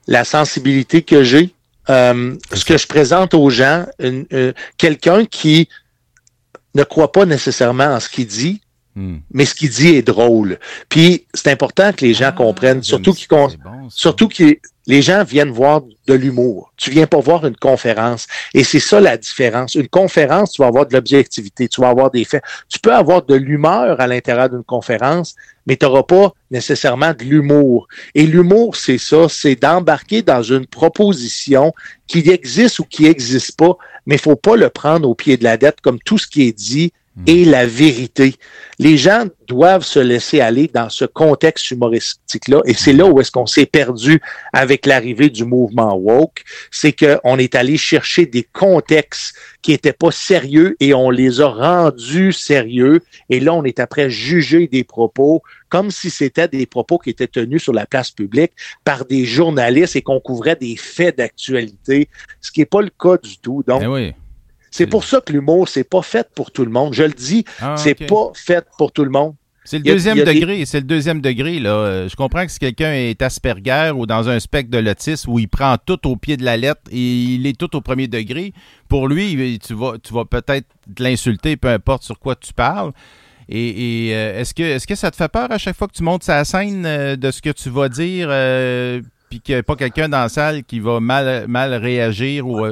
la 0.08 0.24
sensibilité 0.24 1.02
que 1.02 1.24
j'ai. 1.24 1.50
Euh, 1.90 2.36
ce 2.54 2.64
que 2.66 2.78
je 2.78 2.88
présente 2.88 3.34
aux 3.34 3.50
gens, 3.50 3.86
une- 4.00 4.26
euh, 4.32 4.54
quelqu'un 4.78 5.26
qui 5.26 5.68
ne 6.76 6.84
croit 6.84 7.12
pas 7.12 7.26
nécessairement 7.26 7.86
en 7.86 8.00
ce 8.00 8.08
qu'il 8.10 8.28
dit, 8.28 8.62
Hmm. 9.00 9.20
mais 9.32 9.46
ce 9.46 9.56
qu'il 9.56 9.70
dit 9.70 9.96
est 9.96 10.02
drôle. 10.02 10.60
Puis 10.90 11.26
c'est 11.34 11.50
important 11.50 11.94
que 11.94 12.04
les 12.04 12.14
gens 12.14 12.32
Ah, 12.32 12.34
comprennent, 12.34 12.84
surtout 12.84 13.14
qu'ils 13.14 13.30
bon, 13.30 13.48
surtout 13.88 14.28
que 14.28 14.58
les 14.88 15.02
gens 15.02 15.24
viennent 15.24 15.52
voir 15.52 15.84
de 16.06 16.14
l'humour. 16.14 16.74
Tu 16.76 16.90
viens 16.90 17.08
pas 17.08 17.22
voir 17.22 17.46
une 17.46 17.56
conférence. 17.56 18.28
Et 18.54 18.66
c'est 18.66 18.82
ça 18.82 19.00
la 19.00 19.16
différence. 19.16 19.76
Une 19.76 19.88
conférence, 19.88 20.52
tu 20.52 20.62
vas 20.62 20.68
avoir 20.68 20.86
de 20.86 20.94
l'objectivité, 20.94 21.70
tu 21.70 21.80
vas 21.80 21.88
avoir 21.88 22.12
des 22.12 22.26
faits. 22.26 22.44
Tu 22.68 22.78
peux 22.80 22.94
avoir 22.94 23.22
de 23.22 23.36
l'humeur 23.36 24.02
à 24.02 24.08
l'intérieur 24.08 24.50
d'une 24.50 24.66
conférence, 24.66 25.34
mais 25.66 25.78
tu 25.78 25.86
n'auras 25.86 26.04
pas 26.04 26.34
nécessairement 26.52 27.14
de 27.14 27.24
l'humour. 27.24 27.88
Et 28.16 28.24
l'humour, 28.26 28.76
c'est 28.76 28.98
ça, 28.98 29.30
c'est 29.30 29.56
d'embarquer 29.56 30.24
dans 30.24 30.44
une 30.44 30.68
proposition 30.68 31.72
qui 32.06 32.30
existe 32.30 32.80
ou 32.80 32.84
qui 32.84 33.04
n'existe 33.04 33.56
pas, 33.56 33.78
mais 34.06 34.16
il 34.16 34.22
faut 34.22 34.36
pas 34.36 34.58
le 34.58 34.70
prendre 34.70 35.08
au 35.08 35.16
pied 35.16 35.38
de 35.38 35.46
la 35.46 35.56
dette 35.56 35.80
comme 35.80 36.00
tout 36.00 36.18
ce 36.18 36.28
qui 36.28 36.48
est 36.48 36.58
dit 36.58 36.92
est 37.28 37.46
la 37.46 37.66
vérité. 37.66 38.36
Les 38.78 38.98
gens 38.98 39.26
doivent 39.48 39.84
se 39.84 40.00
laisser 40.00 40.40
aller 40.40 40.70
dans 40.74 40.90
ce 40.90 41.06
contexte 41.06 41.72
humoristique-là, 41.72 42.62
et 42.66 42.74
c'est 42.74 42.94
là 42.94 43.06
où 43.06 43.20
est-ce 43.20 43.32
qu'on 43.32 43.46
s'est 43.46 43.66
perdu 43.66 44.22
avec 44.54 44.86
l'arrivée 44.86 45.30
du 45.30 45.44
mouvement 45.44 45.96
woke, 45.96 46.44
c'est 46.72 46.94
qu'on 46.94 47.38
est 47.38 47.56
allé 47.56 47.78
chercher 47.78 48.26
des 48.26 48.44
contextes 48.44 49.34
qui 49.62 49.74
étaient 49.74 49.94
pas 49.94 50.12
sérieux 50.12 50.78
et 50.80 50.94
on 50.94 51.10
les 51.10 51.42
a 51.42 51.48
rendus 51.48 52.32
sérieux, 52.32 53.02
et 53.30 53.40
là 53.40 53.54
on 53.54 53.64
est 53.64 53.80
après 53.80 54.10
juger 54.10 54.68
des 54.68 54.84
propos 54.84 55.42
comme 55.68 55.92
si 55.92 56.10
c'était 56.10 56.48
des 56.48 56.66
propos 56.66 56.98
qui 56.98 57.12
étaient 57.12 57.28
tenus 57.28 57.64
sur 57.64 57.74
la 57.74 57.86
place 57.86 58.12
publique 58.12 58.52
par 58.84 59.06
des 59.06 59.26
journalistes 59.26 59.96
et 59.96 60.02
qu'on 60.02 60.20
couvrait 60.20 60.56
des 60.56 60.76
faits 60.76 61.18
d'actualité, 61.18 62.10
ce 62.42 62.52
qui 62.52 62.62
n'est 62.62 62.66
pas 62.66 62.82
le 62.82 62.90
cas 62.90 63.18
du 63.18 63.38
tout. 63.38 63.64
Donc, 63.68 63.82
Eh 63.84 63.88
oui. 63.88 64.14
C'est 64.72 64.88
pour 64.88 65.04
ça 65.04 65.22
que 65.22 65.32
l'humour, 65.34 65.68
c'est 65.70 65.84
pas 65.84 66.02
fait 66.02 66.28
pour 66.36 66.52
tout 66.52 66.64
le 66.66 66.72
monde. 66.72 66.94
Je 66.94 67.04
le 67.04 67.12
dis, 67.14 67.44
Ah, 67.62 67.76
c'est 67.78 67.96
pas 67.96 68.32
fait 68.36 68.66
pour 68.78 68.92
tout 68.92 69.04
le 69.04 69.10
monde. 69.12 69.36
C'est 69.66 69.78
le 69.80 69.88
a- 69.90 69.94
deuxième 69.94 70.18
des- 70.24 70.24
degré, 70.34 70.66
c'est 70.66 70.80
le 70.80 70.86
deuxième 70.88 71.22
degré 71.22 71.60
là. 71.60 71.70
Euh, 71.70 72.10
Je 72.10 72.16
comprends 72.16 72.44
que 72.46 72.52
si 72.52 72.58
quelqu'un 72.58 72.92
est 72.94 73.22
Asperger 73.22 73.92
ou 73.96 74.08
dans 74.08 74.28
un 74.28 74.40
spectre 74.40 74.72
de 74.72 74.80
l'autisme 74.80 75.30
où 75.30 75.38
il 75.38 75.48
prend 75.48 75.76
tout 75.84 76.08
au 76.08 76.16
pied 76.16 76.38
de 76.38 76.44
la 76.46 76.58
lettre 76.58 76.82
et 76.92 76.98
il 77.36 77.46
est 77.46 77.56
tout 77.58 77.76
au 77.76 77.82
premier 77.82 78.08
degré, 78.08 78.54
pour 78.88 79.08
lui, 79.08 79.60
tu 79.60 79.76
vas, 79.76 79.94
tu 80.02 80.12
vas 80.14 80.26
peut-être 80.26 80.66
l'insulter, 80.98 81.56
peu 81.56 81.68
importe 81.68 82.02
sur 82.04 82.18
quoi 82.18 82.36
tu 82.36 82.52
parles. 82.54 82.92
Et, 83.48 84.08
et, 84.10 84.16
euh, 84.16 84.40
est-ce 84.42 84.54
que, 84.56 84.64
est-ce 84.64 84.88
que 84.88 84.96
ça 84.96 85.12
te 85.12 85.16
fait 85.16 85.28
peur 85.30 85.52
à 85.52 85.58
chaque 85.58 85.76
fois 85.76 85.88
que 85.88 85.94
tu 85.94 86.04
montes 86.04 86.24
sa 86.24 86.44
scène 86.46 86.86
euh, 86.86 87.16
de 87.16 87.30
ce 87.30 87.42
que 87.42 87.50
tu 87.50 87.70
vas 87.70 87.90
dire, 87.90 88.28
euh, 88.32 89.02
puis 89.30 89.40
qu'il 89.40 89.54
n'y 89.56 89.60
a 89.60 89.64
pas 89.64 89.76
quelqu'un 89.76 90.08
dans 90.10 90.22
la 90.22 90.30
salle 90.30 90.64
qui 90.64 90.80
va 90.80 91.00
mal, 91.00 91.48
mal 91.48 91.74
réagir 91.76 92.48
ou 92.48 92.64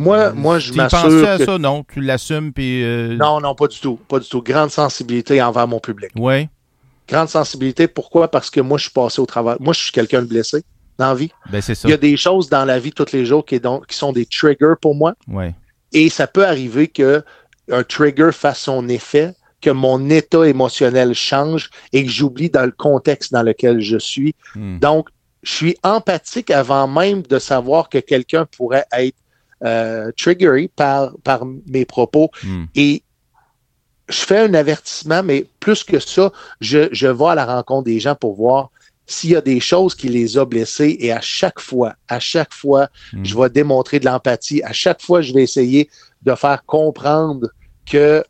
Moi, 0.00 0.32
moi, 0.32 0.58
je 0.58 0.72
tu 0.72 0.78
y 0.78 0.78
penses-tu 0.78 0.96
m'assure 0.96 1.28
à 1.28 1.38
que... 1.38 1.44
ça 1.44 1.58
Non, 1.58 1.84
tu 1.84 2.00
l'assumes 2.00 2.52
puis 2.52 2.82
euh, 2.82 3.16
Non, 3.16 3.40
non, 3.40 3.54
pas 3.54 3.66
du 3.66 3.78
tout. 3.78 3.98
Pas 4.08 4.18
du 4.18 4.28
tout. 4.28 4.42
Grande 4.42 4.70
sensibilité 4.70 5.42
envers 5.42 5.68
mon 5.68 5.78
public. 5.78 6.10
Ouais, 6.16 6.48
Grande 7.06 7.28
sensibilité. 7.28 7.86
Pourquoi? 7.86 8.30
Parce 8.30 8.50
que 8.50 8.60
moi, 8.60 8.78
je 8.78 8.84
suis 8.84 8.92
passé 8.92 9.20
au 9.20 9.26
travail. 9.26 9.56
Moi, 9.60 9.74
je 9.74 9.80
suis 9.80 9.92
quelqu'un 9.92 10.22
de 10.22 10.26
blessé 10.26 10.64
dans 10.96 11.08
la 11.08 11.14
vie. 11.14 11.30
ben 11.50 11.60
c'est 11.60 11.74
ça. 11.74 11.86
Il 11.88 11.90
y 11.90 11.94
a 11.94 11.98
des 11.98 12.16
choses 12.16 12.48
dans 12.48 12.64
la 12.64 12.78
vie 12.78 12.92
tous 12.92 13.12
les 13.12 13.26
jours 13.26 13.44
qui, 13.44 13.60
donc- 13.60 13.86
qui 13.88 13.96
sont 13.96 14.12
des 14.12 14.24
triggers 14.24 14.74
pour 14.80 14.94
moi. 14.94 15.14
Ouais. 15.28 15.54
Et 15.92 16.08
ça 16.08 16.26
peut 16.26 16.46
arriver 16.46 16.88
que 16.88 17.22
un 17.70 17.82
trigger 17.82 18.30
fasse 18.32 18.60
son 18.60 18.88
effet, 18.88 19.34
que 19.60 19.70
mon 19.70 20.08
état 20.08 20.46
émotionnel 20.48 21.14
change 21.14 21.68
et 21.92 22.04
que 22.04 22.10
j'oublie 22.10 22.48
dans 22.48 22.64
le 22.64 22.72
contexte 22.72 23.32
dans 23.32 23.42
lequel 23.42 23.80
je 23.80 23.98
suis. 23.98 24.34
Hmm. 24.54 24.78
Donc, 24.78 25.08
je 25.42 25.52
suis 25.52 25.76
empathique 25.82 26.50
avant 26.50 26.86
même 26.86 27.22
de 27.22 27.38
savoir 27.38 27.88
que 27.88 27.98
quelqu'un 27.98 28.46
pourrait 28.46 28.86
être 28.92 29.16
euh, 29.64 30.10
triggeré 30.16 30.70
par, 30.74 31.12
par 31.24 31.44
mes 31.66 31.84
propos. 31.84 32.30
Hmm. 32.42 32.64
Et 32.74 33.02
je 34.08 34.18
fais 34.20 34.38
un 34.38 34.54
avertissement, 34.54 35.22
mais 35.22 35.46
plus 35.60 35.84
que 35.84 35.98
ça, 36.00 36.32
je, 36.60 36.88
je 36.92 37.06
vais 37.06 37.26
à 37.26 37.34
la 37.34 37.46
rencontre 37.46 37.84
des 37.84 38.00
gens 38.00 38.14
pour 38.14 38.34
voir 38.34 38.70
s'il 39.06 39.30
y 39.30 39.36
a 39.36 39.40
des 39.40 39.60
choses 39.60 39.94
qui 39.94 40.08
les 40.08 40.38
a 40.38 40.44
blessés. 40.44 40.96
Et 41.00 41.12
à 41.12 41.20
chaque 41.20 41.60
fois, 41.60 41.94
à 42.08 42.20
chaque 42.20 42.54
fois, 42.54 42.88
Hmm. 43.12 43.24
je 43.24 43.36
vais 43.38 43.50
démontrer 43.50 44.00
de 44.00 44.06
l'empathie. 44.06 44.62
À 44.62 44.72
chaque 44.72 45.02
fois, 45.02 45.20
je 45.20 45.32
vais 45.34 45.42
essayer 45.42 45.88
de 46.22 46.34
faire 46.34 46.64
comprendre 46.64 47.48
que 47.86 48.22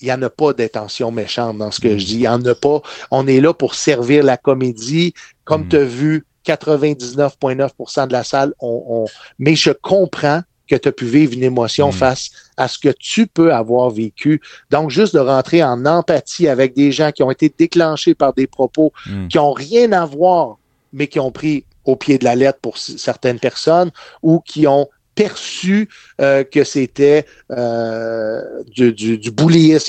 il 0.00 0.06
n'y 0.06 0.12
en 0.12 0.22
a 0.22 0.28
pas 0.30 0.52
d'intention 0.52 1.10
méchante 1.10 1.56
dans 1.58 1.70
ce 1.70 1.80
que 1.80 1.96
je 1.98 2.04
dis. 2.04 2.14
Il 2.14 2.20
n'y 2.20 2.28
en 2.28 2.44
a 2.44 2.54
pas. 2.54 2.82
On 3.10 3.26
est 3.26 3.40
là 3.40 3.54
pour 3.54 3.74
servir 3.74 4.22
la 4.24 4.36
comédie. 4.36 5.14
Comme 5.44 5.62
Mm. 5.64 5.68
tu 5.68 5.76
as 5.76 5.84
vu, 5.84 6.26
99,9% 6.44 8.06
de 8.06 8.12
la 8.12 8.24
salle, 8.24 8.52
on, 8.60 8.82
on- 8.86 9.04
mais 9.38 9.54
je 9.56 9.70
comprends 9.70 10.42
que 10.68 10.76
tu 10.76 10.88
as 10.88 10.92
pu 10.92 11.04
vivre 11.04 11.32
une 11.34 11.42
émotion 11.42 11.88
Mm. 11.88 11.92
face 11.92 12.30
à 12.56 12.68
ce 12.68 12.78
que 12.78 12.88
tu 12.98 13.26
peux 13.26 13.52
avoir 13.52 13.90
vécu. 13.90 14.40
Donc, 14.70 14.90
juste 14.90 15.14
de 15.14 15.18
rentrer 15.20 15.62
en 15.62 15.84
empathie 15.86 16.48
avec 16.48 16.74
des 16.74 16.90
gens 16.92 17.12
qui 17.12 17.22
ont 17.22 17.30
été 17.30 17.52
déclenchés 17.56 18.14
par 18.14 18.32
des 18.32 18.46
propos 18.46 18.92
Hmm. 19.06 19.28
qui 19.28 19.38
ont 19.38 19.52
rien 19.52 19.92
à 19.92 20.04
voir, 20.06 20.56
mais 20.92 21.06
qui 21.06 21.20
ont 21.20 21.30
pris 21.32 21.64
au 21.84 21.96
pied 21.96 22.16
de 22.18 22.24
la 22.24 22.34
lettre 22.34 22.58
pour 22.62 22.78
certaines 22.78 23.38
personnes 23.38 23.90
ou 24.22 24.40
qui 24.40 24.66
ont 24.66 24.88
perçu 25.14 25.88
euh, 26.20 26.42
que 26.44 26.64
c'était 26.64 27.24
euh, 27.50 28.40
du, 28.74 28.92
du, 28.92 29.18
du 29.18 29.30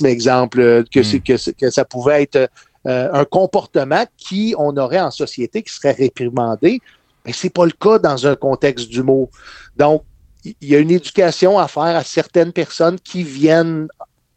exemple, 0.06 0.60
euh, 0.60 0.84
que, 0.92 1.00
Mm. 1.00 1.04
c'est- 1.38 1.54
que, 1.54 1.70
ça 1.70 1.86
pouvait 1.86 2.24
être 2.24 2.50
euh, 2.88 3.10
un 3.14 3.26
comportement 3.26 4.06
qui 4.18 4.54
on 4.60 4.76
aurait 4.78 5.00
en 5.00 5.10
société 5.10 5.64
qui 5.64 5.74
serait 5.74 5.94
réprimandé, 5.94 6.80
mais 7.26 7.34
c'est 7.34 7.50
pas 7.50 7.66
le 7.66 7.72
cas 7.72 7.98
dans 7.98 8.28
un 8.28 8.36
contexte 8.36 8.90
d'humour. 8.90 9.30
Donc, 9.76 10.04
il 10.46 10.70
y 10.70 10.76
a 10.76 10.80
une 10.80 10.92
éducation 10.92 11.58
à 11.58 11.68
faire 11.68 11.96
à 11.96 12.04
certaines 12.04 12.52
personnes 12.52 13.00
qui 13.00 13.24
viennent 13.24 13.88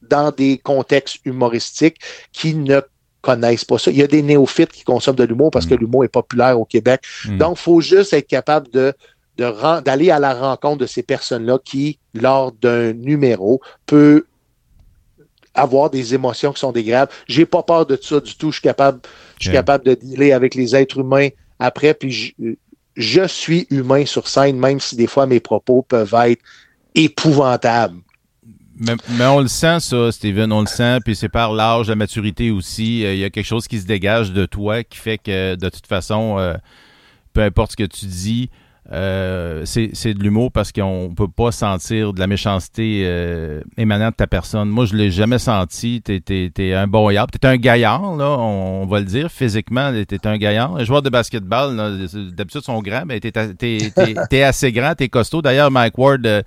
dans 0.02 0.30
des 0.30 0.58
contextes 0.58 1.18
humoristiques 1.24 1.98
qui 2.32 2.54
ne 2.54 2.80
connaissent 3.20 3.64
pas 3.64 3.78
ça. 3.78 3.90
Il 3.90 3.98
y 3.98 4.02
a 4.02 4.06
des 4.06 4.22
néophytes 4.22 4.72
qui 4.72 4.84
consomment 4.84 5.16
de 5.16 5.24
l'humour 5.24 5.50
parce 5.50 5.66
que 5.66 5.74
Mm. 5.74 5.78
l'humour 5.78 6.04
est 6.04 6.08
populaire 6.08 6.58
au 6.58 6.64
Québec. 6.64 7.02
Hmm. 7.24 7.36
Donc, 7.38 7.58
il 7.58 7.62
faut 7.62 7.80
juste 7.80 8.12
être 8.12 8.26
capable 8.26 8.70
de 8.70 8.94
d'aller 9.84 10.10
à 10.10 10.18
la 10.18 10.34
rencontre 10.34 10.78
de 10.78 10.86
ces 10.86 11.04
personnes-là 11.04 11.60
qui, 11.64 12.00
lors 12.12 12.50
d'un 12.50 12.92
numéro, 12.92 13.60
peut 13.86 14.24
avoir 15.54 15.90
des 15.90 16.12
émotions 16.12 16.52
qui 16.52 16.58
sont 16.58 16.72
dégréables. 16.72 17.12
J'ai 17.28 17.46
pas 17.46 17.62
peur 17.62 17.86
de 17.86 17.96
ça 18.00 18.18
du 18.18 18.36
tout. 18.36 18.50
Je 18.50 18.56
suis 18.56 18.62
capable, 18.62 19.00
je 19.38 19.44
suis 19.44 19.52
capable 19.52 19.84
de 19.84 19.94
dealer 19.94 20.32
avec 20.32 20.56
les 20.56 20.74
êtres 20.74 20.98
humains 20.98 21.28
après, 21.60 21.94
puis 21.94 22.34
je, 22.98 23.26
suis 23.26 23.66
humain 23.70 24.04
sur 24.04 24.28
scène, 24.28 24.58
même 24.58 24.80
si 24.80 24.96
des 24.96 25.06
fois 25.06 25.26
mes 25.26 25.40
propos 25.40 25.82
peuvent 25.82 26.14
être 26.26 26.42
épouvantables. 26.94 27.98
Mais, 28.80 29.26
on 29.26 29.40
le 29.40 29.48
sent, 29.48 29.80
ça, 29.80 30.12
Steven, 30.12 30.52
on 30.52 30.60
le 30.60 30.66
sent, 30.66 30.98
puis 31.04 31.16
c'est 31.16 31.28
par 31.28 31.52
l'âge, 31.52 31.88
la 31.88 31.96
maturité 31.96 32.50
aussi. 32.50 33.00
Il 33.00 33.16
y 33.16 33.24
a 33.24 33.30
quelque 33.30 33.46
chose 33.46 33.66
qui 33.66 33.80
se 33.80 33.86
dégage 33.86 34.32
de 34.32 34.46
toi 34.46 34.84
qui 34.84 34.98
fait 34.98 35.18
que, 35.18 35.56
de 35.56 35.68
toute 35.68 35.86
façon, 35.86 36.38
euh, 36.38 36.54
peu 37.32 37.42
importe 37.42 37.72
ce 37.72 37.76
que 37.76 37.84
tu 37.84 38.06
dis, 38.06 38.50
euh, 38.90 39.64
c'est 39.66 40.14
de 40.14 40.22
l'humour 40.22 40.50
parce 40.50 40.72
qu'on 40.72 41.12
peut 41.14 41.28
pas 41.28 41.52
sentir 41.52 42.14
de 42.14 42.20
la 42.20 42.26
méchanceté 42.26 43.02
euh, 43.04 43.60
émanant 43.76 44.08
de 44.08 44.14
ta 44.14 44.26
personne. 44.26 44.70
Moi, 44.70 44.86
je 44.86 44.94
l'ai 44.94 45.10
jamais 45.10 45.38
senti. 45.38 46.00
T'es 46.00 46.22
es, 46.26 46.72
un 46.72 46.86
bon 46.86 47.10
Tu 47.10 47.38
T'es 47.38 47.46
un 47.46 47.56
gaillard, 47.58 48.16
là, 48.16 48.30
on, 48.38 48.86
va 48.86 49.00
le 49.00 49.04
dire. 49.04 49.30
Physiquement, 49.30 49.92
t'es 50.08 50.26
un 50.26 50.38
gaillard. 50.38 50.76
Un 50.76 50.84
joueur 50.84 51.02
de 51.02 51.10
basketball, 51.10 51.76
d'habitude, 52.34 52.62
sont 52.62 52.80
grands, 52.80 53.04
mais 53.06 53.20
t'es 53.20 53.32
es, 54.30 54.42
assez 54.42 54.72
grand, 54.72 54.94
t'es 54.94 55.08
costaud. 55.08 55.42
D'ailleurs, 55.42 55.70
Mike 55.70 55.98
Ward 55.98 56.26
euh, 56.26 56.42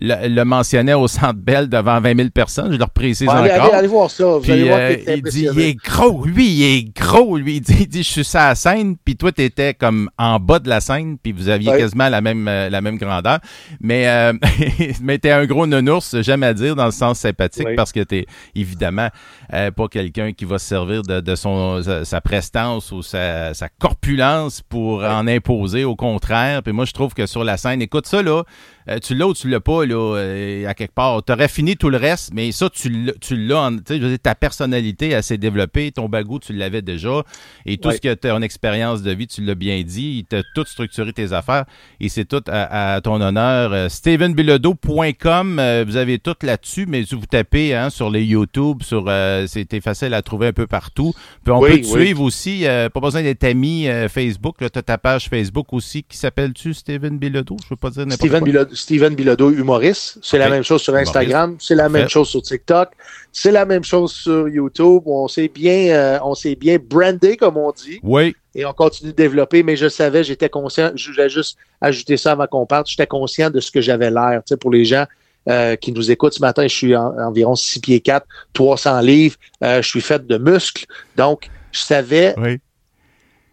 le, 0.00 0.42
mentionnait 0.42 0.94
au 0.94 1.06
Centre 1.06 1.38
Bell 1.38 1.68
devant 1.68 2.00
20 2.00 2.16
000 2.16 2.28
personnes. 2.30 2.72
Je 2.72 2.78
leur 2.78 2.90
précise 2.90 3.28
encore. 3.28 3.42
Allez, 3.42 3.72
allez, 3.72 3.88
voir 3.88 4.10
ça. 4.10 4.24
Vous 4.24 4.40
puis, 4.40 4.66
voir 4.66 4.90
il 4.90 5.22
dit, 5.22 5.46
il 5.52 5.60
est 5.60 5.74
gros. 5.74 6.24
Lui, 6.26 6.48
il 6.48 6.62
est 6.64 6.96
gros. 6.96 7.36
Lui, 7.36 7.56
il 7.56 7.60
dit, 7.60 7.76
il 7.80 7.88
dit 7.88 8.02
je 8.02 8.10
suis 8.10 8.24
sur 8.24 8.40
la 8.40 8.56
scène. 8.56 8.96
Puis 9.04 9.14
toi, 9.14 9.30
t'étais 9.30 9.74
comme 9.74 10.10
en 10.18 10.40
bas 10.40 10.58
de 10.58 10.68
la 10.68 10.80
scène. 10.80 11.18
Puis 11.22 11.30
vous 11.30 11.48
aviez 11.48 11.83
quasiment 11.84 12.08
la 12.08 12.22
même, 12.22 12.48
euh, 12.48 12.70
la 12.70 12.80
même 12.80 12.96
grandeur. 12.96 13.40
Mais, 13.80 14.08
euh, 14.08 14.32
mais 15.02 15.18
t'es 15.18 15.30
un 15.30 15.44
gros 15.44 15.66
nounours, 15.66 16.20
j'aime 16.22 16.42
à 16.42 16.54
dire, 16.54 16.74
dans 16.74 16.86
le 16.86 16.92
sens 16.92 17.18
sympathique, 17.18 17.68
parce 17.76 17.92
que 17.92 18.00
t'es 18.00 18.26
évidemment 18.54 19.08
euh, 19.52 19.70
pas 19.70 19.88
quelqu'un 19.88 20.32
qui 20.32 20.46
va 20.46 20.58
se 20.58 20.66
servir 20.66 21.02
de, 21.02 21.20
de 21.20 21.34
son, 21.34 21.82
sa, 22.04 22.20
prestance 22.22 22.90
ou 22.90 23.02
sa, 23.02 23.52
sa 23.52 23.68
corpulence 23.68 24.62
pour 24.62 25.04
en 25.04 25.26
imposer. 25.26 25.84
Au 25.84 25.96
contraire. 25.96 26.62
Puis 26.62 26.72
moi, 26.72 26.86
je 26.86 26.92
trouve 26.92 27.12
que 27.12 27.26
sur 27.26 27.44
la 27.44 27.56
scène, 27.58 27.82
écoute 27.82 28.06
ça, 28.06 28.22
là, 28.22 28.44
euh, 28.88 28.98
tu 28.98 29.14
l'as 29.14 29.26
ou 29.26 29.34
tu 29.34 29.48
l'as 29.48 29.60
pas, 29.60 29.86
là, 29.86 30.16
euh, 30.16 30.66
à 30.66 30.74
quelque 30.74 30.92
part. 30.92 31.24
Tu 31.24 31.32
aurais 31.32 31.48
fini 31.48 31.76
tout 31.76 31.88
le 31.88 31.96
reste, 31.96 32.32
mais 32.34 32.52
ça, 32.52 32.68
tu 32.68 32.90
l'as. 32.90 33.70
Tu 33.86 34.00
sais, 34.00 34.18
ta 34.18 34.34
personnalité, 34.34 35.20
s'est 35.22 35.38
développée. 35.38 35.90
Ton 35.92 36.08
bagou, 36.08 36.38
tu 36.38 36.52
l'avais 36.52 36.82
déjà. 36.82 37.22
Et 37.64 37.78
tout 37.78 37.90
ce 37.90 37.98
que 37.98 38.12
tu 38.14 38.28
as 38.28 38.34
en 38.34 38.42
expérience 38.42 39.02
de 39.02 39.10
vie, 39.12 39.26
tu 39.26 39.42
l'as 39.42 39.54
bien 39.54 39.82
dit. 39.82 40.26
Tu 40.28 40.36
as 40.36 40.42
tout 40.54 40.64
structuré 40.66 41.12
tes 41.12 41.32
affaires. 41.32 41.64
Et 42.00 42.08
c'est 42.08 42.26
tout 42.26 42.42
à, 42.46 43.00
ton 43.02 43.20
honneur. 43.20 43.72
Euh, 43.72 43.88
StevenBilodeau.com, 43.88 45.84
vous 45.86 45.96
avez 45.96 46.18
tout 46.18 46.34
là-dessus, 46.42 46.86
mais 46.86 47.04
si 47.04 47.14
vous 47.14 47.26
tapez 47.26 47.74
hein, 47.74 47.90
sur 47.90 48.10
les 48.10 48.24
YouTube, 48.24 48.82
sur 48.82 49.10
c'était 49.46 49.80
facile 49.80 50.14
à 50.14 50.22
trouver 50.22 50.48
un 50.48 50.52
peu 50.52 50.66
partout. 50.66 51.14
Puis 51.42 51.52
on 51.52 51.60
peut 51.60 51.80
te 51.80 51.86
suivre 51.86 52.22
aussi. 52.22 52.64
pas 52.64 53.00
besoin 53.00 53.22
d'être 53.22 53.44
ami 53.44 53.86
Facebook. 54.08 54.56
Tu 54.58 54.64
as 54.64 54.70
ta 54.82 54.98
page 54.98 55.28
Facebook 55.28 55.72
aussi 55.72 56.02
qui 56.02 56.16
s'appelle-tu 56.16 56.74
Steven 56.74 57.18
Bilodeau? 57.18 57.56
Je 57.62 57.70
veux 57.70 57.76
pas 57.76 57.90
dire 57.90 58.06
n'importe 58.06 58.28
quoi. 58.28 58.73
Steven 58.74 59.14
Bilodeau, 59.14 59.50
humoriste. 59.50 60.18
C'est 60.22 60.38
la 60.38 60.48
même 60.48 60.62
chose 60.62 60.82
sur 60.82 60.94
Instagram. 60.94 61.56
C'est 61.58 61.74
la 61.74 61.88
même 61.88 62.08
chose 62.08 62.28
sur 62.28 62.42
TikTok. 62.42 62.90
C'est 63.32 63.50
la 63.50 63.64
même 63.64 63.84
chose 63.84 64.12
sur 64.12 64.48
YouTube. 64.48 65.02
On 65.06 65.28
s'est 65.28 65.48
bien, 65.48 65.94
euh, 65.94 66.18
on 66.22 66.34
s'est 66.34 66.54
bien 66.54 66.78
brandé, 66.78 67.36
comme 67.36 67.56
on 67.56 67.72
dit. 67.72 68.00
Oui. 68.02 68.34
Et 68.54 68.64
on 68.64 68.72
continue 68.72 69.12
de 69.12 69.16
développer, 69.16 69.62
mais 69.62 69.76
je 69.76 69.88
savais, 69.88 70.22
j'étais 70.22 70.48
conscient, 70.48 70.92
je 70.94 71.10
voulais 71.10 71.28
juste 71.28 71.56
ajouter 71.80 72.16
ça 72.16 72.32
avant 72.32 72.46
qu'on 72.46 72.66
parte, 72.66 72.88
j'étais 72.88 73.06
conscient 73.06 73.50
de 73.50 73.58
ce 73.58 73.70
que 73.70 73.80
j'avais 73.80 74.10
l'air. 74.10 74.42
Tu 74.46 74.50
sais, 74.50 74.56
pour 74.56 74.70
les 74.70 74.84
gens 74.84 75.06
euh, 75.48 75.74
qui 75.74 75.90
nous 75.90 76.12
écoutent 76.12 76.34
ce 76.34 76.40
matin, 76.40 76.62
je 76.62 76.74
suis 76.74 76.94
environ 76.96 77.56
6 77.56 77.80
pieds 77.80 78.00
4, 78.00 78.24
300 78.52 79.00
livres, 79.00 79.36
euh, 79.64 79.82
je 79.82 79.88
suis 79.88 80.00
fait 80.00 80.24
de 80.24 80.38
muscles. 80.38 80.86
Donc, 81.16 81.50
je 81.72 81.80
savais 81.80 82.34
oui 82.38 82.60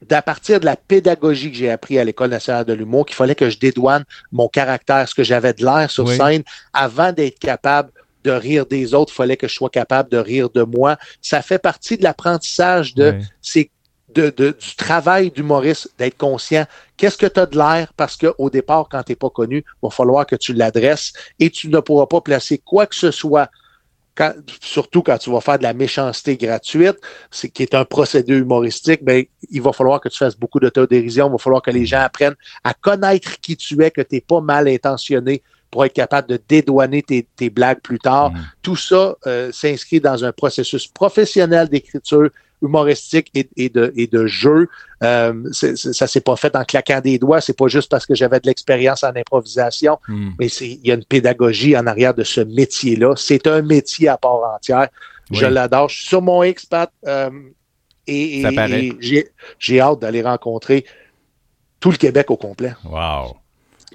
d'à 0.07 0.21
partir 0.21 0.59
de 0.59 0.65
la 0.65 0.75
pédagogie 0.75 1.51
que 1.51 1.57
j'ai 1.57 1.69
appris 1.69 1.99
à 1.99 2.03
l'École 2.03 2.31
nationale 2.31 2.65
de 2.65 2.73
l'humour, 2.73 3.05
qu'il 3.05 3.15
fallait 3.15 3.35
que 3.35 3.49
je 3.49 3.59
dédouane 3.59 4.03
mon 4.31 4.47
caractère, 4.47 5.07
ce 5.07 5.15
que 5.15 5.23
j'avais 5.23 5.53
de 5.53 5.63
l'air 5.63 5.89
sur 5.89 6.09
scène, 6.09 6.43
avant 6.73 7.11
d'être 7.11 7.39
capable 7.39 7.91
de 8.23 8.31
rire 8.31 8.65
des 8.65 8.93
autres, 8.93 9.11
il 9.13 9.15
fallait 9.15 9.37
que 9.37 9.47
je 9.47 9.53
sois 9.53 9.69
capable 9.69 10.09
de 10.09 10.17
rire 10.17 10.49
de 10.49 10.63
moi. 10.63 10.97
Ça 11.21 11.41
fait 11.41 11.59
partie 11.59 11.97
de 11.97 12.03
l'apprentissage 12.03 12.93
de 12.93 13.15
c'est 13.41 13.69
de, 14.13 14.29
du 14.29 14.75
travail 14.75 15.31
d'humoriste, 15.31 15.89
d'être 15.97 16.17
conscient. 16.17 16.65
Qu'est-ce 16.97 17.17
que 17.17 17.25
tu 17.25 17.39
as 17.39 17.45
de 17.45 17.57
l'air? 17.57 17.93
Parce 17.95 18.17
qu'au 18.17 18.49
départ, 18.49 18.87
quand 18.91 19.03
tu 19.03 19.13
n'es 19.13 19.15
pas 19.15 19.29
connu, 19.29 19.63
il 19.65 19.79
va 19.81 19.89
falloir 19.89 20.25
que 20.25 20.35
tu 20.35 20.53
l'adresses 20.53 21.13
et 21.39 21.49
tu 21.49 21.69
ne 21.69 21.79
pourras 21.79 22.07
pas 22.07 22.19
placer 22.19 22.57
quoi 22.57 22.87
que 22.87 22.95
ce 22.95 23.11
soit 23.11 23.49
surtout 24.61 25.01
quand 25.01 25.17
tu 25.17 25.31
vas 25.31 25.41
faire 25.41 25.57
de 25.57 25.63
la 25.63 25.73
méchanceté 25.73 26.37
gratuite, 26.37 26.97
c'est 27.29 27.49
qui 27.49 27.63
est 27.63 27.73
un 27.73 27.85
procédé 27.85 28.33
humoristique, 28.33 29.03
ben, 29.03 29.23
il 29.49 29.61
va 29.61 29.71
falloir 29.71 29.99
que 30.01 30.09
tu 30.09 30.17
fasses 30.17 30.37
beaucoup 30.37 30.59
d'autodérision, 30.59 31.27
il 31.27 31.31
va 31.31 31.37
falloir 31.37 31.61
que 31.61 31.71
les 31.71 31.85
gens 31.85 32.01
apprennent 32.01 32.35
à 32.63 32.73
connaître 32.73 33.39
qui 33.39 33.55
tu 33.55 33.81
es, 33.83 33.91
que 33.91 34.01
tu 34.01 34.15
n'es 34.15 34.21
pas 34.21 34.41
mal 34.41 34.67
intentionné 34.67 35.41
pour 35.69 35.85
être 35.85 35.93
capable 35.93 36.27
de 36.27 36.39
dédouaner 36.47 37.01
tes, 37.01 37.49
blagues 37.49 37.79
plus 37.79 37.99
tard. 37.99 38.31
Mm. 38.31 38.39
Tout 38.61 38.75
ça 38.75 39.15
euh, 39.25 39.51
s'inscrit 39.53 40.01
dans 40.01 40.25
un 40.25 40.33
processus 40.33 40.87
professionnel 40.87 41.69
d'écriture 41.69 42.29
humoristique 42.61 43.31
et, 43.33 43.69
de, 43.69 43.91
et 43.95 44.07
de 44.07 44.25
jeu. 44.27 44.69
Euh, 45.03 45.33
ça 45.51 46.07
s'est 46.07 46.21
pas 46.21 46.35
fait 46.35 46.55
en 46.55 46.63
claquant 46.63 47.01
des 47.01 47.17
doigts. 47.17 47.41
C'est 47.41 47.57
pas 47.57 47.67
juste 47.67 47.89
parce 47.89 48.05
que 48.05 48.15
j'avais 48.15 48.39
de 48.39 48.47
l'expérience 48.47 49.03
en 49.03 49.15
improvisation, 49.15 49.97
hmm. 50.07 50.31
mais 50.39 50.47
il 50.47 50.87
y 50.87 50.91
a 50.91 50.95
une 50.95 51.05
pédagogie 51.05 51.75
en 51.75 51.87
arrière 51.87 52.13
de 52.13 52.23
ce 52.23 52.41
métier-là. 52.41 53.15
C'est 53.17 53.47
un 53.47 53.61
métier 53.61 54.07
à 54.07 54.17
part 54.17 54.55
entière. 54.55 54.89
Je 55.31 55.45
l'adore. 55.45 55.89
Je 55.89 55.95
suis 55.95 56.07
sur 56.07 56.21
mon 56.21 56.43
expat 56.43 56.91
euh, 57.07 57.29
et, 58.05 58.41
et 58.41 59.25
j'ai 59.59 59.79
hâte 59.79 59.99
d'aller 59.99 60.21
rencontrer 60.21 60.85
tout 61.79 61.91
le 61.91 61.97
Québec 61.97 62.29
au 62.29 62.37
complet. 62.37 62.73
Wow. 62.85 63.37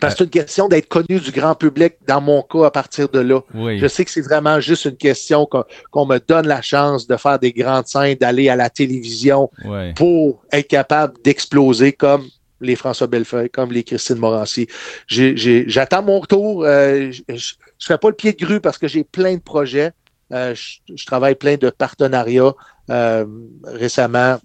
Parce 0.00 0.14
que 0.14 0.18
c'est 0.18 0.24
une 0.24 0.30
question 0.30 0.68
d'être 0.68 0.88
connu 0.88 1.20
du 1.20 1.30
grand 1.30 1.54
public 1.54 1.94
dans 2.06 2.20
mon 2.20 2.42
cas 2.42 2.66
à 2.66 2.70
partir 2.70 3.08
de 3.08 3.20
là. 3.20 3.40
Je 3.54 3.86
sais 3.86 4.04
que 4.04 4.10
c'est 4.10 4.20
vraiment 4.20 4.60
juste 4.60 4.84
une 4.84 4.96
question 4.96 5.48
qu'on 5.90 6.06
me 6.06 6.18
donne 6.18 6.46
la 6.46 6.62
chance 6.62 7.06
de 7.06 7.16
faire 7.16 7.38
des 7.38 7.52
grandes 7.52 7.86
scènes, 7.86 8.16
d'aller 8.16 8.48
à 8.48 8.56
la 8.56 8.70
télévision 8.70 9.50
pour 9.96 10.42
être 10.52 10.68
capable 10.68 11.14
d'exploser 11.22 11.92
comme 11.92 12.26
les 12.60 12.76
François 12.76 13.06
Bellefeuille, 13.06 13.50
comme 13.50 13.72
les 13.72 13.84
Christine 13.84 14.16
Morancy. 14.16 14.66
J'attends 15.08 16.02
mon 16.02 16.20
retour. 16.20 16.64
Euh, 16.64 17.10
je 17.10 17.34
ne 17.34 17.38
fais 17.78 17.98
pas 17.98 18.08
le 18.08 18.14
pied 18.14 18.32
de 18.32 18.44
grue 18.44 18.60
parce 18.60 18.78
que 18.78 18.88
j'ai 18.88 19.04
plein 19.04 19.34
de 19.34 19.40
projets. 19.40 19.92
Euh, 20.32 20.54
je, 20.54 21.06
travaille 21.06 21.34
plein 21.34 21.56
de 21.56 21.70
partenariats. 21.70 22.54
Euh, 22.90 23.26
récemment, 23.64 24.38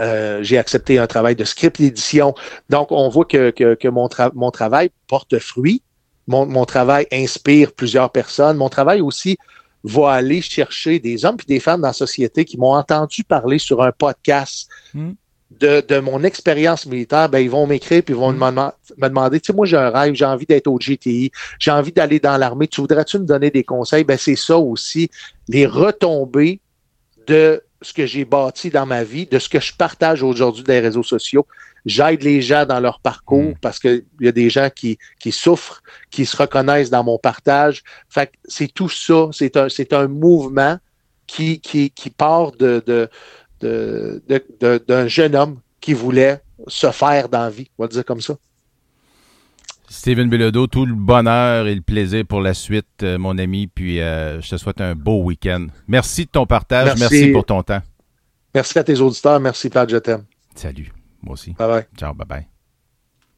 euh, 0.00 0.42
j'ai 0.42 0.58
accepté 0.58 0.98
un 0.98 1.06
travail 1.06 1.36
de 1.36 1.44
script 1.44 1.80
d'édition. 1.80 2.34
Donc, 2.70 2.90
on 2.90 3.08
voit 3.08 3.24
que, 3.24 3.50
que, 3.50 3.88
mon, 3.88 4.08
mon 4.34 4.50
travail 4.50 4.90
porte 5.06 5.38
fruit. 5.38 5.82
Mon, 6.26 6.46
mon, 6.46 6.64
travail 6.64 7.06
inspire 7.12 7.72
plusieurs 7.72 8.10
personnes. 8.10 8.56
Mon 8.56 8.68
travail 8.68 9.00
aussi 9.00 9.36
va 9.84 10.12
aller 10.12 10.40
chercher 10.40 10.98
des 10.98 11.24
hommes 11.24 11.36
et 11.42 11.46
des 11.46 11.60
femmes 11.60 11.82
dans 11.82 11.88
la 11.88 11.92
société 11.92 12.44
qui 12.44 12.56
m'ont 12.56 12.74
entendu 12.74 13.22
parler 13.22 13.58
sur 13.58 13.82
un 13.82 13.92
podcast 13.92 14.68
hmm. 14.94 15.12
de, 15.60 15.84
de, 15.86 15.98
mon 15.98 16.24
expérience 16.24 16.86
militaire. 16.86 17.28
Ben, 17.28 17.40
ils 17.40 17.50
vont 17.50 17.66
m'écrire 17.66 18.02
puis 18.02 18.14
ils 18.14 18.18
vont 18.18 18.32
hmm. 18.32 18.72
me, 18.96 19.08
demander, 19.08 19.40
tu 19.40 19.48
sais, 19.48 19.52
moi, 19.52 19.66
j'ai 19.66 19.76
un 19.76 19.90
rêve, 19.90 20.14
j'ai 20.14 20.24
envie 20.24 20.46
d'être 20.46 20.66
au 20.66 20.78
GTI, 20.78 21.30
j'ai 21.58 21.70
envie 21.70 21.92
d'aller 21.92 22.18
dans 22.18 22.38
l'armée. 22.38 22.66
Tu 22.66 22.80
voudrais-tu 22.80 23.18
me 23.18 23.26
donner 23.26 23.50
des 23.50 23.64
conseils? 23.64 24.04
Ben, 24.04 24.16
c'est 24.16 24.36
ça 24.36 24.56
aussi, 24.58 25.10
les 25.48 25.66
retombées 25.66 26.60
de 27.26 27.62
ce 27.84 27.92
que 27.92 28.06
j'ai 28.06 28.24
bâti 28.24 28.70
dans 28.70 28.86
ma 28.86 29.04
vie, 29.04 29.26
de 29.26 29.38
ce 29.38 29.48
que 29.48 29.60
je 29.60 29.72
partage 29.74 30.22
aujourd'hui 30.22 30.64
dans 30.64 30.72
les 30.72 30.80
réseaux 30.80 31.02
sociaux. 31.02 31.46
J'aide 31.84 32.22
les 32.22 32.40
gens 32.40 32.64
dans 32.64 32.80
leur 32.80 32.98
parcours 33.00 33.50
mm. 33.50 33.58
parce 33.60 33.78
qu'il 33.78 34.04
y 34.20 34.28
a 34.28 34.32
des 34.32 34.48
gens 34.48 34.70
qui, 34.74 34.98
qui 35.20 35.32
souffrent, 35.32 35.82
qui 36.10 36.24
se 36.24 36.36
reconnaissent 36.36 36.90
dans 36.90 37.04
mon 37.04 37.18
partage. 37.18 37.82
Fait 38.08 38.32
c'est 38.46 38.72
tout 38.72 38.88
ça. 38.88 39.28
C'est 39.32 39.56
un, 39.56 39.68
c'est 39.68 39.92
un 39.92 40.08
mouvement 40.08 40.78
qui, 41.26 41.60
qui, 41.60 41.90
qui 41.90 42.10
part 42.10 42.52
de, 42.52 42.82
de, 42.86 43.08
de, 43.60 44.84
d'un 44.86 45.06
jeune 45.06 45.36
homme 45.36 45.60
qui 45.80 45.92
voulait 45.92 46.40
se 46.66 46.90
faire 46.90 47.28
dans 47.28 47.42
la 47.42 47.50
vie. 47.50 47.70
On 47.78 47.84
va 47.84 47.88
dire 47.88 48.04
comme 48.04 48.20
ça. 48.20 48.36
Steven 49.94 50.28
Bilodeau, 50.28 50.66
tout 50.66 50.84
le 50.86 50.94
bonheur 50.94 51.66
et 51.66 51.74
le 51.74 51.80
plaisir 51.80 52.24
pour 52.26 52.40
la 52.40 52.52
suite, 52.52 53.02
euh, 53.02 53.16
mon 53.16 53.38
ami. 53.38 53.68
Puis 53.68 54.00
euh, 54.00 54.40
je 54.40 54.50
te 54.50 54.56
souhaite 54.56 54.80
un 54.80 54.94
beau 54.94 55.22
week-end. 55.22 55.68
Merci 55.86 56.24
de 56.26 56.30
ton 56.30 56.46
partage. 56.46 56.98
Merci. 56.98 57.28
pour 57.28 57.44
ton 57.44 57.62
temps. 57.62 57.80
Merci 58.54 58.78
à 58.78 58.84
tes 58.84 59.00
auditeurs. 59.00 59.40
Merci, 59.40 59.70
Pat. 59.70 59.88
Je 59.88 59.96
t'aime. 59.96 60.24
Salut. 60.54 60.92
Moi 61.22 61.34
aussi. 61.34 61.52
Bye 61.52 61.68
bye. 61.68 61.86
Ciao. 61.96 62.12
Bye 62.12 62.26
bye. 62.26 62.53